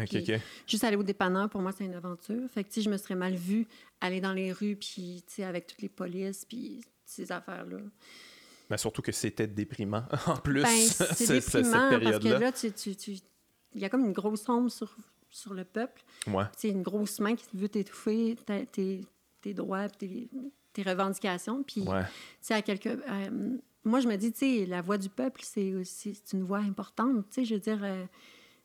Juste 0.65 0.83
aller 0.85 0.95
au 0.95 1.03
dépanneur, 1.03 1.49
pour 1.49 1.61
moi, 1.61 1.73
c'est 1.77 1.85
une 1.85 1.93
aventure. 1.93 2.49
Fait 2.49 2.63
que, 2.63 2.81
je 2.81 2.89
me 2.89 2.97
serais 2.97 3.15
mal 3.15 3.35
vue 3.35 3.67
aller 3.99 4.21
dans 4.21 4.33
les 4.33 4.53
rues, 4.53 4.77
puis, 4.77 5.23
avec 5.39 5.67
toutes 5.67 5.81
les 5.81 5.89
polices, 5.89 6.45
puis 6.45 6.81
ces 7.05 7.31
affaires-là. 7.31 7.79
Mais 8.69 8.77
surtout 8.77 9.01
que 9.01 9.11
c'était 9.11 9.47
déprimant, 9.47 10.05
en 10.25 10.37
plus, 10.37 10.63
ben, 10.63 10.69
c'est 11.15 11.33
déprimant, 11.33 11.99
Parce 12.01 12.19
que 12.19 12.27
là, 12.29 12.51
tu, 12.51 12.71
tu, 12.71 12.95
tu 12.95 13.17
il 13.75 13.81
y 13.81 13.85
a 13.85 13.89
comme 13.89 14.05
une 14.05 14.13
grosse 14.13 14.47
ombre 14.49 14.71
sur, 14.71 14.95
sur 15.29 15.53
le 15.53 15.65
peuple. 15.65 16.01
Ouais. 16.27 16.45
C'est 16.57 16.69
une 16.69 16.81
grosse 16.81 17.19
main 17.19 17.35
qui 17.35 17.45
veut 17.53 17.69
t'étouffer 17.69 18.35
tes, 18.71 19.05
tes, 19.41 19.53
droits, 19.53 19.89
tes, 19.89 20.29
tes 20.73 20.81
revendications. 20.81 21.61
Puis, 21.63 21.85
à 22.49 22.61
quelque, 22.61 22.89
euh, 22.89 23.57
moi, 23.83 23.99
je 23.99 24.07
me 24.07 24.15
dis, 24.15 24.31
tu 24.31 24.39
sais, 24.39 24.65
la 24.65 24.81
voix 24.81 24.97
du 24.97 25.09
peuple, 25.09 25.41
c'est 25.43 26.33
une 26.33 26.43
voix 26.43 26.59
importante. 26.59 27.25
Tu 27.29 27.35
sais, 27.35 27.45
je 27.45 27.53
veux 27.55 27.59
dire, 27.59 27.83
euh, 27.83 28.05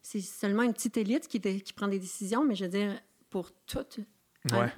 c'est 0.00 0.20
seulement 0.20 0.62
une 0.62 0.72
petite 0.72 0.96
élite 0.96 1.28
qui, 1.28 1.40
qui 1.40 1.72
prend 1.72 1.88
des 1.88 1.98
décisions, 1.98 2.44
mais 2.44 2.54
je 2.54 2.64
veux 2.64 2.70
dire, 2.70 2.98
pour 3.28 3.50
toute 3.66 4.00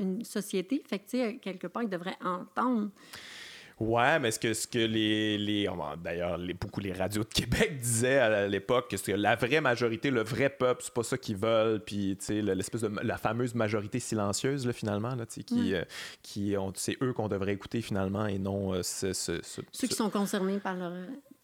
une 0.01 0.25
société, 0.25 0.83
fait 0.87 0.99
que, 0.99 1.37
quelque 1.39 1.67
part, 1.67 1.83
ils 1.83 1.89
devraient 1.89 2.19
entendre 2.25 2.91
Ouais, 3.81 4.19
mais 4.19 4.31
ce 4.31 4.39
que, 4.39 4.55
ce 4.55 4.67
que 4.67 4.79
les. 4.79 5.39
les 5.39 5.69
D'ailleurs, 6.03 6.39
les, 6.39 6.55
beaucoup 6.55 6.81
les 6.81 6.93
radios 6.93 7.25
de 7.25 7.29
Québec 7.29 7.79
disaient 7.81 8.19
à 8.19 8.47
l'époque, 8.47 8.89
que 8.91 9.13
la 9.13 9.35
vraie 9.35 9.61
majorité, 9.61 10.11
le 10.11 10.23
vrai 10.23 10.51
peuple, 10.51 10.83
c'est 10.85 10.95
pas 10.95 11.03
ça 11.03 11.19
qu'ils 11.19 11.37
veulent. 11.37 11.81
Puis, 11.81 12.17
tu 12.19 12.27
sais, 12.27 12.43
l'espèce 12.43 12.83
de. 12.83 12.91
La 13.03 13.17
fameuse 13.17 13.55
majorité 13.55 13.99
silencieuse, 13.99 14.67
là, 14.67 14.73
finalement, 14.73 15.15
là, 15.15 15.27
qui, 15.27 15.45
mm. 15.55 15.75
euh, 15.75 15.85
qui 16.23 16.57
ont, 16.57 16.73
c'est 16.77 16.97
eux 17.03 17.13
qu'on 17.13 17.29
devrait 17.29 17.53
écouter, 17.53 17.83
finalement, 17.83 18.27
et 18.27 18.39
non 18.39 18.75
euh, 18.75 18.83
ce, 18.83 19.13
ce, 19.13 19.41
ceux 19.43 19.87
qui 19.87 19.95
sont 19.95 20.11
concernés 20.11 20.59
par 20.59 20.77
leur. 20.77 20.93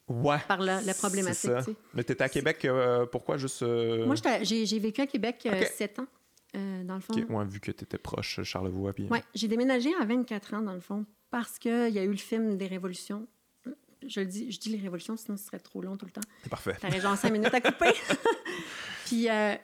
Ouais, 0.08 0.38
par 0.48 0.60
la, 0.60 0.80
la 0.80 0.94
problématique. 0.94 1.50
Mais 1.92 2.02
tu 2.02 2.12
étais 2.12 2.24
à 2.24 2.28
Québec, 2.30 2.64
euh, 2.64 3.04
pourquoi 3.04 3.36
juste. 3.36 3.62
Moi, 3.62 4.14
j'ai 4.42 4.78
vécu 4.78 5.00
à 5.02 5.06
Québec 5.06 5.46
sept 5.76 5.98
ans. 5.98 6.06
Dans 6.54 6.94
le 6.94 7.00
fond. 7.00 7.14
Okay. 7.14 7.50
vu 7.50 7.60
que 7.60 7.70
tu 7.70 7.84
étais 7.84 7.98
proche 7.98 8.42
Charlevoix. 8.42 8.92
Puis... 8.92 9.06
Oui, 9.10 9.18
j'ai 9.34 9.48
déménagé 9.48 9.90
à 10.00 10.04
24 10.04 10.54
ans, 10.54 10.62
dans 10.62 10.74
le 10.74 10.80
fond, 10.80 11.04
parce 11.30 11.58
qu'il 11.58 11.90
y 11.90 11.98
a 11.98 12.04
eu 12.04 12.10
le 12.10 12.16
film 12.16 12.56
des 12.56 12.66
Révolutions. 12.66 13.26
Je 14.06 14.20
le 14.20 14.26
dis, 14.26 14.50
je 14.50 14.60
dis 14.60 14.70
les 14.70 14.78
Révolutions, 14.78 15.16
sinon 15.16 15.36
ce 15.36 15.44
serait 15.44 15.58
trop 15.58 15.82
long 15.82 15.96
tout 15.96 16.06
le 16.06 16.12
temps. 16.12 16.20
C'est 16.42 16.48
parfait. 16.48 16.76
T'aurais 16.80 17.00
genre 17.00 17.16
cinq 17.16 17.32
minutes 17.32 17.52
à 17.52 17.60
couper. 17.60 17.92
Puis, 19.06 19.28
euh, 19.28 19.54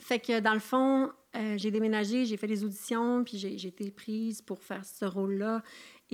fait 0.00 0.18
que 0.18 0.40
dans 0.40 0.54
le 0.54 0.60
fond, 0.60 1.12
euh, 1.36 1.54
j'ai 1.56 1.70
déménagé, 1.70 2.26
j'ai 2.26 2.36
fait 2.36 2.46
des 2.46 2.64
auditions, 2.64 3.24
puis 3.24 3.38
j'ai 3.38 3.66
été 3.66 3.90
prise 3.90 4.40
pour 4.42 4.62
faire 4.62 4.84
ce 4.84 5.04
rôle-là. 5.04 5.62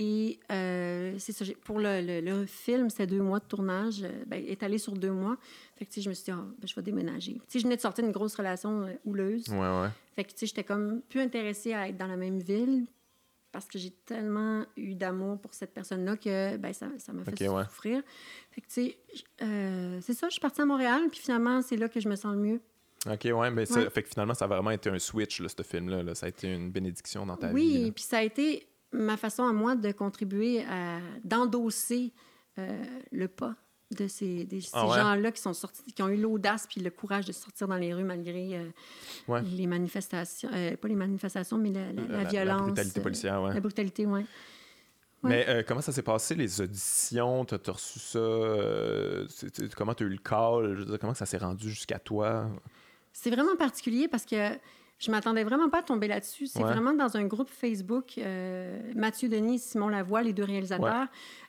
Et 0.03 0.39
euh, 0.51 1.13
c'est 1.19 1.31
ça, 1.31 1.45
pour 1.63 1.77
le, 1.77 2.21
le, 2.21 2.45
film, 2.47 2.89
c'est 2.89 3.05
deux 3.05 3.21
mois 3.21 3.37
de 3.37 3.45
tournage, 3.45 4.01
euh, 4.01 4.23
ben, 4.25 4.43
étalé 4.47 4.79
sur 4.79 4.93
deux 4.93 5.11
mois. 5.11 5.37
Fait 5.75 5.85
que, 5.85 6.01
je 6.01 6.09
me 6.09 6.15
suis 6.15 6.23
dit, 6.23 6.31
ah, 6.31 6.43
ben, 6.57 6.67
je 6.67 6.73
vais 6.73 6.81
déménager. 6.81 7.33
Tu 7.33 7.41
sais, 7.47 7.59
je 7.59 7.65
venais 7.65 7.75
de 7.75 7.81
sortir 7.81 8.03
d'une 8.03 8.11
grosse 8.11 8.33
relation 8.33 8.87
houleuse. 9.05 9.47
Ouais, 9.49 9.59
ouais. 9.59 9.89
Fait 10.15 10.23
que, 10.23 10.31
j'étais 10.39 10.63
comme 10.63 11.01
plus 11.07 11.21
intéressée 11.21 11.75
à 11.75 11.87
être 11.87 11.97
dans 11.97 12.07
la 12.07 12.17
même 12.17 12.39
ville 12.39 12.87
parce 13.51 13.67
que 13.67 13.77
j'ai 13.77 13.91
tellement 13.91 14.65
eu 14.75 14.95
d'amour 14.95 15.39
pour 15.39 15.53
cette 15.53 15.71
personne-là 15.71 16.17
que 16.17 16.57
ben, 16.57 16.73
ça, 16.73 16.87
ça 16.97 17.13
m'a 17.13 17.23
fait 17.23 17.37
souffrir. 17.37 18.01
Fait 18.49 18.61
que, 18.61 18.67
tu 18.67 18.73
sais, 18.73 18.97
c'est 20.01 20.13
ça, 20.13 20.29
je 20.29 20.31
suis 20.31 20.41
partie 20.41 20.61
à 20.61 20.65
Montréal, 20.65 21.03
puis 21.11 21.19
finalement, 21.19 21.61
c'est 21.61 21.77
là 21.77 21.89
que 21.89 21.99
je 21.99 22.09
me 22.09 22.15
sens 22.15 22.33
le 22.33 22.39
mieux. 22.39 22.61
OK, 23.07 23.23
ouais, 23.25 23.51
mais 23.51 23.67
ça, 23.67 23.87
fait 23.91 24.01
que 24.01 24.09
finalement, 24.09 24.33
ça 24.33 24.45
a 24.45 24.47
vraiment 24.47 24.71
été 24.71 24.89
un 24.89 24.99
switch, 24.99 25.41
là, 25.41 25.47
ce 25.49 25.61
film-là. 25.61 26.15
Ça 26.15 26.25
a 26.25 26.29
été 26.29 26.51
une 26.51 26.71
bénédiction 26.71 27.23
dans 27.25 27.37
ta 27.37 27.47
vie. 27.49 27.53
Oui, 27.53 27.91
puis 27.91 28.03
ça 28.03 28.19
a 28.19 28.23
été 28.23 28.67
ma 28.91 29.17
façon 29.17 29.43
à 29.43 29.53
moi 29.53 29.75
de 29.75 29.91
contribuer 29.91 30.63
à 30.65 30.99
d'endosser 31.23 32.13
euh, 32.59 32.83
le 33.11 33.27
pas 33.27 33.55
de 33.91 34.07
ces, 34.07 34.47
ah 34.71 34.85
gens-là 34.87 35.33
qui 35.33 35.41
sont 35.41 35.53
sortis, 35.53 35.83
qui 35.91 36.01
ont 36.01 36.07
eu 36.07 36.15
l'audace 36.15 36.65
puis 36.65 36.79
le 36.79 36.89
courage 36.91 37.25
de 37.25 37.33
sortir 37.33 37.67
dans 37.67 37.75
les 37.75 37.93
rues 37.93 38.05
malgré 38.05 38.57
euh, 38.57 39.41
les 39.41 39.67
manifestations, 39.67 40.49
euh, 40.53 40.77
pas 40.77 40.87
les 40.87 40.95
manifestations, 40.95 41.57
mais 41.57 41.71
la, 41.71 42.23
violence. 42.23 42.59
La 42.59 42.65
brutalité 42.67 43.01
policière, 43.01 43.41
oui. 43.41 43.53
La 43.53 43.59
brutalité, 43.59 44.05
oui. 44.05 44.25
Mais 45.23 45.63
comment 45.67 45.81
ça 45.81 45.91
s'est 45.91 46.01
passé, 46.01 46.35
les 46.35 46.61
auditions? 46.61 47.45
Tu 47.45 47.53
as, 47.53 47.71
reçu 47.71 47.99
ça? 47.99 48.19
comment 49.75 49.93
tu 49.93 50.03
as 50.03 50.07
eu 50.07 50.09
le 50.09 50.17
call? 50.17 50.73
Je 50.73 50.79
veux 50.79 50.85
dire, 50.85 50.99
comment 50.99 51.13
ça 51.13 51.25
s'est 51.25 51.37
rendu 51.37 51.69
jusqu'à 51.69 51.99
toi? 51.99 52.49
C'est 53.11 53.29
vraiment 53.29 53.55
particulier 53.57 54.07
parce 54.07 54.25
que 54.25 54.57
je 55.01 55.09
m'attendais 55.09 55.43
vraiment 55.43 55.67
pas 55.67 55.79
à 55.79 55.83
tomber 55.83 56.07
là-dessus. 56.07 56.45
C'est 56.45 56.61
vraiment 56.61 56.93
dans 56.93 57.17
un 57.17 57.25
groupe 57.25 57.49
Facebook, 57.49 58.19
euh, 58.19 58.79
Mathieu 58.95 59.29
Denis 59.29 59.55
et 59.55 59.57
Simon 59.57 59.89
Lavoie, 59.89 60.21
les 60.21 60.31
deux 60.31 60.43
réalisateurs, 60.43 61.07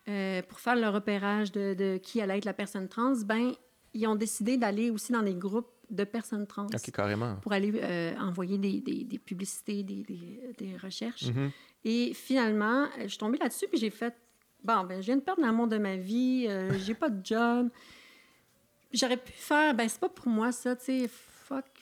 euh, 0.09 0.41
pour 0.49 0.59
faire 0.59 0.75
le 0.75 0.89
repérage 0.89 1.53
de, 1.53 1.99
qui 1.99 2.23
allait 2.23 2.39
être 2.39 2.47
la 2.47 2.55
personne 2.55 2.89
trans, 2.89 3.13
ben 3.27 3.53
ils 3.93 4.07
ont 4.07 4.15
décidé 4.15 4.57
d'aller 4.57 4.91
aussi 4.91 5.13
dans 5.13 5.21
des 5.21 5.35
groupes 5.35 5.71
de 5.91 6.05
personnes 6.05 6.47
trans. 6.47 6.67
Carrément. 6.95 7.37
Pour 7.43 7.53
aller 7.53 7.73
euh, 7.75 8.17
envoyer 8.19 8.57
des, 8.57 8.81
des, 8.81 9.19
publicités, 9.19 9.83
des, 9.83 10.03
des 10.57 10.77
recherches. 10.83 11.25
Mm-hmm. 11.25 11.51
Et 11.85 12.15
finalement, 12.15 12.87
je 13.03 13.09
suis 13.09 13.19
tombée 13.19 13.37
là-dessus, 13.37 13.67
puis 13.69 13.79
j'ai 13.79 13.91
fait 13.91 14.15
Bon, 14.65 14.85
ben, 14.85 15.01
je 15.03 15.07
viens 15.07 15.17
de 15.17 15.23
perdre 15.23 15.43
l'amour 15.43 15.67
de 15.67 15.77
ma 15.77 15.97
vie, 15.97 16.49
j'ai 16.79 16.95
pas 16.95 17.11
de 17.11 17.27
job. 17.27 17.69
J'aurais 18.93 19.17
pu 19.17 19.33
faire, 19.33 19.75
ben, 19.75 19.89
c'est 19.89 20.01
pas 20.01 20.09
pour 20.09 20.29
moi 20.29 20.53
ça, 20.53 20.75
tu 20.77 20.85
sais 20.85 21.11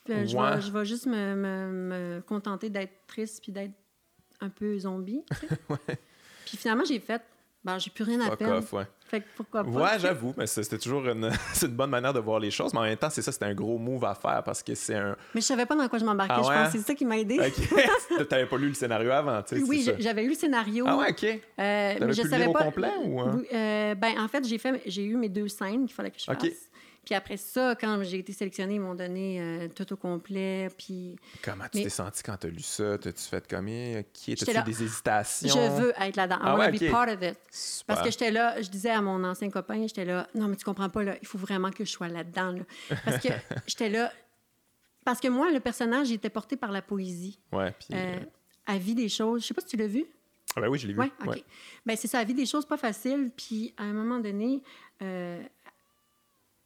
je, 0.07 0.71
vais, 0.71 0.85
juste 0.85 1.07
me, 1.07 2.21
contenter 2.27 2.69
d'être 2.69 3.05
triste 3.07 3.41
puis 3.43 3.51
d'être 3.51 3.73
un 4.39 4.49
peu 4.49 4.77
zombie. 4.79 5.23
Puis 6.45 6.57
finalement, 6.57 6.83
j'ai 6.83 6.99
fait, 6.99 7.21
ben, 7.63 7.77
j'ai 7.77 7.91
plus 7.91 8.03
rien 8.03 8.19
à 8.21 8.35
perdre. 8.35 8.65
Fait 9.05 9.21
que 9.21 9.25
pourquoi 9.35 9.63
pas? 9.63 9.69
Ouais, 9.69 9.99
j'avoue, 9.99 10.33
mais 10.37 10.47
c'était 10.47 10.77
toujours 10.77 11.05
une, 11.05 11.29
une 11.61 11.67
bonne 11.67 11.89
manière 11.89 12.13
de 12.13 12.19
voir 12.19 12.39
les 12.39 12.49
choses. 12.49 12.73
Mais 12.73 12.79
en 12.79 12.83
même 12.83 12.97
temps, 12.97 13.09
c'est 13.09 13.21
ça, 13.21 13.31
c'était 13.31 13.45
un 13.45 13.53
gros 13.53 13.77
move 13.77 14.03
à 14.05 14.15
faire 14.15 14.41
parce 14.43 14.63
que 14.63 14.73
c'est 14.73 14.95
un. 14.95 15.15
Mais 15.35 15.41
je 15.41 15.45
savais 15.45 15.65
pas 15.65 15.75
dans 15.75 15.87
quoi 15.87 15.99
je 15.99 16.05
m'embarquais. 16.05 16.33
Ah 16.37 16.41
je 16.41 16.47
pense 16.47 16.71
que 16.71 16.79
c'est 16.79 16.87
ça 16.87 16.95
qui 16.95 17.05
m'a 17.05 17.17
aidé. 17.17 17.37
Tu 17.53 18.25
T'avais 18.29 18.45
pas 18.45 18.57
lu 18.57 18.69
le 18.69 18.73
scénario 18.73 19.11
avant, 19.11 19.43
tu 19.43 19.57
sais. 19.57 19.63
Oui, 19.63 19.87
j'avais 19.99 20.23
lu 20.23 20.29
le 20.29 20.35
scénario. 20.35 20.85
Ah 20.87 20.97
ouais, 20.97 21.11
OK. 21.11 21.23
Euh, 21.23 21.39
mais 21.99 22.13
je 22.13 22.21
savais 22.23 22.51
pas. 22.51 22.63
complet 22.63 22.91
ou. 23.03 23.19
Hein? 23.19 23.41
Euh, 23.53 23.95
ben, 23.95 24.19
en 24.19 24.27
fait, 24.27 24.47
j'ai 24.47 24.57
fait, 24.57 24.81
j'ai 24.85 25.03
eu 25.03 25.17
mes 25.17 25.29
deux 25.29 25.47
scènes 25.47 25.85
qu'il 25.85 25.93
fallait 25.93 26.11
que 26.11 26.19
je 26.19 26.25
fasse. 26.25 26.70
Puis 27.05 27.15
après 27.15 27.37
ça, 27.37 27.75
quand 27.79 28.03
j'ai 28.03 28.19
été 28.19 28.31
sélectionnée, 28.31 28.75
ils 28.75 28.79
m'ont 28.81 28.93
donné 28.93 29.41
euh, 29.41 29.67
tout 29.75 29.91
au 29.91 29.95
complet. 29.95 30.69
Puis... 30.77 31.15
Comment 31.43 31.63
tu 31.71 31.81
t'es 31.81 31.89
sentie 31.89 32.21
quand 32.21 32.37
tu 32.37 32.47
as 32.47 32.49
lu 32.51 32.61
ça? 32.61 32.97
T'as-tu 32.99 33.23
fait 33.23 33.47
comme 33.47 33.67
qui 34.13 34.33
était 34.33 34.63
des 34.63 34.83
hésitations? 34.83 35.49
Je 35.49 35.81
veux 35.81 35.93
être 35.99 36.15
là-dedans. 36.15 36.37
I 36.37 36.43
ah 36.43 36.57
want 36.57 36.71
to 36.71 36.77
be 36.77 36.91
part 36.91 37.09
of 37.09 37.21
it. 37.23 37.37
Parce 37.87 38.01
que 38.01 38.11
j'étais 38.11 38.29
là, 38.29 38.61
je 38.61 38.69
disais 38.69 38.91
à 38.91 39.01
mon 39.01 39.23
ancien 39.23 39.49
copain, 39.49 39.87
j'étais 39.87 40.05
là, 40.05 40.27
non, 40.35 40.47
mais 40.47 40.55
tu 40.55 40.63
comprends 40.63 40.89
pas, 40.89 41.03
là, 41.03 41.15
il 41.21 41.27
faut 41.27 41.39
vraiment 41.39 41.71
que 41.71 41.83
je 41.83 41.89
sois 41.89 42.07
là-dedans. 42.07 42.55
Parce 43.03 43.17
que 43.17 43.29
j'étais 43.67 43.89
là. 43.89 44.11
Parce 45.03 45.19
que 45.19 45.27
moi, 45.27 45.49
le 45.51 45.59
personnage, 45.59 46.11
était 46.11 46.29
porté 46.29 46.55
par 46.55 46.71
la 46.71 46.83
poésie. 46.83 47.39
Ouais, 47.51 47.73
puis. 47.79 47.97
Euh, 47.97 48.17
euh, 48.17 48.19
à 48.67 48.77
vie 48.77 48.93
des 48.93 49.09
choses. 49.09 49.41
Je 49.41 49.47
sais 49.47 49.53
pas 49.55 49.61
si 49.61 49.67
tu 49.67 49.77
l'as 49.77 49.87
vu. 49.87 50.05
Ah 50.55 50.61
ben 50.61 50.67
oui, 50.67 50.77
je 50.77 50.85
l'ai 50.85 50.93
vu. 50.93 50.99
Ouais, 50.99 51.11
OK. 51.25 51.43
Ben, 51.83 51.97
c'est 51.97 52.07
ça, 52.07 52.19
à 52.19 52.23
vie 52.23 52.35
des 52.35 52.45
choses 52.45 52.65
pas 52.65 52.77
faciles. 52.77 53.31
Puis 53.35 53.73
à 53.75 53.83
un 53.83 53.93
moment 53.93 54.19
donné, 54.19 54.61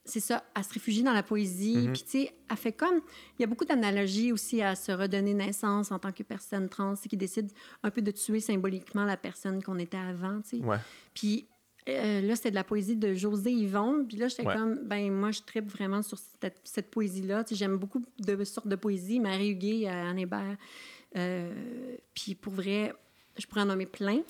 c'est 0.06 0.20
ça, 0.20 0.44
à 0.54 0.62
se 0.62 0.72
réfugier 0.72 1.04
dans 1.04 1.14
la 1.14 1.24
poésie. 1.24 1.78
Mhm. 1.78 1.94
Puis, 1.94 2.04
tu 2.04 2.10
sais, 2.10 2.36
elle 2.50 2.58
fait 2.58 2.72
comme. 2.72 3.02
Il 3.38 3.42
y 3.42 3.44
a 3.44 3.48
beaucoup 3.48 3.66
d'analogies 3.66 4.32
aussi 4.32 4.62
à 4.62 4.76
se 4.76 4.92
redonner 4.92 5.34
naissance 5.34 5.92
en 5.92 6.00
tant 6.00 6.12
que 6.12 6.24
personne 6.24 6.70
trans, 6.70 6.94
qui 6.96 7.18
décide 7.18 7.52
un 7.84 7.90
peu 7.90 8.02
de 8.02 8.12
tuer 8.12 8.40
symboliquement 8.40 9.04
la 9.04 9.18
personne 9.18 9.62
qu'on 9.64 9.80
était 9.80 9.98
avant, 9.98 10.42
tu 10.42 10.60
sais. 10.60 10.64
Ouais. 10.64 10.78
Puis, 11.14 11.48
euh, 11.90 12.22
là, 12.22 12.36
c'était 12.36 12.52
de 12.52 12.56
la 12.56 12.64
poésie 12.64 12.96
de 12.96 13.14
José 13.14 13.52
Yvon. 13.52 14.06
Puis 14.08 14.18
là, 14.18 14.28
j'étais 14.28 14.44
comme, 14.44 14.80
ben 14.86 15.12
moi, 15.12 15.32
je 15.32 15.42
tripe 15.42 15.70
vraiment 15.70 16.02
sur 16.02 16.18
cette, 16.40 16.60
cette 16.64 16.90
poésie-là. 16.92 17.44
Tu 17.44 17.50
sais, 17.50 17.60
j'aime 17.60 17.78
beaucoup 17.78 18.04
de 18.20 18.44
sortes 18.44 18.68
de 18.68 18.76
poésie, 18.76 19.20
Marie 19.20 19.50
Huguet, 19.50 19.88
Anne 19.88 20.20
Hébert. 20.20 20.58
Euh, 21.18 21.96
puis 22.14 22.36
pour 22.36 22.54
vrai, 22.54 22.94
je 23.38 23.46
pourrais 23.48 23.62
en 23.62 23.66
nommer 23.66 23.86
plein. 23.86 24.22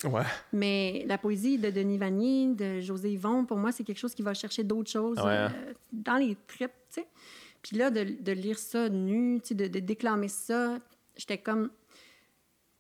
Mais 0.51 1.03
la 1.07 1.17
poésie 1.17 1.57
de 1.57 1.69
Denis 1.69 1.97
Vanier, 1.97 2.53
de 2.53 2.81
José 2.81 3.11
Yvon, 3.11 3.45
pour 3.45 3.57
moi, 3.57 3.71
c'est 3.71 3.83
quelque 3.83 3.99
chose 3.99 4.15
qui 4.15 4.21
va 4.21 4.33
chercher 4.33 4.63
d'autres 4.63 4.91
choses 4.91 5.17
euh, 5.23 5.49
dans 5.91 6.17
les 6.17 6.35
tripes, 6.47 6.71
tu 6.93 7.01
sais. 7.01 7.07
Puis 7.61 7.77
là, 7.77 7.89
de, 7.89 8.31
lire 8.31 8.59
ça 8.59 8.89
nu, 8.89 9.39
tu 9.41 9.49
sais, 9.49 9.55
de, 9.55 9.79
déclamer 9.79 10.27
ça, 10.27 10.77
j'étais 11.15 11.37
comme... 11.37 11.69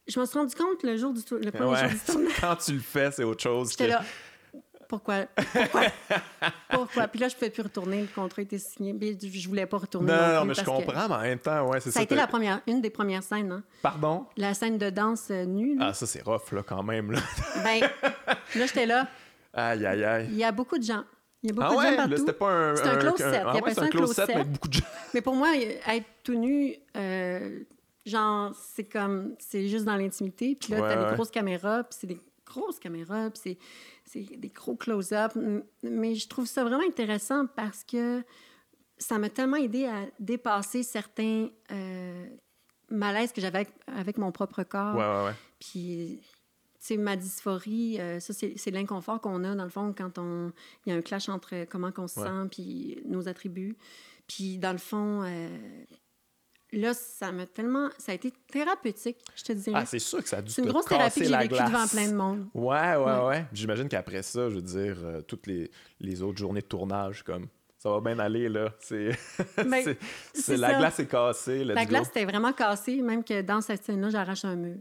Je 0.07 0.19
me 0.19 0.25
suis 0.25 0.37
rendu 0.37 0.53
compte 0.53 0.83
le 0.83 0.97
jour 0.97 1.13
du 1.13 1.21
le 1.31 1.51
premier 1.51 1.75
jour 1.75 1.89
du 1.89 1.99
tournage. 2.05 2.33
Quand 2.41 2.55
tu 2.57 2.73
le 2.73 2.79
fais, 2.79 3.09
c'est 3.09 3.23
autre 3.23 3.41
chose. 3.41 3.71
J'étais 3.71 3.87
là, 3.87 4.03
pourquoi? 4.87 5.25
Pourquoi? 5.35 5.81
Pourquoi? 6.69 7.07
Puis 7.07 7.19
là, 7.19 7.27
je 7.27 7.35
ne 7.35 7.39
pouvais 7.39 7.51
plus 7.51 7.63
retourner. 7.63 8.01
Le 8.01 8.07
contrat 8.07 8.41
était 8.41 8.57
signé. 8.57 8.93
Mais 8.93 9.17
je 9.19 9.47
voulais 9.47 9.65
pas 9.65 9.77
retourner. 9.77 10.11
Non, 10.11 10.33
non, 10.35 10.45
mais 10.45 10.53
je 10.53 10.63
comprends, 10.63 11.07
mais 11.07 11.15
en 11.15 11.21
même 11.21 11.39
temps, 11.39 11.67
ouais, 11.69 11.79
c'est 11.79 11.89
ça. 11.89 11.95
Ça 11.95 11.99
a 12.01 12.03
été 12.03 12.15
la 12.15 12.27
première, 12.27 12.61
une 12.67 12.81
des 12.81 12.89
premières 12.89 13.23
scènes. 13.23 13.51
Hein? 13.51 13.63
Pardon? 13.81 14.25
La 14.37 14.53
scène 14.53 14.77
de 14.77 14.89
danse 14.89 15.27
euh, 15.31 15.45
nue. 15.45 15.77
Ah, 15.79 15.93
ça, 15.93 16.05
c'est 16.05 16.21
rough, 16.23 16.51
là, 16.51 16.63
quand 16.63 16.83
même. 16.83 17.11
Là. 17.11 17.19
ben, 17.63 17.81
là, 17.81 18.65
j'étais 18.65 18.85
là. 18.85 19.07
Aïe, 19.53 19.85
aïe, 19.85 20.03
aïe. 20.03 20.27
Il 20.29 20.37
y 20.37 20.43
a 20.43 20.51
beaucoup 20.51 20.77
de 20.77 20.83
gens. 20.83 21.03
Il 21.41 21.49
y 21.49 21.51
a 21.51 21.53
beaucoup 21.53 21.67
ah 21.67 21.71
de 21.71 21.77
ouais? 21.77 21.89
gens 21.91 21.95
partout. 21.97 22.17
C'était 22.17 22.33
pas 22.33 22.51
un... 22.51 22.75
C'est 22.75 22.87
un, 22.87 22.95
close 22.97 23.17
set. 23.17 23.43
Ah, 23.45 23.55
ouais, 23.55 23.73
c'est 23.73 23.79
un 23.79 23.89
close 23.89 24.13
set, 24.13 24.27
mais 24.29 24.43
beaucoup 24.43 24.67
de 24.67 24.73
gens. 24.73 24.85
mais 25.13 25.21
pour 25.21 25.35
moi, 25.35 25.49
être 25.55 26.05
tout 26.23 26.35
nu... 26.35 26.75
Euh, 26.97 27.59
genre, 28.05 28.51
c'est 28.73 28.85
comme... 28.85 29.35
C'est 29.39 29.67
juste 29.67 29.85
dans 29.85 29.95
l'intimité. 29.95 30.57
Puis 30.59 30.73
là, 30.73 30.77
tu 30.77 30.95
t'as 30.95 31.09
des 31.09 31.15
grosses 31.15 31.31
caméras, 31.31 31.83
puis 31.83 31.97
c'est 31.99 32.07
des 32.07 32.19
grosses 32.45 32.79
caméras, 32.79 33.29
puis 33.29 33.41
c'est 33.43 33.57
des 34.13 34.49
gros 34.49 34.75
close-up. 34.75 35.33
Mais 35.83 36.15
je 36.15 36.27
trouve 36.27 36.45
ça 36.45 36.63
vraiment 36.63 36.85
intéressant 36.87 37.45
parce 37.47 37.83
que 37.83 38.23
ça 38.97 39.17
m'a 39.17 39.29
tellement 39.29 39.57
aidé 39.57 39.85
à 39.85 40.05
dépasser 40.19 40.83
certains 40.83 41.49
euh, 41.71 42.27
malaises 42.89 43.31
que 43.31 43.41
j'avais 43.41 43.67
avec, 43.87 44.17
mon 44.17 44.31
propre 44.31 44.63
corps. 44.63 44.95
Ouais, 44.95 45.05
ouais, 45.05 45.25
ouais. 45.25 45.35
Puis, 45.59 46.21
tu 46.21 46.29
sais, 46.79 46.97
ma 46.97 47.15
dysphorie, 47.15 47.99
euh, 47.99 48.19
ça, 48.19 48.33
c'est 48.33 48.71
l'inconfort 48.71 49.19
qu'on 49.19 49.43
a, 49.43 49.55
dans 49.55 49.63
le 49.63 49.69
fond, 49.69 49.93
quand 49.95 50.17
on 50.17 50.51
il 50.85 50.91
y 50.91 50.95
a 50.95 50.97
un 50.97 51.01
clash 51.01 51.29
entre 51.29 51.65
comment 51.65 51.91
on 51.97 52.07
se 52.07 52.21
sent 52.21 52.47
puis 52.51 53.01
nos 53.05 53.27
attributs. 53.27 53.77
Puis, 54.27 54.57
dans 54.57 54.71
le 54.71 54.77
fond, 54.77 55.23
euh, 55.23 55.49
Là, 56.71 56.93
ça 56.93 57.31
m'a 57.31 57.45
tellement. 57.45 57.89
Ça 57.97 58.11
a 58.11 58.15
été 58.15 58.33
thérapeutique, 58.51 59.17
je 59.35 59.43
te 59.43 59.53
dirais. 59.53 59.79
Ah, 59.81 59.85
c'est 59.85 59.99
sûr 59.99 60.21
que 60.21 60.27
ça 60.27 60.37
a 60.37 60.41
dû 60.41 60.51
C'est 60.51 60.61
une 60.61 60.69
grosse 60.69 60.85
thérapie 60.85 61.21
que 61.21 61.25
j'ai 61.25 61.37
vécue 61.37 61.53
devant 61.53 61.87
plein 61.87 62.09
de 62.09 62.15
monde. 62.15 62.47
Ouais, 62.53 62.95
ouais, 62.95 63.25
ouais. 63.27 63.45
J'imagine 63.53 63.87
qu'après 63.87 64.23
ça, 64.23 64.49
je 64.49 64.55
veux 64.55 64.61
dire, 64.61 64.97
euh, 65.03 65.21
toutes 65.21 65.47
les, 65.47 65.69
les 65.99 66.21
autres 66.21 66.37
journées 66.37 66.61
de 66.61 66.65
tournage, 66.65 67.23
comme 67.23 67.47
ça 67.77 67.91
va 67.91 68.01
bien 68.01 68.17
aller, 68.17 68.49
là. 68.49 68.73
C'est, 68.79 69.11
ben, 69.57 69.95
c'est, 70.33 70.57
la 70.57 70.73
glace 70.73 70.99
est 70.99 71.05
cassée. 71.05 71.63
La 71.63 71.85
glace 71.85 72.09
était 72.09 72.25
vraiment 72.25 72.51
cassée, 72.51 72.99
même 73.01 73.23
que 73.23 73.41
dans 73.41 73.61
cette 73.61 73.83
scène-là, 73.83 74.09
j'arrache 74.09 74.43
un 74.43 74.55
mur. 74.55 74.77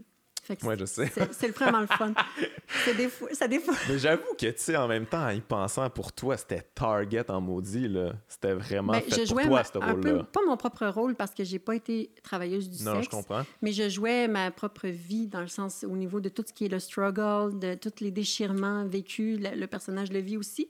Oui, 0.63 0.75
je 0.79 0.85
sais. 0.85 1.11
C'est 1.31 1.49
vraiment 1.49 1.81
le 1.81 1.87
fun. 1.87 2.13
des 2.97 3.09
ça 3.33 3.47
des 3.47 3.61
Mais 3.89 3.97
j'avoue 3.97 4.33
que, 4.37 4.47
tu 4.47 4.53
sais, 4.57 4.75
en 4.75 4.87
même 4.87 5.05
temps, 5.05 5.25
en 5.25 5.29
y 5.29 5.41
pensant, 5.41 5.89
pour 5.89 6.11
toi, 6.11 6.37
c'était 6.37 6.61
Target 6.73 7.29
en 7.29 7.41
maudit, 7.41 7.87
là. 7.87 8.13
C'était 8.27 8.53
vraiment 8.53 8.93
ben, 8.93 9.01
fait 9.01 9.25
pour 9.25 9.41
toi, 9.41 9.63
ce 9.63 9.77
rôle-là. 9.77 10.23
Pas 10.23 10.41
mon 10.45 10.57
propre 10.57 10.85
rôle, 10.87 11.15
parce 11.15 11.33
que 11.33 11.43
j'ai 11.43 11.59
pas 11.59 11.75
été 11.75 12.11
travailleuse 12.23 12.69
du 12.69 12.77
sexe. 12.77 12.85
Non, 12.85 13.01
je 13.01 13.09
comprends. 13.09 13.43
Mais 13.61 13.71
je 13.71 13.89
jouais 13.89 14.27
ma 14.27 14.51
propre 14.51 14.87
vie, 14.87 15.27
dans 15.27 15.41
le 15.41 15.47
sens, 15.47 15.85
au 15.87 15.95
niveau 15.95 16.19
de 16.19 16.29
tout 16.29 16.43
ce 16.45 16.53
qui 16.53 16.65
est 16.65 16.69
le 16.69 16.79
struggle, 16.79 17.57
de 17.59 17.75
tous 17.75 18.01
les 18.01 18.11
déchirements 18.11 18.85
vécus, 18.85 19.39
le 19.39 19.65
personnage 19.65 20.11
le 20.11 20.19
vit 20.19 20.37
aussi. 20.37 20.69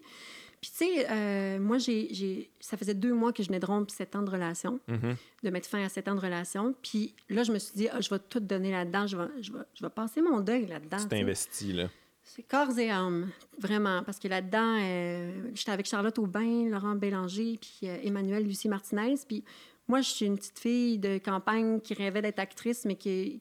Puis, 0.65 0.71
tu 0.71 0.95
sais, 0.95 1.07
euh, 1.11 1.59
moi, 1.59 1.77
j'ai, 1.77 2.49
ça 2.59 2.75
faisait 2.75 2.95
deux 2.95 3.13
mois 3.13 3.31
que 3.31 3.43
je 3.43 3.49
venais 3.49 3.59
de 3.59 3.67
rompre 3.67 3.93
sept 3.93 4.15
ans 4.15 4.23
de 4.23 4.31
relation, 4.31 4.79
mm-hmm. 4.89 5.15
de 5.43 5.49
mettre 5.51 5.69
fin 5.69 5.83
à 5.83 5.89
sept 5.89 6.07
ans 6.07 6.15
de 6.15 6.19
relation. 6.19 6.73
Puis 6.81 7.13
là, 7.29 7.43
je 7.43 7.51
me 7.51 7.59
suis 7.59 7.75
dit, 7.75 7.87
ah, 7.91 8.01
je 8.01 8.09
vais 8.09 8.17
tout 8.17 8.39
donner 8.39 8.71
là-dedans, 8.71 9.05
je 9.05 9.15
vais, 9.15 9.43
je, 9.43 9.53
vais, 9.53 9.59
je 9.75 9.83
vais 9.83 9.91
passer 9.91 10.23
mon 10.23 10.39
deuil 10.39 10.65
là-dedans. 10.65 10.97
Tu 10.97 11.07
t'investis, 11.07 11.71
là. 11.71 11.87
C'est 12.23 12.41
corps 12.41 12.75
et 12.79 12.89
âme, 12.89 13.29
vraiment. 13.59 14.01
Parce 14.01 14.17
que 14.17 14.27
là-dedans, 14.27 14.79
euh, 14.81 15.51
j'étais 15.53 15.69
avec 15.69 15.85
Charlotte 15.85 16.17
Aubin, 16.17 16.67
Laurent 16.67 16.95
Bélanger, 16.95 17.59
puis 17.61 17.87
euh, 17.87 17.97
Emmanuel 18.01 18.43
Lucie 18.43 18.67
Martinez. 18.67 19.17
Puis 19.27 19.43
moi, 19.87 20.01
je 20.01 20.09
suis 20.09 20.25
une 20.25 20.35
petite 20.35 20.57
fille 20.57 20.97
de 20.97 21.19
campagne 21.19 21.79
qui 21.79 21.93
rêvait 21.93 22.23
d'être 22.23 22.39
actrice, 22.39 22.85
mais 22.85 22.95
qui, 22.95 23.39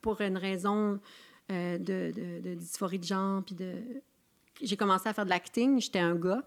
pour 0.00 0.22
une 0.22 0.38
raison 0.38 0.98
euh, 1.52 1.76
de, 1.76 2.40
de, 2.42 2.54
dysphorie 2.54 3.00
de 3.00 3.04
genre, 3.04 3.42
puis 3.42 3.54
de... 3.54 3.74
J'ai 4.62 4.76
commencé 4.76 5.08
à 5.08 5.12
faire 5.12 5.24
de 5.24 5.30
l'acting, 5.30 5.80
j'étais 5.80 5.98
un 5.98 6.14
gars. 6.14 6.42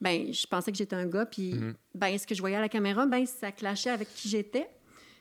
Ben, 0.00 0.32
je 0.32 0.46
pensais 0.46 0.70
que 0.70 0.78
j'étais 0.78 0.94
un 0.94 1.06
gars, 1.06 1.26
puis 1.26 1.54
mm-hmm. 1.54 1.74
ben, 1.94 2.18
ce 2.18 2.26
que 2.26 2.34
je 2.34 2.40
voyais 2.40 2.56
à 2.56 2.60
la 2.60 2.68
caméra, 2.68 3.06
ben, 3.06 3.26
ça 3.26 3.50
clashait 3.50 3.90
avec 3.90 4.12
qui 4.14 4.28
j'étais. 4.28 4.68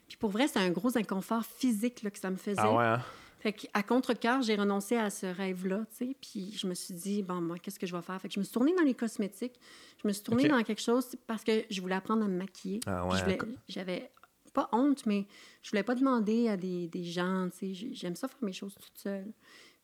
Puis 0.08 0.18
pour 0.18 0.30
vrai, 0.30 0.48
c'est 0.48 0.60
un 0.60 0.70
gros 0.70 0.98
inconfort 0.98 1.44
physique 1.44 2.04
là, 2.04 2.12
que 2.12 2.20
ça 2.20 2.30
me 2.30 2.38
faisait. 2.38 2.62
Ah 2.62 2.74
ouais, 2.74 2.86
hein? 2.86 3.02
Fait 3.40 3.54
qu'à 3.54 3.84
contre-cœur, 3.84 4.42
j'ai 4.42 4.56
renoncé 4.56 4.96
à 4.96 5.10
ce 5.10 5.28
rêve-là, 5.28 5.86
tu 5.92 6.08
sais. 6.08 6.16
Puis 6.20 6.58
je 6.58 6.66
me 6.66 6.74
suis 6.74 6.94
dit, 6.94 7.22
bon, 7.22 7.40
moi, 7.40 7.58
qu'est-ce 7.60 7.78
que 7.78 7.86
je 7.86 7.96
vais 7.96 8.02
faire? 8.02 8.20
Fait 8.20 8.28
que 8.28 8.34
je 8.34 8.40
me 8.40 8.44
suis 8.44 8.54
tournée 8.54 8.74
dans 8.76 8.84
les 8.84 8.96
cosmétiques. 8.96 9.60
Je 10.02 10.08
me 10.08 10.14
suis 10.14 10.24
tournée 10.24 10.48
dans 10.48 10.62
quelque 10.64 10.82
chose 10.82 11.16
parce 11.28 11.44
que 11.44 11.64
je 11.70 11.80
voulais 11.82 11.96
apprendre 11.96 12.24
à 12.26 12.28
me 12.28 12.38
maquiller. 12.38 12.80
Ah 12.88 13.06
ouais, 13.06 13.38
J'avais 13.68 14.12
pas 14.54 14.70
honte, 14.72 15.06
mais 15.06 15.28
je 15.62 15.70
voulais 15.70 15.84
pas 15.84 15.94
demander 15.94 16.48
à 16.50 16.58
des, 16.58 16.88
des 16.88 17.04
gens, 17.04 17.48
tu 17.52 17.76
sais. 17.76 17.90
J'aime 17.94 18.16
ça 18.16 18.28
faire 18.28 18.42
mes 18.42 18.54
choses 18.54 18.74
toute 18.74 18.98
seule. 18.98 19.32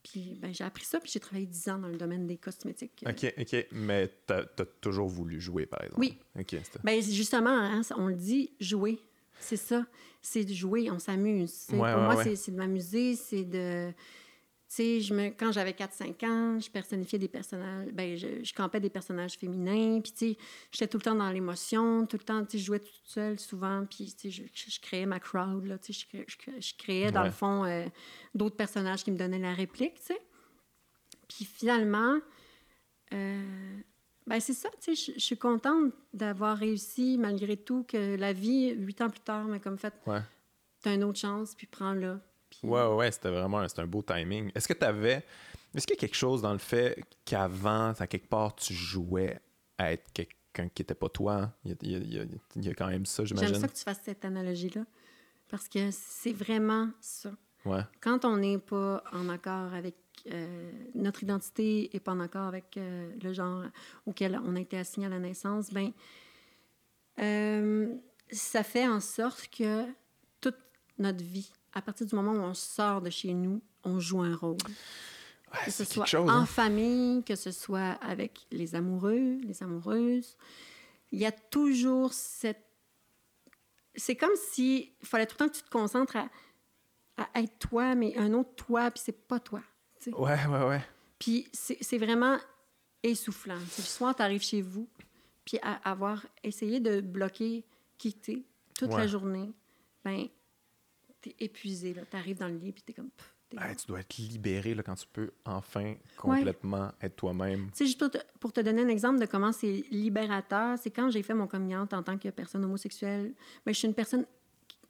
Puis 0.03 0.37
ben, 0.41 0.53
j'ai 0.53 0.63
appris 0.63 0.83
ça, 0.83 0.99
puis 0.99 1.09
j'ai 1.11 1.19
travaillé 1.19 1.45
10 1.45 1.69
ans 1.69 1.77
dans 1.79 1.87
le 1.87 1.97
domaine 1.97 2.27
des 2.27 2.37
cosmétiques. 2.37 3.03
OK, 3.07 3.33
OK. 3.39 3.67
Mais 3.71 4.11
tu 4.27 4.33
as, 4.33 4.65
toujours 4.81 5.07
voulu 5.07 5.39
jouer, 5.39 5.65
par 5.65 5.81
exemple. 5.81 5.99
Oui. 5.99 6.17
OK. 6.37 6.55
Ben, 6.83 7.01
justement, 7.01 7.49
hein, 7.49 7.81
on 7.95 8.07
le 8.07 8.15
dit, 8.15 8.51
jouer. 8.59 8.99
C'est 9.39 9.57
ça. 9.57 9.85
C'est 10.21 10.45
de 10.45 10.53
jouer, 10.53 10.89
on 10.91 10.99
s'amuse. 10.99 11.65
pour 11.67 11.77
moi, 11.77 12.23
c'est 12.23 12.51
de 12.51 12.57
m'amuser, 12.57 13.15
c'est 13.15 13.43
de. 13.43 13.91
Je 14.77 15.13
me... 15.13 15.29
quand 15.29 15.51
j'avais 15.51 15.71
4-5 15.71 16.25
ans, 16.25 16.59
je 16.59 16.69
personnifiais 16.69 17.19
des 17.19 17.27
personnages. 17.27 17.89
Ben, 17.91 18.17
je, 18.17 18.43
je 18.43 18.53
campais 18.53 18.79
des 18.79 18.89
personnages 18.89 19.33
féminins. 19.33 20.01
Puis, 20.01 20.37
j'étais 20.71 20.87
tout 20.87 20.97
le 20.97 21.03
temps 21.03 21.15
dans 21.15 21.29
l'émotion, 21.29 22.05
tout 22.05 22.17
le 22.17 22.23
temps, 22.23 22.43
je 22.51 22.57
jouais 22.57 22.79
toute 22.79 23.01
seule 23.03 23.39
souvent. 23.39 23.85
Puis, 23.85 24.13
sais, 24.17 24.31
je, 24.31 24.79
créais 24.81 25.05
ma 25.05 25.19
crowd, 25.19 25.65
là. 25.65 25.77
Tu 25.77 25.93
sais, 25.93 26.07
je, 26.27 26.73
créais, 26.75 27.11
dans 27.11 27.23
le 27.23 27.31
fond, 27.31 27.65
euh, 27.65 27.85
d'autres 28.33 28.55
personnages 28.55 29.03
qui 29.03 29.11
me 29.11 29.17
donnaient 29.17 29.39
la 29.39 29.53
réplique, 29.53 29.95
tu 29.95 30.13
sais. 30.13 30.21
Puis, 31.27 31.45
finalement, 31.45 32.19
euh, 33.13 33.77
ben 34.25 34.39
c'est 34.39 34.53
ça, 34.53 34.69
tu 34.81 34.95
sais, 34.95 35.13
je 35.15 35.19
suis 35.19 35.37
contente 35.37 35.93
d'avoir 36.13 36.57
réussi 36.57 37.17
malgré 37.17 37.57
tout 37.57 37.83
que 37.83 38.15
la 38.15 38.31
vie, 38.33 38.73
huit 38.73 39.01
ans 39.01 39.09
plus 39.09 39.19
tard, 39.19 39.45
m'a 39.45 39.59
comme 39.59 39.77
fait, 39.77 39.93
ouais. 40.07 40.21
t'as 40.81 40.95
une 40.95 41.03
autre 41.03 41.19
chance, 41.19 41.55
puis 41.55 41.67
prends-la. 41.67 42.21
Ouais, 42.63 42.85
ouais, 42.87 43.11
c'était 43.11 43.29
vraiment 43.29 43.59
un 43.59 43.87
beau 43.87 44.01
timing. 44.01 44.51
Est-ce 44.55 44.67
que 44.67 44.73
tu 44.73 44.85
avais, 44.85 45.25
est-ce 45.75 45.85
qu'il 45.85 45.95
y 45.95 45.99
a 45.99 46.01
quelque 46.01 46.15
chose 46.15 46.41
dans 46.41 46.53
le 46.53 46.59
fait 46.59 47.03
qu'avant, 47.25 47.93
à 47.99 48.07
quelque 48.07 48.27
part, 48.27 48.55
tu 48.55 48.73
jouais 48.73 49.39
à 49.77 49.91
être 49.91 50.11
quelqu'un 50.13 50.69
qui 50.69 50.81
n'était 50.81 50.95
pas 50.95 51.09
toi? 51.09 51.51
Il 51.65 51.71
y, 51.71 51.73
a, 51.73 51.77
il, 51.81 52.13
y 52.13 52.19
a, 52.19 52.23
il 52.55 52.65
y, 52.65 52.69
a, 52.69 52.73
quand 52.73 52.87
même 52.87 53.05
ça, 53.05 53.25
j'imagine. 53.25 53.49
J'aime 53.49 53.61
ça 53.61 53.67
que 53.67 53.77
tu 53.77 53.83
fasses 53.83 54.01
cette 54.03 54.25
analogie-là, 54.25 54.85
parce 55.49 55.67
que 55.67 55.89
c'est 55.91 56.33
vraiment 56.33 56.89
ça. 57.01 57.31
Ouais. 57.65 57.81
Quand 58.01 58.25
on 58.25 58.37
n'est 58.37 58.57
pas 58.57 59.03
en 59.13 59.29
accord 59.29 59.73
avec 59.73 59.95
euh, 60.31 60.71
notre 60.95 61.23
identité 61.23 61.89
n'est 61.93 61.99
pas 61.99 62.13
en 62.13 62.19
accord 62.19 62.47
avec 62.47 62.77
euh, 62.77 63.11
le 63.21 63.33
genre 63.33 63.63
auquel 64.05 64.39
on 64.45 64.55
a 64.55 64.61
été 64.61 64.77
assigné 64.77 65.07
à 65.07 65.09
la 65.09 65.19
naissance, 65.19 65.71
ben, 65.71 65.91
euh, 67.19 67.93
ça 68.31 68.63
fait 68.63 68.87
en 68.87 68.99
sorte 68.99 69.49
que 69.49 69.85
toute 70.39 70.57
notre 70.97 71.23
vie, 71.23 71.51
à 71.73 71.81
partir 71.81 72.05
du 72.05 72.15
moment 72.15 72.31
où 72.31 72.43
on 72.43 72.53
sort 72.53 73.01
de 73.01 73.09
chez 73.09 73.33
nous, 73.33 73.61
on 73.83 73.99
joue 73.99 74.21
un 74.21 74.35
rôle. 74.35 74.57
que 75.65 75.71
ce 75.71 75.83
soit 75.83 76.05
chose, 76.05 76.29
en 76.29 76.41
hein? 76.41 76.45
famille, 76.45 77.23
que 77.23 77.35
ce 77.35 77.51
soit 77.51 77.97
avec 78.01 78.45
les 78.51 78.75
amoureux, 78.75 79.39
les 79.43 79.63
amoureuses, 79.63 80.37
il 81.11 81.19
y 81.19 81.25
a 81.25 81.31
toujours 81.31 82.13
cette... 82.13 82.65
C'est 83.95 84.15
comme 84.15 84.35
si 84.35 84.95
il 85.01 85.07
fallait 85.07 85.27
tout 85.27 85.35
le 85.39 85.45
temps 85.45 85.49
que 85.49 85.57
tu 85.57 85.63
te 85.63 85.69
concentres 85.69 86.15
à, 86.15 86.29
à 87.17 87.41
être 87.41 87.59
toi, 87.59 87.93
mais 87.93 88.17
un 88.17 88.33
autre 88.33 88.55
toi, 88.55 88.89
puis 88.89 89.01
c'est 89.05 89.27
pas 89.27 89.39
toi. 89.39 89.61
Ouais, 90.07 90.45
ouais, 90.47 90.63
ouais. 90.65 90.81
Puis 91.19 91.47
c'est 91.53 91.97
vraiment 91.97 92.37
essoufflant. 93.03 93.59
Soit 93.69 94.15
tu 94.15 94.21
arrives 94.21 94.41
chez 94.41 94.61
vous, 94.61 94.89
puis 95.45 95.59
à 95.61 95.73
avoir 95.89 96.25
essayé 96.43 96.79
de 96.79 97.01
bloquer, 97.01 97.65
quitter 97.97 98.45
toute 98.77 98.91
la 98.91 99.07
journée, 99.07 99.53
ben 100.03 100.27
t'es 101.23 101.35
épuisé. 101.39 101.95
Tu 102.09 102.17
arrives 102.17 102.37
dans 102.37 102.47
le 102.47 102.57
lit, 102.57 102.71
puis 102.71 102.83
t'es 102.83 102.93
comme... 102.93 103.09
tu 103.49 103.87
dois 103.87 104.01
être 104.01 104.17
libéré 104.17 104.75
là, 104.75 104.83
quand 104.83 104.95
tu 104.95 105.07
peux 105.11 105.31
enfin 105.45 105.95
complètement 106.17 106.91
être 107.01 107.15
toi-même. 107.15 107.69
Juste 107.77 107.99
pour 107.99 108.11
te, 108.11 108.17
pour 108.39 108.51
te, 108.53 108.61
donner 108.61 108.83
un 108.83 108.89
exemple 108.89 109.19
de 109.19 109.25
comment 109.25 109.51
c'est 109.51 109.83
libérateur, 109.89 110.77
c'est 110.77 110.91
quand 110.91 111.09
j'ai 111.09 111.23
fait 111.23 111.33
mon 111.33 111.47
communion 111.47 111.87
en 111.91 112.03
tant 112.03 112.17
que 112.17 112.29
personne 112.29 112.63
homosexuelle. 112.65 113.33
Ben, 113.65 113.73
je 113.73 113.79
suis 113.79 113.87
une 113.87 113.93
personne 113.93 114.25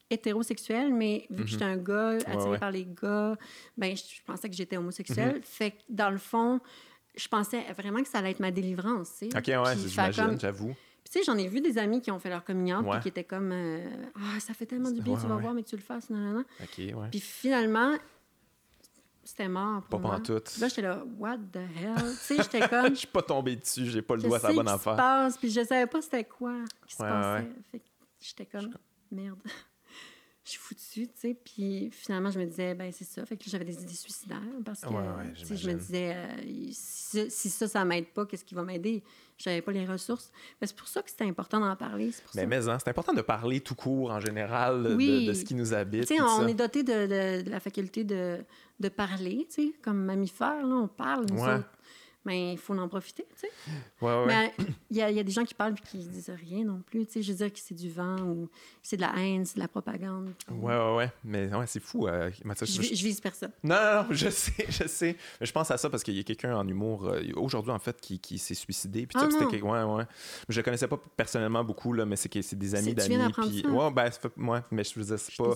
hétérosexuelle, 0.10 0.94
mais 0.94 1.26
vu 1.30 1.44
que 1.44 1.50
j'étais 1.50 1.66
un 1.66 1.78
gars 1.78 2.18
attiré 2.26 2.60
par 2.60 2.72
les 2.72 2.86
gars, 2.86 3.38
ben 3.78 3.96
je, 3.96 4.22
pensais 4.26 4.50
que 4.50 4.56
j'étais 4.56 4.78
homosexuelle. 4.78 5.38
Mhm. 5.38 5.44
Fait 5.44 5.72
que 5.72 5.78
dans 5.90 6.10
le 6.10 6.18
fond, 6.18 6.60
je 7.16 7.28
pensais 7.28 7.62
vraiment 7.74 8.02
que 8.02 8.08
ça 8.08 8.20
allait 8.20 8.32
être 8.32 8.40
ma 8.40 8.52
délivrance. 8.52 9.12
Tu 9.20 9.30
sais. 9.30 9.38
OK, 9.38 9.66
ouais, 9.66 9.78
j'imagine, 9.78 10.40
j'avoue. 10.40 10.76
Tu 11.14 11.20
sais, 11.20 11.26
j'en 11.26 11.38
ai 11.38 11.48
vu 11.48 11.62
des 11.62 11.78
amis 11.78 12.02
qui 12.02 12.10
ont 12.10 12.18
fait 12.18 12.30
leur 12.30 12.44
communion 12.44 12.84
puis 12.84 13.00
qui 13.02 13.08
étaient 13.10 13.24
comme 13.24 13.52
euh, 13.52 13.86
Ah, 14.16 14.40
ça 14.40 14.56
fait 14.56 14.66
tellement 14.66 14.90
du 14.90 15.00
bien, 15.00 15.16
tu 15.16 15.28
vas 15.28 15.36
voir, 15.36 15.54
mais 15.54 15.62
que 15.62 15.70
tu 15.70 15.76
le 15.76 15.82
fasses. 15.84 16.10
Non, 16.10 16.18
non, 16.18 16.34
non. 16.40 16.46
OK, 16.64 16.78
ouais. 16.78 17.08
Puis 17.12 17.20
finalement, 17.20 17.94
c'était 19.24 19.48
mort 19.48 19.84
pour 19.84 20.02
pas 20.02 20.08
moi. 20.08 20.20
tout. 20.22 20.42
Là, 20.60 20.68
j'étais 20.70 20.82
là, 20.82 21.04
what 21.20 21.38
the 21.38 21.58
hell? 21.58 21.94
tu 21.98 22.16
sais, 22.16 22.38
j'étais 22.38 22.68
comme. 22.68 22.90
Je 22.90 22.96
suis 22.96 23.08
pas 23.08 23.22
tombé 23.22 23.56
dessus, 23.56 23.86
j'ai 23.86 24.02
pas 24.02 24.16
le 24.16 24.24
doigt 24.24 24.44
à 24.44 24.48
la 24.48 24.56
bonne 24.56 24.68
affaire. 24.68 24.96
Passe, 24.96 25.38
puis 25.38 25.52
je 25.52 25.64
savais 25.64 25.86
pas 25.86 26.02
c'était 26.02 26.24
quoi 26.24 26.56
qui 26.88 26.96
se 26.96 26.98
passait. 26.98 27.48
Fait 27.72 27.82
j'étais 28.20 28.48
comme, 28.48 28.74
merde 29.12 29.38
je 30.46 30.52
suis 30.52 30.60
foutue, 30.60 31.08
tu 31.08 31.14
sais. 31.16 31.38
Puis 31.42 31.90
finalement, 31.92 32.30
je 32.30 32.40
me 32.40 32.46
disais, 32.46 32.74
ben 32.76 32.92
c'est 32.92 33.06
ça. 33.06 33.26
Fait 33.26 33.38
que 33.38 33.46
j'avais 33.48 33.64
des 33.64 33.82
idées 33.82 33.94
suicidaires 33.94 34.42
parce 34.66 34.82
que 34.82 35.56
je 35.56 35.70
me 35.70 35.74
disais, 35.76 36.14
euh, 36.16 36.70
si, 36.72 37.50
ça, 37.50 37.68
ça 37.68 37.86
m'aide 37.86 38.08
pas, 38.08 38.26
qu'est-ce 38.26 38.44
qui 38.44 38.54
va 38.54 38.64
m'aider? 38.64 39.04
J'avais 39.38 39.62
pas 39.62 39.72
les 39.72 39.86
ressources. 39.86 40.32
Mais 40.60 40.68
c'est 40.68 40.76
pour 40.76 40.88
ça 40.88 41.02
que 41.02 41.10
c'était 41.10 41.26
important 41.26 41.60
d'en 41.60 41.76
parler. 41.76 42.12
mais, 42.36 42.46
mais 42.46 42.68
hein, 42.68 42.78
c'est 42.78 42.90
important 42.90 43.14
de 43.14 43.22
parler 43.22 43.62
tout 43.62 43.76
court 43.76 44.12
en 44.12 44.20
général 44.20 44.84
de, 44.84 45.34
ce 45.34 45.46
qui 45.46 45.56
nous 45.56 45.74
habite. 45.74 46.08
Tu 46.08 46.16
sais, 46.16 46.22
on 46.22 46.46
est 46.48 46.54
doté 46.54 46.84
de, 46.84 47.50
la 47.50 47.60
faculté 47.62 48.04
de, 48.04 48.44
de 48.80 48.90
parler, 48.90 49.48
tu 49.50 49.68
sais, 49.68 49.74
comme 49.82 50.04
mammifère, 50.04 50.66
là, 50.66 50.76
on 50.76 50.88
parle, 50.88 51.26
nous 51.32 51.42
autres 51.42 51.70
mais 52.26 52.54
il 52.54 52.58
faut 52.58 52.78
en 52.78 52.88
profiter, 52.88 53.26
tu 53.34 53.42
sais. 53.42 53.74
Ouais, 54.02 54.26
Mais 54.26 54.54
il 54.90 54.98
y, 54.98 55.00
y, 55.00 55.20
a 55.20 55.24
des 55.24 55.32
gens 55.32 55.44
qui 55.44 55.54
parlent 55.54 55.74
et 55.74 55.88
qui 55.88 55.98
disent 55.98 56.32
rien 56.50 56.64
non 56.64 56.82
plus, 56.86 57.06
tu 57.06 57.14
sais. 57.14 57.22
Je 57.22 57.32
veux 57.32 57.38
dire 57.38 57.52
que 57.52 57.60
c'est 57.60 57.76
du 57.76 57.90
vent 57.90 58.18
ou 58.20 58.50
c'est 58.82 58.96
de 58.96 59.02
la 59.02 59.14
haine, 59.18 59.46
c'est 59.46 59.56
de 59.56 59.60
la 59.60 59.68
propagande. 59.68 60.34
Ouais, 60.50 60.76
ouais, 60.76 60.96
ouais. 60.96 61.12
Mais 61.24 61.54
ouais, 61.54 61.68
c'est 61.68 61.82
fou. 61.82 62.08
Euh, 62.08 62.32
je, 62.62 62.66
je, 62.66 63.04
vise 63.04 63.20
personne. 63.20 63.52
Non, 63.64 63.76
non, 63.76 64.04
non, 64.04 64.08
je 64.12 64.30
sais, 64.30 64.66
je 64.70 64.88
sais. 64.88 65.18
Mais 65.40 65.46
je 65.46 65.52
pense 65.52 65.70
à 65.72 65.78
ça 65.78 65.90
parce 65.90 66.04
qu'il 66.04 66.16
y 66.16 66.20
a 66.20 66.24
quelqu'un 66.24 66.56
en 66.56 66.68
humour, 66.68 67.08
euh, 67.08 67.22
aujourd'hui, 67.36 67.72
en 67.72 67.80
fait, 67.80 68.00
qui, 68.00 68.20
qui 68.20 68.38
s'est 68.38 68.54
suicidé. 68.54 69.06
Puis 69.06 69.18
ah, 69.20 69.28
c'était 69.30 69.62
ouais, 69.62 69.84
ouais. 69.84 70.04
Je 70.48 70.60
le 70.60 70.64
connaissais 70.64 70.88
pas 70.88 71.00
personnellement 71.18 71.64
beaucoup, 71.64 71.94
là, 71.94 72.06
mais 72.06 72.16
c'est 72.16 72.56
des 72.56 72.76
amis 72.76 72.94
d'amis. 72.94 73.18
Puis... 73.34 73.68
Ouais, 73.68 73.92
ben, 73.92 74.10
ouais, 74.38 74.60
mais 74.72 74.84
je 74.84 75.00
veux 75.00 75.06
dire, 75.06 75.20
c'est 75.20 75.36
pas, 75.36 75.56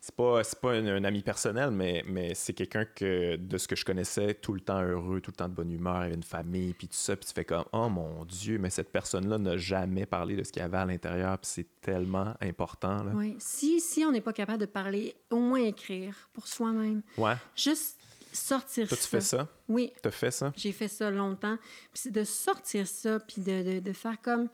c'est 0.00 0.14
pas, 0.14 0.42
pas 0.60 0.72
un, 0.72 0.86
un, 0.86 1.04
ami 1.04 1.22
personnel, 1.22 1.70
mais, 1.70 2.04
mais 2.06 2.34
c'est 2.34 2.52
quelqu'un 2.52 2.84
que, 2.84 3.36
de 3.36 3.58
ce 3.58 3.68
que 3.68 3.76
je 3.76 3.84
connaissais, 3.84 4.34
tout 4.34 4.52
le 4.52 4.60
temps 4.60 4.82
heureux, 4.82 5.20
tout 5.20 5.30
le 5.30 5.36
temps 5.36 5.48
de 5.48 5.54
bonne 5.54 5.70
humeur 5.70 5.99
une 6.08 6.22
famille, 6.22 6.72
puis 6.74 6.88
tout 6.88 6.94
ça, 6.94 7.16
puis 7.16 7.26
tu 7.26 7.32
fais 7.32 7.44
comme, 7.44 7.64
oh 7.72 7.88
mon 7.88 8.24
Dieu, 8.24 8.58
mais 8.58 8.70
cette 8.70 8.90
personne-là 8.90 9.38
n'a 9.38 9.56
jamais 9.56 10.06
parlé 10.06 10.36
de 10.36 10.42
ce 10.42 10.52
qu'il 10.52 10.62
y 10.62 10.64
avait 10.64 10.78
à 10.78 10.84
l'intérieur, 10.86 11.38
puis 11.38 11.50
c'est 11.52 11.80
tellement 11.80 12.34
important. 12.40 13.02
Là. 13.02 13.12
Oui. 13.14 13.36
Si, 13.38 13.80
si 13.80 14.04
on 14.04 14.12
n'est 14.12 14.20
pas 14.20 14.32
capable 14.32 14.58
de 14.60 14.66
parler, 14.66 15.14
au 15.30 15.38
moins 15.38 15.60
écrire 15.62 16.28
pour 16.32 16.46
soi-même. 16.46 17.02
Ouais. 17.16 17.34
Juste 17.54 17.98
sortir 18.32 18.88
Toi, 18.88 18.96
ça. 18.96 19.02
tu 19.02 19.08
fais 19.08 19.20
ça? 19.20 19.48
Oui. 19.68 19.92
Tu 20.02 20.08
as 20.08 20.12
fait 20.12 20.30
ça? 20.30 20.52
J'ai 20.56 20.72
fait 20.72 20.88
ça 20.88 21.10
longtemps. 21.10 21.56
Puis 21.92 22.02
c'est 22.02 22.12
de 22.12 22.24
sortir 22.24 22.86
ça, 22.86 23.18
puis 23.20 23.42
de, 23.42 23.62
de, 23.62 23.80
de 23.80 23.92
faire 23.92 24.20
comme 24.20 24.48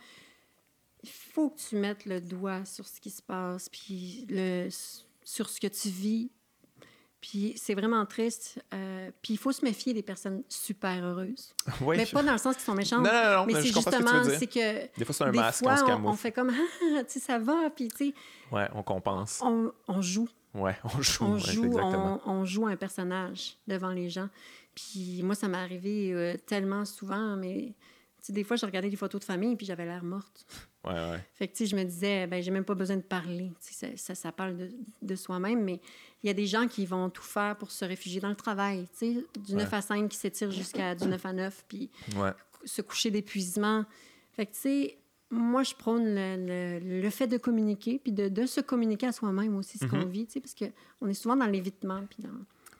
il 1.02 1.10
faut 1.10 1.50
que 1.50 1.60
tu 1.60 1.76
mettes 1.76 2.04
le 2.04 2.20
doigt 2.20 2.64
sur 2.64 2.86
ce 2.86 3.00
qui 3.00 3.10
se 3.10 3.22
passe, 3.22 3.68
puis 3.68 4.26
le, 4.28 4.68
sur 5.22 5.48
ce 5.48 5.60
que 5.60 5.66
tu 5.66 5.88
vis, 5.88 6.30
puis 7.20 7.54
c'est 7.56 7.74
vraiment 7.74 8.04
triste. 8.06 8.62
Euh, 8.74 9.10
puis 9.22 9.34
il 9.34 9.36
faut 9.38 9.52
se 9.52 9.64
méfier 9.64 9.94
des 9.94 10.02
personnes 10.02 10.42
super 10.48 11.04
heureuses. 11.04 11.54
Oui, 11.80 11.96
mais 11.96 12.06
pas 12.06 12.22
dans 12.22 12.32
le 12.32 12.38
sens 12.38 12.54
qu'ils 12.54 12.64
sont 12.64 12.74
méchantes. 12.74 13.04
Non, 13.04 13.12
non, 13.12 13.36
non, 13.38 13.46
mais, 13.46 13.54
c'est 13.54 13.72
justement, 13.72 14.24
c'est 14.24 14.46
que. 14.46 14.98
Des 14.98 15.04
fois, 15.04 15.14
c'est 15.14 15.24
un 15.24 15.32
masque, 15.32 15.64
on 15.66 15.76
se. 15.76 15.84
On, 15.92 16.12
fait 16.14 16.32
comme, 16.32 16.50
ah, 16.50 17.02
tu 17.04 17.12
sais, 17.12 17.20
ça 17.20 17.38
va, 17.38 17.70
puis 17.74 17.88
tu 17.88 18.08
sais. 18.08 18.14
Ouais, 18.52 18.68
on 18.74 18.82
compense. 18.82 19.40
On, 19.42 19.72
on, 19.88 20.00
joue. 20.00 20.28
Ouais, 20.54 20.76
on 20.84 21.02
joue. 21.02 21.24
On 21.24 21.38
joue, 21.38 21.78
on, 22.24 22.44
joue 22.44 22.66
un 22.66 22.76
personnage 22.76 23.56
devant 23.66 23.90
les 23.90 24.08
gens. 24.08 24.28
Puis 24.74 25.22
moi, 25.22 25.34
ça 25.34 25.48
m'est 25.48 25.58
arrivé 25.58 26.12
euh, 26.12 26.36
tellement 26.46 26.84
souvent, 26.84 27.36
mais 27.36 27.74
des 28.28 28.44
fois, 28.44 28.56
je 28.56 28.66
regardais 28.66 28.90
des 28.90 28.96
photos 28.96 29.20
de 29.20 29.24
famille 29.24 29.56
puis 29.56 29.66
j'avais 29.66 29.84
l'air 29.84 30.04
morte. 30.04 30.46
Ouais, 30.86 30.92
ouais. 30.92 31.24
Fait 31.34 31.48
que, 31.48 31.64
je 31.64 31.74
me 31.74 31.82
disais, 31.84 32.26
ben, 32.26 32.42
j'ai 32.42 32.50
même 32.50 32.64
pas 32.64 32.74
besoin 32.74 32.96
de 32.96 33.02
parler. 33.02 33.50
Ça, 33.60 33.88
ça, 33.96 34.14
ça, 34.14 34.32
parle 34.32 34.56
de, 34.56 34.70
de 35.02 35.16
soi-même, 35.16 35.62
mais 35.62 35.80
il 36.22 36.28
y 36.28 36.30
a 36.30 36.34
des 36.34 36.46
gens 36.46 36.66
qui 36.66 36.86
vont 36.86 37.10
tout 37.10 37.22
faire 37.22 37.56
pour 37.56 37.70
se 37.70 37.84
réfugier 37.84 38.20
dans 38.20 38.28
le 38.28 38.36
travail, 38.36 38.86
tu 38.98 39.14
sais, 39.14 39.24
du 39.40 39.54
9 39.54 39.72
à 39.72 39.82
5 39.82 40.08
qui 40.08 40.16
s'étire 40.16 40.50
jusqu'à 40.50 40.94
du 40.94 41.06
9 41.06 41.26
à 41.26 41.32
9, 41.32 41.64
puis 41.68 41.90
se 42.64 42.82
coucher 42.82 43.10
d'épuisement. 43.10 43.84
Fait 44.32 44.46
que, 44.46 44.52
tu 44.52 44.60
sais, 44.60 44.98
moi, 45.30 45.62
je 45.62 45.74
prône 45.74 46.04
le, 46.14 47.10
fait 47.10 47.26
de 47.26 47.36
communiquer, 47.36 47.98
puis 47.98 48.12
de, 48.12 48.46
se 48.46 48.60
communiquer 48.60 49.06
à 49.06 49.12
soi-même 49.12 49.56
aussi, 49.56 49.78
ce 49.78 49.86
qu'on 49.86 49.98
mhm. 49.98 50.10
vit, 50.10 50.26
parce 50.26 50.54
qu'on 50.54 51.08
est 51.08 51.14
souvent 51.14 51.36
dans 51.36 51.46
l'évitement, 51.46 52.02
puis 52.08 52.22
dans... 52.22 52.30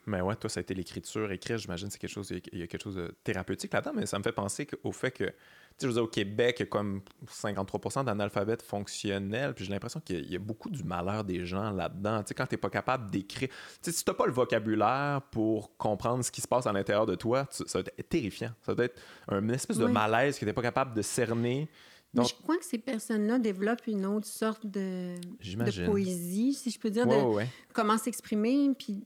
Mais 0.05 0.21
ouais, 0.21 0.35
toi, 0.37 0.49
ça 0.49 0.59
a 0.59 0.61
été 0.61 0.73
l'écriture, 0.73 1.31
écrire, 1.33 1.57
j'imagine, 1.57 1.89
c'est 1.89 1.99
quelque 1.99 2.13
chose, 2.13 2.31
il 2.51 2.59
y 2.59 2.63
a 2.63 2.67
quelque 2.67 2.83
chose 2.83 2.95
de 2.95 3.13
thérapeutique 3.25 3.73
là-dedans, 3.73 3.91
mais 3.93 4.05
ça 4.05 4.17
me 4.17 4.23
fait 4.23 4.31
penser 4.31 4.65
au 4.83 4.93
fait 4.93 5.11
que, 5.11 5.33
je 5.79 5.87
veux 5.87 5.93
dire, 5.93 6.03
au 6.03 6.07
Québec, 6.07 6.57
il 6.59 6.63
y 6.63 6.63
a 6.63 6.65
comme 6.67 7.01
53 7.29 8.03
d'analphabètes 8.03 8.61
fonctionnels, 8.61 9.53
puis 9.53 9.65
j'ai 9.65 9.71
l'impression 9.71 9.99
qu'il 9.99 10.31
y, 10.31 10.35
a 10.35 10.39
beaucoup 10.39 10.69
du 10.69 10.83
malheur 10.83 11.23
des 11.23 11.45
gens 11.45 11.71
là-dedans. 11.71 12.23
Tu 12.23 12.29
sais, 12.29 12.33
quand 12.33 12.47
t'es 12.47 12.57
pas 12.57 12.69
capable 12.69 13.11
d'écrire, 13.11 13.49
tu 13.49 13.55
sais, 13.81 13.91
si 13.91 14.03
t'as 14.03 14.13
pas 14.13 14.25
le 14.25 14.31
vocabulaire 14.31 15.21
pour 15.31 15.77
comprendre 15.77 16.23
ce 16.23 16.31
qui 16.31 16.41
se 16.41 16.47
passe 16.47 16.65
à 16.65 16.73
l'intérieur 16.73 17.05
de 17.05 17.15
toi, 17.15 17.47
ça 17.51 17.63
va 17.79 17.83
être 17.97 18.09
terrifiant. 18.09 18.51
Ça 18.63 18.73
va 18.73 18.85
être 18.85 18.99
une 19.29 19.51
espèce 19.51 19.77
de 19.77 19.85
malaise 19.85 20.39
que 20.39 20.45
t'es 20.45 20.53
pas 20.53 20.61
capable 20.63 20.95
de 20.95 21.01
cerner. 21.01 21.69
Donc, 22.13 22.29
je 22.29 22.33
crois 22.41 22.57
que 22.57 22.65
ces 22.65 22.79
personnes-là 22.79 23.37
développent 23.37 23.85
une 23.85 24.05
autre 24.05 24.27
sorte 24.27 24.65
de, 24.65 25.15
de 25.19 25.85
poésie, 25.85 26.53
si 26.53 26.71
je 26.71 26.79
peux 26.79 26.89
dire, 26.89 27.05
de 27.05 27.45
comment 27.73 27.97
s'exprimer. 27.97 28.71
Puis... 28.77 29.05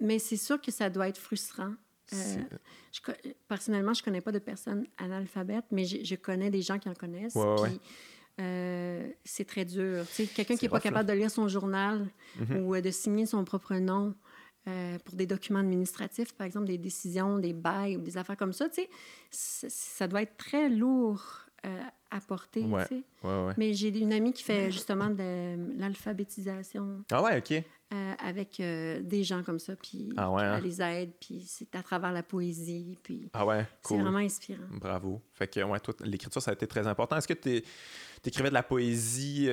Mais 0.00 0.18
c'est 0.18 0.36
sûr 0.36 0.60
que 0.60 0.70
ça 0.70 0.90
doit 0.90 1.08
être 1.08 1.18
frustrant. 1.18 1.74
Euh, 2.12 2.42
personnellement, 3.48 3.94
je 3.94 4.00
ne 4.02 4.04
connais 4.04 4.20
pas 4.20 4.32
de 4.32 4.38
personnes 4.38 4.86
analphabètes, 4.98 5.66
mais 5.70 5.84
je, 5.84 6.14
connais 6.14 6.50
des 6.50 6.62
gens 6.62 6.78
qui 6.78 6.88
en 6.88 6.94
connaissent. 6.94 7.36
puis, 7.62 7.80
euh, 8.40 9.08
c'est 9.24 9.44
très 9.44 9.64
dur. 9.64 10.04
Quelqu'un 10.34 10.56
qui 10.56 10.64
n'est 10.64 10.68
pas 10.68 10.80
capable 10.80 11.08
de 11.08 11.14
lire 11.14 11.30
son 11.30 11.48
journal 11.48 12.06
mm-hmm. 12.40 12.60
ou 12.60 12.74
euh, 12.74 12.80
de 12.80 12.90
signer 12.90 13.26
son 13.26 13.44
propre 13.44 13.74
nom 13.74 14.14
pour 15.04 15.14
des 15.14 15.24
documents 15.24 15.60
administratifs, 15.60 16.34
par 16.34 16.46
exemple 16.46 16.66
des 16.66 16.76
décisions, 16.76 17.38
des 17.38 17.54
bails 17.54 17.96
ou 17.96 18.02
des 18.02 18.18
affaires 18.18 18.36
comme 18.36 18.52
ça, 18.52 18.66
ça 19.30 20.06
doit 20.08 20.20
être 20.20 20.36
très 20.36 20.68
lourd. 20.68 21.24
Ouais, 23.24 23.46
ouais, 23.46 23.54
Mais 23.56 23.72
j'ai 23.72 23.88
une 23.98 24.12
amie 24.12 24.34
qui 24.34 24.42
fait 24.42 24.70
justement 24.70 25.08
de 25.08 25.78
l'alphabétisation. 25.78 27.02
Ah 27.10 27.22
ouais, 27.22 27.38
OK. 27.38 27.64
Euh, 27.90 28.14
avec 28.18 28.60
euh, 28.60 29.00
des 29.00 29.24
gens 29.24 29.42
comme 29.42 29.58
ça, 29.58 29.74
puis 29.74 30.10
ah 30.18 30.30
ouais, 30.30 30.42
hein? 30.42 30.56
elle 30.58 30.64
les 30.64 30.82
aide, 30.82 31.10
puis 31.18 31.42
c'est 31.46 31.74
à 31.74 31.82
travers 31.82 32.12
la 32.12 32.22
poésie, 32.22 32.98
puis 33.02 33.30
ah 33.32 33.46
ouais, 33.46 33.66
cool. 33.82 33.96
c'est 33.96 34.02
vraiment 34.02 34.18
inspirant. 34.18 34.66
Bravo. 34.72 35.22
Fait 35.32 35.48
que 35.48 35.60
ouais, 35.60 35.78
l'écriture, 36.00 36.42
ça 36.42 36.50
a 36.50 36.54
été 36.54 36.66
très 36.66 36.86
important. 36.86 37.16
Est-ce 37.16 37.26
que 37.26 37.32
tu 37.32 37.62
écrivais 38.26 38.50
de 38.50 38.54
la 38.54 38.62
poésie 38.62 39.46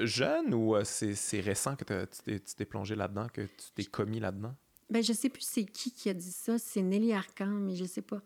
jeune 0.00 0.52
ou 0.52 0.76
c'est 0.84 1.40
récent 1.40 1.74
que 1.74 2.04
tu 2.04 2.40
t'es 2.40 2.66
plongé 2.66 2.94
là-dedans, 2.94 3.28
que 3.32 3.40
tu 3.40 3.70
t'es 3.74 3.84
commis 3.84 4.20
là-dedans? 4.20 4.54
Ben, 4.90 5.02
je 5.02 5.14
sais 5.14 5.30
plus 5.30 5.40
c'est 5.40 5.64
qui 5.64 5.92
qui 5.92 6.10
a 6.10 6.14
dit 6.14 6.30
ça. 6.30 6.58
C'est 6.58 6.82
Nelly 6.82 7.14
Arcan, 7.14 7.46
mais 7.46 7.74
je 7.74 7.86
sais 7.86 8.02
pas. 8.02 8.20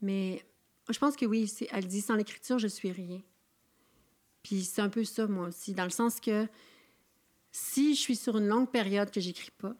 Mais 0.00 0.42
je 0.88 0.98
pense 0.98 1.16
que 1.16 1.26
oui, 1.26 1.52
elle 1.70 1.86
dit 1.86 2.00
sans 2.00 2.14
l'écriture, 2.14 2.58
je 2.58 2.68
suis 2.68 2.92
rien. 2.92 3.20
Puis 4.42 4.62
c'est 4.62 4.80
un 4.80 4.88
peu 4.88 5.04
ça, 5.04 5.26
moi 5.26 5.48
aussi, 5.48 5.74
dans 5.74 5.84
le 5.84 5.90
sens 5.90 6.18
que 6.18 6.46
si 7.56 7.94
je 7.94 8.00
suis 8.00 8.16
sur 8.16 8.36
une 8.36 8.48
longue 8.48 8.70
période 8.70 9.10
que 9.10 9.18
j'écris 9.18 9.50
pas, 9.50 9.74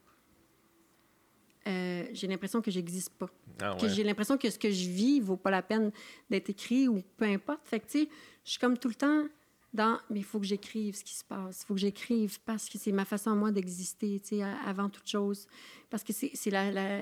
euh, 1.66 2.06
j'ai 2.12 2.26
l'impression 2.26 2.62
que 2.62 2.70
j'existe 2.70 3.10
pas. 3.10 3.28
Ah 3.60 3.76
que 3.78 3.86
j'ai 3.86 4.02
l'impression 4.02 4.38
que 4.38 4.48
ce 4.48 4.58
que 4.58 4.70
je 4.70 4.88
vis 4.88 5.20
vaut 5.20 5.36
pas 5.36 5.50
la 5.50 5.60
peine 5.60 5.92
d'être 6.30 6.48
écrit 6.48 6.88
ou 6.88 7.02
peu 7.18 7.26
importe. 7.26 7.60
Fait 7.68 7.80
que, 7.80 7.84
tu 7.84 8.04
sais, 8.04 8.08
je 8.44 8.50
suis 8.52 8.58
comme 8.58 8.78
tout 8.78 8.88
le 8.88 8.94
temps 8.94 9.26
dans 9.74 9.98
mais 10.08 10.20
il 10.20 10.24
faut 10.24 10.40
que 10.40 10.46
j'écrive 10.46 10.96
ce 10.96 11.04
qui 11.04 11.12
se 11.12 11.24
passe. 11.24 11.62
Il 11.62 11.66
faut 11.66 11.74
que 11.74 11.80
j'écrive 11.80 12.40
parce 12.46 12.70
que 12.70 12.78
c'est 12.78 12.92
ma 12.92 13.04
façon, 13.04 13.36
moi, 13.36 13.50
d'exister, 13.50 14.20
tu 14.20 14.36
sais, 14.36 14.42
avant 14.42 14.88
toute 14.88 15.06
chose. 15.06 15.46
Parce 15.90 16.02
que 16.02 16.14
c'est 16.14 16.50
la, 16.50 16.70
la 16.70 17.00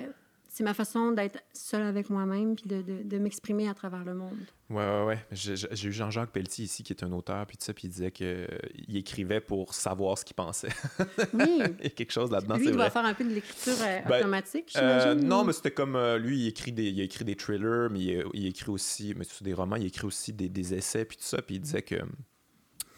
c'est 0.54 0.62
ma 0.62 0.72
façon 0.72 1.10
d'être 1.10 1.40
seule 1.52 1.82
avec 1.82 2.10
moi-même 2.10 2.54
puis 2.54 2.68
de, 2.68 2.80
de, 2.80 3.02
de 3.02 3.18
m'exprimer 3.18 3.68
à 3.68 3.74
travers 3.74 4.04
le 4.04 4.14
monde. 4.14 4.38
Ouais, 4.70 4.76
ouais, 4.76 5.04
ouais. 5.04 5.26
J'ai 5.32 5.88
eu 5.88 5.92
Jean-Jacques 5.92 6.30
Pelletier 6.30 6.66
ici, 6.66 6.84
qui 6.84 6.92
est 6.92 7.02
un 7.02 7.10
auteur, 7.10 7.44
puis 7.44 7.56
tout 7.56 7.64
ça, 7.64 7.74
puis 7.74 7.88
il 7.88 7.90
disait 7.90 8.12
qu'il 8.12 8.96
écrivait 8.96 9.40
pour 9.40 9.74
savoir 9.74 10.16
ce 10.16 10.24
qu'il 10.24 10.36
pensait. 10.36 10.68
Oui. 11.32 11.60
il 11.78 11.82
y 11.82 11.86
a 11.86 11.90
quelque 11.90 12.12
chose 12.12 12.30
là-dedans, 12.30 12.56
Lui, 12.56 12.66
il 12.66 12.72
doit 12.72 12.88
faire 12.88 13.04
un 13.04 13.14
peu 13.14 13.24
de 13.24 13.30
l'écriture 13.30 13.74
euh, 13.80 14.00
ben, 14.08 14.20
automatique, 14.20 14.72
euh, 14.76 15.16
non, 15.16 15.42
mais 15.42 15.52
c'était 15.52 15.72
comme... 15.72 15.96
Euh, 15.96 16.18
lui, 16.18 16.38
il 16.38 16.46
écrit, 16.46 16.70
des, 16.70 16.84
il 16.84 17.00
écrit 17.00 17.24
des 17.24 17.34
thrillers, 17.34 17.88
mais 17.90 18.22
il, 18.32 18.46
écrit 18.46 18.70
aussi... 18.70 19.12
Mais 19.16 19.24
des 19.40 19.54
romans, 19.54 19.74
il 19.74 19.86
écrit 19.86 20.06
aussi 20.06 20.32
des, 20.32 20.48
des 20.48 20.72
essais, 20.72 21.04
puis 21.04 21.16
tout 21.16 21.24
ça, 21.24 21.42
puis 21.42 21.56
il 21.56 21.60
disait 21.62 21.82
que 21.82 21.96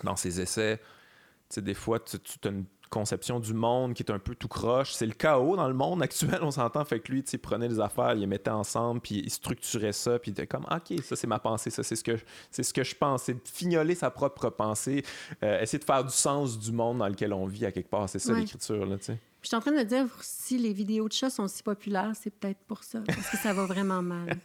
dans 0.05 0.17
ses 0.17 0.43
essais, 0.43 0.77
tu 0.77 1.55
sais, 1.55 1.63
des 1.63 1.75
fois, 1.75 2.01
tu, 2.01 2.19
tu 2.19 2.49
as 2.49 2.51
une 2.51 2.67
conception 2.91 3.41
du 3.41 3.55
monde 3.55 3.95
qui 3.95 4.03
est 4.03 4.11
un 4.11 4.19
peu 4.19 4.35
tout 4.35 4.49
croche. 4.49 4.93
C'est 4.93 5.07
le 5.07 5.13
chaos 5.13 5.57
dans 5.57 5.69
le 5.69 5.75
monde 5.75 6.03
actuel, 6.03 6.39
on 6.43 6.51
s'entend. 6.51 6.85
Fait 6.85 7.01
que 7.01 7.13
lui, 7.13 7.21
il 7.21 7.39
prenait 7.39 7.69
les 7.69 7.81
affaires, 7.81 8.13
il 8.15 8.21
les 8.21 8.27
mettait 8.27 8.51
ensemble, 8.51 9.01
puis 9.01 9.23
il 9.25 9.31
structurait 9.31 9.93
ça, 9.93 10.19
puis 10.19 10.31
il 10.31 10.33
était 10.33 10.47
comme, 10.47 10.67
OK, 10.71 10.99
ça 11.03 11.17
c'est 11.17 11.27
ma 11.27 11.39
pensée, 11.39 11.71
ça 11.71 11.83
c'est 11.83 11.97
ce 11.97 12.05
que 12.05 12.17
c'est 12.51 12.63
ce 12.63 12.73
que 12.73 12.85
je 12.85 12.95
pense. 12.95 13.25
C'est 13.25 13.35
de 13.35 13.41
fignoler 13.45 13.95
sa 13.95 14.11
propre 14.11 14.51
pensée, 14.51 15.05
euh, 15.43 15.61
essayer 15.61 15.79
de 15.79 15.85
faire 15.85 16.05
du 16.05 16.13
sens 16.13 16.59
du 16.59 16.73
monde 16.73 16.99
dans 16.99 17.09
lequel 17.09 17.33
on 17.33 17.47
vit 17.47 17.67
à 17.67 17.73
quelque 17.73 17.91
part. 17.91 18.09
C'est 18.09 18.19
ça 18.19 18.33
l'écriture, 18.33 18.87
là, 18.87 18.99
tu 18.99 19.05
sais. 19.05 19.19
Je 19.47 19.49
suis 19.49 19.57
en 19.57 19.61
train 19.61 19.79
de 19.79 19.83
dire, 19.85 20.07
si 20.23 20.59
les 20.59 20.73
vidéos 20.73 21.07
de 21.07 21.13
chats 21.13 21.31
sont 21.31 21.47
si 21.47 21.63
populaires, 21.63 22.11
c'est 22.21 22.31
peut-être 22.31 22.59
pour 22.67 22.83
ça, 22.83 23.01
parce 23.07 23.31
que 23.31 23.37
ça 23.37 23.53
va 23.53 23.65
vraiment 23.65 24.03
mal. 24.03 24.37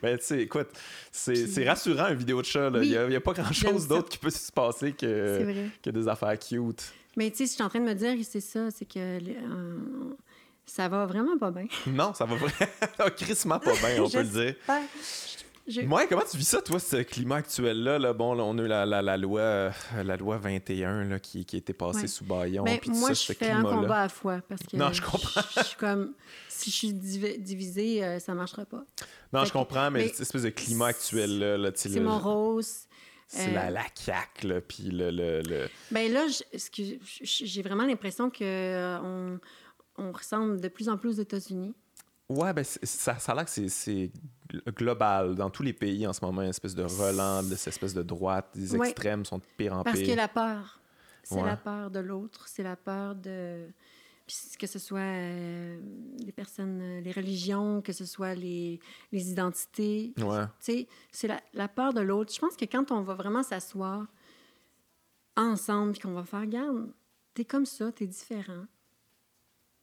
Mais 0.00 0.16
tu 0.18 0.24
sais, 0.24 0.42
écoute, 0.42 0.68
c'est 1.10 1.68
rassurant, 1.68 2.06
une 2.06 2.18
vidéo 2.18 2.40
de 2.40 2.46
chat. 2.46 2.70
Il 2.82 3.08
n'y 3.08 3.16
a, 3.16 3.20
pas 3.20 3.32
grand-chose 3.32 3.88
d'autre 3.88 4.08
qui 4.08 4.18
peut 4.18 4.30
se 4.30 4.52
passer 4.52 4.92
que, 4.92 5.66
que 5.82 5.90
des 5.90 6.06
affaires 6.06 6.38
cute. 6.38 6.92
Mais 7.16 7.30
tu 7.30 7.38
sais, 7.38 7.46
ce 7.46 7.50
je 7.50 7.54
suis 7.56 7.62
en 7.62 7.68
train 7.68 7.80
de 7.80 7.84
me 7.84 7.94
dire, 7.94 8.14
c'est 8.28 8.40
ça, 8.40 8.70
c'est 8.70 8.86
que 8.86 8.98
euh, 8.98 9.78
ça 10.66 10.88
va 10.88 11.06
vraiment 11.06 11.36
pas 11.38 11.50
bien. 11.50 11.66
Non, 11.86 12.14
ça 12.14 12.24
va 12.24 12.36
vraiment 12.36 13.10
crissement 13.16 13.58
pas 13.58 13.72
bien, 13.74 14.02
on 14.02 14.08
peut 14.10 14.22
le 14.22 14.24
dire. 14.24 14.54
Moi, 15.84 16.06
comment 16.08 16.22
tu 16.28 16.36
vis 16.36 16.48
ça, 16.48 16.60
toi, 16.60 16.80
ce 16.80 17.02
climat 17.02 17.36
actuel-là? 17.36 17.98
Là? 17.98 18.12
Bon, 18.12 18.36
on 18.38 18.58
a 18.58 18.62
eu 18.62 18.66
la, 18.66 18.84
la, 18.84 19.16
loi, 19.16 19.40
euh, 19.40 19.70
la 20.02 20.16
loi 20.16 20.36
21 20.36 21.04
là, 21.04 21.20
qui, 21.20 21.44
qui 21.44 21.56
était 21.56 21.72
passée 21.72 22.08
sous 22.08 22.24
baillon. 22.24 22.64
Ben, 22.64 22.80
moi, 22.88 23.12
je 23.12 23.32
fais 23.32 23.50
un 23.50 23.62
combat 23.62 24.00
à 24.00 24.02
la 24.02 24.08
fois. 24.08 24.40
Parce 24.48 24.62
que 24.62 24.76
non, 24.76 24.92
je 24.92 25.00
comprends. 25.00 25.40
Je, 25.56 25.62
suis 25.62 25.76
comme, 25.76 26.14
si 26.48 26.70
je 26.70 26.76
suis 26.76 26.92
divisée, 26.92 28.02
euh, 28.02 28.18
ça 28.18 28.34
marchera 28.34 28.64
pas. 28.64 28.84
Non, 29.32 29.44
je 29.44 29.52
comprends, 29.52 29.90
mais, 29.90 30.08
cette 30.08 30.22
espèce 30.22 30.42
de 30.42 30.50
climat 30.50 30.86
actuel-là. 30.86 31.56
Là, 31.56 31.70
c'est 31.74 32.00
mon 32.00 32.18
rose. 32.18 32.86
C'est 33.34 33.50
la, 33.50 33.68
euh, 33.68 33.70
la 33.70 33.84
caque, 33.84 34.42
là, 34.44 34.60
puis 34.60 34.90
le, 34.90 35.10
le, 35.10 35.66
Ben 35.90 36.12
là, 36.12 36.26
j'ai 37.22 37.62
vraiment 37.62 37.86
l'impression 37.86 38.28
qu'on 38.28 38.44
euh, 38.44 39.38
on 39.96 40.12
ressemble 40.12 40.60
de 40.60 40.68
plus 40.68 40.90
en 40.90 40.98
plus 40.98 41.08
aux 41.08 41.22
États-Unis. 41.22 41.74
Ouais, 42.28 42.52
ben 42.52 42.62
ça, 42.62 43.18
ça 43.18 43.32
a 43.32 43.34
l'air 43.34 43.46
que 43.46 43.68
c'est 43.68 44.10
global. 44.76 45.34
Dans 45.34 45.48
tous 45.48 45.62
les 45.62 45.72
pays, 45.72 46.06
en 46.06 46.12
ce 46.12 46.22
moment, 46.22 46.42
une 46.42 46.50
espèce 46.50 46.74
de 46.74 46.82
relan, 46.82 47.42
de 47.42 47.54
cette 47.54 47.68
espèce 47.68 47.94
de 47.94 48.02
droite. 48.02 48.48
Les 48.54 48.76
extrêmes 48.76 49.24
sont 49.24 49.38
de 49.38 49.44
pire 49.56 49.72
en 49.72 49.82
pire. 49.82 49.92
Parce 49.94 50.06
que 50.06 50.12
la 50.12 50.28
peur. 50.28 50.80
C'est 51.22 51.42
la 51.42 51.56
peur 51.56 51.90
de 51.90 52.00
l'autre, 52.00 52.48
c'est 52.48 52.64
la 52.64 52.76
peur 52.76 53.14
de 53.14 53.68
que 54.58 54.66
ce 54.66 54.78
soit 54.78 55.00
euh, 55.00 55.80
les 56.18 56.32
personnes, 56.32 56.80
euh, 56.80 57.00
les 57.00 57.12
religions, 57.12 57.82
que 57.82 57.92
ce 57.92 58.04
soit 58.04 58.34
les, 58.34 58.80
les 59.10 59.30
identités. 59.30 60.12
Ouais. 60.18 60.44
C'est 60.60 61.28
la, 61.28 61.40
la, 61.52 61.68
peur 61.68 61.92
de 61.92 62.00
l'autre. 62.00 62.32
Je 62.32 62.38
pense 62.38 62.56
que 62.56 62.64
quand 62.64 62.90
on 62.90 63.02
va 63.02 63.14
vraiment 63.14 63.42
s'asseoir 63.42 64.06
ensemble, 65.36 65.92
puis 65.92 66.00
qu'on 66.00 66.12
va 66.12 66.24
faire, 66.24 66.46
garde, 66.46 66.92
t'es 67.34 67.44
comme 67.44 67.66
ça, 67.66 67.92
t'es 67.92 68.06
différent. 68.06 68.66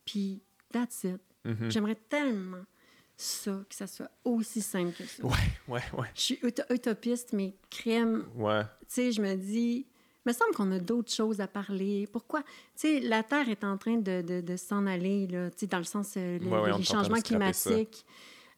Puis, 0.05 0.41
that's 0.71 1.03
it. 1.03 1.21
Mm-hmm. 1.45 1.71
J'aimerais 1.71 1.95
tellement 1.95 2.65
ça, 3.17 3.63
que 3.69 3.75
ça 3.75 3.87
soit 3.87 4.11
aussi 4.23 4.61
simple 4.61 4.93
que 4.93 5.05
ça. 5.05 5.25
Ouais, 5.25 5.33
ouais, 5.67 5.83
ouais. 5.97 6.07
Je 6.15 6.21
suis 6.21 6.39
utopiste, 6.69 7.33
mais 7.33 7.55
crème. 7.69 8.25
Ouais. 8.35 8.63
Tu 8.81 8.85
sais, 8.87 9.11
je 9.11 9.21
me 9.21 9.35
dis, 9.35 9.87
me 10.29 10.33
semble 10.33 10.53
qu'on 10.53 10.71
a 10.71 10.79
d'autres 10.79 11.11
choses 11.11 11.41
à 11.41 11.47
parler. 11.47 12.07
Pourquoi? 12.11 12.41
Tu 12.41 12.47
sais, 12.75 12.99
la 12.99 13.23
Terre 13.23 13.49
est 13.49 13.63
en 13.63 13.77
train 13.77 13.97
de, 13.97 14.21
de, 14.21 14.41
de 14.41 14.55
s'en 14.57 14.85
aller, 14.85 15.27
là, 15.27 15.49
tu 15.49 15.59
sais, 15.59 15.67
dans 15.67 15.77
le 15.77 15.83
sens 15.83 16.13
euh, 16.17 16.39
les, 16.39 16.83
changements 16.83 17.21
climatiques, 17.21 18.05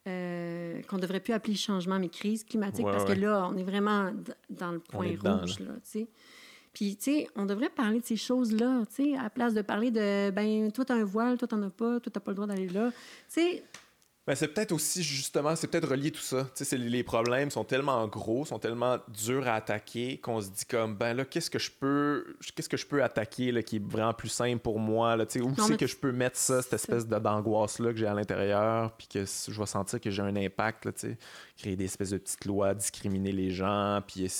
euh, 0.08 0.82
qu'on 0.84 0.98
devrait 0.98 1.20
plus 1.20 1.34
appeler 1.34 1.56
changement, 1.56 2.00
mais 2.00 2.10
crise 2.10 2.44
climatique, 2.44 2.86
parce 2.86 3.06
que 3.06 3.14
là, 3.14 3.48
on 3.52 3.58
est 3.58 3.64
vraiment 3.64 4.12
dans 4.50 4.72
le 4.72 4.80
point 4.80 5.16
rouge, 5.24 5.60
là, 5.60 5.74
tu 5.84 6.00
sais. 6.00 6.08
Puis, 6.74 6.96
tu 6.96 7.04
sais, 7.04 7.28
on 7.36 7.46
devrait 7.46 7.70
parler 7.70 8.00
de 8.00 8.06
ces 8.06 8.16
choses-là, 8.16 8.84
tu 8.96 9.04
sais, 9.04 9.18
à 9.18 9.24
la 9.24 9.30
place 9.30 9.54
de 9.54 9.62
parler 9.62 9.92
de, 9.92 10.32
ben, 10.32 10.72
toi, 10.72 10.86
t'as 10.86 10.96
un 10.96 11.04
voile, 11.04 11.38
toi, 11.38 11.48
t'en 11.48 11.62
as 11.64 11.70
pas, 11.70 12.00
toi, 12.00 12.12
t'as 12.14 12.22
pas 12.22 12.32
le 12.32 12.36
droit 12.36 12.48
d'aller 12.48 12.70
là. 12.70 12.92
Tu 12.92 12.98
sais, 13.28 13.64
ben, 14.28 14.36
c'est 14.36 14.50
peut-être 14.50 14.72
aussi, 14.72 15.02
justement, 15.02 15.56
c'est 15.56 15.66
peut-être 15.66 15.90
relié 15.90 16.12
tout 16.12 16.22
ça. 16.22 16.48
Les 16.74 17.04
problèmes 17.04 17.50
sont 17.50 17.64
tellement 17.64 18.08
gros, 18.08 18.46
sont 18.46 18.60
tellement 18.60 19.00
durs 19.08 19.48
à 19.48 19.56
attaquer 19.56 20.20
qu'on 20.20 20.40
se 20.40 20.50
dit 20.50 20.66
comme, 20.66 20.96
ben 20.96 21.16
là, 21.16 21.26
qu'est-ce 21.26 21.50
que 21.50 21.58
je 21.58 21.72
peux 21.72 22.36
qu'est-ce 22.56 22.70
que 22.70 22.78
je 22.78 22.86
peux 22.86 23.04
attaquer 23.04 23.52
là, 23.52 23.64
qui 23.64 23.78
est 23.78 23.84
vraiment 23.84 24.14
plus 24.14 24.30
simple 24.30 24.60
pour 24.60 24.78
moi? 24.78 25.16
Là, 25.16 25.24
où 25.24 25.56
c'est 25.58 25.76
que 25.76 25.88
je 25.88 25.96
peux 25.96 26.12
mettre 26.12 26.38
ça, 26.38 26.62
cette 26.62 26.74
espèce 26.74 27.08
d'angoisse-là 27.08 27.94
que 27.94 27.98
j'ai 27.98 28.06
à 28.06 28.14
l'intérieur, 28.14 28.92
puis 28.96 29.08
que 29.08 29.26
je 29.26 29.60
vais 29.60 29.66
sentir 29.66 30.00
que 30.00 30.12
j'ai 30.12 30.22
un 30.22 30.36
impact, 30.36 30.86
là, 30.86 30.92
créer 31.58 31.76
des 31.76 31.86
espèces 31.86 32.12
de 32.12 32.20
petites 32.20 32.46
lois, 32.46 32.76
discriminer 32.76 33.32
les 33.32 33.50
gens, 33.50 34.02
puis 34.06 34.32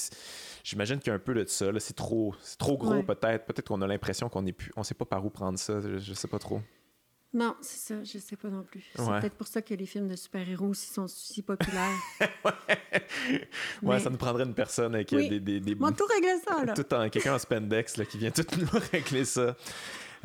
j'imagine 0.64 1.00
qu'il 1.00 1.08
y 1.08 1.12
a 1.12 1.16
un 1.16 1.20
peu 1.20 1.34
de 1.34 1.44
ça. 1.48 1.66
C'est 1.80 1.96
trop, 1.96 2.36
trop 2.60 2.78
gros 2.78 3.02
peut-être. 3.02 3.46
Peut-être 3.46 3.68
qu'on 3.68 3.82
a 3.82 3.88
l'impression 3.88 4.30
qu'on 4.30 4.46
est 4.46 4.54
plus, 4.54 4.72
on 4.76 4.84
sait 4.84 4.94
pas 4.94 5.06
par 5.06 5.26
où 5.26 5.32
prendre 5.32 5.58
ça. 5.58 5.82
Je, 5.82 5.98
je 5.98 6.14
sais 6.14 6.28
pas 6.28 6.38
trop. 6.38 6.62
Non, 7.34 7.56
c'est 7.62 7.94
ça, 7.94 8.04
je 8.04 8.18
sais 8.18 8.36
pas 8.36 8.50
non 8.50 8.64
plus. 8.64 8.84
C'est 8.94 9.06
peut-être 9.06 9.36
pour 9.36 9.48
ça 9.48 9.62
que 9.62 9.74
les 9.74 9.86
films 9.86 10.10
de 10.10 10.18
super-héros 10.18 10.68
aussi 10.68 10.92
sont 10.92 11.08
si 11.08 11.42
populaires. 11.42 11.96
ouais. 13.84 14.00
ça 14.00 14.10
nous 14.10 14.18
prendrait 14.18 14.44
une 14.44 14.54
personne 14.54 14.96
avec 14.96 15.12
des, 15.12 15.40
des, 15.40 15.60
des... 15.62 15.76
tout 15.76 16.06
régler 16.14 16.40
ça, 16.46 16.66
là. 16.66 16.74
Tout 16.74 16.94
en, 16.94 17.10
quelqu'un 17.10 17.36
en 17.36 17.40
spandex 17.40 17.96
là, 17.96 18.06
qui 18.06 18.18
vient 18.18 18.32
tout 18.32 18.46
nous 18.60 18.80
régler 18.92 19.24
ça. 19.24 19.56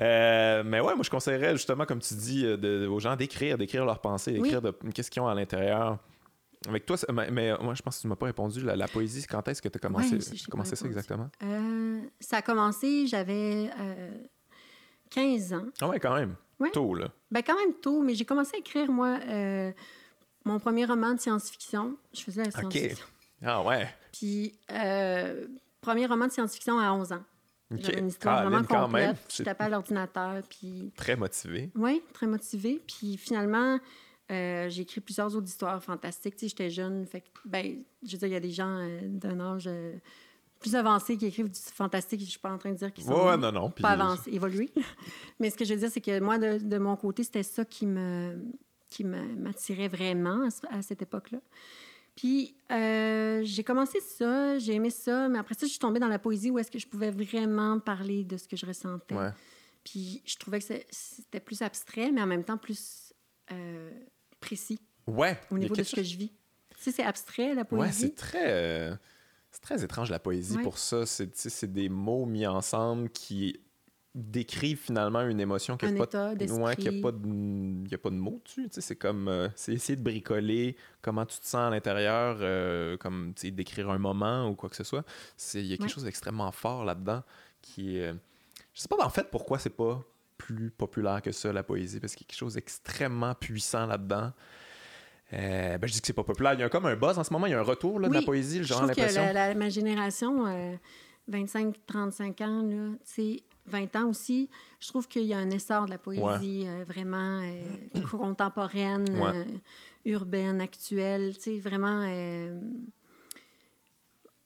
Euh, 0.00 0.62
mais 0.64 0.80
ouais, 0.80 0.94
moi, 0.96 1.04
je 1.04 1.10
conseillerais 1.10 1.52
justement, 1.52 1.86
comme 1.86 2.00
tu 2.00 2.14
dis, 2.14 2.44
euh, 2.44 2.56
de, 2.56 2.86
aux 2.88 2.98
gens 2.98 3.14
d'écrire, 3.14 3.56
d'écrire 3.56 3.84
leurs 3.84 4.00
pensées, 4.00 4.32
d'écrire 4.32 4.60
une 4.82 4.92
question 4.92 5.28
à 5.28 5.34
l'intérieur. 5.34 5.98
Avec 6.68 6.86
toi, 6.86 6.96
mais, 7.30 7.56
moi, 7.60 7.74
je 7.74 7.82
pense 7.82 7.96
que 7.96 8.00
tu 8.00 8.06
ne 8.08 8.10
m'as 8.10 8.16
pas 8.16 8.26
répondu. 8.26 8.60
La, 8.62 8.88
poésie, 8.88 9.24
quand 9.28 9.46
est-ce 9.46 9.62
que 9.62 9.68
tu 9.68 9.76
as 9.76 9.80
commencé, 9.80 10.18
commencé 10.50 10.74
ça 10.74 10.86
exactement? 10.86 11.30
Euh, 11.44 12.00
ça 12.18 12.38
a 12.38 12.42
commencé, 12.42 13.06
j'avais 13.06 13.70
15 15.10 15.52
ans. 15.52 15.66
Ah 15.80 15.88
ouais, 15.88 16.00
quand 16.00 16.14
même. 16.14 16.36
Tôt, 16.72 16.94
là. 16.94 17.12
Ben, 17.30 17.42
quand 17.42 17.56
même 17.56 17.74
tôt, 17.74 18.02
mais 18.02 18.14
j'ai 18.14 18.24
commencé 18.24 18.56
à 18.56 18.58
écrire, 18.58 18.90
moi, 18.90 19.18
mon 20.44 20.58
premier 20.58 20.84
roman 20.84 21.14
de 21.14 21.20
science-fiction. 21.20 21.96
Je 22.14 22.22
faisais 22.22 22.44
la 22.44 22.50
science-fiction. 22.50 23.06
Ah 23.44 23.62
ouais. 23.62 23.88
Puis, 24.12 24.58
premier 25.80 26.06
roman 26.06 26.26
de 26.26 26.32
science-fiction 26.32 26.78
à 26.78 26.92
11 26.92 27.12
ans. 27.12 27.24
Une 27.70 28.08
histoire 28.08 28.48
vraiment 28.48 28.64
complète. 28.64 29.16
Je 29.34 29.42
tapais 29.42 29.64
à 29.64 29.68
l'ordinateur. 29.68 30.42
Puis... 30.48 30.92
Très 30.96 31.16
motivé. 31.16 31.70
Oui, 31.74 32.02
très 32.12 32.26
motivé. 32.26 32.80
Puis 32.86 33.16
finalement, 33.16 33.78
euh, 34.30 34.68
j'ai 34.68 34.82
écrit 34.82 35.00
plusieurs 35.00 35.34
autres 35.34 35.48
histoires 35.48 35.82
fantastiques. 35.82 36.36
Tu 36.36 36.40
sais, 36.40 36.48
j'étais 36.48 36.70
jeune. 36.70 37.06
Fait 37.06 37.22
que, 37.22 37.26
ben, 37.44 37.82
je 38.04 38.12
veux 38.12 38.18
dire, 38.18 38.28
il 38.28 38.32
y 38.32 38.36
a 38.36 38.40
des 38.40 38.50
gens 38.50 38.78
euh, 38.78 39.00
d'un 39.02 39.40
âge 39.40 39.66
euh, 39.66 39.94
plus 40.60 40.74
avancé 40.74 41.16
qui 41.16 41.26
écrivent 41.26 41.50
du 41.50 41.60
fantastique. 41.60 42.20
Je 42.20 42.26
suis 42.26 42.38
pas 42.38 42.52
en 42.52 42.58
train 42.58 42.70
de 42.70 42.76
dire 42.76 42.92
qu'ils 42.92 43.04
sont 43.04 43.12
ouais, 43.12 43.36
non, 43.36 43.52
non. 43.52 43.70
pas 43.70 43.90
avancés, 43.90 44.30
évolués. 44.30 44.72
Mais 45.40 45.50
ce 45.50 45.56
que 45.56 45.64
je 45.64 45.74
veux 45.74 45.80
dire, 45.80 45.90
c'est 45.90 46.00
que 46.00 46.20
moi, 46.20 46.38
de, 46.38 46.58
de 46.58 46.78
mon 46.78 46.96
côté, 46.96 47.24
c'était 47.24 47.42
ça 47.42 47.64
qui 47.64 47.86
me 47.86 48.38
qui 48.88 49.04
m'attirait 49.04 49.88
vraiment 49.88 50.48
à 50.70 50.82
cette 50.82 51.02
époque-là. 51.02 51.38
Puis 52.14 52.56
euh, 52.72 53.42
j'ai 53.44 53.62
commencé 53.62 54.00
ça, 54.00 54.58
j'ai 54.58 54.74
aimé 54.74 54.90
ça, 54.90 55.28
mais 55.28 55.38
après 55.38 55.54
ça, 55.54 55.66
je 55.66 55.70
suis 55.70 55.78
tombée 55.78 56.00
dans 56.00 56.08
la 56.08 56.18
poésie 56.18 56.50
où 56.50 56.58
est-ce 56.58 56.70
que 56.70 56.78
je 56.78 56.86
pouvais 56.86 57.10
vraiment 57.10 57.78
parler 57.78 58.24
de 58.24 58.38
ce 58.38 58.48
que 58.48 58.56
je 58.56 58.64
ressentais. 58.64 59.14
Puis 59.84 60.22
je 60.24 60.36
trouvais 60.36 60.60
que 60.60 60.64
c'était 60.90 61.40
plus 61.40 61.62
abstrait, 61.62 62.10
mais 62.10 62.22
en 62.22 62.26
même 62.26 62.42
temps 62.42 62.56
plus 62.56 63.12
euh, 63.52 63.90
précis. 64.40 64.80
Ouais. 65.06 65.38
Au 65.50 65.58
niveau 65.58 65.76
de 65.76 65.82
ce 65.82 65.94
que 65.94 66.02
je 66.02 66.16
vis. 66.16 66.30
Tu 66.30 66.82
sais, 66.82 66.92
c'est 66.92 67.04
abstrait, 67.04 67.54
la 67.54 67.64
poésie. 67.64 67.86
Ouais, 67.86 67.92
c'est 67.92 68.14
très. 68.14 68.44
Euh, 68.46 68.96
c'est 69.56 69.62
très 69.62 69.82
étrange, 69.82 70.10
la 70.10 70.18
poésie, 70.18 70.58
pour 70.58 70.76
ça. 70.76 71.06
C'est 71.06 71.72
des 71.72 71.88
mots 71.88 72.26
mis 72.26 72.46
ensemble 72.46 73.08
qui 73.08 73.58
décrivent 74.14 74.78
finalement 74.78 75.22
une 75.22 75.40
émotion 75.40 75.78
qui 75.78 75.86
n'a 75.86 76.06
pas, 76.06 76.34
de, 76.34 76.44
qui 76.74 76.88
a 76.88 76.92
pas, 77.02 77.12
de, 77.12 77.94
a 77.94 77.98
pas 77.98 78.10
de 78.10 78.14
mots 78.16 78.40
dessus. 78.44 78.68
C'est 78.70 78.96
comme 78.96 79.28
euh, 79.28 79.48
c'est 79.54 79.72
essayer 79.72 79.96
de 79.96 80.02
bricoler 80.02 80.76
comment 81.00 81.24
tu 81.24 81.38
te 81.38 81.46
sens 81.46 81.68
à 81.68 81.70
l'intérieur, 81.70 82.36
euh, 82.40 82.98
comme 82.98 83.32
décrire 83.44 83.88
un 83.88 83.98
moment 83.98 84.46
ou 84.48 84.54
quoi 84.54 84.68
que 84.68 84.76
ce 84.76 84.84
soit. 84.84 85.04
Il 85.54 85.64
y 85.66 85.72
a 85.72 85.78
quelque 85.78 85.90
chose 85.90 86.04
d'extrêmement 86.04 86.52
fort 86.52 86.84
là-dedans 86.84 87.22
qui 87.62 87.96
est. 87.96 88.08
Euh, 88.08 88.14
je 88.74 88.82
sais 88.82 88.88
pas 88.88 89.02
en 89.02 89.10
fait 89.10 89.30
pourquoi 89.30 89.58
c'est 89.58 89.70
pas 89.70 90.02
plus 90.36 90.70
populaire 90.70 91.22
que 91.22 91.32
ça, 91.32 91.50
la 91.50 91.62
poésie, 91.62 91.98
parce 91.98 92.14
qu'il 92.14 92.26
y 92.26 92.28
a 92.28 92.28
quelque 92.28 92.38
chose 92.38 92.54
d'extrêmement 92.54 93.34
puissant 93.34 93.86
là-dedans. 93.86 94.32
Ben, 95.32 95.80
je 95.82 95.92
dis 95.92 96.00
que 96.00 96.06
c'est 96.06 96.12
pas 96.12 96.24
populaire. 96.24 96.54
Il 96.54 96.60
y 96.60 96.62
a 96.62 96.68
comme 96.68 96.86
un 96.86 96.96
buzz 96.96 97.18
en 97.18 97.24
ce 97.24 97.32
moment, 97.32 97.46
il 97.46 97.50
y 97.50 97.54
a 97.54 97.60
un 97.60 97.64
retour 97.64 98.00
là, 98.00 98.08
de 98.08 98.14
la 98.14 98.22
poésie, 98.22 98.62
genre 98.64 98.86
l'impression. 98.86 99.22
Que 99.22 99.54
ma 99.54 99.68
génération, 99.68 100.46
25-35 101.30 102.44
ans, 102.44 102.62
là, 102.62 102.90
tu 103.04 103.04
sais 103.04 103.42
20 103.66 103.96
ans 103.96 104.08
aussi, 104.08 104.48
je 104.80 104.88
trouve 104.88 105.08
qu'il 105.08 105.24
y 105.24 105.34
a 105.34 105.38
un 105.38 105.50
essor 105.50 105.86
de 105.86 105.90
la 105.90 105.98
poésie 105.98 106.64
euh, 106.66 106.84
vraiment 106.86 107.40
euh, 107.42 108.02
contemporaine, 108.10 109.06
euh, 109.10 109.44
urbaine, 110.04 110.60
actuelle. 110.60 111.34
Vraiment. 111.60 112.08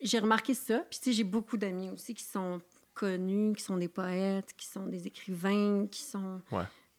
j'ai 0.01 0.19
remarqué 0.19 0.55
ça. 0.55 0.85
Puis, 0.91 1.13
j'ai 1.13 1.25
beaucoup 1.25 1.57
d'amis 1.57 1.91
aussi 1.91 2.15
qui 2.15 2.25
sont 2.25 2.61
connus, 2.95 3.55
qui 3.55 3.63
sont 3.63 3.77
des 3.77 3.89
poètes, 3.89 4.53
qui 4.57 4.67
sont 4.67 4.87
des 4.87 5.07
écrivains, 5.07 5.87
qui 5.87 6.03
sont. 6.03 6.41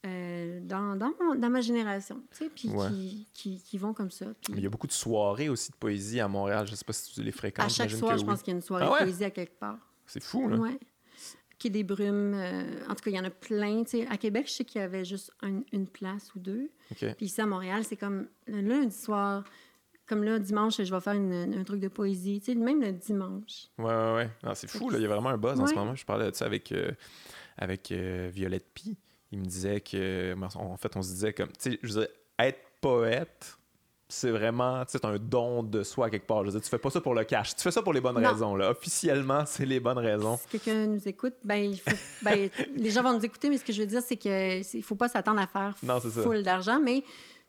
Dans, 0.04 0.96
dans, 0.96 1.50
ma 1.50 1.62
génération, 1.62 2.24
tu 2.32 2.38
sais, 2.38 2.50
puis 2.50 2.70
qui, 2.70 3.28
qui, 3.34 3.62
qui, 3.62 3.78
vont 3.78 3.94
comme 3.94 4.12
ça. 4.12 4.26
Mais 4.50 4.58
il 4.58 4.64
y 4.64 4.66
a 4.66 4.70
beaucoup 4.70 4.88
de 4.88 4.92
soirées 4.92 5.50
aussi 5.50 5.72
de 5.72 5.76
poésie 5.76 6.20
à 6.20 6.28
Montréal. 6.28 6.66
Je 6.66 6.72
ne 6.72 6.76
sais 6.76 6.86
pas 6.86 6.94
si 6.94 7.14
tu 7.14 7.22
les 7.22 7.32
fréquentes. 7.32 7.66
À 7.66 7.70
chaque 7.70 7.92
soir, 7.92 8.18
je 8.18 8.26
pense 8.26 8.42
qu'il 8.42 8.52
y 8.52 8.56
a 8.56 8.58
une 8.58 8.64
soirée 8.64 8.86
ah 8.88 9.00
de 9.00 9.06
poésie 9.06 9.26
à 9.26 9.30
quelque 9.30 9.60
part. 9.60 9.78
C'est 10.06 10.24
fou, 10.24 10.50
là. 10.50 10.58
Ouais 10.58 10.80
qui 11.62 11.70
des 11.70 11.84
brumes. 11.84 12.34
Euh, 12.34 12.64
en 12.90 12.96
tout 12.96 13.04
cas, 13.04 13.12
il 13.12 13.16
y 13.16 13.20
en 13.20 13.24
a 13.24 13.30
plein. 13.30 13.84
à 14.10 14.18
Québec, 14.18 14.48
je 14.48 14.54
sais 14.54 14.66
qu'il 14.66 14.82
y 14.82 14.84
avait 14.84 15.06
juste 15.06 15.32
une 15.42 15.88
place 15.88 16.34
ou 16.36 16.40
deux. 16.40 16.72
Puis 16.96 17.16
ici, 17.20 17.40
à 17.40 17.46
Montréal, 17.46 17.84
c'est 17.84 17.98
comme 17.98 18.28
le 18.48 18.62
lundi 18.62 18.96
soir. 18.96 19.44
Comme 20.08 20.24
là, 20.24 20.40
dimanche, 20.40 20.82
je 20.84 20.94
vais 20.94 21.00
faire 21.00 21.14
un 21.14 21.64
truc 21.64 21.80
de 21.80 21.88
poésie. 21.88 22.42
même 22.56 22.82
le 22.82 22.92
dimanche. 22.92 23.68
Ouais, 23.78 23.86
ouais, 23.86 24.30
ouais. 24.44 24.56
c'est 24.56 24.68
fou, 24.68 24.90
là. 24.90 24.98
Il 24.98 25.04
y 25.04 25.06
a 25.06 25.08
vraiment 25.08 25.30
un 25.30 25.38
buzz 25.38 25.60
en 25.60 25.68
ce 25.68 25.76
moment. 25.76 25.96
Je 25.96 26.06
parlais 26.06 26.30
de 26.30 26.36
ça 26.36 26.46
avec, 26.46 26.72
euh, 26.72 26.92
avec 27.58 27.92
euh, 27.92 28.30
Violette 28.34 28.68
Pi. 28.74 28.98
Il 29.32 29.40
me 29.40 29.46
disait 29.46 29.82
que. 29.82 30.36
En 30.56 30.78
fait, 30.78 30.96
on 30.96 31.02
se 31.02 31.10
disait 31.10 31.34
comme. 31.34 31.50
Tu 31.50 31.72
sais, 31.72 31.80
je 31.82 31.94
veux 31.94 32.08
être 32.40 32.60
poète, 32.82 33.58
c'est 34.12 34.32
vraiment 34.32 34.84
un 35.04 35.18
don 35.18 35.64
de 35.64 35.84
soi 35.84 36.10
quelque 36.10 36.28
part. 36.28 36.40
Je 36.42 36.46
veux 36.46 36.52
dire, 36.52 36.62
tu 36.62 36.70
fais 36.70 36.78
pas 36.78 36.90
ça 36.90 37.00
pour 37.00 37.16
le 37.16 37.24
cash. 37.24 37.56
Tu 37.56 37.62
fais 37.62 37.72
ça 37.72 37.82
pour 37.82 37.94
les 37.94 38.02
bonnes 38.02 38.18
raisons. 38.18 38.56
Là. 38.56 38.72
Officiellement, 38.72 39.46
c'est 39.46 39.66
les 39.66 39.80
bonnes 39.80 39.98
raisons. 39.98 40.38
Si 40.38 40.48
quelqu'un 40.48 40.88
nous 40.88 41.08
écoute, 41.08 41.36
ben, 41.44 41.74
ben, 42.22 42.50
les 42.76 42.92
gens 42.92 43.04
vont 43.04 43.14
nous 43.14 43.26
écouter, 43.26 43.50
mais 43.50 43.58
ce 43.58 43.64
que 43.64 43.72
je 43.72 43.82
veux 43.82 43.88
dire, 43.88 44.02
c'est 44.02 44.18
qu'il 44.18 44.32
ne 44.32 44.82
faut 44.82 44.96
pas 44.96 45.08
s'attendre 45.08 45.40
à 45.40 45.48
faire 45.48 45.76
full 46.24 46.44
d'argent, 46.44 46.80
mais 46.84 47.04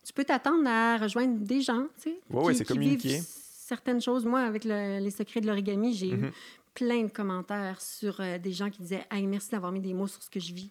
tu 0.04 0.12
peux 0.12 0.24
t'attendre 0.24 0.68
à 0.68 0.98
rejoindre 0.98 1.38
des 1.38 1.60
gens, 1.60 1.86
tu 2.00 2.10
sais, 2.10 2.20
oui, 2.30 2.54
c'est 2.54 2.64
communiquer. 2.64 3.20
certaines 3.20 4.00
choses. 4.00 4.24
Moi, 4.24 4.40
avec 4.40 4.64
les 4.64 5.10
secrets 5.10 5.40
de 5.40 5.46
l'origami, 5.46 5.94
j'ai 5.94 6.10
eu 6.10 6.16
mm-hmm. 6.16 6.32
plein 6.74 7.02
de 7.04 7.10
commentaires 7.10 7.80
sur 7.80 8.20
euh, 8.20 8.38
des 8.38 8.52
gens 8.52 8.70
qui 8.70 8.82
disaient 8.82 9.06
hey, 9.10 9.26
merci 9.26 9.50
d'avoir 9.50 9.72
mis 9.72 9.80
des 9.80 9.94
mots 9.94 10.08
sur 10.08 10.22
ce 10.22 10.30
que 10.30 10.40
je 10.40 10.52
vis. 10.52 10.70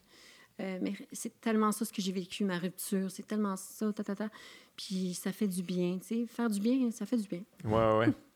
Euh, 0.60 0.80
mais 0.82 0.94
c'est 1.12 1.40
tellement 1.42 1.72
ça 1.72 1.86
ce 1.86 1.94
que 1.94 2.02
j'ai 2.02 2.12
vécu, 2.12 2.44
ma 2.44 2.58
rupture, 2.60 3.10
c'est 3.10 3.26
tellement 3.26 3.56
ça, 3.56 3.92
ta, 3.94 4.04
ta, 4.04 4.16
ta. 4.16 4.30
Puis 4.76 5.14
ça 5.14 5.32
fait 5.32 5.48
du 5.48 5.64
bien, 5.64 5.98
tu 6.00 6.08
sais. 6.08 6.26
Faire 6.28 6.50
du 6.50 6.60
bien, 6.60 6.92
ça 6.92 7.06
fait 7.06 7.18
du 7.18 7.28
bien. 7.28 7.44
Ouais, 7.64 7.98
ouais. 8.00 8.14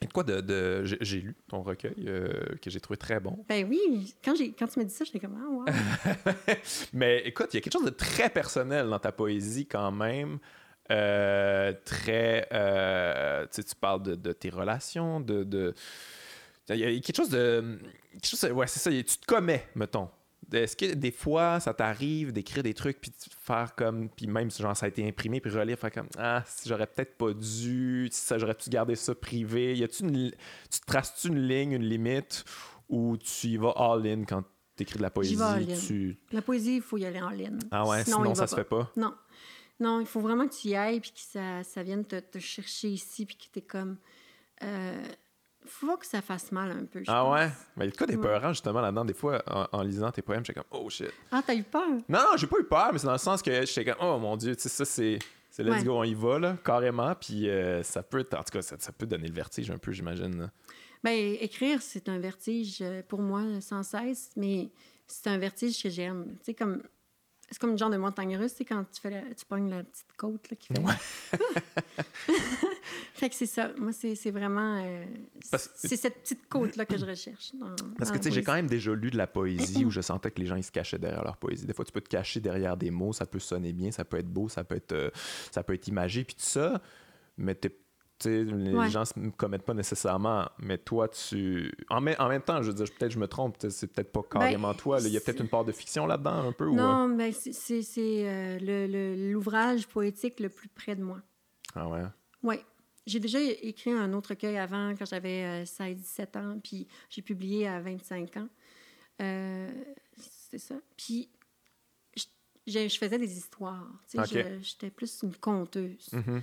Et 0.00 0.06
quoi 0.06 0.22
de. 0.22 0.40
de 0.40 0.84
j'ai 0.84 1.20
lu 1.20 1.34
ton 1.48 1.62
recueil 1.62 1.94
euh, 2.06 2.56
que 2.60 2.68
j'ai 2.68 2.80
trouvé 2.80 2.96
très 2.96 3.20
bon. 3.20 3.44
Ben 3.48 3.66
oui, 3.68 4.14
quand, 4.22 4.34
quand 4.58 4.66
tu 4.66 4.78
m'as 4.78 4.84
dit 4.84 4.94
ça, 4.94 5.04
j'étais 5.04 5.20
comme 5.20 5.38
Ah, 5.40 5.48
wow. 5.48 5.64
Mais 6.92 7.22
écoute, 7.24 7.48
il 7.52 7.56
y 7.56 7.58
a 7.58 7.60
quelque 7.60 7.72
chose 7.72 7.84
de 7.84 7.90
très 7.90 8.28
personnel 8.28 8.88
dans 8.88 8.98
ta 8.98 9.12
poésie 9.12 9.66
quand 9.66 9.92
même. 9.92 10.38
Euh, 10.90 11.72
très. 11.84 12.46
Euh, 12.52 13.46
tu 13.50 13.62
parles 13.80 14.02
de, 14.02 14.14
de, 14.14 14.32
tes 14.32 14.50
relations, 14.50 15.20
de. 15.20 15.44
de... 15.44 15.74
Il 16.68 16.76
y 16.76 16.84
a 16.84 17.00
quelque 17.00 17.16
chose 17.16 17.30
de. 17.30 17.78
Quelque 18.12 18.26
chose, 18.26 18.44
ouais, 18.50 18.66
c'est 18.66 18.80
ça. 18.80 18.90
Tu 18.90 19.04
te 19.04 19.26
commets, 19.26 19.68
mettons. 19.74 20.10
Est-ce 20.52 20.76
que 20.76 20.94
des 20.94 21.10
fois, 21.10 21.60
ça 21.60 21.74
t'arrive 21.74 22.32
d'écrire 22.32 22.62
des 22.62 22.74
trucs 22.74 23.00
puis 23.00 23.10
de 23.10 23.16
faire 23.40 23.74
comme. 23.74 24.08
Puis 24.08 24.26
même 24.26 24.50
si 24.50 24.62
genre, 24.62 24.76
ça 24.76 24.86
a 24.86 24.88
été 24.88 25.06
imprimé, 25.06 25.40
puis 25.40 25.50
relire, 25.50 25.78
faire 25.78 25.92
comme 25.92 26.08
Ah, 26.18 26.42
si 26.46 26.68
j'aurais 26.68 26.86
peut-être 26.86 27.16
pas 27.16 27.32
dû, 27.32 28.08
si 28.10 28.34
j'aurais 28.38 28.54
pu 28.54 28.70
garder 28.70 28.96
ça 28.96 29.14
privé. 29.14 29.76
Y 29.76 29.84
a-tu 29.84 30.04
une. 30.04 30.30
Tu 30.70 30.80
traces-tu 30.86 31.28
une 31.28 31.46
ligne, 31.46 31.72
une 31.72 31.84
limite, 31.84 32.44
ou 32.88 33.16
tu 33.16 33.48
y 33.48 33.56
vas 33.56 33.72
all-in 33.76 34.24
quand 34.24 34.42
tu 34.76 34.82
écris 34.82 34.98
de 34.98 35.02
la 35.02 35.10
poésie? 35.10 35.36
Tu... 35.86 36.18
La 36.32 36.42
poésie, 36.42 36.76
il 36.76 36.82
faut 36.82 36.98
y 36.98 37.06
aller 37.06 37.22
en 37.22 37.30
ligne. 37.30 37.58
Ah 37.70 37.86
ouais, 37.86 38.04
sinon, 38.04 38.34
ça 38.34 38.46
se 38.46 38.54
fait 38.54 38.64
pas? 38.64 38.90
Non. 38.96 39.14
Non, 39.80 40.00
il 40.00 40.06
faut 40.06 40.20
vraiment 40.20 40.46
que 40.46 40.54
tu 40.54 40.68
y 40.68 40.76
ailles 40.76 41.00
puis 41.00 41.10
que 41.10 41.20
ça, 41.20 41.64
ça 41.64 41.82
vienne 41.82 42.04
te, 42.04 42.20
te 42.20 42.38
chercher 42.38 42.88
ici 42.88 43.26
puis 43.26 43.36
que 43.36 43.44
tu 43.52 43.58
es 43.58 43.62
comme. 43.62 43.98
Euh, 44.62 45.04
faut 45.66 45.96
que 45.96 46.06
ça 46.06 46.22
fasse 46.22 46.52
mal 46.52 46.70
un 46.70 46.84
peu. 46.84 47.02
ah 47.06 47.28
ouais? 47.30 47.50
Mais 47.76 47.88
y 47.88 47.92
a 48.02 48.06
des 48.06 48.16
peurs, 48.16 48.48
justement 48.50 48.80
là-dedans. 48.80 49.04
Des 49.04 49.14
fois, 49.14 49.42
en, 49.72 49.82
lisant 49.82 50.10
tes 50.10 50.22
poèmes, 50.22 50.44
j'étais 50.44 50.60
comme, 50.60 50.80
oh 50.82 50.88
shit. 50.90 51.10
Ah, 51.30 51.42
t'as 51.44 51.54
eu 51.54 51.62
peur? 51.62 51.88
Non, 52.08 52.18
non, 52.18 52.36
j'ai 52.36 52.46
pas 52.46 52.58
eu 52.58 52.64
peur, 52.64 52.90
mais 52.92 52.98
c'est 52.98 53.06
dans 53.06 53.12
le 53.12 53.18
sens 53.18 53.42
que 53.42 53.64
j'étais 53.64 53.84
comme, 53.84 54.06
oh 54.06 54.18
mon 54.18 54.36
Dieu, 54.36 54.54
tu 54.54 54.62
sais, 54.62 54.68
ça, 54.68 54.84
c'est. 54.84 55.18
C'est 55.50 55.62
let's 55.62 55.84
go, 55.84 55.92
on 55.92 56.02
y 56.02 56.14
va, 56.14 56.40
là, 56.40 56.56
carrément. 56.64 57.14
Puis 57.14 57.48
euh, 57.48 57.84
ça 57.84 58.02
peut, 58.02 58.26
en 58.32 58.42
tout 58.42 58.58
cas, 58.58 58.60
ça, 58.60 58.76
peut 58.90 59.06
donner 59.06 59.28
le 59.28 59.34
vertige 59.34 59.70
un 59.70 59.78
peu, 59.78 59.92
j'imagine. 59.92 60.50
Bien, 61.04 61.12
écrire, 61.12 61.80
c'est 61.80 62.08
un 62.08 62.18
vertige 62.18 62.78
euh, 62.80 63.02
pour 63.06 63.20
moi 63.20 63.42
sans 63.60 63.84
cesse, 63.84 64.32
mais 64.34 64.72
c'est 65.06 65.28
un 65.28 65.38
vertige 65.38 65.80
que 65.80 65.90
j'aime. 65.90 66.34
Tu 66.38 66.46
sais, 66.46 66.54
comme 66.54 66.82
c'est 67.50 67.58
comme 67.58 67.70
une 67.70 67.78
genre 67.78 67.90
de 67.90 67.96
montagne 67.96 68.36
russe, 68.36 68.52
c'est 68.56 68.64
quand 68.64 68.84
tu 68.92 69.00
fais 69.00 69.22
tu 69.34 69.44
pognes 69.44 69.70
la 69.70 69.82
petite 69.82 70.12
côte 70.16 70.50
là, 70.50 70.56
qui 70.56 70.68
fait. 70.68 70.80
Ouais. 70.80 70.94
fait 73.14 73.28
que 73.28 73.34
c'est 73.34 73.46
ça. 73.46 73.70
Moi, 73.78 73.92
c'est 73.92 74.30
vraiment. 74.30 74.82
Euh, 74.84 75.04
c'est 75.74 75.96
cette 75.96 76.22
petite 76.22 76.48
côte-là 76.48 76.86
que 76.86 76.96
je 76.96 77.04
recherche. 77.04 77.52
Parce 77.98 78.10
que, 78.10 78.16
tu 78.16 78.24
sais, 78.24 78.30
j'ai 78.30 78.42
quand 78.42 78.54
même 78.54 78.68
déjà 78.68 78.92
lu 78.94 79.10
de 79.10 79.16
la 79.16 79.26
poésie 79.26 79.84
où 79.84 79.90
je 79.90 80.00
sentais 80.00 80.30
que 80.30 80.40
les 80.40 80.46
gens, 80.46 80.56
ils 80.56 80.64
se 80.64 80.72
cachaient 80.72 80.98
derrière 80.98 81.24
leur 81.24 81.36
poésie. 81.36 81.66
Des 81.66 81.74
fois, 81.74 81.84
tu 81.84 81.92
peux 81.92 82.00
te 82.00 82.08
cacher 82.08 82.40
derrière 82.40 82.76
des 82.76 82.90
mots, 82.90 83.12
ça 83.12 83.26
peut 83.26 83.38
sonner 83.38 83.72
bien, 83.72 83.90
ça 83.90 84.04
peut 84.04 84.18
être 84.18 84.30
beau, 84.30 84.48
ça 84.48 84.64
peut 84.64 84.76
être, 84.76 84.92
euh, 84.92 85.10
ça 85.50 85.62
peut 85.62 85.74
être 85.74 85.88
imagé, 85.88 86.24
puis 86.24 86.34
tout 86.34 86.42
ça, 86.42 86.80
mais 87.36 87.54
les 88.24 88.90
gens 88.90 89.04
ne 89.16 89.30
commettent 89.30 89.64
pas 89.64 89.74
nécessairement, 89.74 90.48
mais 90.58 90.78
toi, 90.78 91.08
tu. 91.08 91.72
En, 91.90 91.96
en 92.06 92.28
même 92.28 92.42
temps, 92.42 92.62
je 92.62 92.68
veux 92.68 92.74
dire, 92.74 92.86
peut-être 92.98 93.12
je 93.12 93.18
me 93.18 93.28
trompe, 93.28 93.56
c'est 93.68 93.86
peut-être 93.86 94.12
pas 94.12 94.20
ben, 94.22 94.40
carrément 94.40 94.74
toi. 94.74 94.98
Il 95.00 95.08
y 95.08 95.16
a 95.16 95.20
peut-être 95.20 95.40
une 95.40 95.48
part 95.48 95.64
de 95.64 95.72
fiction 95.72 96.06
là-dedans, 96.06 96.48
un 96.48 96.52
peu 96.52 96.70
Non, 96.70 97.08
mais 97.08 97.32
ben, 97.32 97.52
c'est 97.52 98.28
euh, 98.28 99.16
l'ouvrage 99.32 99.86
poétique 99.88 100.40
le 100.40 100.48
plus 100.48 100.68
près 100.68 100.96
de 100.96 101.02
moi. 101.02 101.20
Ah 101.74 101.88
ouais? 101.88 102.02
Oui. 102.42 102.56
J'ai 103.06 103.20
déjà 103.20 103.40
écrit 103.40 103.90
un 103.92 104.12
autre 104.14 104.30
recueil 104.30 104.56
avant, 104.56 104.94
quand 104.96 105.04
j'avais 105.04 105.64
16-17 105.64 106.20
euh, 106.36 106.40
ans, 106.40 106.60
puis 106.62 106.88
j'ai 107.10 107.20
publié 107.20 107.68
à 107.68 107.80
25 107.80 108.36
ans. 108.38 108.48
Euh, 109.20 109.70
c'est 110.16 110.58
ça. 110.58 110.74
Puis 110.96 111.28
je, 112.66 112.96
faisais 112.98 113.18
des 113.18 113.36
histoires. 113.36 113.86
J'étais 114.12 114.90
plus 114.90 115.22
une 115.22 115.34
conteuse 115.36 116.08
mm-hmm. 116.12 116.42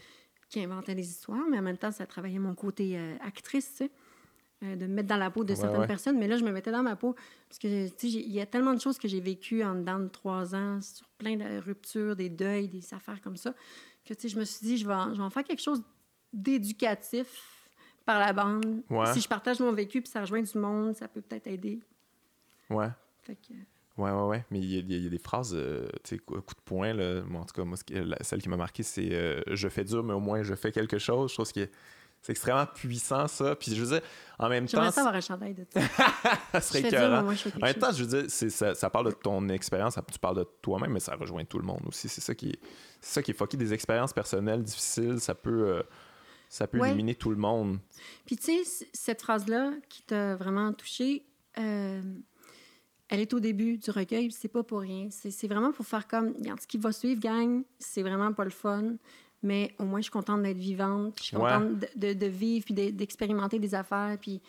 Qui 0.51 0.61
inventait 0.61 0.93
des 0.93 1.09
histoires, 1.09 1.45
mais 1.49 1.57
en 1.57 1.61
même 1.61 1.77
temps, 1.77 1.91
ça 1.91 2.05
travaillait 2.05 2.37
mon 2.37 2.53
côté 2.53 2.97
euh, 2.97 3.15
actrice, 3.21 3.81
de 4.61 4.85
me 4.85 4.93
mettre 4.93 5.07
dans 5.07 5.17
la 5.17 5.31
peau 5.31 5.43
de 5.43 5.55
certaines 5.55 5.87
personnes. 5.87 6.19
Mais 6.19 6.27
là, 6.27 6.37
je 6.37 6.43
me 6.43 6.51
mettais 6.51 6.71
dans 6.71 6.83
ma 6.83 6.95
peau 6.95 7.15
parce 7.49 7.57
que 7.57 7.67
il 8.05 8.31
y 8.31 8.39
a 8.39 8.45
tellement 8.45 8.75
de 8.75 8.79
choses 8.79 8.99
que 8.99 9.07
j'ai 9.07 9.19
vécues 9.19 9.63
en 9.63 9.73
dedans 9.73 9.97
de 9.97 10.07
trois 10.07 10.53
ans, 10.53 10.79
sur 10.81 11.07
plein 11.17 11.35
de 11.35 11.59
ruptures, 11.59 12.15
des 12.15 12.29
deuils, 12.29 12.67
des 12.67 12.93
affaires 12.93 13.19
comme 13.21 13.37
ça, 13.37 13.55
que 14.05 14.13
je 14.27 14.37
me 14.37 14.45
suis 14.45 14.63
dit, 14.63 14.77
je 14.77 14.87
vais, 14.87 14.93
je 15.13 15.17
vais 15.17 15.23
en 15.23 15.31
faire 15.31 15.43
quelque 15.43 15.63
chose 15.63 15.81
d'éducatif 16.31 17.71
par 18.05 18.19
la 18.19 18.33
bande. 18.33 18.83
Si 19.13 19.21
je 19.21 19.27
partage 19.27 19.59
mon 19.61 19.71
vécu 19.71 19.99
puis 19.99 20.11
ça 20.11 20.21
rejoint 20.21 20.43
du 20.43 20.57
monde, 20.59 20.95
ça 20.95 21.07
peut 21.07 21.21
peut-être 21.21 21.47
aider. 21.47 21.79
Ouais. 22.69 22.89
Fait 23.23 23.35
que... 23.35 23.53
Ouais, 23.97 24.11
ouais, 24.11 24.27
ouais. 24.27 24.45
Mais 24.51 24.59
il 24.59 24.91
y, 24.91 25.05
a 25.05 25.09
des 25.09 25.17
phrases, 25.17 25.53
euh, 25.53 25.87
tu 26.03 26.15
sais, 26.15 26.17
coup 26.17 26.35
de 26.35 26.61
poing, 26.63 26.93
là. 26.93 27.21
en 27.33 27.43
tout 27.43 27.53
cas, 27.53 27.63
moi, 27.63 27.77
celle 28.21 28.41
qui 28.41 28.49
m'a 28.49 28.57
marqué, 28.57 28.83
c'est 28.83 29.09
euh, 29.11 29.41
Je 29.47 29.67
fais 29.67 29.83
dur, 29.83 30.03
mais 30.03 30.13
au 30.13 30.19
moins 30.19 30.43
je 30.43 30.55
fais 30.55 30.71
quelque 30.71 30.97
chose. 30.97 31.29
Je 31.29 31.35
trouve 31.35 31.51
que 31.51 31.69
c'est 32.21 32.31
extrêmement 32.31 32.65
puissant, 32.67 33.27
ça. 33.27 33.55
Puis 33.55 33.75
je 33.75 33.83
veux 33.83 33.99
dire, 33.99 34.07
en 34.39 34.47
même 34.47 34.65
temps. 34.65 34.81
J'aimerais 34.81 34.99
avoir 34.99 35.15
un 35.15 35.21
chandail 35.21 35.53
de 35.53 35.65
ça. 35.73 35.81
ça 36.53 36.61
serait 36.61 36.81
écœurant. 36.81 37.27
En 37.27 37.65
même 37.65 37.73
temps, 37.75 37.91
je 37.91 38.03
veux 38.03 38.21
dire, 38.21 38.29
ça, 38.29 38.75
ça, 38.75 38.89
parle 38.89 39.07
de 39.07 39.11
ton 39.11 39.49
expérience, 39.49 39.97
tu 40.11 40.19
parles 40.19 40.37
de 40.37 40.47
toi-même, 40.61 40.91
mais 40.91 40.99
ça 40.99 41.15
rejoint 41.15 41.43
tout 41.45 41.59
le 41.59 41.65
monde 41.65 41.81
aussi. 41.87 42.07
C'est 42.07 42.21
ça 42.21 42.33
qui 42.35 42.49
est, 42.49 42.59
c'est 43.01 43.15
ça 43.15 43.23
qui 43.23 43.31
est 43.31 43.33
fucké. 43.33 43.57
Des 43.57 43.73
expériences 43.73 44.13
personnelles 44.13 44.63
difficiles, 44.63 45.19
ça 45.19 45.35
peut. 45.35 45.67
Euh, 45.67 45.83
ça 46.47 46.67
peut 46.67 46.85
éliminer 46.85 47.15
tout 47.15 47.29
le 47.29 47.37
monde. 47.37 47.79
Puis 48.25 48.35
tu 48.35 48.61
sais, 48.65 48.85
cette 48.91 49.21
phrase-là 49.21 49.71
qui 49.87 50.01
t'a 50.01 50.35
vraiment 50.35 50.73
touché, 50.73 51.25
euh, 51.57 52.01
elle 53.11 53.19
est 53.19 53.33
au 53.33 53.41
début 53.41 53.77
du 53.77 53.91
recueil, 53.91 54.31
c'est 54.31 54.47
pas 54.47 54.63
pour 54.63 54.79
rien. 54.79 55.09
C'est 55.11 55.47
vraiment 55.47 55.73
pour 55.73 55.85
faire 55.85 56.07
comme, 56.07 56.33
regarde, 56.39 56.61
ce 56.61 56.65
qui 56.65 56.77
va 56.77 56.93
suivre, 56.93 57.19
gang, 57.19 57.61
c'est 57.77 58.01
vraiment 58.01 58.31
pas 58.31 58.45
le 58.45 58.49
fun, 58.49 58.95
mais 59.43 59.75
au 59.79 59.83
moins 59.83 59.99
je 59.99 60.03
suis 60.03 60.11
contente 60.11 60.41
d'être 60.41 60.57
vivante, 60.57 61.15
je 61.19 61.23
suis 61.25 61.35
contente 61.35 61.79
de, 61.97 62.13
de, 62.13 62.25
vivre 62.25 62.63
puis 62.63 62.73
d'expérimenter 62.73 63.59
des 63.59 63.75
affaires, 63.75 64.17
puis 64.19 64.41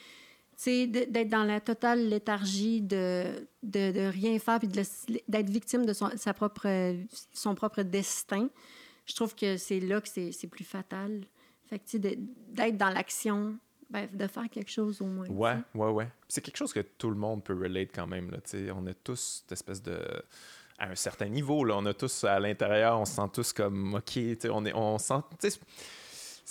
d'être 0.65 1.29
dans 1.29 1.43
la 1.43 1.61
totale 1.61 2.09
léthargie 2.09 2.81
de, 2.81 3.49
de, 3.65 4.09
rien 4.09 4.39
faire 4.39 4.61
puis 4.61 4.69
d'être 4.69 5.51
victime 5.51 5.85
de 5.85 5.93
son, 5.93 6.11
sa 6.17 6.33
propre, 6.33 6.95
son 7.33 7.57
propre 7.57 7.83
destin. 7.83 8.49
Je 9.07 9.17
trouve 9.17 9.35
que 9.35 9.57
c'est 9.57 9.81
là 9.81 10.01
que 10.01 10.09
c'est 10.09 10.47
plus 10.47 10.65
fatal. 10.65 11.25
Fait 11.67 11.99
d'être 11.99 12.77
dans 12.77 12.91
l'action, 12.91 13.59
ben, 13.93 14.09
de 14.11 14.26
faire 14.26 14.49
quelque 14.49 14.70
chose 14.70 15.03
au 15.03 15.07
moins. 15.07 15.28
Ouais, 15.28 15.59
ouais, 15.74 15.90
ouais. 15.90 16.09
C'est 16.26 16.40
quelque 16.40 16.57
chose 16.57 16.72
que 16.72 16.80
tout 16.80 17.11
le 17.11 17.16
monde 17.16 17.45
peut 17.45 17.53
relate 17.53 17.90
quand 17.95 18.07
même. 18.07 18.30
Là, 18.30 18.38
on 18.74 18.86
a 18.86 18.95
tous 18.95 19.43
cette 19.43 19.53
espèce 19.53 19.82
de. 19.82 19.99
À 20.78 20.86
un 20.88 20.95
certain 20.95 21.28
niveau, 21.28 21.62
là, 21.62 21.76
on 21.76 21.84
a 21.84 21.93
tous 21.93 22.24
à 22.24 22.40
l'intérieur, 22.40 22.99
on 22.99 23.05
se 23.05 23.12
sent 23.12 23.28
tous 23.32 23.53
comme 23.53 23.95
OK, 23.95 24.18
on, 24.51 24.64
est, 24.64 24.72
on 24.74 24.99
sent 24.99 25.20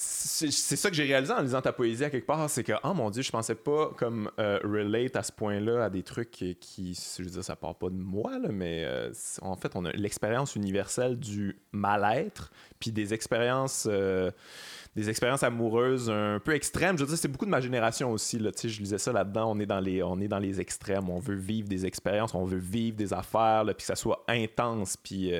c'est 0.03 0.75
ça 0.75 0.89
que 0.89 0.95
j'ai 0.95 1.03
réalisé 1.03 1.31
en 1.31 1.41
lisant 1.41 1.61
ta 1.61 1.73
poésie 1.73 2.03
à 2.03 2.09
quelque 2.09 2.25
part, 2.25 2.49
c'est 2.49 2.63
que, 2.63 2.73
oh 2.83 2.93
mon 2.93 3.11
Dieu, 3.11 3.21
je 3.21 3.31
pensais 3.31 3.53
pas 3.53 3.91
comme 3.97 4.31
euh, 4.39 4.59
relate 4.63 5.15
à 5.15 5.21
ce 5.21 5.31
point-là 5.31 5.85
à 5.85 5.89
des 5.89 6.01
trucs 6.01 6.31
qui, 6.31 6.97
je 7.17 7.23
veux 7.23 7.29
dire, 7.29 7.43
ça 7.43 7.55
part 7.55 7.75
pas 7.75 7.89
de 7.89 7.95
moi, 7.95 8.39
là, 8.39 8.49
mais 8.51 8.83
euh, 8.83 9.11
en 9.41 9.55
fait, 9.55 9.75
on 9.75 9.85
a 9.85 9.91
l'expérience 9.91 10.55
universelle 10.55 11.19
du 11.19 11.55
mal-être, 11.71 12.51
puis 12.79 12.91
des 12.91 13.13
expériences. 13.13 13.87
Euh, 13.89 14.31
des 14.93 15.09
expériences 15.09 15.41
amoureuses 15.41 16.09
un 16.09 16.41
peu 16.43 16.53
extrêmes. 16.53 16.97
Je 16.97 17.05
veux 17.05 17.07
dire, 17.07 17.17
c'est 17.17 17.29
beaucoup 17.29 17.45
de 17.45 17.49
ma 17.49 17.61
génération 17.61 18.11
aussi. 18.11 18.37
Là. 18.37 18.51
Je 18.61 18.77
lisais 18.77 18.97
ça 18.97 19.13
là-dedans. 19.13 19.49
On 19.49 19.57
est, 19.61 19.65
dans 19.65 19.79
les, 19.79 20.03
on 20.03 20.19
est 20.19 20.27
dans 20.27 20.37
les 20.37 20.59
extrêmes. 20.59 21.09
On 21.09 21.19
veut 21.19 21.37
vivre 21.37 21.69
des 21.69 21.85
expériences, 21.85 22.35
on 22.35 22.43
veut 22.43 22.57
vivre 22.57 22.97
des 22.97 23.13
affaires, 23.13 23.63
puis 23.67 23.75
que 23.75 23.83
ça 23.83 23.95
soit 23.95 24.25
intense. 24.27 24.97
Puis, 24.97 25.31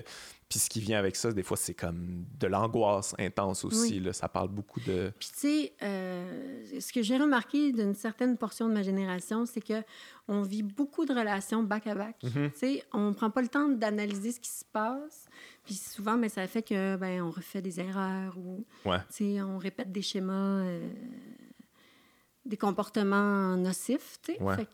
puis 0.51 0.59
ce 0.59 0.69
qui 0.69 0.81
vient 0.81 0.99
avec 0.99 1.15
ça, 1.15 1.31
des 1.31 1.43
fois, 1.43 1.55
c'est 1.55 1.73
comme 1.73 2.25
de 2.37 2.45
l'angoisse 2.45 3.15
intense 3.17 3.63
aussi. 3.63 4.01
Là. 4.01 4.11
Ça 4.11 4.27
parle 4.27 4.49
beaucoup 4.49 4.81
de. 4.81 5.13
Puis 5.17 5.29
tu 5.31 5.39
sais, 5.39 5.73
euh, 5.81 6.65
ce 6.77 6.91
que 6.91 7.01
j'ai 7.01 7.17
remarqué 7.17 7.71
d'une 7.71 7.95
certaine 7.95 8.35
portion 8.35 8.67
de 8.67 8.73
ma 8.73 8.83
génération, 8.83 9.45
c'est 9.45 9.61
que 9.61 9.81
on 10.27 10.41
vit 10.41 10.61
beaucoup 10.61 11.05
de 11.05 11.13
relations 11.13 11.63
back 11.63 11.87
à 11.87 11.95
back. 11.95 12.17
Tu 12.19 12.51
sais, 12.53 12.83
on 12.91 13.13
prend 13.13 13.29
pas 13.29 13.41
le 13.41 13.47
temps 13.47 13.69
d'analyser 13.69 14.33
ce 14.33 14.41
qui 14.41 14.49
se 14.49 14.65
passe. 14.65 15.27
Puis 15.63 15.75
souvent, 15.75 16.15
mais 16.15 16.27
ben, 16.27 16.33
ça 16.33 16.47
fait 16.47 16.63
que 16.63 16.97
ben 16.97 17.21
on 17.21 17.31
refait 17.31 17.61
des 17.61 17.79
erreurs 17.79 18.37
ou 18.37 18.65
ouais. 18.83 19.41
on 19.41 19.57
répète 19.57 19.89
des 19.93 20.01
schémas, 20.01 20.65
euh, 20.65 20.85
des 22.45 22.57
comportements 22.57 23.55
nocifs. 23.55 24.19
Tu 24.21 24.33
sais. 24.33 24.55
Fait 24.57 24.67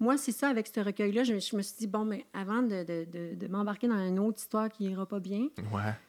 moi, 0.00 0.16
c'est 0.16 0.32
ça, 0.32 0.48
avec 0.48 0.66
ce 0.66 0.80
recueil-là, 0.80 1.24
je, 1.24 1.34
me 1.34 1.38
suis 1.40 1.76
dit, 1.78 1.86
bon, 1.86 2.04
mais 2.04 2.26
avant 2.32 2.62
de, 2.62 2.82
de, 2.84 3.34
de, 3.34 3.46
m'embarquer 3.48 3.88
dans 3.88 4.06
une 4.06 4.18
autre 4.18 4.38
histoire 4.40 4.68
qui 4.68 4.86
n'ira 4.86 5.06
pas 5.06 5.20
bien, 5.20 5.48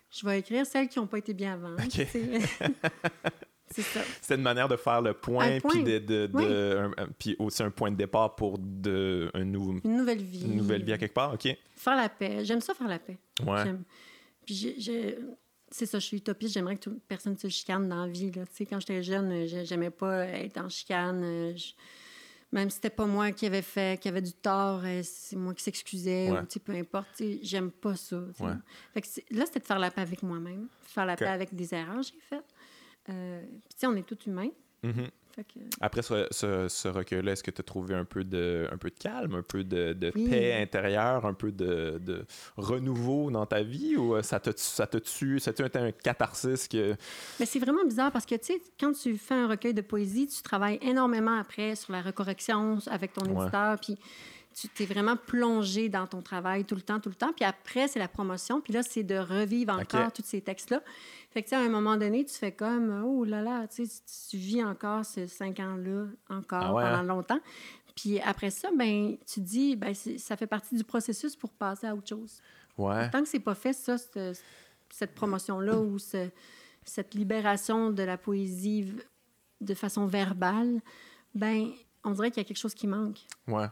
je 0.10 0.26
vais 0.26 0.40
écrire 0.40 0.66
celles 0.66 0.88
qui 0.88 1.00
n'ont 1.00 1.08
pas 1.08 1.20
été 1.20 1.34
bien 1.34 1.54
avant. 1.54 1.76
c'est 3.72 3.82
ça. 3.82 4.02
C'est 4.22 4.36
une 4.36 4.42
manière 4.42 4.68
de 4.68 4.76
faire 4.76 5.02
le 5.02 5.14
point, 5.14 5.60
puis, 5.60 5.84
de, 5.84 6.00
de, 6.00 6.92
puis 7.20 7.36
aussi 7.38 7.62
un 7.62 7.72
point 7.72 7.92
de 7.92 7.96
départ 7.96 8.36
pour 8.36 8.58
de, 8.58 9.30
un 9.34 9.44
nouveau, 9.44 9.76
une 9.84 9.98
nouvelle 9.98 10.24
vie. 10.24 10.46
Une 10.46 10.56
nouvelle 10.56 10.84
vie 10.84 10.94
à 10.94 10.98
quelque 10.98 11.14
part, 11.14 11.34
OK. 11.34 11.48
Faire 11.76 11.96
la 11.96 12.10
paix. 12.10 12.44
J'aime 12.44 12.62
ça, 12.62 12.74
faire 12.74 12.88
la 12.88 13.00
paix. 13.00 13.18
Ouais. 13.46 13.64
Puis 14.46 14.78
c'est 15.70 15.86
ça, 15.86 16.00
je 16.00 16.06
suis 16.06 16.18
utopiste. 16.18 16.54
J'aimerais 16.54 16.76
que 16.76 16.82
toute 16.82 17.04
personne 17.04 17.38
se 17.38 17.50
chicane 17.50 17.88
dans 17.88 18.06
la 18.06 18.12
vie. 18.12 18.32
Là. 18.32 18.44
Quand 18.70 18.80
j'étais 18.80 19.04
jeune, 19.04 19.46
j'aimais 19.46 19.92
pas 19.92 20.26
être 20.26 20.58
en 20.58 20.70
chicane. 20.70 21.54
Même 22.56 22.70
si 22.70 22.76
c'était 22.78 22.90
pas 22.90 23.06
moi 23.06 23.32
qui 23.34 23.46
avait 23.46 23.62
fait, 23.62 24.00
qui 24.00 24.08
avait 24.08 24.22
du 24.22 24.32
tort, 24.32 24.82
euh, 24.86 25.02
c'est 25.04 25.36
moi 25.36 25.54
qui 25.54 25.62
s'excusais, 25.62 26.32
ou 26.32 26.60
peu 26.60 26.74
importe, 26.74 27.22
j'aime 27.42 27.70
pas 27.70 27.96
ça. 27.98 28.24
Fait 28.94 29.02
que 29.02 29.08
là, 29.36 29.46
c'était 29.46 29.60
de 29.60 29.66
faire 29.66 29.78
la 29.78 29.92
paix 29.92 30.02
avec 30.02 30.24
moi-même, 30.24 30.68
faire 30.84 31.06
la 31.06 31.18
paix 31.18 31.28
avec 31.28 31.54
des 31.54 31.74
erreurs 31.74 31.98
que 31.98 32.04
j'ai 32.04 32.20
faites. 32.30 32.46
Euh, 33.10 33.44
puis, 33.78 33.88
on 33.88 33.96
est 33.98 34.04
tous 34.08 34.26
humains. 34.26 34.50
Après 35.82 36.02
ce, 36.02 36.28
ce, 36.32 36.88
recueil-là, 36.88 37.34
est-ce 37.34 37.44
que 37.44 37.52
tu 37.52 37.62
as 37.62 37.64
trouvé 37.64 37.96
un 37.96 38.06
peu 38.06 38.24
de, 38.24 38.68
un 38.72 38.78
peu 38.78 38.90
de 38.90 38.98
calme, 38.98 39.36
un 39.36 39.42
peu 39.42 39.64
de, 39.64 39.94
de 39.94 40.12
paix 40.12 40.62
intérieure, 40.62 41.26
un 41.26 41.34
peu 41.34 41.52
de, 41.52 42.00
de, 42.00 42.26
renouveau 42.58 43.32
dans 43.32 43.46
ta 43.46 43.64
vie 43.64 43.96
ou 43.96 44.16
euh, 44.16 44.22
ça 44.22 44.40
te, 44.40 44.52
ça 44.56 44.88
te 44.88 44.98
tue, 44.98 45.40
ça 45.40 45.52
été 45.52 45.80
un 45.80 45.92
catharsis 45.92 46.68
que... 46.68 46.96
Mais 47.40 47.46
c'est 47.46 47.60
vraiment 47.60 47.86
bizarre 47.86 48.12
parce 48.12 48.26
que, 48.26 48.36
tu 48.36 48.46
sais, 48.46 48.62
quand 48.80 48.94
tu 48.94 49.18
fais 49.18 49.36
un 49.36 49.48
recueil 49.48 49.74
de 49.74 49.82
poésie, 49.82 50.28
tu 50.28 50.42
travailles 50.42 50.80
énormément 50.82 51.38
après 51.38 51.76
sur 51.76 51.92
la 51.92 52.02
recorrection 52.02 52.80
avec 52.88 53.14
ton 53.14 53.26
éditeur, 53.26 53.78
puis 53.80 53.98
tu 54.56 54.70
t'es 54.70 54.86
vraiment 54.86 55.18
plongé 55.18 55.90
dans 55.90 56.08
ton 56.08 56.22
travail 56.22 56.64
tout 56.64 56.76
le 56.76 56.82
temps, 56.82 57.02
tout 57.02 57.10
le 57.10 57.16
temps. 57.16 57.34
Puis 57.34 57.44
après, 57.44 57.90
c'est 57.90 58.00
la 58.00 58.08
promotion. 58.08 58.62
Puis 58.62 58.72
là, 58.72 58.84
c'est 58.84 59.04
de 59.04 59.18
revivre 59.18 59.74
encore 59.74 60.14
tous 60.14 60.24
ces 60.24 60.40
textes-là. 60.40 60.82
Fait 61.32 61.44
que, 61.44 61.54
à 61.54 61.60
un 61.60 61.68
moment 61.68 61.98
donné, 61.98 62.24
tu 62.24 62.34
fais 62.34 62.54
comme, 62.54 63.04
oh 63.06 63.26
là 63.26 63.42
là, 63.42 63.68
tu, 63.68 63.84
tu 63.86 64.38
vis 64.38 64.64
encore 64.64 65.04
ces 65.04 65.28
cinq 65.28 65.60
ans-là, 65.60 66.06
encore 66.30 66.64
ah 66.64 66.70
pendant 66.70 67.00
hein? 67.00 67.04
longtemps. 67.04 67.40
Puis 67.96 68.22
après 68.22 68.50
ça, 68.50 68.70
ben, 68.78 69.18
tu 69.26 69.42
dis, 69.42 69.76
ben, 69.76 69.94
ça 69.94 70.38
fait 70.38 70.48
partie 70.48 70.76
du 70.76 70.86
processus 70.86 71.36
pour 71.36 71.52
passer 71.52 71.88
à 71.88 71.94
autre 71.94 72.08
chose. 72.08 72.40
Ouais. 72.78 73.10
Tant 73.10 73.24
que 73.24 73.28
c'est 73.28 73.40
pas 73.40 73.56
fait, 73.56 73.74
ça, 73.74 73.98
cette, 73.98 75.16
promotion-là 75.16 75.78
ou 75.80 75.98
cette 76.00 77.14
libération 77.14 77.92
de 77.92 78.04
la 78.04 78.18
poésie 78.18 78.94
de 79.60 79.74
façon 79.74 80.06
verbale, 80.06 80.82
ben, 81.34 81.72
on 82.06 82.12
dirait 82.12 82.32
qu'il 82.32 82.42
y 82.42 82.46
a 82.46 82.48
quelque 82.48 82.58
chose 82.58 82.74
qui 82.74 82.88
manque. 82.88 83.20
Ouais. 83.48 83.68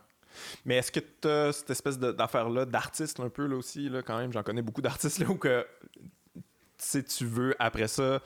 Mais 0.65 0.77
est-ce 0.77 0.91
que 0.91 0.99
tu 0.99 1.27
as 1.27 1.51
cette 1.53 1.69
espèce 1.69 1.99
d'affaire-là 1.99 2.65
d'artiste 2.65 3.19
un 3.19 3.29
peu 3.29 3.45
là 3.45 3.55
aussi, 3.55 3.89
là, 3.89 4.01
quand 4.01 4.17
même? 4.17 4.31
J'en 4.31 4.43
connais 4.43 4.61
beaucoup 4.61 4.81
d'artistes 4.81 5.19
là 5.19 5.29
où 5.29 5.35
que 5.35 5.65
si 6.77 7.03
tu 7.03 7.25
veux, 7.25 7.55
après 7.59 7.87
ça, 7.87 8.21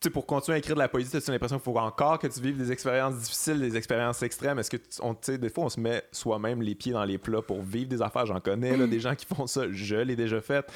tu 0.00 0.10
pour 0.10 0.26
continuer 0.26 0.56
à 0.56 0.58
écrire 0.58 0.74
de 0.74 0.80
la 0.80 0.88
poésie, 0.88 1.16
as 1.16 1.30
l'impression 1.30 1.56
qu'il 1.56 1.64
faut 1.64 1.78
encore 1.78 2.18
que 2.18 2.26
tu 2.26 2.40
vives 2.40 2.56
des 2.56 2.70
expériences 2.70 3.16
difficiles, 3.16 3.60
des 3.60 3.76
expériences 3.76 4.22
extrêmes? 4.22 4.58
Est-ce 4.58 4.70
que, 4.70 4.76
tu 4.76 5.00
sais, 5.22 5.38
des 5.38 5.48
fois, 5.48 5.64
on 5.64 5.68
se 5.68 5.80
met 5.80 6.02
soi-même 6.12 6.62
les 6.62 6.74
pieds 6.74 6.92
dans 6.92 7.04
les 7.04 7.18
plats 7.18 7.42
pour 7.42 7.62
vivre 7.62 7.88
des 7.88 8.02
affaires? 8.02 8.26
J'en 8.26 8.40
connais, 8.40 8.76
là, 8.76 8.86
des 8.86 9.00
gens 9.00 9.14
qui 9.14 9.26
font 9.26 9.46
ça. 9.46 9.62
Je 9.70 9.96
l'ai 9.96 10.16
déjà 10.16 10.40
fait. 10.40 10.70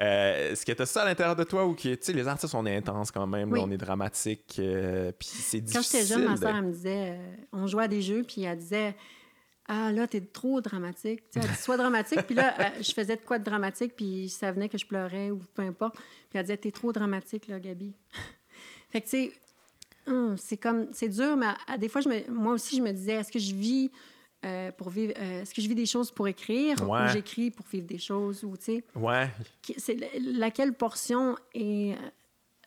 Euh, 0.00 0.52
est-ce 0.52 0.66
que 0.66 0.72
tu 0.72 0.82
as 0.82 0.86
ça 0.86 1.02
à 1.02 1.04
l'intérieur 1.04 1.36
de 1.36 1.44
toi 1.44 1.64
ou 1.66 1.74
que, 1.74 1.82
tu 1.82 1.98
sais, 2.00 2.12
les 2.12 2.26
artistes, 2.26 2.54
on 2.54 2.66
est 2.66 2.74
intenses 2.74 3.12
quand 3.12 3.26
même, 3.26 3.52
on 3.56 3.70
est 3.70 3.76
dramatique, 3.76 4.56
euh, 4.58 5.12
puis 5.16 5.28
c'est 5.28 5.60
difficile. 5.60 5.92
Quand 5.92 5.98
j'étais 5.98 6.06
jeune, 6.06 6.24
ma 6.28 6.36
soeur, 6.36 6.56
elle 6.56 6.64
me 6.64 6.72
disait, 6.72 7.10
euh, 7.12 7.36
on 7.52 7.66
jouait 7.66 7.84
à 7.84 7.88
des 7.88 8.02
jeux, 8.02 8.24
puis 8.24 8.42
elle 8.42 8.58
disait, 8.58 8.96
ah 9.66 9.92
là, 9.92 10.06
t'es 10.06 10.20
trop 10.20 10.60
dramatique. 10.60 11.22
Tu 11.30 11.40
sais, 11.40 11.54
sois 11.54 11.76
dramatique. 11.76 12.22
Puis 12.22 12.34
là, 12.34 12.54
euh, 12.60 12.82
je 12.82 12.92
faisais 12.92 13.16
de 13.16 13.22
quoi 13.22 13.38
de 13.38 13.44
dramatique, 13.44 13.94
puis 13.96 14.28
ça 14.28 14.52
venait 14.52 14.68
que 14.68 14.76
je 14.76 14.86
pleurais 14.86 15.30
ou 15.30 15.40
peu 15.54 15.62
importe. 15.62 15.94
Puis 15.94 16.38
elle 16.38 16.42
disait, 16.42 16.56
t'es 16.56 16.70
trop 16.70 16.92
dramatique, 16.92 17.48
là, 17.48 17.58
Gabi. 17.58 17.94
fait 18.90 19.00
que, 19.00 19.08
tu 19.08 19.10
sais, 19.10 19.32
hum, 20.06 20.36
c'est 20.36 20.58
comme, 20.58 20.88
c'est 20.92 21.08
dur, 21.08 21.36
mais 21.36 21.46
à, 21.66 21.78
des 21.78 21.88
fois, 21.88 22.02
je 22.02 22.08
me, 22.08 22.30
moi 22.30 22.52
aussi, 22.52 22.76
je 22.76 22.82
me 22.82 22.92
disais, 22.92 23.12
est-ce 23.14 23.32
que 23.32 23.38
je 23.38 23.54
vis 23.54 23.90
euh, 24.44 24.70
pour 24.72 24.90
vivre, 24.90 25.14
euh, 25.18 25.42
est-ce 25.42 25.54
que 25.54 25.62
je 25.62 25.68
vis 25.68 25.74
des 25.74 25.86
choses 25.86 26.10
pour 26.10 26.28
écrire 26.28 26.76
ou 26.86 26.94
j'écris 27.10 27.50
pour 27.50 27.64
vivre 27.66 27.86
des 27.86 27.98
choses 27.98 28.44
ou, 28.44 28.58
tu 28.58 28.64
sais? 28.64 28.84
Ouais. 28.94 29.30
C'est 29.78 29.96
laquelle 30.20 30.74
portion 30.74 31.36
est 31.54 31.96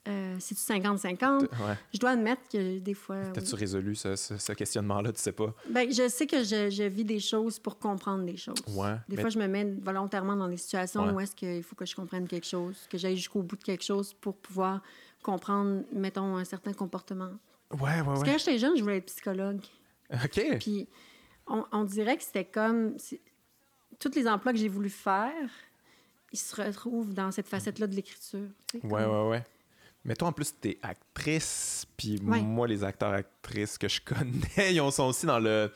euh, 0.07 0.35
c'est-tu 0.39 0.61
50-50? 0.61 1.47
Je 1.93 1.99
dois 1.99 2.11
admettre 2.11 2.41
que 2.51 2.79
des 2.79 2.93
fois. 2.93 3.17
T'as-tu 3.33 3.55
résolu 3.55 3.95
ce, 3.95 4.53
questionnement-là? 4.53 5.11
Tu 5.11 5.21
sais 5.21 5.31
pas? 5.31 5.53
Ben, 5.69 5.91
je 5.91 6.07
sais 6.07 6.25
que 6.25 6.43
je, 6.43 6.87
vis 6.87 7.03
des 7.03 7.19
choses 7.19 7.59
pour 7.59 7.77
comprendre 7.77 8.23
des 8.23 8.37
choses. 8.37 8.55
Ouais, 8.69 8.95
des 9.09 9.17
fois, 9.17 9.29
je 9.29 9.39
me 9.39 9.47
mets 9.47 9.65
volontairement 9.65 10.35
dans 10.35 10.47
des 10.47 10.57
situations 10.57 11.13
où 11.13 11.19
est-ce 11.19 11.35
qu'il 11.35 11.63
faut 11.63 11.75
que 11.75 11.85
je 11.85 11.95
comprenne 11.95 12.27
quelque 12.27 12.47
chose, 12.47 12.87
que 12.89 12.97
j'aille 12.97 13.17
jusqu'au 13.17 13.41
bout 13.41 13.57
de 13.57 13.63
quelque 13.63 13.83
chose 13.83 14.13
pour 14.13 14.37
pouvoir 14.37 14.81
comprendre, 15.21 15.83
mettons, 15.91 16.37
un 16.37 16.45
certain 16.45 16.73
comportement. 16.73 17.31
Ouais, 17.71 17.81
ouais, 17.81 18.03
Parce 18.05 18.23
que 18.23 18.29
quand 18.29 18.37
j'étais 18.37 18.59
jeune, 18.59 18.77
je 18.77 18.83
voulais 18.83 18.97
être 18.97 19.07
psychologue. 19.07 19.59
OK. 20.13 20.57
Puis 20.59 20.87
on, 21.47 21.65
on 21.71 21.83
dirait 21.83 22.17
que 22.17 22.23
c'était 22.23 22.45
comme. 22.45 22.95
Tous 23.99 24.11
les 24.15 24.27
emplois 24.27 24.53
que 24.53 24.59
j'ai 24.59 24.69
voulu 24.69 24.89
faire, 24.89 25.49
ils 26.31 26.37
se 26.37 26.61
retrouvent 26.61 27.13
dans 27.13 27.31
cette 27.31 27.47
facette-là 27.47 27.87
de 27.87 27.95
l'écriture. 27.95 28.47
Ouais, 28.83 29.05
ouais, 29.05 29.27
ouais. 29.29 29.43
Mais 30.07 30.15
toi, 30.15 30.29
en 30.29 30.31
plus, 30.31 30.55
t'es 30.59 30.79
actrice, 30.81 31.85
puis 31.97 32.19
moi, 32.21 32.65
les 32.65 32.83
acteurs 32.83 33.13
actrices 33.13 33.77
que 33.77 33.87
je 33.89 34.01
connais, 34.05 34.73
ils 34.73 34.91
sont 34.91 35.03
aussi 35.03 35.25
dans 35.25 35.39
le 35.39 35.69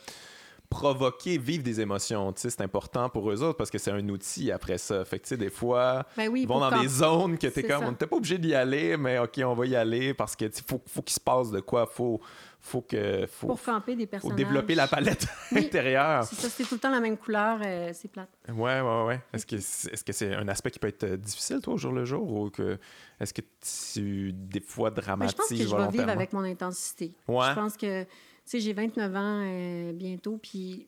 provoquer, 0.72 1.38
vivre 1.38 1.64
des 1.64 1.82
émotions. 1.82 2.34
C'est 2.38 2.62
important 2.62 3.10
pour 3.10 3.30
eux 3.30 3.44
autres 3.44 3.58
parce 3.58 3.70
que 3.70 3.78
c'est 3.78 3.92
un 3.92 4.08
outil 4.08 4.54
après 4.54 4.78
ça. 4.78 5.04
Fait 5.04 5.20
que, 5.20 5.26
tu 5.26 5.30
sais, 5.30 5.38
des 5.38 5.50
fois, 5.50 6.06
ben 6.16 6.34
ils 6.34 6.48
vont 6.48 6.62
dans 6.62 6.82
des 6.82 6.88
zones 6.88 7.38
que 7.38 7.48
t'es 7.48 7.64
comme, 7.64 7.84
on 7.84 7.92
n'était 7.92 8.08
pas 8.08 8.16
obligé 8.16 8.38
d'y 8.38 8.56
aller, 8.56 8.96
mais 8.96 9.20
OK, 9.20 9.42
on 9.44 9.54
va 9.54 9.66
y 9.66 9.76
aller 9.76 10.14
parce 10.14 10.34
que 10.34 10.46
faut, 10.66 10.82
faut 10.88 11.02
qu'il 11.02 11.14
se 11.14 11.20
passe 11.20 11.52
de 11.52 11.60
quoi. 11.60 11.86
Faut, 11.86 12.22
faut 12.62 12.82
que. 12.82 13.26
Faut, 13.26 13.48
pour 13.48 13.62
camper 13.62 13.96
des 13.96 14.06
personnages. 14.06 14.38
Faut 14.38 14.38
développer 14.38 14.76
la 14.76 14.88
palette 14.88 15.28
intérieure. 15.52 16.24
C'est 16.26 16.36
ça, 16.36 16.50
c'est 16.50 16.64
tout 16.64 16.76
le 16.76 16.80
temps 16.80 16.92
la 16.92 17.00
même 17.00 17.18
couleur, 17.18 17.60
euh, 17.66 17.90
c'est 17.94 18.08
plate. 18.08 18.30
Ouais, 18.50 18.82
ouais, 18.82 19.04
ouais. 19.06 19.22
Est-ce 19.34 19.46
que 19.46 19.56
est-ce 19.56 20.04
que 20.04 20.14
c'est 20.14 20.36
un 20.36 20.48
aspect 20.48 20.72
qui 20.72 20.80
peut 20.80 20.88
être 20.88 21.04
euh, 21.04 21.18
difficile, 21.18 21.60
toi, 21.62 21.74
au 21.74 21.78
jour 21.78 21.92
le 21.92 22.06
jour, 22.06 22.32
ou 22.32 22.50
que 22.50 22.78
est-ce 23.20 23.34
que 23.34 23.42
tu 23.42 24.32
des 24.34 24.62
fois 24.62 24.92
dramatises 24.92 25.36
ben, 25.36 25.48
Je 25.48 25.50
pense 25.50 25.60
que 25.60 25.70
je 25.70 25.76
vais 25.76 25.98
vivre 25.98 26.10
avec 26.10 26.34
mon 26.34 26.44
intensité. 26.44 27.14
Ouais. 27.28 27.48
Je 27.50 27.56
pense 27.56 27.78
que, 27.78 28.04
tu 28.04 28.10
sais, 28.46 28.60
j'ai 28.60 28.74
29 28.74 29.16
ans 29.16 29.44
euh, 29.44 29.94
bientôt, 29.94 30.40
puis 30.42 30.88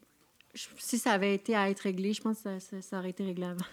si 0.54 0.98
ça 0.98 1.12
avait 1.12 1.34
été 1.34 1.56
à 1.56 1.70
être 1.70 1.82
réglé, 1.82 2.14
je 2.14 2.22
pense 2.22 2.42
que 2.42 2.60
ça, 2.60 2.82
ça 2.82 3.00
aurait 3.00 3.10
été 3.10 3.24
réglé 3.24 3.46
avant. 3.46 3.66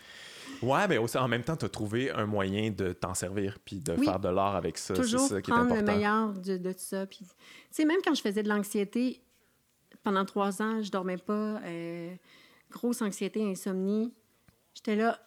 Ouais, 0.62 0.88
mais 0.88 0.98
aussi 0.98 1.16
en 1.18 1.28
même 1.28 1.42
temps, 1.44 1.56
tu 1.56 1.64
as 1.64 1.68
trouvé 1.68 2.10
un 2.10 2.26
moyen 2.26 2.70
de 2.70 2.92
t'en 2.92 3.14
servir 3.14 3.58
puis 3.64 3.80
de 3.80 3.94
faire 3.96 4.18
de 4.18 4.28
l'art 4.28 4.56
avec 4.56 4.78
ça. 4.78 4.94
Toujours 4.94 5.20
ça 5.20 5.40
qui 5.40 5.50
est 5.50 5.54
important. 5.54 5.76
le 5.76 5.82
meilleur 5.82 6.32
de, 6.32 6.56
de 6.56 6.74
ça. 6.76 7.06
Puis, 7.06 7.20
tu 7.20 7.26
sais, 7.70 7.84
même 7.84 7.98
quand 8.04 8.14
je 8.14 8.20
faisais 8.22 8.42
de 8.42 8.48
l'anxiété, 8.48 9.22
pendant 10.02 10.24
trois 10.24 10.60
ans, 10.62 10.82
je 10.82 10.90
dormais 10.90 11.18
pas, 11.18 11.60
euh, 11.64 12.14
grosse 12.70 13.02
anxiété, 13.02 13.42
insomnie. 13.48 14.12
J'étais 14.74 14.96
là, 14.96 15.18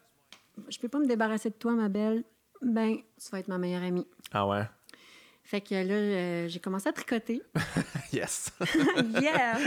je 0.69 0.77
peux 0.79 0.89
pas 0.89 0.99
me 0.99 1.07
débarrasser 1.07 1.49
de 1.49 1.55
toi, 1.55 1.73
ma 1.73 1.89
belle. 1.89 2.23
Ben, 2.61 2.97
tu 2.97 3.29
vas 3.31 3.39
être 3.39 3.47
ma 3.47 3.57
meilleure 3.57 3.83
amie. 3.83 4.07
Ah 4.31 4.47
ouais? 4.47 4.63
Fait 5.43 5.61
que 5.61 5.75
là, 5.75 5.93
euh, 5.93 6.47
j'ai 6.47 6.59
commencé 6.59 6.87
à 6.87 6.93
tricoter. 6.93 7.41
yes! 8.13 8.51
yeah! 9.21 9.59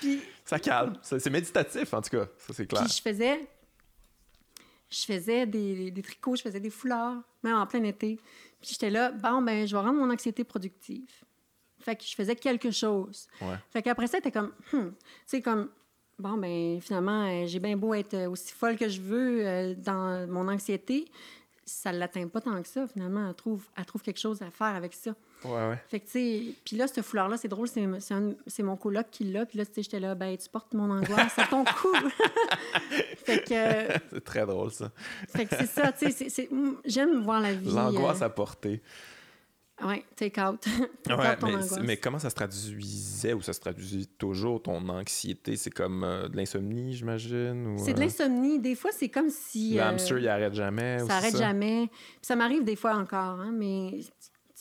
Puis, 0.00 0.20
ça 0.44 0.58
calme. 0.58 0.98
C'est 1.02 1.30
méditatif, 1.30 1.92
en 1.94 2.02
tout 2.02 2.10
cas. 2.10 2.26
Ça, 2.38 2.52
c'est 2.52 2.66
clair. 2.66 2.82
Puis 2.84 2.92
je 2.96 3.02
faisais 3.02 3.48
je 4.88 5.04
faisais 5.04 5.46
des, 5.46 5.90
des, 5.90 6.02
tricots, 6.02 6.36
je 6.36 6.42
faisais 6.42 6.60
des 6.60 6.70
foulards, 6.70 7.20
même 7.42 7.56
en 7.56 7.66
plein 7.66 7.82
été. 7.82 8.16
Puis 8.60 8.70
j'étais 8.72 8.90
là, 8.90 9.10
bon, 9.10 9.42
ben, 9.42 9.66
je 9.66 9.74
vais 9.74 9.82
rendre 9.82 9.98
mon 9.98 10.10
anxiété 10.12 10.44
productive. 10.44 11.10
Fait 11.80 11.96
que 11.96 12.04
je 12.04 12.14
faisais 12.14 12.36
quelque 12.36 12.70
chose. 12.70 13.26
Ouais. 13.40 13.56
Fait 13.70 13.82
qu'après 13.82 14.06
ça, 14.06 14.18
c'était 14.18 14.30
comme, 14.30 14.52
hmm, 14.72 14.90
tu 14.90 14.94
sais, 15.26 15.42
comme, 15.42 15.70
bon, 16.18 16.36
ben, 16.36 16.80
finalement, 16.80 17.26
euh, 17.26 17.46
j'ai 17.46 17.58
bien 17.58 17.76
beau 17.76 17.94
être 17.94 18.26
aussi 18.26 18.52
folle 18.52 18.76
que 18.76 18.88
je 18.88 19.00
veux 19.00 19.46
euh, 19.46 19.74
dans 19.74 20.26
mon 20.28 20.48
anxiété, 20.48 21.06
ça 21.66 21.92
ne 21.92 21.98
l'atteint 21.98 22.28
pas 22.28 22.40
tant 22.40 22.62
que 22.62 22.68
ça, 22.68 22.86
finalement. 22.86 23.28
Elle 23.28 23.34
trouve, 23.34 23.64
elle 23.76 23.84
trouve 23.84 24.00
quelque 24.00 24.20
chose 24.20 24.40
à 24.40 24.50
faire 24.52 24.74
avec 24.74 24.94
ça. 24.94 25.10
Ouais, 25.44 25.50
ouais. 25.50 25.78
Fait 25.88 25.98
que, 25.98 26.06
tu 26.06 26.12
sais, 26.12 26.42
puis 26.64 26.76
là, 26.76 26.86
ce 26.86 27.02
foulard-là, 27.02 27.36
c'est 27.36 27.48
drôle, 27.48 27.68
c'est 27.68 28.62
mon 28.62 28.76
coloc 28.76 29.06
qui 29.10 29.24
l'a. 29.24 29.44
Puis 29.46 29.58
là, 29.58 29.66
tu 29.66 29.74
sais, 29.74 29.82
j'étais 29.82 29.98
là, 29.98 30.14
ben, 30.14 30.36
tu 30.36 30.48
portes 30.48 30.72
mon 30.74 30.90
angoisse 30.90 31.36
à 31.38 31.46
ton 31.46 31.64
cou. 31.82 31.92
fait 33.24 33.40
que. 33.40 34.00
C'est 34.12 34.24
très 34.24 34.46
drôle, 34.46 34.70
ça. 34.70 34.92
fait 35.28 35.46
que 35.46 35.56
c'est 35.56 35.66
ça, 35.66 35.90
tu 35.92 36.10
sais, 36.12 36.48
j'aime 36.84 37.22
voir 37.22 37.40
la 37.40 37.52
vie. 37.52 37.72
L'angoisse 37.72 38.22
euh, 38.22 38.26
à 38.26 38.30
porter. 38.30 38.80
Oui, 39.84 40.04
take 40.16 40.40
out. 40.40 40.64
ouais, 41.06 41.36
mais, 41.42 41.82
mais, 41.82 41.96
comment 41.98 42.18
ça 42.18 42.30
se 42.30 42.34
traduisait 42.34 43.34
ou 43.34 43.42
ça 43.42 43.52
se 43.52 43.60
traduisait 43.60 44.06
toujours 44.18 44.62
ton 44.62 44.88
anxiété? 44.88 45.56
C'est 45.56 45.70
comme 45.70 46.02
euh, 46.02 46.28
de 46.28 46.36
l'insomnie, 46.36 46.94
j'imagine? 46.94 47.76
C'est 47.78 47.92
de 47.92 47.98
euh, 47.98 48.04
l'insomnie. 48.04 48.58
Des 48.58 48.74
fois, 48.74 48.90
c'est 48.92 49.08
comme 49.08 49.28
si. 49.28 49.74
Le 49.74 49.82
hamster, 49.82 50.18
il 50.18 50.28
arrête 50.28 50.54
jamais. 50.54 50.98
Ça 51.00 51.16
arrête 51.16 51.36
jamais. 51.36 51.88
Puis 51.88 52.20
ça 52.22 52.36
m'arrive 52.36 52.64
des 52.64 52.76
fois 52.76 52.94
encore, 52.94 53.40
hein, 53.40 53.52
mais 53.52 54.00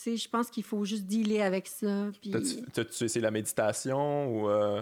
je 0.06 0.28
pense 0.28 0.50
qu'il 0.50 0.64
faut 0.64 0.84
juste 0.84 1.06
dealer 1.06 1.42
avec 1.42 1.68
ça. 1.68 2.10
Puis... 2.22 2.34
T'as-tu 2.74 3.06
essayé 3.06 3.22
la 3.22 3.32
méditation 3.32 4.28
ou. 4.28 4.50
Euh, 4.50 4.82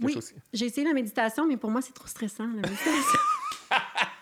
oui, 0.00 0.16
j'ai 0.52 0.66
essayé 0.66 0.86
la 0.86 0.94
méditation, 0.94 1.46
mais 1.46 1.56
pour 1.56 1.70
moi, 1.70 1.82
c'est 1.82 1.92
trop 1.92 2.06
stressant, 2.06 2.46
la 2.46 2.62
méditation. 2.68 3.18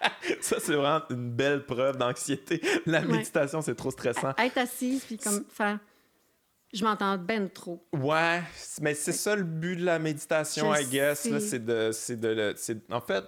ça, 0.40 0.56
c'est 0.60 0.74
vraiment 0.74 1.02
une 1.10 1.30
belle 1.30 1.64
preuve 1.64 1.96
d'anxiété. 1.96 2.60
La 2.86 3.02
méditation, 3.02 3.60
c'est 3.62 3.74
trop 3.74 3.90
stressant. 3.90 4.32
Être 4.38 4.58
assise, 4.58 5.04
puis 5.04 5.18
comme 5.18 5.44
faire. 5.48 5.78
Je 6.72 6.84
m'entends 6.84 7.18
ben 7.18 7.50
trop. 7.50 7.84
Ouais, 7.92 8.42
mais 8.80 8.94
c'est 8.94 9.12
ça 9.12 9.34
le 9.34 9.42
but 9.42 9.76
de 9.76 9.84
la 9.84 9.98
méditation, 9.98 10.72
I 10.74 10.86
guess. 10.86 11.28
C'est 11.38 11.64
de, 11.64 11.90
de, 12.14 12.94
En 12.94 13.00
fait, 13.00 13.24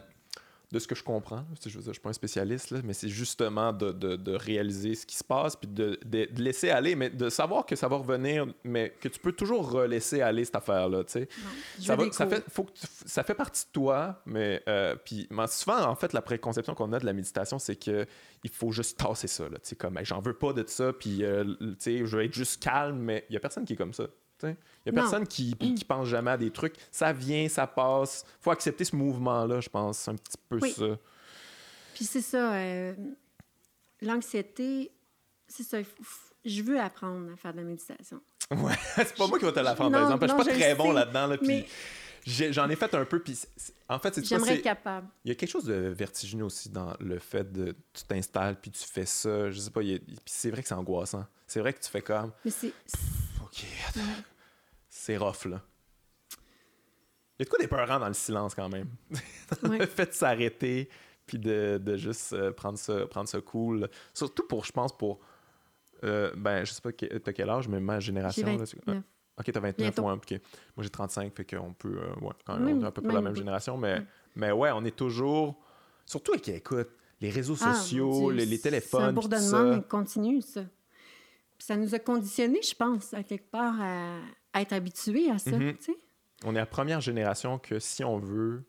de 0.73 0.79
ce 0.79 0.89
que 0.89 0.95
je 0.95 1.05
comprends, 1.05 1.45
je 1.67 1.79
ne 1.79 1.93
suis 1.93 2.01
pas 2.01 2.09
un 2.09 2.15
spécialiste, 2.15 2.71
là, 2.71 2.79
mais 2.83 2.95
c'est 2.95 3.11
justement 3.11 3.75
de, 3.75 3.93
de, 3.93 4.17
de, 4.17 4.33
réaliser 4.33 4.95
ce 4.95 5.05
qui 5.05 5.17
se 5.17 5.23
passe, 5.23 5.55
puis 5.55 5.69
de, 5.69 6.01
de, 6.07 6.27
laisser 6.39 6.71
aller, 6.71 6.97
mais 6.97 7.11
de 7.11 7.29
savoir 7.29 7.67
que 7.67 7.77
ça 7.77 7.89
va 7.89 7.97
revenir, 7.97 8.47
mais 8.65 8.95
que 8.99 9.09
tu 9.09 9.21
peux 9.21 9.33
toujours 9.33 9.83
laisser 9.83 10.23
aller 10.23 10.47
cette 10.47 10.57
affaire-là, 10.57 11.05
tu 11.05 11.13
sais. 11.13 11.29
Ça, 11.79 11.95
ça, 12.11 12.27
fait, 12.27 12.43
faut 12.49 12.65
que 12.65 12.71
ça 13.05 13.23
fait 13.23 13.35
partie 13.35 13.67
de 13.67 13.71
toi, 13.73 14.23
mais 14.25 14.63
euh, 14.67 14.97
puis 14.97 15.29
souvent, 15.49 15.85
en 15.85 15.95
fait, 15.95 16.15
la 16.15 16.23
préconception 16.23 16.75
qu'on 16.75 16.95
a 16.95 16.99
de 16.99 17.05
la 17.05 17.13
méditation, 17.13 17.59
c'est 17.59 17.77
que 17.77 18.07
il 18.43 18.51
faut 18.51 18.73
juste 18.73 18.99
tasser 18.99 19.29
ça, 19.29 19.45
là, 19.45 19.59
tu 19.59 19.69
sais, 19.69 19.77
comme, 19.77 19.99
j'en 20.05 20.21
veux 20.21 20.35
pas 20.35 20.55
de 20.55 20.65
ça, 20.67 20.95
puis, 20.95 21.23
euh, 21.23 21.45
tu 21.61 21.77
sais, 21.81 21.99
je 21.99 22.17
veux 22.17 22.25
être 22.25 22.33
juste 22.33 22.63
calme, 22.63 22.99
mais 22.99 23.27
il 23.29 23.35
y 23.35 23.37
a 23.37 23.41
personne 23.41 23.67
qui 23.67 23.75
est 23.75 23.77
comme 23.77 23.93
ça. 23.93 24.07
Il 24.49 24.93
n'y 24.93 24.99
a 24.99 25.03
personne 25.03 25.27
qui, 25.27 25.55
qui 25.55 25.85
pense 25.85 26.09
jamais 26.09 26.33
à 26.33 26.37
des 26.37 26.51
trucs. 26.51 26.75
Ça 26.91 27.13
vient, 27.13 27.49
ça 27.49 27.67
passe. 27.67 28.25
faut 28.41 28.51
accepter 28.51 28.85
ce 28.85 28.97
mouvement-là, 28.97 29.61
je 29.61 29.69
pense. 29.69 30.09
un 30.09 30.17
petit 30.17 30.39
peu 30.49 30.61
ça. 30.61 30.99
Puis 31.95 32.05
c'est 32.05 32.23
ça. 32.23 32.55
Euh, 32.55 32.95
l'anxiété, 34.01 34.91
c'est 35.47 35.63
ça. 35.63 35.79
Je 36.45 36.63
veux 36.63 36.81
apprendre 36.81 37.33
à 37.33 37.37
faire 37.37 37.53
de 37.53 37.59
la 37.59 37.65
méditation. 37.65 38.21
Ouais, 38.51 38.73
c'est 38.97 39.15
pas 39.15 39.27
moi 39.27 39.39
qui 39.39 39.45
vais 39.45 39.53
te 39.53 39.61
l'apprendre, 39.61 39.93
par 39.93 40.03
exemple. 40.03 40.27
je 40.27 40.35
suis 40.35 40.45
pas 40.45 40.59
très 40.59 40.75
bon 40.75 40.93
là-dedans. 40.93 41.27
Là, 41.27 41.39
puis 41.39 41.65
j'en 42.27 42.69
ai, 42.69 42.77
fait 42.77 42.95
un 42.95 43.05
peu. 43.05 43.21
Puis 43.21 43.39
en 43.89 43.99
fait, 43.99 44.15
c'est 44.15 44.25
J'aimerais 44.25 44.57
être 44.57 44.63
capable. 44.63 45.09
Il 45.25 45.29
y 45.29 45.33
a 45.33 45.35
quelque 45.35 45.51
chose 45.51 45.65
de 45.65 45.75
vertigineux 45.75 46.45
aussi 46.45 46.69
dans 46.69 46.95
le 47.01 47.19
fait 47.19 47.51
de 47.53 47.75
tu 47.93 48.05
t'installes 48.05 48.57
puis 48.61 48.71
tu 48.71 48.85
fais 48.85 49.07
ça. 49.07 49.51
Je 49.51 49.59
sais 49.59 49.71
pas. 49.71 49.81
Puis 49.81 50.01
c'est 50.27 50.51
vrai 50.51 50.63
que 50.63 50.69
c'est 50.69 50.75
angoissant. 50.75 51.25
C'est 51.47 51.61
vrai 51.61 51.73
que 51.73 51.81
tu 51.81 51.91
fais 51.91 52.03
comme. 52.03 52.33
Mais 52.45 52.51
c'est. 52.51 52.73
OK, 53.43 53.65
c'est 55.03 55.17
rough, 55.17 55.47
là. 55.47 55.61
Il 56.31 57.41
y 57.41 57.43
a 57.43 57.45
de 57.45 57.51
quoi 57.51 57.59
d'épeurant 57.59 57.99
dans 57.99 58.07
le 58.07 58.15
silence, 58.15 58.55
quand 58.55 58.69
même. 58.69 58.89
le 59.65 59.87
fait 59.87 60.07
de 60.07 60.13
s'arrêter, 60.13 60.89
puis 61.27 61.39
de, 61.39 61.81
de 61.83 61.97
juste 61.97 62.33
euh, 62.35 62.53
prendre, 62.53 62.79
ça, 62.79 63.05
prendre 63.07 63.29
ça 63.29 63.41
cool. 63.41 63.89
Surtout 64.15 64.47
pour, 64.47 64.65
je 64.65 64.71
pense, 64.71 64.97
pour... 64.97 65.19
Euh, 66.05 66.33
ben, 66.37 66.65
je 66.65 66.73
sais 66.73 66.81
pas 66.81 66.93
t'as 66.93 67.33
quel 67.33 67.51
âge, 67.51 67.67
mais 67.67 67.81
ma 67.81 67.99
génération... 67.99 68.47
Là, 68.87 69.03
ok, 69.39 69.53
t'as 69.53 69.61
29, 69.61 69.99
ouais, 69.99 70.13
ok. 70.13 70.31
Moi, 70.77 70.85
j'ai 70.85 70.91
35, 70.91 71.35
fait 71.35 71.45
qu'on 71.45 71.73
peut... 71.73 71.99
Euh, 71.99 72.25
ouais, 72.25 72.35
quand 72.45 72.57
même, 72.59 72.79
on 72.79 72.85
est 72.85 72.87
à 72.87 72.93
peu 72.93 73.03
près 73.03 73.15
la 73.15 73.23
même 73.23 73.35
génération, 73.35 73.77
mais, 73.77 74.05
mais 74.37 74.53
ouais, 74.53 74.71
on 74.73 74.85
est 74.85 74.97
toujours... 74.97 75.59
Surtout 76.07 76.33
avec, 76.33 76.49
écoute, 76.49 76.91
les 77.21 77.31
réseaux 77.31 77.57
ah, 77.63 77.75
sociaux, 77.75 78.31
les, 78.31 78.61
téléphones, 78.61 79.01
C'est 79.01 79.07
un 79.09 79.13
bourdonnement 79.13 79.81
continu, 79.83 80.43
ça. 80.43 80.63
ça 81.59 81.77
nous 81.77 81.93
a 81.93 81.99
conditionnés, 81.99 82.63
je 82.63 82.75
pense, 82.75 83.15
à 83.15 83.25
quelque 83.25 83.51
part, 83.51 83.81
à 83.81 84.19
être 84.55 84.73
habitué 84.73 85.31
à 85.31 85.39
ça. 85.39 85.57
Mhm. 85.57 85.77
tu 85.77 85.85
sais. 85.85 85.97
On 86.45 86.55
est 86.55 86.59
la 86.59 86.67
première 86.67 87.01
génération 87.01 87.59
que 87.59 87.79
si 87.79 88.05
on 88.05 88.19
veut, 88.19 88.65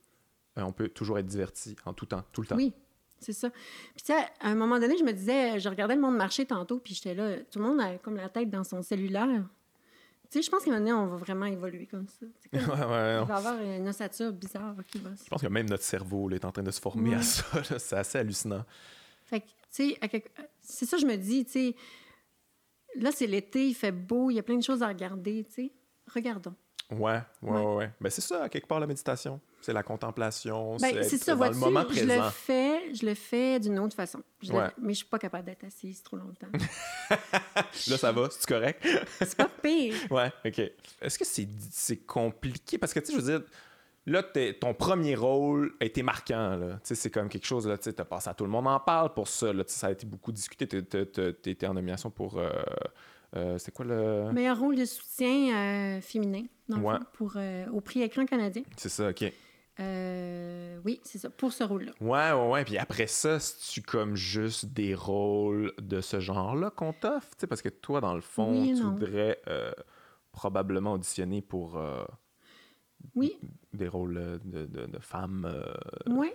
euh, 0.58 0.62
on 0.62 0.72
peut 0.72 0.90
toujours 0.90 1.18
être 1.18 1.26
diverti 1.26 1.76
en 1.86 1.94
tout 1.94 2.06
temps, 2.06 2.24
tout 2.32 2.42
le 2.42 2.48
temps. 2.48 2.56
Oui, 2.56 2.74
c'est 3.20 3.34
ça. 3.34 3.50
Puis, 3.50 4.06
tu 4.06 4.14
sais, 4.14 4.20
à 4.40 4.50
un 4.50 4.56
moment 4.56 4.80
donné, 4.80 4.98
je 4.98 5.04
me 5.04 5.12
disais, 5.12 5.60
je 5.60 5.70
regardais 5.70 5.96
le 5.96 6.02
monde 6.02 6.16
marcher 6.16 6.46
tantôt, 6.46 6.80
puis 6.80 6.94
j'étais 6.94 7.16
là, 7.16 7.38
tout 7.52 7.60
le 7.60 7.66
monde 7.66 7.82
a 7.82 7.98
comme 7.98 8.18
la 8.18 8.30
tête 8.30 8.50
dans 8.50 8.64
son 8.64 8.82
cellulaire. 8.84 9.44
Tu 10.30 10.40
sais, 10.40 10.42
je 10.42 10.50
pense 10.50 10.64
qu'à 10.64 10.72
un 10.72 10.80
moment 10.80 10.86
donné, 10.86 10.94
on 10.94 11.08
va 11.08 11.18
vraiment 11.18 11.46
évoluer 11.46 11.86
comme 11.86 12.08
ça. 12.08 12.26
ouais, 12.54 12.60
ouais, 12.60 13.22
il 13.22 13.28
va 13.28 13.36
avoir 13.36 13.62
une 13.62 13.88
ossature 13.88 14.32
bizarre 14.32 14.76
qui 14.92 15.00
va 15.00 15.12
Je 15.24 15.30
pense 15.30 15.42
que 15.42 15.48
même 15.48 15.70
notre 15.70 15.84
cerveau 15.84 16.30
est 16.32 16.44
en 16.46 16.52
train 16.52 16.64
de 16.64 16.72
se 16.72 16.82
former 16.82 17.16
à 17.16 17.22
ça. 17.22 17.46
C'est 17.78 17.98
assez 17.98 18.18
hallucinant. 18.18 18.66
Fait 19.26 19.42
que, 19.42 19.46
tu 19.46 19.96
sais, 19.96 20.00
c'est 20.62 20.86
ça, 20.86 20.98
je 20.98 21.06
me 21.06 21.16
dis, 21.16 21.46
tu 21.46 21.52
sais, 21.52 21.76
là, 22.96 23.12
c'est 23.12 23.28
l'été, 23.28 23.68
il 23.68 23.74
fait 23.74 23.92
beau, 23.92 24.30
il 24.30 24.36
y 24.36 24.40
a 24.40 24.44
plein 24.44 24.58
de 24.58 24.64
choses 24.64 24.84
à 24.84 24.88
regarder, 24.88 25.44
tu 25.46 25.54
sais. 25.54 25.72
Regardons. 26.14 26.56
Ouais, 26.92 27.22
ouais, 27.42 27.52
ouais. 27.52 27.76
ouais. 27.76 27.92
Ben, 28.00 28.10
c'est 28.10 28.22
ça, 28.22 28.50
quelque 28.50 28.68
part, 28.68 28.80
la 28.80 28.88
méditation. 28.88 29.40
C'est 29.62 29.74
la 29.74 29.84
contemplation. 29.84 30.76
Ben, 30.78 31.04
c'est 31.04 31.18
ça, 31.18 31.36
dans 31.36 31.50
le 31.50 31.56
moment 31.56 31.86
présent. 31.86 32.06
Je 32.06 32.14
le 32.14 32.30
fais, 32.30 32.94
je 32.94 33.06
le 33.06 33.14
fais 33.14 33.60
d'une 33.60 33.80
autre 33.80 33.96
façon. 33.96 34.22
Mais 34.78 34.94
je 34.94 34.98
suis 34.98 35.06
pas 35.06 35.20
capable 35.20 35.46
d'être 35.46 35.64
assise 35.64 36.04
trop 36.04 36.18
longtemps. 36.18 36.50
là, 37.10 37.98
ça 37.98 38.12
va, 38.12 38.28
c'est 38.30 38.46
correct? 38.46 38.86
c'est 39.20 39.36
pas 39.36 39.48
pire. 39.62 39.96
Ouais, 40.12 40.32
OK. 40.46 40.60
Est-ce 41.02 41.18
que 41.18 41.26
c'est 41.26 41.98
compliqué? 42.06 42.78
Parce 42.78 42.94
que, 42.94 43.00
tu 43.00 43.08
sais, 43.08 43.14
je 43.14 43.18
veux 43.18 43.40
dire, 43.40 43.48
là, 44.06 44.24
ton 44.60 44.74
premier 44.74 45.16
rôle 45.16 45.76
a 45.80 45.86
été 45.86 46.04
marquant. 46.04 46.78
C'est 46.84 47.12
comme 47.12 47.30
quelque 47.30 47.46
chose, 47.46 47.70
tu 47.82 47.90
as 47.90 48.06
passé 48.06 48.30
à 48.30 48.34
tout 48.34 48.44
le 48.44 48.50
monde 48.50 48.68
en 48.68 48.80
parle 48.80 49.14
pour 49.14 49.28
ça. 49.28 49.54
Là, 49.54 49.64
ça 49.68 49.88
a 49.88 49.92
été 49.92 50.06
beaucoup 50.06 50.32
discuté. 50.32 50.68
Tu 50.68 51.50
étais 51.50 51.68
en 51.68 51.74
nomination 51.74 52.10
pour... 52.10 52.38
Euh, 52.38 52.50
euh, 53.36 53.58
c'est 53.58 53.74
quoi 53.74 53.86
le. 53.86 54.32
Meilleur 54.32 54.60
rôle 54.60 54.76
de 54.76 54.86
soutien 54.86 55.98
euh, 55.98 56.02
féminin, 56.02 56.44
dans 56.70 57.00
pour, 57.14 57.34
euh, 57.36 57.66
au 57.72 57.82
prix 57.82 58.02
Écran 58.02 58.26
canadien. 58.26 58.64
C'est 58.78 58.90
ça, 58.90 59.10
OK. 59.10 59.22
oui, 60.86 61.02
c'est 61.04 61.18
ça, 61.18 61.30
pour 61.32 61.52
ce 61.52 61.64
rôle-là. 61.64 61.94
Ouais, 62.00 62.32
ouais, 62.32 62.52
ouais. 62.52 62.66
Puis 62.66 62.78
après 62.78 63.08
ça, 63.08 63.40
c'est-tu 63.40 63.82
comme 63.82 64.16
juste 64.16 64.68
des 64.68 64.94
rôles 64.94 65.74
de 65.82 66.00
ce 66.02 66.20
genre-là 66.20 66.70
qu'on 66.70 66.94
t'offre? 66.94 67.30
Parce 67.50 67.62
que 67.62 67.70
toi, 67.70 68.02
dans 68.02 68.14
le 68.14 68.22
fond, 68.22 68.66
tu 68.66 68.84
voudrais 68.84 69.42
probablement 70.32 70.94
auditionner 70.94 71.42
pour. 71.42 71.82
oui. 73.16 73.38
Des 73.74 73.88
rôles 73.88 74.40
de, 74.46 74.66
de, 74.66 74.86
de 74.86 75.00
femmes. 75.00 75.52
Oui. 76.08 76.32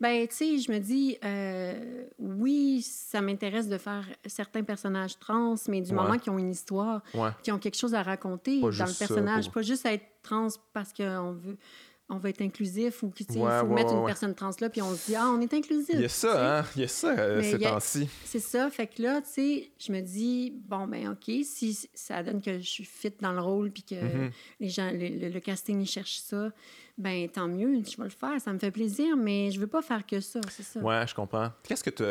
Ben, 0.00 0.26
tu 0.26 0.34
sais, 0.34 0.58
je 0.58 0.72
me 0.72 0.78
dis, 0.78 1.18
euh, 1.22 2.04
oui, 2.18 2.80
ça 2.80 3.20
m'intéresse 3.20 3.68
de 3.68 3.76
faire 3.76 4.06
certains 4.24 4.62
personnages 4.62 5.18
trans, 5.18 5.56
mais 5.68 5.82
du 5.82 5.92
moment 5.92 6.16
qu'ils 6.16 6.32
ont 6.32 6.38
une 6.38 6.50
histoire, 6.50 7.02
qui 7.42 7.52
ont 7.52 7.58
quelque 7.58 7.76
chose 7.76 7.94
à 7.94 8.02
raconter 8.02 8.60
dans 8.60 8.68
le 8.68 8.98
personnage, 8.98 9.50
pas 9.50 9.60
juste 9.62 9.84
être 9.84 10.06
trans 10.22 10.48
parce 10.72 10.92
qu'on 10.94 11.32
veut 11.32 11.58
on 12.10 12.18
va 12.18 12.28
être 12.28 12.42
inclusif 12.42 13.02
ou 13.02 13.10
qu'il 13.10 13.26
faut 13.26 13.66
mettre 13.66 13.94
une 13.94 14.04
personne 14.04 14.34
trans 14.34 14.50
là, 14.60 14.68
puis 14.68 14.82
on 14.82 14.94
se 14.94 15.06
dit, 15.06 15.14
ah, 15.14 15.28
on 15.28 15.40
est 15.40 15.54
inclusif. 15.54 15.94
Il 15.94 16.00
y 16.00 16.04
a 16.04 16.08
ça, 16.08 16.58
hein? 16.58 16.64
Il 16.76 16.82
y 16.82 16.84
a 16.84 16.88
ça 16.88 17.10
euh, 17.10 17.42
ces 17.42 17.58
temps-ci. 17.58 18.08
C'est 18.24 18.40
ça. 18.40 18.68
Fait 18.70 18.86
que 18.86 19.02
là, 19.02 19.20
tu 19.20 19.28
sais, 19.30 19.70
je 19.78 19.92
me 19.92 20.00
dis, 20.00 20.52
bon, 20.68 20.86
ben 20.86 21.08
OK, 21.08 21.32
si 21.44 21.88
ça 21.94 22.22
donne 22.22 22.40
que 22.40 22.58
je 22.58 22.68
suis 22.68 22.84
fit 22.84 23.12
dans 23.20 23.32
le 23.32 23.40
rôle, 23.40 23.70
puis 23.70 23.84
que 23.84 23.94
mm-hmm. 23.94 24.30
les 24.60 24.68
gens, 24.68 24.90
le, 24.92 25.38
casting, 25.40 25.80
ils 25.80 25.86
cherchent 25.86 26.20
ça, 26.20 26.50
ben 27.00 27.28
tant 27.28 27.48
mieux, 27.48 27.82
je 27.82 27.96
vais 27.96 28.04
le 28.04 28.10
faire. 28.10 28.40
Ça 28.40 28.52
me 28.52 28.58
fait 28.58 28.70
plaisir, 28.70 29.16
mais 29.16 29.50
je 29.50 29.58
veux 29.58 29.66
pas 29.66 29.82
faire 29.82 30.06
que 30.06 30.20
ça, 30.20 30.40
c'est 30.50 30.62
ça. 30.62 30.80
Ouais, 30.80 31.06
je 31.06 31.14
comprends. 31.14 31.50
Qu'est-ce 31.62 31.82
que 31.82 31.90
tu. 31.90 32.04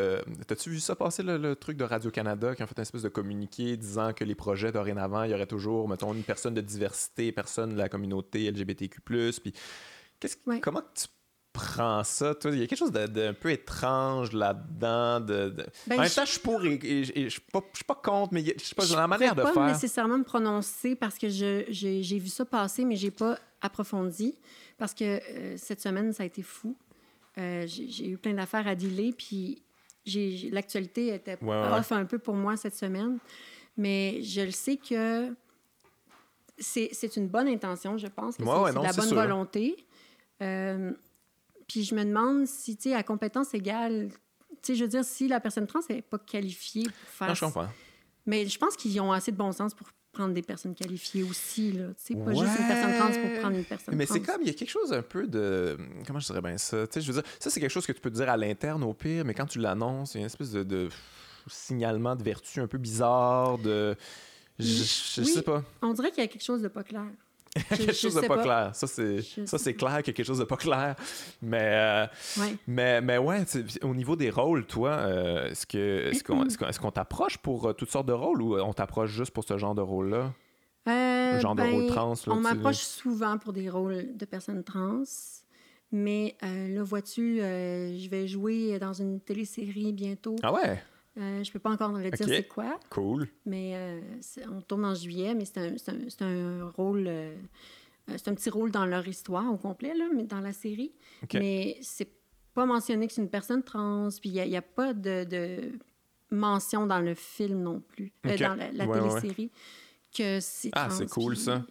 T'as-tu 0.45 0.69
vu 0.71 0.79
ça 0.79 0.95
passer, 0.95 1.23
le, 1.23 1.55
truc 1.55 1.77
de 1.77 1.83
Radio-Canada, 1.83 2.55
qui 2.55 2.63
ont 2.63 2.67
fait 2.67 2.79
un 2.79 2.81
espèce 2.81 3.03
de 3.03 3.09
communiqué 3.09 3.77
disant 3.77 4.13
que 4.13 4.23
les 4.23 4.35
projets 4.35 4.71
dorénavant, 4.71 5.23
il 5.23 5.31
y 5.31 5.33
aurait 5.33 5.45
toujours, 5.45 5.87
mettons, 5.87 6.13
une 6.13 6.23
personne 6.23 6.53
de 6.53 6.61
diversité, 6.61 7.31
personne 7.31 7.73
de 7.73 7.77
la 7.77 7.89
communauté 7.89 8.49
LGBTQ, 8.51 9.01
puis 9.01 9.53
Comment 10.61 10.81
tu 10.93 11.07
prends 11.53 12.03
ça? 12.03 12.35
Toi? 12.35 12.51
Il 12.51 12.59
y 12.59 12.63
a 12.63 12.67
quelque 12.67 12.79
chose 12.79 12.91
d'un 12.91 13.33
peu 13.33 13.51
étrange 13.51 14.33
là-dedans. 14.33 15.19
De, 15.19 15.53
ben, 15.87 15.97
en 15.97 16.01
même 16.01 16.09
temps, 16.09 16.25
je 16.25 16.31
suis 16.31 16.39
pour 16.39 16.63
et, 16.65 17.03
je 17.03 17.29
suis 17.29 17.41
pas, 17.51 17.61
pas, 17.87 17.95
contre, 17.95 18.33
mais 18.33 18.43
je 18.43 18.63
sais 18.63 18.75
pas, 18.75 18.85
la 18.95 19.07
manière 19.07 19.35
de 19.35 19.41
faire. 19.41 19.51
Je 19.51 19.55
pas 19.55 19.71
nécessairement 19.71 20.17
me 20.17 20.23
prononcer 20.23 20.95
parce 20.95 21.17
que 21.17 21.29
j'ai 21.29 22.19
vu 22.19 22.27
ça 22.27 22.45
passer, 22.45 22.85
mais 22.85 22.95
j'ai 22.95 23.11
pas 23.11 23.37
approfondi 23.61 24.35
parce 24.79 24.93
que 24.93 25.03
euh, 25.03 25.57
cette 25.57 25.81
semaine, 25.81 26.13
ça 26.13 26.23
a 26.23 26.25
été 26.25 26.41
fou. 26.41 26.75
Euh, 27.37 27.65
j'ai 27.67 28.09
eu 28.09 28.17
plein 28.17 28.33
d'affaires 28.33 28.67
à 28.67 28.75
dealer, 28.75 29.13
puis 29.15 29.61
l'actualité 30.51 31.13
était 31.13 31.37
off 31.43 31.91
un 31.91 32.05
peu 32.05 32.17
pour 32.17 32.33
moi 32.33 32.57
cette 32.57 32.75
semaine. 32.75 33.19
Mais 33.77 34.21
je 34.23 34.41
le 34.41 34.51
sais 34.51 34.77
que 34.77 35.35
c'est 36.57 37.15
une 37.15 37.27
bonne 37.27 37.47
intention, 37.47 37.97
je 37.97 38.07
pense 38.07 38.35
que 38.35 38.43
c'est 38.43 38.73
de 38.73 38.83
la 38.83 38.93
bonne 38.93 39.13
volonté. 39.13 39.85
Euh, 40.41 40.91
puis 41.67 41.83
je 41.83 41.93
me 41.93 42.03
demande 42.03 42.47
si, 42.47 42.75
tu 42.75 42.89
sais, 42.89 42.95
à 42.95 43.03
compétence 43.03 43.53
égale, 43.53 44.09
tu 44.61 44.73
sais, 44.73 44.75
je 44.75 44.83
veux 44.83 44.89
dire, 44.89 45.05
si 45.05 45.27
la 45.27 45.39
personne 45.39 45.67
trans 45.67 45.79
n'est 45.89 46.01
pas 46.01 46.17
qualifiée 46.17 46.83
pour 46.83 47.09
faire. 47.09 47.27
Non, 47.27 47.33
je 47.35 47.45
comprends. 47.45 47.67
Mais 48.25 48.45
je 48.45 48.57
pense 48.57 48.75
qu'ils 48.75 48.99
ont 49.01 49.11
assez 49.11 49.31
de 49.31 49.37
bon 49.37 49.51
sens 49.51 49.73
pour 49.73 49.89
prendre 50.11 50.33
des 50.33 50.41
personnes 50.41 50.75
qualifiées 50.75 51.23
aussi, 51.23 51.71
là. 51.71 51.87
Tu 51.89 52.13
sais, 52.13 52.15
pas 52.15 52.33
juste 52.33 52.59
une 52.59 52.67
personne 52.67 52.93
trans 52.97 53.21
pour 53.21 53.39
prendre 53.39 53.57
une 53.57 53.65
personne 53.65 53.95
Mais 53.95 54.05
c'est 54.05 54.21
comme, 54.21 54.41
il 54.41 54.47
y 54.47 54.51
a 54.51 54.53
quelque 54.53 54.69
chose 54.69 54.91
un 54.93 55.01
peu 55.01 55.27
de. 55.27 55.77
Comment 56.05 56.19
je 56.19 56.27
dirais 56.27 56.41
bien 56.41 56.57
ça? 56.57 56.87
Tu 56.87 56.93
sais, 56.93 57.01
je 57.01 57.11
veux 57.11 57.21
dire, 57.21 57.31
ça, 57.39 57.49
c'est 57.49 57.59
quelque 57.59 57.71
chose 57.71 57.85
que 57.85 57.91
tu 57.91 58.01
peux 58.01 58.09
dire 58.09 58.29
à 58.29 58.37
l'interne 58.37 58.83
au 58.83 58.93
pire, 58.93 59.25
mais 59.25 59.33
quand 59.33 59.45
tu 59.45 59.59
l'annonces, 59.59 60.13
il 60.13 60.17
y 60.17 60.19
a 60.19 60.21
une 60.21 60.25
espèce 60.27 60.51
de, 60.51 60.63
de 60.63 60.89
signalement 61.47 62.15
de 62.15 62.23
vertu 62.23 62.59
un 62.59 62.67
peu 62.67 62.77
bizarre, 62.77 63.57
de. 63.59 63.95
Je, 64.57 64.65
je 64.65 65.23
sais 65.23 65.41
pas. 65.41 65.63
On 65.81 65.93
dirait 65.93 66.11
qu'il 66.11 66.21
y 66.21 66.25
a 66.25 66.27
quelque 66.27 66.43
chose 66.43 66.61
de 66.61 66.67
pas 66.67 66.83
clair 66.83 67.05
quelque 67.69 67.93
chose 67.93 68.15
de 68.15 68.27
pas, 68.27 68.41
clair. 68.41 68.71
Ça, 68.73 68.87
c'est, 68.87 69.21
ça, 69.45 69.57
c'est 69.57 69.73
clair 69.73 69.97
qu'il 69.97 70.07
y 70.07 70.09
a 70.11 70.13
quelque 70.13 70.25
chose 70.25 70.39
de 70.39 70.43
pas 70.43 70.57
clair. 70.57 70.95
Mais, 71.41 71.59
euh, 71.61 72.05
ouais. 72.37 72.55
mais, 72.67 73.01
mais 73.01 73.17
ouais, 73.17 73.43
au 73.83 73.95
niveau 73.95 74.15
des 74.15 74.29
rôles, 74.29 74.65
toi, 74.65 74.91
euh, 74.91 75.49
est-ce, 75.49 75.65
que, 75.65 76.09
est-ce, 76.09 76.23
qu'on, 76.23 76.45
est-ce, 76.45 76.79
qu'on, 76.79 76.91
t'approche 76.91 77.37
pour 77.37 77.67
euh, 77.67 77.73
toutes 77.73 77.89
sortes 77.89 78.07
de 78.07 78.13
rôles 78.13 78.41
ou 78.41 78.59
on 78.59 78.73
t'approche 78.73 79.11
juste 79.11 79.31
pour 79.31 79.43
ce 79.43 79.57
genre 79.57 79.75
de 79.75 79.81
rôle-là? 79.81 80.33
Euh, 80.87 81.39
genre 81.39 81.55
de 81.55 81.63
ben, 81.63 81.71
rôle 81.71 81.87
trans? 81.87 82.13
Là, 82.13 82.33
on 82.33 82.41
m'approche 82.41 82.77
souvent 82.77 83.37
pour 83.37 83.53
des 83.53 83.69
rôles 83.69 84.15
de 84.15 84.25
personnes 84.25 84.63
trans. 84.63 85.03
Mais 85.91 86.35
là, 86.41 86.83
vois-tu, 86.83 87.37
je 87.37 88.09
vais 88.09 88.27
jouer 88.27 88.77
dans 88.77 88.93
une 88.93 89.19
télésérie 89.19 89.91
bientôt. 89.91 90.35
Ah 90.43 90.53
ouais? 90.53 90.79
Euh, 91.19 91.43
je 91.43 91.51
peux 91.51 91.59
pas 91.59 91.71
encore 91.71 91.91
le 91.91 92.09
dire 92.09 92.25
c'est 92.25 92.47
quoi. 92.47 92.79
Cool. 92.89 93.27
Mais 93.45 93.73
euh, 93.75 94.01
on 94.51 94.61
tourne 94.61 94.85
en 94.85 94.95
juillet, 94.95 95.35
mais 95.35 95.45
c'est 95.45 95.59
un, 95.59 96.25
un, 96.25 96.69
rôle. 96.69 97.05
Euh, 97.07 97.35
c'est 98.07 98.29
un 98.29 98.35
petit 98.35 98.49
rôle 98.49 98.71
dans 98.71 98.85
leur 98.85 99.07
histoire 99.07 99.51
au 99.51 99.57
complet, 99.57 99.93
là, 99.93 100.05
mais 100.15 100.23
dans 100.23 100.39
la 100.39 100.53
série. 100.53 100.93
Mais 101.33 101.77
c'est 101.81 102.11
pas 102.53 102.65
mentionné 102.65 103.07
que 103.07 103.13
c'est 103.13 103.21
une 103.21 103.29
personne 103.29 103.63
trans, 103.63 104.09
puis 104.21 104.29
il 104.29 104.49
n'y 104.49 104.57
a, 104.57 104.61
pas 104.61 104.93
de, 104.93 105.71
mention 106.31 106.87
dans 106.87 106.99
le 106.99 107.15
film 107.15 107.61
non 107.61 107.81
plus, 107.81 108.13
dans 108.23 108.55
la, 108.55 108.71
la 108.71 108.87
télésérie, 108.87 109.51
que 110.15 110.39
c'est 110.39 110.69
Ah, 110.73 110.89
c'est 110.89 111.09
cool 111.09 111.35
ça. 111.35 111.63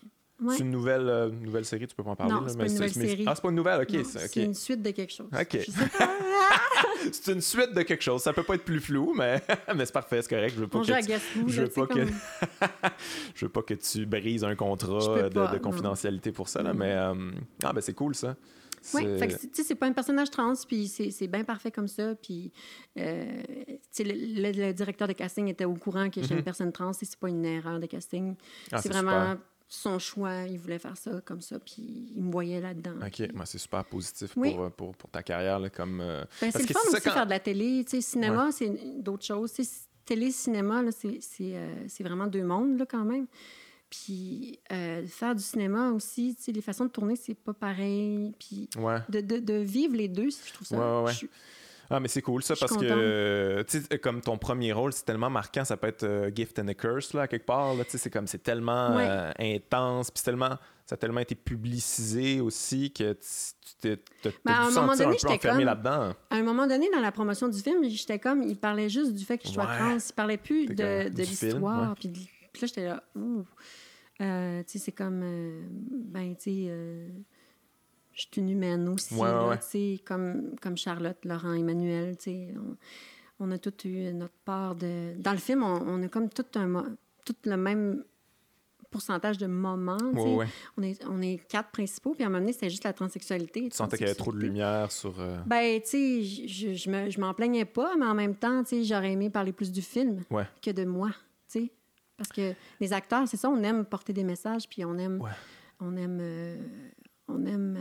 C'est 0.50 0.60
une 0.60 0.70
nouvelle, 0.70 1.08
euh, 1.08 1.30
nouvelle 1.30 1.64
série, 1.64 1.86
tu 1.86 1.96
peux 1.96 2.04
pas 2.04 2.10
en 2.10 2.16
parler. 2.16 2.32
Non, 2.32 2.44
c'est 2.46 2.56
pas 2.56 2.66
une 2.66 2.72
nouvelle 2.72 2.92
série. 2.92 3.24
Ah, 3.26 3.34
c'est 3.34 3.42
pas 3.42 3.48
une 3.48 3.56
nouvelle, 3.56 3.82
ok. 3.82 4.04
C'est 4.04 4.44
une 4.44 4.54
suite 4.54 4.82
de 4.82 4.90
quelque 4.92 5.12
chose. 5.12 5.26
Ok. 5.32 5.58
c'est 7.12 7.32
une 7.32 7.40
suite 7.40 7.74
de 7.74 7.82
quelque 7.82 8.02
chose. 8.02 8.22
Ça 8.22 8.32
peut 8.32 8.44
pas 8.44 8.54
être 8.54 8.64
plus 8.64 8.80
flou, 8.80 9.14
mais, 9.16 9.42
mais 9.74 9.84
c'est 9.84 9.92
parfait, 9.92 10.22
c'est 10.22 10.30
correct. 10.30 10.54
Je 10.54 10.60
veux 10.60 10.68
pas 10.68 10.80
que 10.80 10.84
tu... 10.84 11.48
je 11.48 11.62
veux 11.62 11.68
pas 11.68 11.86
que 11.86 12.06
je 13.34 13.44
veux 13.44 13.50
pas 13.50 13.62
que 13.62 13.74
tu 13.74 14.06
brises 14.06 14.44
un 14.44 14.54
contrat 14.54 15.28
de, 15.28 15.58
confidentialité 15.58 16.30
pour 16.30 16.48
ça, 16.48 16.62
là, 16.62 16.72
mais 16.72 16.92
euh, 16.92 17.14
ah 17.64 17.72
ben 17.72 17.80
c'est 17.80 17.94
cool 17.94 18.14
ça. 18.14 18.36
Oui, 18.94 19.02
c'est 19.52 19.74
pas 19.74 19.86
un 19.86 19.92
personnage 19.92 20.30
trans, 20.30 20.54
puis 20.66 20.86
c'est 20.86 21.26
bien 21.26 21.42
parfait 21.42 21.72
comme 21.72 21.88
ça. 21.88 22.14
Puis, 22.14 22.52
euh, 22.96 23.24
le, 23.98 24.52
le, 24.52 24.72
directeur 24.72 25.08
de 25.08 25.14
casting 25.14 25.48
était 25.48 25.64
au 25.64 25.74
courant 25.74 26.08
que 26.08 26.22
j'étais 26.22 26.34
une 26.34 26.40
mm-hmm. 26.40 26.44
personne 26.44 26.72
trans, 26.72 26.92
et 26.92 27.04
c'est 27.04 27.18
pas 27.18 27.28
une 27.28 27.44
erreur 27.44 27.80
de 27.80 27.86
casting. 27.86 28.36
Ah, 28.70 28.80
c'est 28.80 28.88
vraiment 28.88 29.36
son 29.68 29.98
choix, 29.98 30.44
il 30.48 30.58
voulait 30.58 30.78
faire 30.78 30.96
ça 30.96 31.20
comme 31.24 31.42
ça, 31.42 31.58
puis 31.58 32.10
il 32.16 32.22
me 32.22 32.32
voyait 32.32 32.60
là-dedans. 32.60 32.94
OK, 33.06 33.30
moi 33.34 33.44
c'est 33.44 33.58
super 33.58 33.84
positif 33.84 34.32
pour, 34.32 34.62
euh, 34.62 34.70
pour, 34.70 34.96
pour, 34.96 35.10
ta 35.10 35.22
carrière. 35.22 35.58
Là, 35.58 35.68
comme, 35.68 36.00
euh, 36.00 36.24
ben, 36.40 36.50
c'est 36.50 36.66
le 36.66 36.74
fun 36.74 36.80
aussi 36.90 37.00
faire 37.02 37.26
de 37.26 37.30
la 37.30 37.40
télé. 37.40 37.84
Tu 37.84 37.96
sais, 37.96 38.00
cinéma, 38.00 38.50
c'est 38.50 38.70
d'autres 38.98 39.26
choses. 39.26 39.52
Tu 39.52 39.62
télé, 40.06 40.30
cinéma, 40.30 40.82
euh, 40.82 41.20
c'est 41.20 42.02
vraiment 42.02 42.26
deux 42.26 42.42
mondes 42.42 42.78
là, 42.78 42.86
quand 42.86 43.04
même. 43.04 43.26
Puis 43.90 44.58
faire 45.06 45.34
du 45.34 45.42
cinéma 45.42 45.90
aussi, 45.90 46.34
tu 46.36 46.44
sais, 46.44 46.52
les 46.52 46.62
façons 46.62 46.86
de 46.86 46.90
tourner, 46.90 47.16
c'est 47.16 47.34
pas 47.34 47.54
pareil. 47.54 48.34
Puis 48.38 48.70
de, 49.10 49.20
de, 49.20 49.38
de, 49.38 49.54
vivre 49.54 49.96
les 49.96 50.08
deux, 50.08 50.30
je 50.30 50.52
trouve 50.52 50.66
ça... 50.66 51.04
Ah, 51.90 52.00
mais 52.00 52.08
c'est 52.08 52.20
cool 52.20 52.42
ça 52.42 52.54
parce 52.58 52.76
que, 52.76 53.62
tu 53.62 53.80
sais, 53.80 53.98
comme 53.98 54.20
ton 54.20 54.36
premier 54.36 54.72
rôle, 54.72 54.92
c'est 54.92 55.04
tellement 55.04 55.30
marquant, 55.30 55.64
ça 55.64 55.76
peut 55.76 55.86
être 55.86 56.04
euh, 56.04 56.30
Gift 56.34 56.58
and 56.58 56.68
a 56.68 56.74
Curse, 56.74 57.14
là, 57.14 57.26
quelque 57.26 57.46
part. 57.46 57.74
Tu 57.76 57.84
sais, 57.88 57.98
c'est 57.98 58.10
comme, 58.10 58.26
c'est 58.26 58.42
tellement 58.42 58.98
euh, 58.98 59.32
intense, 59.38 60.10
puis 60.10 60.22
tellement, 60.22 60.58
ça 60.84 60.94
a 60.94 60.96
tellement 60.96 61.20
été 61.20 61.34
publicisé 61.34 62.40
aussi 62.40 62.92
que 62.92 63.14
tu 63.14 63.74
t'es 63.80 63.98
ben, 64.44 64.52
à 64.52 64.66
un 64.66 64.70
moment 64.70 64.96
donné, 64.96 65.16
un 65.16 65.26
peu 65.26 65.32
enfermé 65.32 65.64
là-dedans. 65.64 66.14
À 66.30 66.36
un 66.36 66.42
moment 66.42 66.66
donné, 66.66 66.90
dans 66.92 67.00
la 67.00 67.12
promotion 67.12 67.48
du 67.48 67.60
film, 67.60 67.88
j'étais 67.88 68.18
comme, 68.18 68.42
il 68.42 68.56
parlait 68.56 68.90
juste 68.90 69.14
du 69.14 69.24
fait 69.24 69.38
que 69.38 69.48
je 69.48 69.52
sois 69.52 69.64
trans, 69.64 69.96
il 69.96 70.14
parlait 70.14 70.36
plus 70.36 70.66
de, 70.66 71.08
de 71.08 71.22
l'histoire. 71.22 71.94
Puis, 71.94 72.08
là, 72.08 72.66
j'étais 72.66 72.84
là, 72.84 73.02
ouh. 73.16 73.44
Euh, 74.20 74.62
tu 74.64 74.72
sais, 74.72 74.78
c'est 74.86 74.92
comme, 74.92 75.20
ben, 75.90 76.34
tu 76.36 76.66
sais 76.66 76.72
je 78.18 78.26
suis 78.32 78.40
une 78.40 78.50
humaine 78.50 78.88
aussi, 78.88 80.02
Comme, 80.04 80.56
comme 80.60 80.76
Charlotte, 80.76 81.24
Laurent, 81.24 81.52
Emmanuel, 81.52 82.16
on, 82.26 82.76
on, 83.38 83.50
a 83.52 83.58
tous 83.58 83.86
eu 83.86 84.12
notre 84.12 84.34
part 84.44 84.74
de... 84.74 85.14
Dans 85.18 85.30
le 85.30 85.38
film, 85.38 85.62
on, 85.62 86.02
a 86.02 86.08
comme 86.08 86.28
tout, 86.28 86.44
un, 86.56 86.96
tout 87.24 87.36
le 87.44 87.56
même 87.56 88.02
pourcentage 88.90 89.38
de 89.38 89.46
moments. 89.46 89.98
On, 90.76 90.82
est, 90.82 91.04
on 91.06 91.22
est 91.22 91.46
quatre 91.46 91.70
principaux, 91.70 92.14
puis 92.14 92.24
à 92.24 92.26
un 92.26 92.30
moment 92.30 92.40
donné, 92.40 92.52
c'était 92.52 92.70
juste 92.70 92.82
la 92.82 92.92
transsexualité. 92.92 93.68
Tu 93.68 93.76
sentais 93.76 93.96
qu'il 93.96 94.06
y 94.06 94.10
avait 94.10 94.18
trop 94.18 94.32
de 94.32 94.38
lumière 94.38 94.90
sur... 94.90 95.20
Euh, 95.20 95.38
ben, 95.46 95.80
tu 95.80 95.88
sais, 95.88 96.24
je, 96.24 96.74
je, 96.74 97.20
m'en 97.20 97.34
plaignais 97.34 97.66
pas, 97.66 97.94
mais 97.96 98.06
en 98.06 98.14
même 98.14 98.34
temps, 98.34 98.64
tu 98.64 98.70
sais, 98.70 98.84
j'aurais 98.84 99.12
aimé 99.12 99.30
parler 99.30 99.52
plus 99.52 99.70
du 99.70 99.82
film 99.82 100.24
que 100.60 100.72
de 100.72 100.84
moi, 100.84 101.10
tu 101.48 101.60
sais. 101.60 101.72
Parce 102.16 102.30
que 102.30 102.52
les 102.80 102.92
acteurs, 102.92 103.28
c'est 103.28 103.36
ça, 103.36 103.48
on 103.48 103.62
aime 103.62 103.84
porter 103.84 104.12
des 104.12 104.24
messages, 104.24 104.68
puis 104.68 104.84
on 104.84 104.98
aime, 104.98 105.22
on 105.78 105.96
aime, 105.96 106.18
on 107.28 107.46
aime, 107.46 107.78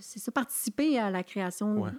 c'est 0.00 0.18
ça, 0.18 0.32
participer 0.32 0.98
à 0.98 1.10
la 1.10 1.22
création 1.22 1.92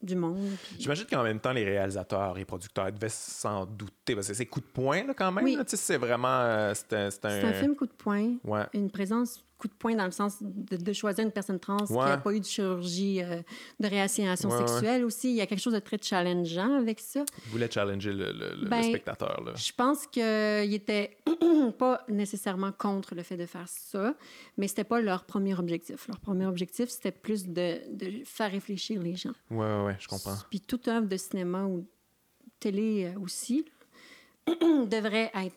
du 0.00 0.14
monde. 0.14 0.50
J'imagine 0.78 1.06
qu'en 1.06 1.22
même 1.24 1.40
temps, 1.40 1.52
les 1.52 1.64
réalisateurs 1.64 2.38
et 2.38 2.44
producteurs 2.44 2.92
devaient 2.92 3.08
s'en 3.08 3.66
douter, 3.66 4.14
parce 4.14 4.28
que 4.28 4.34
c'est 4.34 4.46
coup 4.46 4.60
de 4.60 4.66
poing, 4.66 5.04
là, 5.04 5.14
quand 5.14 5.32
même. 5.32 5.44
Oui. 5.44 5.58
C'est 5.66 5.96
vraiment... 5.96 6.72
c'est 6.74 6.92
un, 6.92 7.08
un... 7.24 7.44
un... 7.44 7.52
film 7.52 7.74
coup 7.74 7.86
de 7.86 7.92
poing. 7.92 8.36
Une 8.74 8.90
présence 8.90 9.44
coup 9.58 9.68
de 9.68 9.74
poing 9.74 9.94
dans 9.94 10.04
le 10.04 10.12
sens 10.12 10.38
de, 10.40 10.92
choisir 10.92 11.24
une 11.24 11.32
personne 11.32 11.58
trans 11.58 11.84
qui 11.84 11.92
n'a 11.92 12.16
pas 12.16 12.32
eu 12.32 12.40
de 12.40 12.44
chirurgie 12.44 13.22
euh, 13.22 13.42
de 13.80 13.88
réassignation 13.88 14.50
sexuelle 14.50 15.04
aussi. 15.04 15.30
Il 15.30 15.36
y 15.36 15.40
a 15.40 15.46
quelque 15.46 15.60
chose 15.60 15.74
de 15.74 15.80
très 15.80 15.98
challengeant 16.00 16.74
avec 16.74 17.00
ça. 17.00 17.20
Vous 17.20 17.52
voulez 17.52 17.68
challenger 17.70 18.12
le, 18.12 18.32
le, 18.32 18.68
ben, 18.68 18.82
spectateur. 18.82 19.42
Là. 19.44 19.52
Je 19.56 19.72
pense 19.76 20.06
qu'il 20.06 20.72
était 20.72 21.18
pas 21.78 22.04
nécessairement 22.08 22.72
contre 22.72 23.14
le 23.14 23.22
fait 23.22 23.36
de 23.36 23.46
faire 23.46 23.68
ça, 23.68 24.14
mais 24.56 24.68
c'était 24.68 24.84
pas 24.84 25.00
leur 25.00 25.24
premier 25.24 25.58
objectif. 25.58 26.06
Leur 26.06 26.20
premier 26.20 26.46
objectif, 26.46 26.88
c'était 26.88 27.12
plus 27.12 27.46
de, 27.48 27.80
de, 27.90 28.24
faire 28.24 28.50
réfléchir 28.50 29.02
les 29.02 29.16
gens. 29.16 29.32
Oui, 29.50 29.66
oui, 29.66 29.84
ouais, 29.86 29.96
je 29.98 30.06
comprends. 30.06 30.36
Puis 30.50 30.60
toute 30.60 30.86
œuvre 30.86 31.08
de 31.08 31.16
cinéma 31.16 31.64
ou 31.64 31.84
télé 32.60 33.12
euh, 33.12 33.20
aussi 33.20 33.64
devrait 34.46 35.30
être 35.34 35.56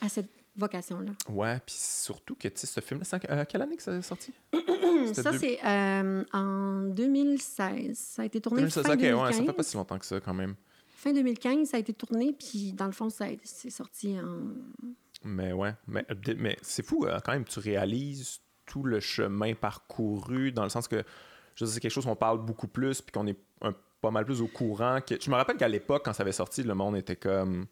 à 0.00 0.08
cette 0.08 0.30
vocation-là. 0.56 1.12
Ouais, 1.28 1.58
puis 1.64 1.74
surtout 1.78 2.34
que, 2.34 2.48
tu 2.48 2.56
sais, 2.56 2.66
ce 2.66 2.80
film-là, 2.80 3.04
c'est 3.04 3.30
à 3.30 3.46
quelle 3.46 3.62
année 3.62 3.76
que 3.76 3.82
ça 3.82 3.92
est 3.92 4.02
sorti? 4.02 4.32
ça, 5.14 5.32
c'est 5.38 5.58
euh, 5.64 6.24
en 6.32 6.82
2016. 6.82 7.96
Ça 7.96 8.22
a 8.22 8.24
été 8.24 8.40
tourné 8.40 8.62
2016, 8.62 8.86
fin 8.86 8.96
2015. 8.96 9.22
Ouais, 9.22 9.32
ça 9.32 9.44
fait 9.44 9.52
pas 9.52 9.62
si 9.62 9.76
longtemps 9.76 9.98
que 9.98 10.06
ça, 10.06 10.20
quand 10.20 10.34
même. 10.34 10.54
Fin 10.88 11.12
2015, 11.12 11.68
ça 11.68 11.76
a 11.76 11.80
été 11.80 11.92
tourné, 11.92 12.32
puis 12.32 12.72
dans 12.72 12.86
le 12.86 12.92
fond, 12.92 13.10
ça 13.10 13.26
c'est 13.44 13.70
sorti 13.70 14.18
en... 14.18 14.54
Mais 15.24 15.52
ouais, 15.52 15.74
mais, 15.86 16.06
mais 16.36 16.56
c'est 16.62 16.84
fou, 16.84 17.04
euh, 17.04 17.18
quand 17.24 17.32
même, 17.32 17.44
tu 17.44 17.58
réalises 17.58 18.40
tout 18.64 18.82
le 18.82 19.00
chemin 19.00 19.54
parcouru, 19.54 20.52
dans 20.52 20.62
le 20.62 20.68
sens 20.68 20.88
que, 20.88 21.02
je 21.54 21.64
sais, 21.64 21.74
c'est 21.74 21.80
quelque 21.80 21.92
chose 21.92 22.04
qu'on 22.04 22.16
parle 22.16 22.44
beaucoup 22.44 22.68
plus, 22.68 23.02
puis 23.02 23.12
qu'on 23.12 23.26
est 23.26 23.38
pas 24.00 24.10
mal 24.10 24.24
plus 24.24 24.40
au 24.40 24.46
courant. 24.46 25.00
Que... 25.06 25.14
Je 25.20 25.30
me 25.30 25.36
rappelle 25.36 25.56
qu'à 25.56 25.68
l'époque, 25.68 26.02
quand 26.04 26.12
ça 26.12 26.22
avait 26.22 26.32
sorti, 26.32 26.62
le 26.62 26.74
monde 26.74 26.96
était 26.96 27.16
comme 27.16 27.66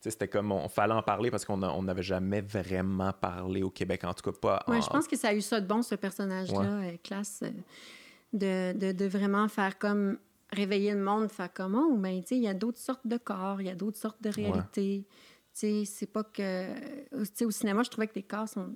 c'était 0.00 0.28
comme, 0.28 0.50
on 0.52 0.68
fallait 0.68 0.94
en 0.94 1.02
parler 1.02 1.30
parce 1.30 1.44
qu'on 1.44 1.58
n'avait 1.58 2.02
jamais 2.02 2.40
vraiment 2.40 3.12
parlé 3.12 3.62
au 3.62 3.70
Québec, 3.70 4.04
en 4.04 4.14
tout 4.14 4.30
cas 4.30 4.38
pas. 4.38 4.64
Oui, 4.68 4.80
je 4.80 4.88
pense 4.88 5.06
que 5.06 5.16
ça 5.16 5.28
a 5.28 5.34
eu 5.34 5.42
ça 5.42 5.60
de 5.60 5.66
bon, 5.66 5.82
ce 5.82 5.94
personnage-là, 5.94 6.62
euh, 6.62 6.96
classe, 7.02 7.42
euh, 7.42 7.50
de, 8.32 8.78
de, 8.78 8.92
de, 8.92 9.04
vraiment 9.04 9.46
faire 9.48 9.78
comme 9.78 10.18
réveiller 10.52 10.94
le 10.94 11.02
monde, 11.02 11.30
faire 11.30 11.52
comme, 11.52 11.74
oh, 11.74 11.96
ben, 11.96 12.20
tu 12.22 12.28
sais, 12.28 12.36
il 12.36 12.42
y 12.42 12.48
a 12.48 12.54
d'autres 12.54 12.78
sortes 12.78 13.06
de 13.06 13.18
corps, 13.18 13.60
il 13.60 13.66
y 13.66 13.70
a 13.70 13.74
d'autres 13.74 13.98
sortes 13.98 14.22
de 14.22 14.30
réalités. 14.30 15.06
Tu 15.52 15.60
sais, 15.60 15.84
c'est 15.84 16.10
pas 16.10 16.24
que. 16.24 16.72
Tu 17.12 17.26
sais, 17.34 17.44
au 17.44 17.50
cinéma, 17.50 17.82
je 17.82 17.90
trouvais 17.90 18.06
que 18.06 18.14
les 18.14 18.22
corps 18.22 18.48
sont. 18.48 18.72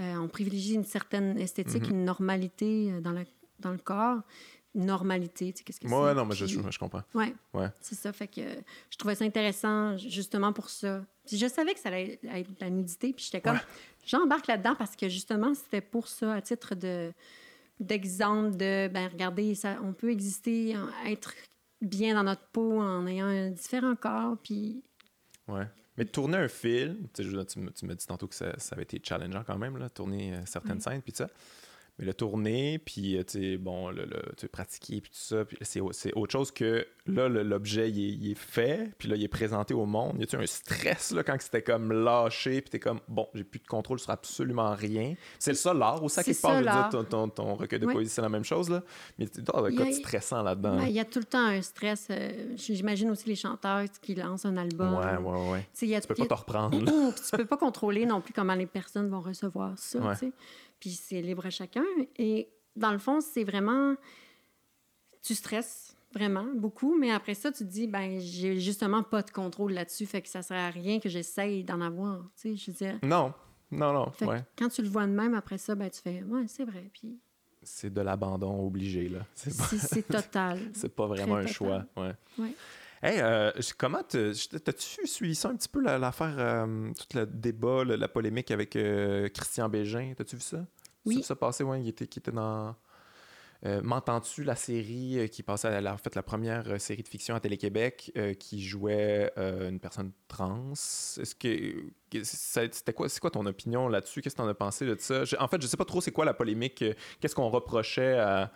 Euh, 0.00 0.14
on 0.16 0.28
privilégie 0.28 0.74
une 0.74 0.84
certaine 0.84 1.36
esthétique, 1.38 1.84
mm-hmm. 1.84 1.90
une 1.90 2.04
normalité 2.04 3.00
dans, 3.00 3.10
la, 3.10 3.24
dans 3.58 3.72
le 3.72 3.78
corps 3.78 4.22
normalité, 4.78 5.52
tu 5.52 5.58
sais, 5.58 5.64
qu'est-ce 5.64 5.80
que 5.80 5.86
ouais, 5.86 6.14
non, 6.14 6.24
mais 6.24 6.34
je, 6.34 6.46
je, 6.46 6.78
comprends. 6.78 7.02
Ouais. 7.14 7.34
ouais. 7.54 7.68
C'est 7.80 7.94
ça, 7.94 8.12
fait 8.12 8.28
que 8.28 8.42
je 8.90 8.96
trouvais 8.96 9.14
ça 9.14 9.24
intéressant 9.24 9.96
justement 9.96 10.52
pour 10.52 10.70
ça. 10.70 11.04
Puis 11.26 11.36
je 11.36 11.46
savais 11.46 11.74
que 11.74 11.80
ça 11.80 11.88
allait 11.88 12.18
être 12.22 12.48
la 12.60 12.70
nudité, 12.70 13.12
puis 13.12 13.24
j'étais 13.24 13.40
comme, 13.40 13.58
j'embarque 14.06 14.46
là-dedans 14.46 14.74
parce 14.76 14.96
que 14.96 15.08
justement, 15.08 15.54
c'était 15.54 15.80
pour 15.80 16.08
ça, 16.08 16.34
à 16.34 16.40
titre 16.40 16.74
de 16.74 17.12
d'exemple 17.80 18.56
de, 18.56 18.88
ben 18.88 19.08
regardez, 19.08 19.54
ça, 19.54 19.78
on 19.84 19.92
peut 19.92 20.10
exister, 20.10 20.74
être 21.06 21.32
bien 21.80 22.14
dans 22.14 22.24
notre 22.24 22.46
peau 22.48 22.80
en 22.80 23.06
ayant 23.06 23.26
un 23.26 23.50
différent 23.50 23.94
corps, 23.94 24.36
puis... 24.42 24.82
Ouais. 25.46 25.66
Mais 25.96 26.04
tourner 26.04 26.38
un 26.38 26.48
film, 26.48 27.06
tu, 27.14 27.22
m'as 27.24 27.94
dit 27.94 28.06
tantôt 28.06 28.26
que 28.26 28.34
ça, 28.34 28.58
ça, 28.58 28.74
avait 28.74 28.82
été 28.82 29.00
challengeant 29.02 29.44
quand 29.44 29.58
même, 29.58 29.76
là, 29.78 29.88
tourner 29.88 30.34
euh, 30.34 30.40
certaines 30.44 30.80
scènes, 30.80 31.02
puis 31.02 31.12
ça 31.14 31.28
mais 31.98 32.04
le 32.04 32.14
tourner, 32.14 32.78
puis, 32.78 33.16
euh, 33.16 33.58
bon, 33.58 33.90
le, 33.90 34.04
le 34.04 34.48
pratiquer, 34.48 35.00
puis 35.00 35.10
tout 35.10 35.18
ça, 35.18 35.44
puis 35.44 35.58
c'est, 35.62 35.80
autre 35.80 36.32
chose 36.32 36.52
que 36.52 36.86
là, 37.06 37.28
l'objet, 37.28 37.90
il, 37.90 38.30
est 38.30 38.38
fait, 38.38 38.92
puis 38.98 39.08
là, 39.08 39.16
il 39.16 39.24
est 39.24 39.28
présenté 39.28 39.74
au 39.74 39.84
monde. 39.84 40.16
Y 40.20 40.22
a-tu 40.22 40.36
un 40.36 40.46
stress, 40.46 41.10
là, 41.10 41.24
quand 41.24 41.36
c'était 41.40 41.62
comme 41.62 41.92
lâché, 41.92 42.60
puis 42.60 42.70
t'es 42.70 42.78
comme, 42.78 43.00
bon, 43.08 43.26
j'ai 43.34 43.42
plus 43.42 43.58
de 43.58 43.66
contrôle 43.66 43.98
sur 43.98 44.10
absolument 44.10 44.74
rien? 44.74 45.14
C'est 45.40 45.50
le 45.50 45.56
ça 45.56 45.74
l'art, 45.74 46.02
aussi, 46.04 46.20
à 46.20 46.22
quelque 46.22 46.40
part, 46.40 46.60
dire, 46.62 46.88
ton, 46.90 47.04
ton, 47.04 47.28
ton 47.28 47.54
recueil 47.54 47.80
de 47.80 47.86
poésie, 47.86 48.10
c'est 48.10 48.22
la 48.22 48.28
même 48.28 48.44
chose, 48.44 48.70
là. 48.70 48.82
Mais 49.18 49.26
tu 49.26 49.42
dois 49.42 49.58
avoir 49.58 49.86
un 49.88 49.92
stressant 49.92 50.42
là-dedans. 50.42 50.76
Ben, 50.76 50.86
il 50.86 50.94
y 50.94 51.00
a 51.00 51.04
tout 51.04 51.18
le 51.18 51.24
temps 51.24 51.46
un 51.46 51.62
stress. 51.62 52.06
Euh, 52.10 52.54
j'imagine 52.54 53.10
aussi 53.10 53.28
les 53.28 53.34
chanteurs 53.34 53.84
qui 54.00 54.14
lancent 54.14 54.44
un 54.44 54.56
album. 54.56 54.94
Ouais, 54.94 55.16
ouais, 55.16 55.50
ouais. 55.50 55.66
tu 55.74 56.06
peux 56.06 56.14
pas 56.14 56.26
te 56.26 56.34
reprendre. 56.34 56.78
tu 57.30 57.36
peux 57.36 57.44
pas 57.44 57.56
contrôler 57.56 58.06
non 58.06 58.20
plus 58.20 58.32
comment 58.32 58.54
les 58.54 58.66
personnes 58.66 59.08
vont 59.08 59.20
recevoir 59.20 59.72
ça, 59.76 59.98
tu 60.12 60.26
sais 60.26 60.32
puis 60.80 60.90
c'est 60.90 61.20
libre 61.20 61.46
à 61.46 61.50
chacun. 61.50 61.84
Et 62.16 62.50
dans 62.76 62.92
le 62.92 62.98
fond, 62.98 63.20
c'est 63.20 63.44
vraiment. 63.44 63.94
Tu 65.22 65.34
stresses 65.34 65.96
vraiment 66.12 66.46
beaucoup, 66.54 66.98
mais 66.98 67.10
après 67.10 67.34
ça, 67.34 67.52
tu 67.52 67.64
te 67.64 67.70
dis, 67.70 67.86
ben, 67.86 68.18
j'ai 68.20 68.58
justement 68.58 69.02
pas 69.02 69.22
de 69.22 69.30
contrôle 69.30 69.72
là-dessus, 69.72 70.06
fait 70.06 70.22
que 70.22 70.28
ça 70.28 70.42
sert 70.42 70.56
à 70.56 70.70
rien 70.70 71.00
que 71.00 71.08
j'essaye 71.08 71.64
d'en 71.64 71.80
avoir. 71.80 72.22
Tu 72.40 72.50
sais, 72.50 72.56
je 72.56 72.70
veux 72.70 72.76
dire. 72.76 72.98
Non, 73.02 73.34
non, 73.70 73.92
non. 73.92 74.12
Ouais. 74.26 74.42
Quand 74.56 74.68
tu 74.68 74.82
le 74.82 74.88
vois 74.88 75.06
de 75.06 75.12
même, 75.12 75.34
après 75.34 75.58
ça, 75.58 75.74
ben, 75.74 75.90
tu 75.90 76.00
fais, 76.00 76.22
ouais, 76.22 76.46
c'est 76.46 76.64
vrai. 76.64 76.88
Puis. 76.92 77.18
C'est 77.62 77.92
de 77.92 78.00
l'abandon 78.00 78.66
obligé, 78.66 79.08
là. 79.08 79.26
C'est 79.34 80.06
total. 80.06 80.60
c'est 80.72 80.94
pas 80.94 81.06
vraiment 81.06 81.36
un 81.36 81.46
choix. 81.46 81.84
Ouais. 81.96 82.12
ouais. 82.38 82.54
Hey, 83.00 83.20
euh, 83.20 83.52
comment 83.76 84.02
t'as-tu 84.02 85.06
suivi 85.06 85.36
ça 85.36 85.50
un 85.50 85.56
petit 85.56 85.68
peu 85.68 85.80
l'affaire, 85.80 86.34
euh, 86.38 86.90
tout 86.94 87.16
le 87.16 87.26
débat, 87.26 87.84
la 87.84 88.08
polémique 88.08 88.50
avec 88.50 88.74
euh, 88.74 89.28
Christian 89.28 89.68
Bégin? 89.68 90.14
T'as-tu 90.16 90.34
vu 90.34 90.42
ça? 90.42 90.66
Oui. 91.04 91.22
Ça, 91.22 91.36
passé, 91.36 91.62
ouais, 91.62 91.80
il 91.80 91.88
était, 91.88 92.08
qui 92.08 92.18
était 92.18 92.32
dans. 92.32 92.74
M'entends-tu 93.64 94.44
la 94.44 94.54
série 94.54 95.28
qui 95.30 95.42
passait 95.42 95.66
à 95.66 95.80
la, 95.80 95.92
en 95.92 95.96
fait, 95.96 96.14
la 96.14 96.22
première 96.22 96.80
série 96.80 97.02
de 97.02 97.08
fiction 97.08 97.34
à 97.34 97.40
Télé-Québec 97.40 98.12
qui 98.38 98.62
jouait 98.62 99.32
une 99.36 99.80
personne 99.80 100.12
trans? 100.28 100.72
Est-ce 100.72 101.34
que. 101.34 101.92
C'était 102.22 102.92
quoi, 102.92 103.08
c'est 103.08 103.20
quoi 103.20 103.30
ton 103.30 103.44
opinion 103.46 103.88
là-dessus? 103.88 104.22
Qu'est-ce 104.22 104.36
que 104.36 104.42
t'en 104.42 104.48
as 104.48 104.54
pensé 104.54 104.86
de 104.86 104.96
ça? 104.98 105.22
en 105.40 105.48
fait, 105.48 105.60
je 105.60 105.66
sais 105.66 105.76
pas 105.76 105.84
trop 105.84 106.00
c'est 106.00 106.12
quoi 106.12 106.24
la 106.24 106.34
polémique. 106.34 106.84
Qu'est-ce 107.20 107.34
qu'on 107.34 107.48
reprochait 107.48 108.18
à 108.18 108.52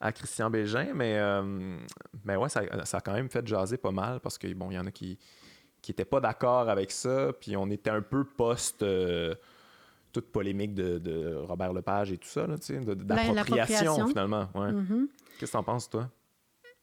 à 0.00 0.12
Christian 0.12 0.48
Bégin, 0.50 0.92
mais, 0.94 1.18
euh, 1.18 1.76
mais 2.24 2.36
ouais, 2.36 2.48
ça, 2.48 2.60
a 2.60 3.00
quand 3.00 3.12
même 3.12 3.28
fait 3.28 3.46
jaser 3.46 3.76
pas 3.76 3.92
mal 3.92 4.20
parce 4.20 4.38
que 4.38 4.52
bon, 4.54 4.70
il 4.70 4.74
y 4.74 4.78
en 4.78 4.86
a 4.86 4.90
qui 4.90 5.18
qui 5.82 5.90
étaient 5.92 6.04
pas 6.04 6.20
d'accord 6.20 6.68
avec 6.68 6.90
ça, 6.90 7.32
puis 7.40 7.56
on 7.56 7.70
était 7.70 7.90
un 7.90 8.02
peu 8.02 8.24
post 8.24 8.82
euh, 8.82 9.34
toute 10.12 10.30
polémique 10.30 10.74
de, 10.74 11.36
Robert 11.36 11.72
Lepage 11.72 12.12
et 12.12 12.18
tout 12.18 12.28
ça, 12.28 12.46
ben, 12.46 12.58
d'appropriation 12.94 14.06
finalement. 14.08 14.48
Ouais. 14.54 14.72
Mm-hmm. 14.72 15.06
Qu'est-ce 15.38 15.52
que 15.52 15.56
t'en 15.56 15.62
penses, 15.62 15.88
toi? 15.88 16.10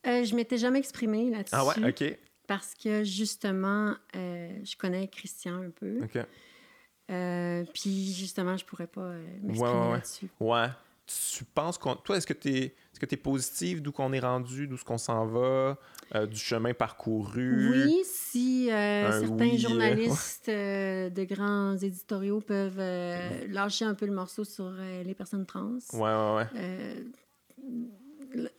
Euh, 0.08 0.24
je 0.24 0.36
m'étais 0.36 0.58
jamais 0.58 0.80
exprimée 0.80 1.30
là-dessus. 1.30 1.56
Ah 1.56 1.66
ouais, 1.66 1.90
ok. 1.90 2.18
Parce 2.48 2.74
que 2.74 3.04
justement, 3.04 3.94
euh, 4.16 4.50
je 4.64 4.76
connais 4.78 5.08
Christian 5.10 5.62
un 5.62 5.70
peu. 5.70 6.00
Ok. 6.04 6.26
puis 7.74 8.14
justement, 8.14 8.56
je 8.56 8.66
pourrais 8.66 8.88
pas 8.88 9.12
m'exprimer 9.42 9.92
là-dessus. 9.92 10.30
Ouais. 10.40 10.68
Tu 11.08 11.46
penses 11.46 11.78
qu'on. 11.78 11.96
Toi, 11.96 12.18
est-ce 12.18 12.28
que 12.28 12.34
tu 12.34 12.50
es 12.50 12.76
est-ce 12.98 13.00
que 13.00 13.06
tu 13.06 13.14
es 13.14 13.18
positive 13.18 13.84
d'où 13.84 13.92
qu'on 13.92 14.12
est 14.12 14.20
rendu, 14.20 14.68
d'où 14.68 14.76
ce 14.76 14.84
qu'on 14.84 14.98
s'en 14.98 15.28
va, 15.28 15.78
euh, 16.16 16.26
du 16.26 16.40
chemin 16.40 16.74
parcouru? 16.74 17.86
Oui, 17.86 18.02
si 18.04 18.72
euh, 18.72 19.22
certains 19.22 19.54
euh, 19.54 19.58
journalistes 19.60 20.50
de 20.50 21.24
grands 21.24 21.78
éditoriaux 21.78 22.42
peuvent 22.42 22.80
lâcher 23.50 23.86
un 23.86 23.94
peu 23.94 24.08
le 24.08 24.14
morceau 24.14 24.44
sur 24.44 24.72
les 24.72 25.14
personnes 25.14 25.46
trans. 25.46 25.78
Ouais, 25.94 26.00
ouais, 26.00 26.34
ouais. 26.36 27.06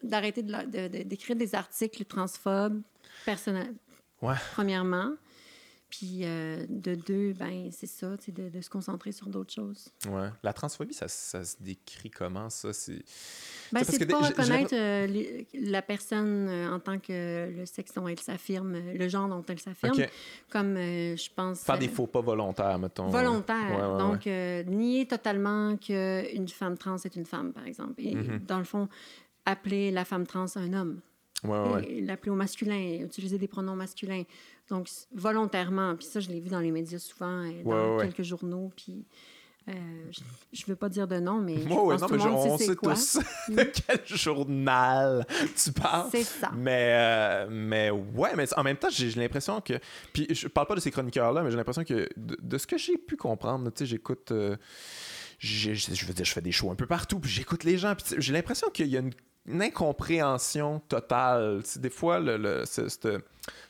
D'arrêter 0.05 0.45
d'écrire 0.45 1.35
de, 1.35 1.41
des 1.41 1.55
articles 1.57 2.05
transphobes, 2.05 2.81
personnels. 3.25 3.75
Ouais. 4.23 4.37
Premièrement. 4.53 5.15
Puis 5.89 6.21
euh, 6.23 6.67
de 6.69 6.95
deux, 6.95 7.33
ben 7.33 7.71
c'est 7.73 7.87
ça, 7.87 8.17
de, 8.29 8.51
de 8.51 8.61
se 8.61 8.69
concentrer 8.69 9.11
sur 9.11 9.27
d'autres 9.29 9.55
choses. 9.55 9.89
Ouais. 10.07 10.29
La 10.43 10.53
transphobie, 10.53 10.93
ça, 10.93 11.09
ça, 11.09 11.43
se 11.43 11.57
décrit 11.61 12.11
comment, 12.11 12.51
ça? 12.51 12.75
C'est 12.75 13.03
ben, 13.73 13.81
de 13.81 14.05
pas 14.05 14.19
reconnaître 14.19 14.75
euh, 14.75 15.43
la 15.55 15.81
personne 15.81 16.47
euh, 16.49 16.75
en 16.75 16.79
tant 16.79 16.99
que 16.99 17.51
le 17.57 17.65
sexe 17.65 17.95
dont 17.95 18.07
elle 18.07 18.21
s'affirme, 18.21 18.77
le 18.95 19.09
genre 19.09 19.29
dont 19.29 19.43
elle 19.49 19.61
s'affirme. 19.61 19.97
Comme, 20.51 20.77
je 20.77 21.29
pense... 21.35 21.63
Faire 21.63 21.79
des 21.79 21.89
faux 21.89 22.07
pas 22.07 22.21
volontaires, 22.21 22.79
mettons. 22.79 23.09
Volontaires. 23.09 23.97
Donc, 23.97 24.27
nier 24.27 25.07
totalement 25.07 25.77
qu'une 25.79 26.49
femme 26.49 26.77
trans 26.77 26.99
est 26.99 27.17
une 27.17 27.27
femme, 27.27 27.53
par 27.53 27.67
exemple. 27.67 27.95
Et 27.99 28.15
mm-hmm. 28.15 28.45
dans 28.45 28.59
le 28.59 28.65
fond, 28.65 28.89
appeler 29.47 29.91
la 29.91 30.05
femme 30.05 30.27
trans 30.27 30.55
un 30.57 30.73
homme. 30.75 31.01
L'appeler 31.45 32.31
au 32.31 32.35
masculin, 32.35 33.05
utiliser 33.05 33.39
des 33.39 33.49
pronoms 33.49 33.77
masculins. 33.77 34.25
Donc, 34.69 34.89
volontairement. 35.15 35.97
Puis 35.97 36.07
ça, 36.07 36.21
je 36.21 36.29
l'ai 36.29 36.41
vu 36.41 36.49
dans 36.51 36.61
les 36.61 36.71
médias 36.71 36.99
souvent, 36.99 37.45
dans 37.65 37.99
quelques 37.99 38.23
journaux. 38.23 38.71
Puis 38.77 39.07
Euh, 39.69 39.73
je 40.53 40.63
ne 40.63 40.67
veux 40.69 40.77
pas 40.77 40.89
dire 40.89 41.07
de 41.07 41.19
nom, 41.19 41.41
mais 41.41 41.59
je 41.59 41.69
pense 41.69 42.01
non, 42.01 42.07
tout 42.07 42.15
mais 42.15 42.25
monde 42.25 42.51
on 42.53 42.59
sait, 42.59 42.75
tous 42.75 43.19
de 43.51 43.63
quel 43.65 44.07
journal 44.07 45.27
tu 45.63 45.73
parles. 45.73 46.09
C'est 46.11 46.25
ça. 46.25 46.51
Mais, 46.57 46.95
euh, 46.95 47.49
mais 47.51 47.91
ouais, 47.91 48.35
mais 48.35 48.47
en 48.57 48.63
même 48.63 48.77
temps, 48.77 48.89
j'ai 48.91 49.11
l'impression 49.11 49.61
que... 49.61 49.75
Puis 50.13 50.27
je 50.31 50.49
parle 50.49 50.69
pas 50.69 50.75
de 50.75 50.81
ces 50.81 50.91
chroniqueurs-là, 50.91 51.43
mais 51.43 51.51
j'ai 51.51 51.57
l'impression 51.57 51.85
que 51.85 52.09
de, 52.17 52.59
ce 52.59 52.67
que 52.67 52.79
j'ai 52.79 52.97
pu 52.97 53.17
comprendre, 53.17 53.71
tu 53.71 53.81
sais, 53.81 53.87
j'écoute... 53.87 54.33
Euh, 54.33 54.57
je 55.39 55.71
veux 56.07 56.15
dire, 56.15 56.25
je 56.25 56.33
fais 56.33 56.41
des 56.41 56.51
shows 56.51 56.71
un 56.71 56.75
peu 56.75 56.87
partout, 56.87 57.21
puis 57.21 57.31
j'écoute 57.31 57.63
les 57.63 57.79
gens, 57.79 57.95
puis 57.95 58.17
j'ai 58.19 58.33
l'impression 58.33 58.71
qu'il 58.71 58.89
y 58.89 58.97
a 58.97 59.01
une 59.01 59.13
une 59.49 59.63
incompréhension 59.63 60.81
totale. 60.89 61.63
des 61.77 61.91
fois, 61.91 62.21
le, 62.21 62.37
le 62.37 62.65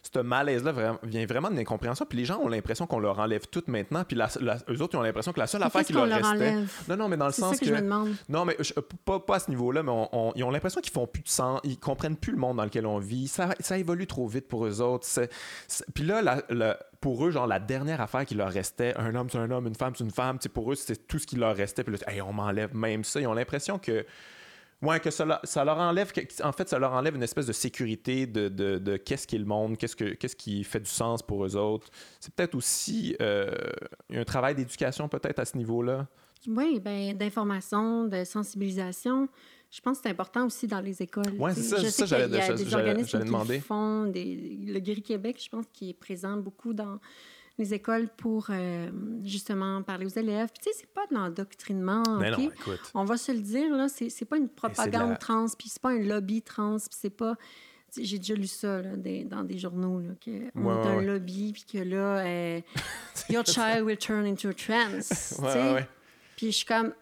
ce 0.03 0.19
malaise-là 0.21 0.99
vient 1.03 1.27
vraiment 1.27 1.51
d'une 1.51 1.59
incompréhension. 1.59 2.07
Puis 2.07 2.19
les 2.19 2.25
gens 2.25 2.39
ont 2.39 2.49
l'impression 2.49 2.87
qu'on 2.87 2.99
leur 2.99 3.19
enlève 3.19 3.47
tout 3.47 3.63
maintenant. 3.67 4.05
Puis 4.05 4.17
eux 4.17 4.83
autres, 4.83 4.95
ils 4.95 4.97
ont 4.97 5.03
l'impression 5.03 5.33
que 5.33 5.41
la 5.41 5.47
seule 5.47 5.63
affaire 5.63 5.85
qui 5.85 5.93
leur, 5.93 6.09
restait. 6.09 6.55
Non, 6.89 6.97
non, 6.97 7.09
mais 7.09 7.17
dans 7.17 7.27
le 7.27 7.33
sens 7.33 7.59
que. 7.59 7.67
je 7.67 7.73
me 7.73 7.81
demande. 7.81 8.15
Non, 8.29 8.45
mais 8.45 8.57
pas, 9.05 9.21
pas, 9.21 9.37
à 9.37 9.41
ce 9.41 9.51
niveau-là, 9.51 9.83
mais 9.83 9.93
ils 10.37 10.45
ont 10.45 10.51
l'impression 10.51 10.81
qu'ils 10.81 10.93
font 10.93 11.07
plus 11.07 11.23
de 11.23 11.29
sens. 11.29 11.61
Ils 11.65 11.79
comprennent 11.79 12.17
plus 12.17 12.33
le 12.33 12.39
monde 12.39 12.57
dans 12.57 12.65
lequel 12.65 12.87
on 12.87 12.99
vit. 12.99 13.29
Ça, 13.29 13.55
ça 13.61 13.79
évolue 13.79 14.07
trop 14.07 14.27
vite 14.27 14.49
pour 14.49 14.67
eux 14.67 14.81
autres. 14.81 15.07
Puis 15.95 16.05
là, 16.05 16.43
pour 17.01 17.27
eux, 17.27 17.31
genre, 17.31 17.47
la 17.47 17.61
dernière 17.61 18.01
affaire 18.01 18.25
qui 18.25 18.35
leur 18.35 18.51
restait, 18.51 18.95
un 18.97 19.15
homme, 19.15 19.29
c'est 19.31 19.39
un 19.39 19.51
homme, 19.51 19.67
une 19.67 19.75
femme, 19.75 19.93
c'est 19.97 20.05
une 20.05 20.11
femme, 20.11 20.39
pour 20.53 20.73
eux, 20.73 20.75
c'était 20.75 21.01
tout 21.01 21.19
ce 21.19 21.27
qui 21.27 21.37
leur 21.37 21.55
restait. 21.55 21.85
Puis 21.85 21.95
là, 21.95 22.25
on 22.27 22.33
m'enlève 22.33 22.75
même 22.75 23.05
ça. 23.05 23.21
Ils 23.21 23.27
ont 23.27 23.35
l'impression 23.35 23.79
que 23.79 24.05
Ouais, 24.81 25.01
que 25.01 25.11
ça, 25.11 25.25
leur 25.25 25.79
enlève, 25.79 26.13
en 26.45 26.53
fait, 26.53 26.69
ça 26.69 26.79
leur 26.79 26.93
enlève 26.93 27.17
une 27.17 27.23
espèce 27.23 27.47
de 27.47 27.53
sécurité 27.53 28.27
de, 28.27 28.49
de, 28.49 28.97
qu'est-ce 28.97 29.27
qui 29.27 29.35
est 29.35 29.41
le 29.41 29.45
monde, 29.45 29.77
qu'est-ce, 29.77 29.97
que, 29.97 30.15
qu'est-ce 30.15 30.37
qui 30.37 30.63
fait 30.63 30.79
du 30.79 30.91
sens 30.91 31.21
pour 31.21 31.45
eux 31.45 31.57
autres. 31.57 31.89
C'est 32.21 32.33
peut-être 32.33 32.55
aussi 32.55 33.17
euh, 33.21 33.51
un 34.13 34.25
travail 34.25 34.55
d'éducation 34.55 35.09
peut-être 35.09 35.41
à 35.41 35.45
ce 35.45 35.57
niveau-là. 35.57 36.07
Oui, 36.47 36.79
ben, 36.79 37.17
d'information, 37.17 38.05
de 38.05 38.23
sensibilisation. 38.23 39.29
Je 39.71 39.81
pense 39.81 39.99
que 39.99 40.05
c'est 40.05 40.11
important 40.11 40.47
aussi 40.47 40.69
dans 40.69 40.81
les 40.81 41.03
écoles. 41.03 41.35
Oui, 41.39 41.51
c'est 41.55 41.63
ça, 41.63 41.91
ça 41.91 42.07
j'allais, 42.07 42.39
y 42.39 42.41
a 42.41 42.53
des 42.53 42.75
organismes 42.75 43.25
qui 43.47 43.61
font, 43.61 44.05
le 44.05 44.79
Guéri 44.79 45.03
Québec, 45.03 45.41
je 45.43 45.49
pense, 45.49 45.67
qui 45.73 45.91
est 45.91 45.95
présent 45.95 46.37
beaucoup 46.37 46.73
dans 46.73 47.01
les 47.59 47.75
écoles 47.75 48.09
pour 48.17 48.47
euh, 48.51 48.91
justement 49.25 49.83
parler 49.83 50.07
aux 50.07 50.17
élèves. 50.17 50.49
Puis, 50.53 50.61
tu 50.63 50.71
sais, 50.71 50.79
c'est 50.81 50.93
pas 50.93 51.07
de 51.11 51.15
l'endoctrinement. 51.15 52.05
Mais 52.19 52.31
non, 52.31 52.39
écoute. 52.39 52.81
On 52.95 53.05
va 53.05 53.17
se 53.17 53.33
le 53.33 53.41
dire, 53.41 53.75
là, 53.77 53.89
c'est, 53.89 54.09
c'est 54.09 54.25
pas 54.25 54.37
une 54.37 54.49
propagande 54.49 55.19
trans, 55.19 55.47
puis 55.59 55.69
c'est 55.69 55.83
pas 55.83 55.91
un 55.91 55.99
lobby 55.99 56.41
trans, 56.43 56.77
puis 56.79 56.97
c'est 56.99 57.11
pas. 57.11 57.35
J'ai 57.99 58.19
déjà 58.19 58.35
lu 58.35 58.47
ça 58.47 58.83
là, 58.83 58.91
dans 59.25 59.45
des 59.45 59.59
journaux, 59.59 60.01
là, 60.01 60.11
qu'on 60.23 60.63
ouais, 60.63 60.75
est 60.75 60.87
un 60.89 61.01
lobby, 61.01 61.53
puis 61.53 61.65
que 61.65 61.79
là, 61.79 62.19
euh, 62.27 62.61
your 63.31 63.45
child 63.45 63.83
will 63.83 63.97
turn 63.97 64.27
into 64.27 64.49
a 64.51 64.55
trans. 64.55 65.01
ouais, 65.43 65.89
Puis 66.37 66.53
je 66.53 66.57
suis 66.59 66.67
comme, 66.67 66.93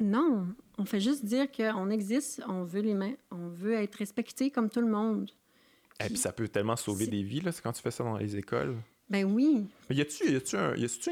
non, 0.00 0.46
on 0.78 0.86
fait 0.86 1.00
juste 1.00 1.24
dire 1.24 1.52
qu'on 1.52 1.90
existe, 1.90 2.42
on 2.48 2.64
veut 2.64 2.80
les 2.80 2.94
mains, 2.94 3.14
on 3.30 3.48
veut 3.48 3.74
être 3.74 3.96
respecté 3.96 4.50
comme 4.50 4.70
tout 4.70 4.80
le 4.80 4.90
monde. 4.90 5.30
Et 6.00 6.06
puis 6.06 6.16
ça 6.16 6.32
peut 6.32 6.48
tellement 6.48 6.76
sauver 6.76 7.06
des 7.06 7.22
vies, 7.22 7.42
là, 7.42 7.50
quand 7.62 7.72
tu 7.72 7.82
fais 7.82 7.90
ça 7.90 8.02
dans 8.02 8.16
les 8.16 8.36
écoles. 8.36 8.76
Ben 9.08 9.24
oui. 9.24 9.68
Mais 9.88 9.96
y 9.96 10.00
a-tu, 10.00 10.24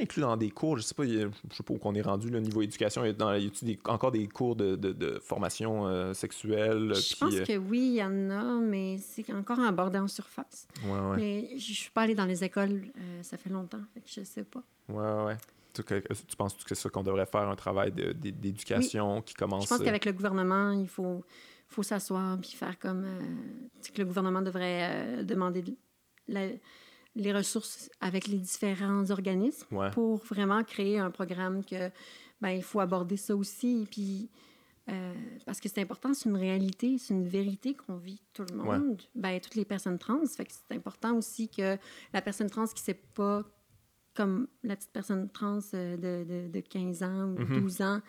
inclus 0.01 0.21
dans 0.21 0.37
des 0.37 0.51
cours, 0.51 0.79
je 0.79 0.83
sais 0.83 0.95
pas, 0.95 1.07
je 1.07 1.29
sais 1.53 1.63
pas 1.63 1.75
où 1.75 1.79
qu'on 1.79 1.95
est 1.95 2.03
rendu, 2.03 2.29
le 2.29 2.41
niveau 2.41 2.61
éducation, 2.61 3.05
y 3.05 3.11
a-tu 3.11 3.79
encore 3.85 4.11
des 4.11 4.27
cours 4.27 4.57
de, 4.57 4.75
de, 4.75 5.21
formation 5.21 5.87
euh, 5.87 6.13
sexuelle? 6.13 6.93
Je 6.95 7.17
pense 7.17 7.35
euh, 7.35 7.45
que 7.45 7.57
oui, 7.57 7.79
il 7.79 7.95
y 7.95 8.03
en 8.03 8.31
a, 8.31 8.59
mais 8.59 8.99
c'est 8.99 9.33
encore 9.33 9.61
abordé 9.61 9.99
en 9.99 10.09
surface. 10.09 10.67
Ouais, 10.85 10.91
ouais. 10.91 11.17
Mais 11.17 11.49
je 11.57 11.73
suis 11.73 11.91
pas 11.91 12.03
allée 12.03 12.17
dans 12.17 12.25
les 12.25 12.43
écoles, 12.43 12.83
euh, 12.99 13.23
ça 13.23 13.37
fait 13.37 13.51
longtemps, 13.51 13.83
fait 13.95 14.01
que 14.01 14.09
je 14.09 14.25
sais 14.25 14.45
pas. 14.45 14.63
Ouais, 14.89 15.27
ouais. 15.27 15.37
Tu, 15.73 15.83
tu 15.85 16.37
penses 16.37 16.55
que 16.55 16.75
c'est 16.75 16.83
ça 16.83 16.89
qu'on 16.89 17.03
devrait 17.05 17.27
faire, 17.27 17.49
un 17.49 17.57
travail 17.57 17.93
d'éducation 17.93 19.23
qui 19.23 19.35
commence... 19.35 19.65
Je 19.65 19.69
pense 19.69 19.83
qu'avec 19.83 20.05
le 20.05 20.13
gouvernement, 20.13 20.73
il 20.73 20.89
faut, 20.89 21.25
faut 21.69 21.83
s'asseoir 21.83 22.39
puis 22.41 22.51
faire 22.51 22.79
comme... 22.79 23.07
que 23.93 23.99
le 23.99 24.05
gouvernement 24.05 24.43
devrait 24.43 25.23
demander... 25.25 25.65
La, 26.27 26.47
les 27.15 27.33
ressources 27.33 27.91
avec 28.01 28.27
les 28.27 28.39
différents 28.39 29.11
organismes 29.11 29.67
pour 29.93 30.17
vraiment 30.25 30.63
créer 30.65 30.99
un 30.99 31.11
programme 31.11 31.65
que 31.65 31.91
ben, 32.41 32.51
il 32.51 32.63
faut 32.63 32.81
aborder 32.81 33.17
ça 33.17 33.37
aussi. 33.37 33.87
Puis, 33.91 34.31
euh, 34.91 35.15
parce 35.47 35.61
que 35.61 35.69
c'est 35.69 35.81
important, 35.81 36.13
c'est 36.13 36.29
une 36.29 36.37
réalité, 36.37 36.99
c'est 36.99 37.15
une 37.15 37.29
vérité 37.29 37.75
qu'on 37.75 37.97
vit 37.97 38.21
tout 38.33 38.45
le 38.51 38.57
monde, 38.57 39.01
ben, 39.15 39.41
toutes 39.41 39.55
les 39.55 39.65
personnes 39.65 39.99
trans. 39.99 40.25
Fait 40.27 40.45
que 40.45 40.53
c'est 40.53 40.77
important 40.77 41.17
aussi 41.17 41.49
que 41.49 41.79
la 42.13 42.21
personne 42.21 42.51
trans 42.51 42.67
qui 42.67 42.75
ne 42.75 42.85
sait 42.85 43.03
pas, 43.15 43.43
comme 44.15 44.49
la 44.63 44.77
petite 44.77 44.93
personne 44.93 45.31
trans 45.31 45.61
euh, 45.75 45.97
de, 45.97 46.49
de, 46.49 46.61
15 46.61 47.03
ans 47.03 47.29
ou 47.31 47.45
12 47.45 47.79
mm-hmm. 47.79 47.85
ans, 47.85 48.03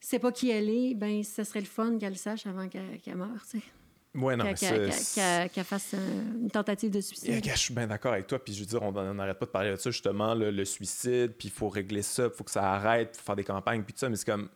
sait 0.00 0.18
pas 0.18 0.32
qui 0.32 0.50
elle 0.50 0.70
est, 0.70 0.94
ben 0.94 1.22
ça 1.22 1.44
serait 1.44 1.60
le 1.60 1.66
fun 1.66 1.98
qu'elle 1.98 2.16
sache 2.16 2.46
avant 2.46 2.68
qu'elle 2.68 3.16
meure, 3.16 3.44
tu 3.50 3.58
sais. 3.58 3.64
Ouais, 4.14 4.36
non, 4.36 4.44
Qu'elle 4.54 5.64
fasse 5.64 5.94
une 5.94 6.50
tentative 6.50 6.90
de 6.90 7.00
suicide. 7.00 7.44
je 7.44 7.58
suis 7.58 7.74
bien 7.74 7.86
d'accord 7.86 8.12
avec 8.12 8.26
toi. 8.26 8.38
Puis 8.38 8.54
je 8.54 8.60
veux 8.60 8.66
dire, 8.66 8.82
on 8.82 8.92
n'arrête 9.14 9.38
pas 9.38 9.46
de 9.46 9.50
parler 9.50 9.70
de 9.70 9.76
ça, 9.76 9.90
justement, 9.90 10.34
le, 10.34 10.64
suicide, 10.64 11.34
puis 11.38 11.48
il 11.48 11.50
faut 11.50 11.68
régler 11.68 12.02
ça, 12.02 12.24
il 12.24 12.30
faut 12.30 12.44
que 12.44 12.50
ça 12.50 12.72
arrête, 12.72 13.16
faut 13.16 13.22
faire 13.22 13.36
des 13.36 13.44
campagnes, 13.44 13.82
puis 13.82 13.92
tout 13.92 14.00
ça. 14.00 14.08
Mais 14.08 14.16
c'est 14.16 14.26
comme. 14.26 14.48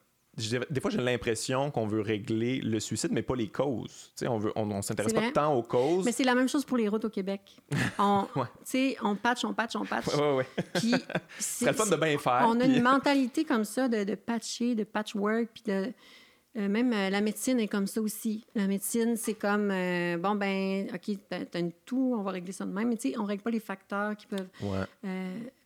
Des 0.71 0.81
fois, 0.81 0.91
j'ai 0.91 1.03
l'impression 1.03 1.71
qu'on 1.71 1.87
veut 1.87 2.01
régler 2.01 2.63
le 2.63 2.81
suicide, 2.81 3.11
mais 3.13 3.21
pas 3.21 3.37
les 3.37 3.49
causes. 3.49 4.13
sais, 4.15 4.27
on 4.29 4.41
ne 4.41 4.51
on, 4.57 4.81
s'intéresse 4.81 5.13
pas 5.13 5.31
tant 5.31 5.55
aux 5.55 5.63
causes. 5.63 6.07
Mais 6.07 6.13
c'est 6.13 6.25
la 6.25 6.35
même 6.35 6.49
chose 6.49 6.65
pour 6.65 6.79
les 6.79 6.89
routes 6.89 7.05
au 7.05 7.11
Québec. 7.11 7.43
On, 7.99 8.27
sais, 8.65 8.97
on 9.03 9.15
patch, 9.15 9.45
on 9.45 9.53
patch, 9.53 9.77
on 9.77 9.85
patch. 9.85 10.07
Ouais, 10.07 10.37
ouais, 10.37 10.47
Puis 10.73 10.95
c'est 11.39 11.67
le 11.67 11.73
fun 11.75 11.85
de 11.85 11.97
bien 11.97 12.17
faire. 12.17 12.47
On 12.49 12.59
a 12.61 12.65
une 12.65 12.81
mentalité 12.81 13.45
comme 13.45 13.65
ça 13.65 13.89
de, 13.89 14.05
de 14.05 14.15
patcher, 14.15 14.75
de 14.75 14.85
patchwork, 14.85 15.49
puis 15.53 15.65
de 15.67 15.93
euh, 16.57 16.69
même 16.69 16.93
euh, 16.93 17.09
la 17.09 17.21
médecine 17.23 17.59
est 17.61 17.69
comme 17.69 17.87
ça 17.87 18.01
aussi. 18.01 18.45
La 18.55 18.67
médecine, 18.67 19.17
c'est 19.17 19.35
comme, 19.35 19.71
euh, 19.71 20.19
bon, 20.19 20.35
ben, 20.35 20.87
OK, 20.95 21.17
t'as 21.29 21.59
une 21.59 21.73
toux, 21.73 22.15
on 22.17 22.23
va 22.23 22.33
régler 22.33 22.53
ça 22.53 22.67
de 22.67 22.73
même. 22.73 22.89
Mais 22.89 22.97
tu 22.97 23.11
sais, 23.11 23.19
on 23.19 23.25
règle 23.25 23.43
pas 23.43 23.51
les 23.51 23.61
facteurs 23.61 24.17
qui 24.17 24.27
peuvent 24.27 24.49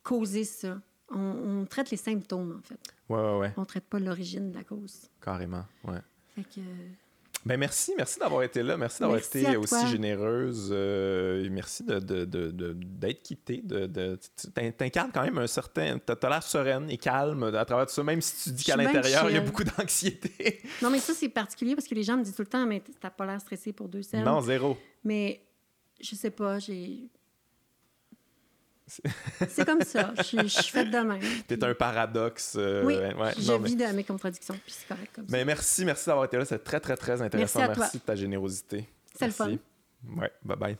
causer 0.03 0.43
ça. 0.43 0.79
On, 1.09 1.65
traite 1.69 1.89
les 1.91 1.97
symptômes, 1.97 2.59
en 2.59 2.67
fait. 2.67 2.79
Ouais, 3.09 3.19
ouais, 3.19 3.37
ouais. 3.37 3.53
On 3.57 3.65
traite 3.65 3.85
pas 3.85 3.99
l'origine 3.99 4.51
de 4.51 4.57
la 4.57 4.63
cause. 4.63 5.09
Carrément, 5.21 5.65
ouais. 5.85 5.99
Fait 6.35 6.43
que... 6.43 6.61
Ben 7.47 7.57
merci, 7.57 7.93
merci 7.97 8.19
d'avoir 8.19 8.43
été 8.43 8.61
là, 8.61 8.75
merci 8.75 8.99
d'avoir 8.99 9.19
été 9.19 9.55
aussi 9.55 9.87
généreuse, 9.87 10.69
euh, 10.71 11.45
et 11.45 11.49
merci 11.49 11.83
d'être 11.83 12.05
de, 12.05 12.25
de, 12.25 12.51
de, 12.51 13.11
quittée. 13.11 13.61
De, 13.63 14.19
T'incarnes 14.77 15.11
quand 15.13 15.23
même 15.23 15.37
un 15.37 15.47
certain. 15.47 15.97
T'as 15.97 16.29
l'air 16.29 16.43
sereine 16.43 16.89
et 16.89 16.97
calme 16.97 17.43
à 17.43 17.63
travers 17.63 17.85
tout 17.85 17.93
ça, 17.93 18.03
même 18.03 18.21
si 18.21 18.49
tu 18.49 18.55
dis 18.55 18.63
qu'à 18.65 18.75
l'intérieur, 18.75 19.29
il 19.29 19.35
y 19.35 19.39
a 19.39 19.41
beaucoup 19.41 19.63
d'anxiété. 19.63 20.61
non, 20.81 20.89
mais 20.89 20.99
ça, 20.99 21.13
c'est 21.13 21.29
particulier 21.29 21.75
parce 21.75 21.87
que 21.87 21.95
les 21.95 22.03
gens 22.03 22.17
me 22.17 22.23
disent 22.23 22.35
tout 22.35 22.41
le 22.41 22.47
temps, 22.47 22.65
mais 22.65 22.83
t'as 22.99 23.09
pas 23.09 23.25
l'air 23.25 23.39
stressé 23.39 23.71
pour 23.71 23.87
deux 23.87 24.01
scènes. 24.01 24.25
Non, 24.25 24.41
zéro. 24.41 24.77
Mais 25.05 25.41
je 26.01 26.15
sais 26.15 26.31
pas, 26.31 26.59
j'ai 26.59 27.09
c'est 28.87 29.65
comme 29.65 29.81
ça. 29.81 30.13
Je, 30.17 30.47
suis 30.47 30.71
faite 30.71 30.89
de 30.89 30.97
même. 30.97 31.21
T'es 31.47 31.61
un 31.63 31.73
paradoxe. 31.73 32.55
Euh, 32.57 32.83
oui, 32.85 32.95
je 33.37 33.53
vis 33.63 33.75
de 33.75 33.85
mes 33.93 34.03
contradictions, 34.03 34.55
puis 34.65 34.73
c'est 34.77 34.87
correct 34.87 35.11
comme 35.13 35.25
mais 35.29 35.43
Merci, 35.45 35.85
merci 35.85 36.05
d'avoir 36.07 36.25
été 36.25 36.37
là. 36.37 36.45
C'est 36.45 36.63
très, 36.63 36.79
très, 36.79 36.95
très 36.95 37.21
intéressant. 37.21 37.59
Merci, 37.59 37.97
de 37.97 38.03
ta 38.03 38.15
générosité. 38.15 38.87
C'est 39.15 39.27
le 39.27 39.31
fun. 39.31 39.57
Ouais, 40.15 40.31
bye 40.43 40.57
bye. 40.57 40.77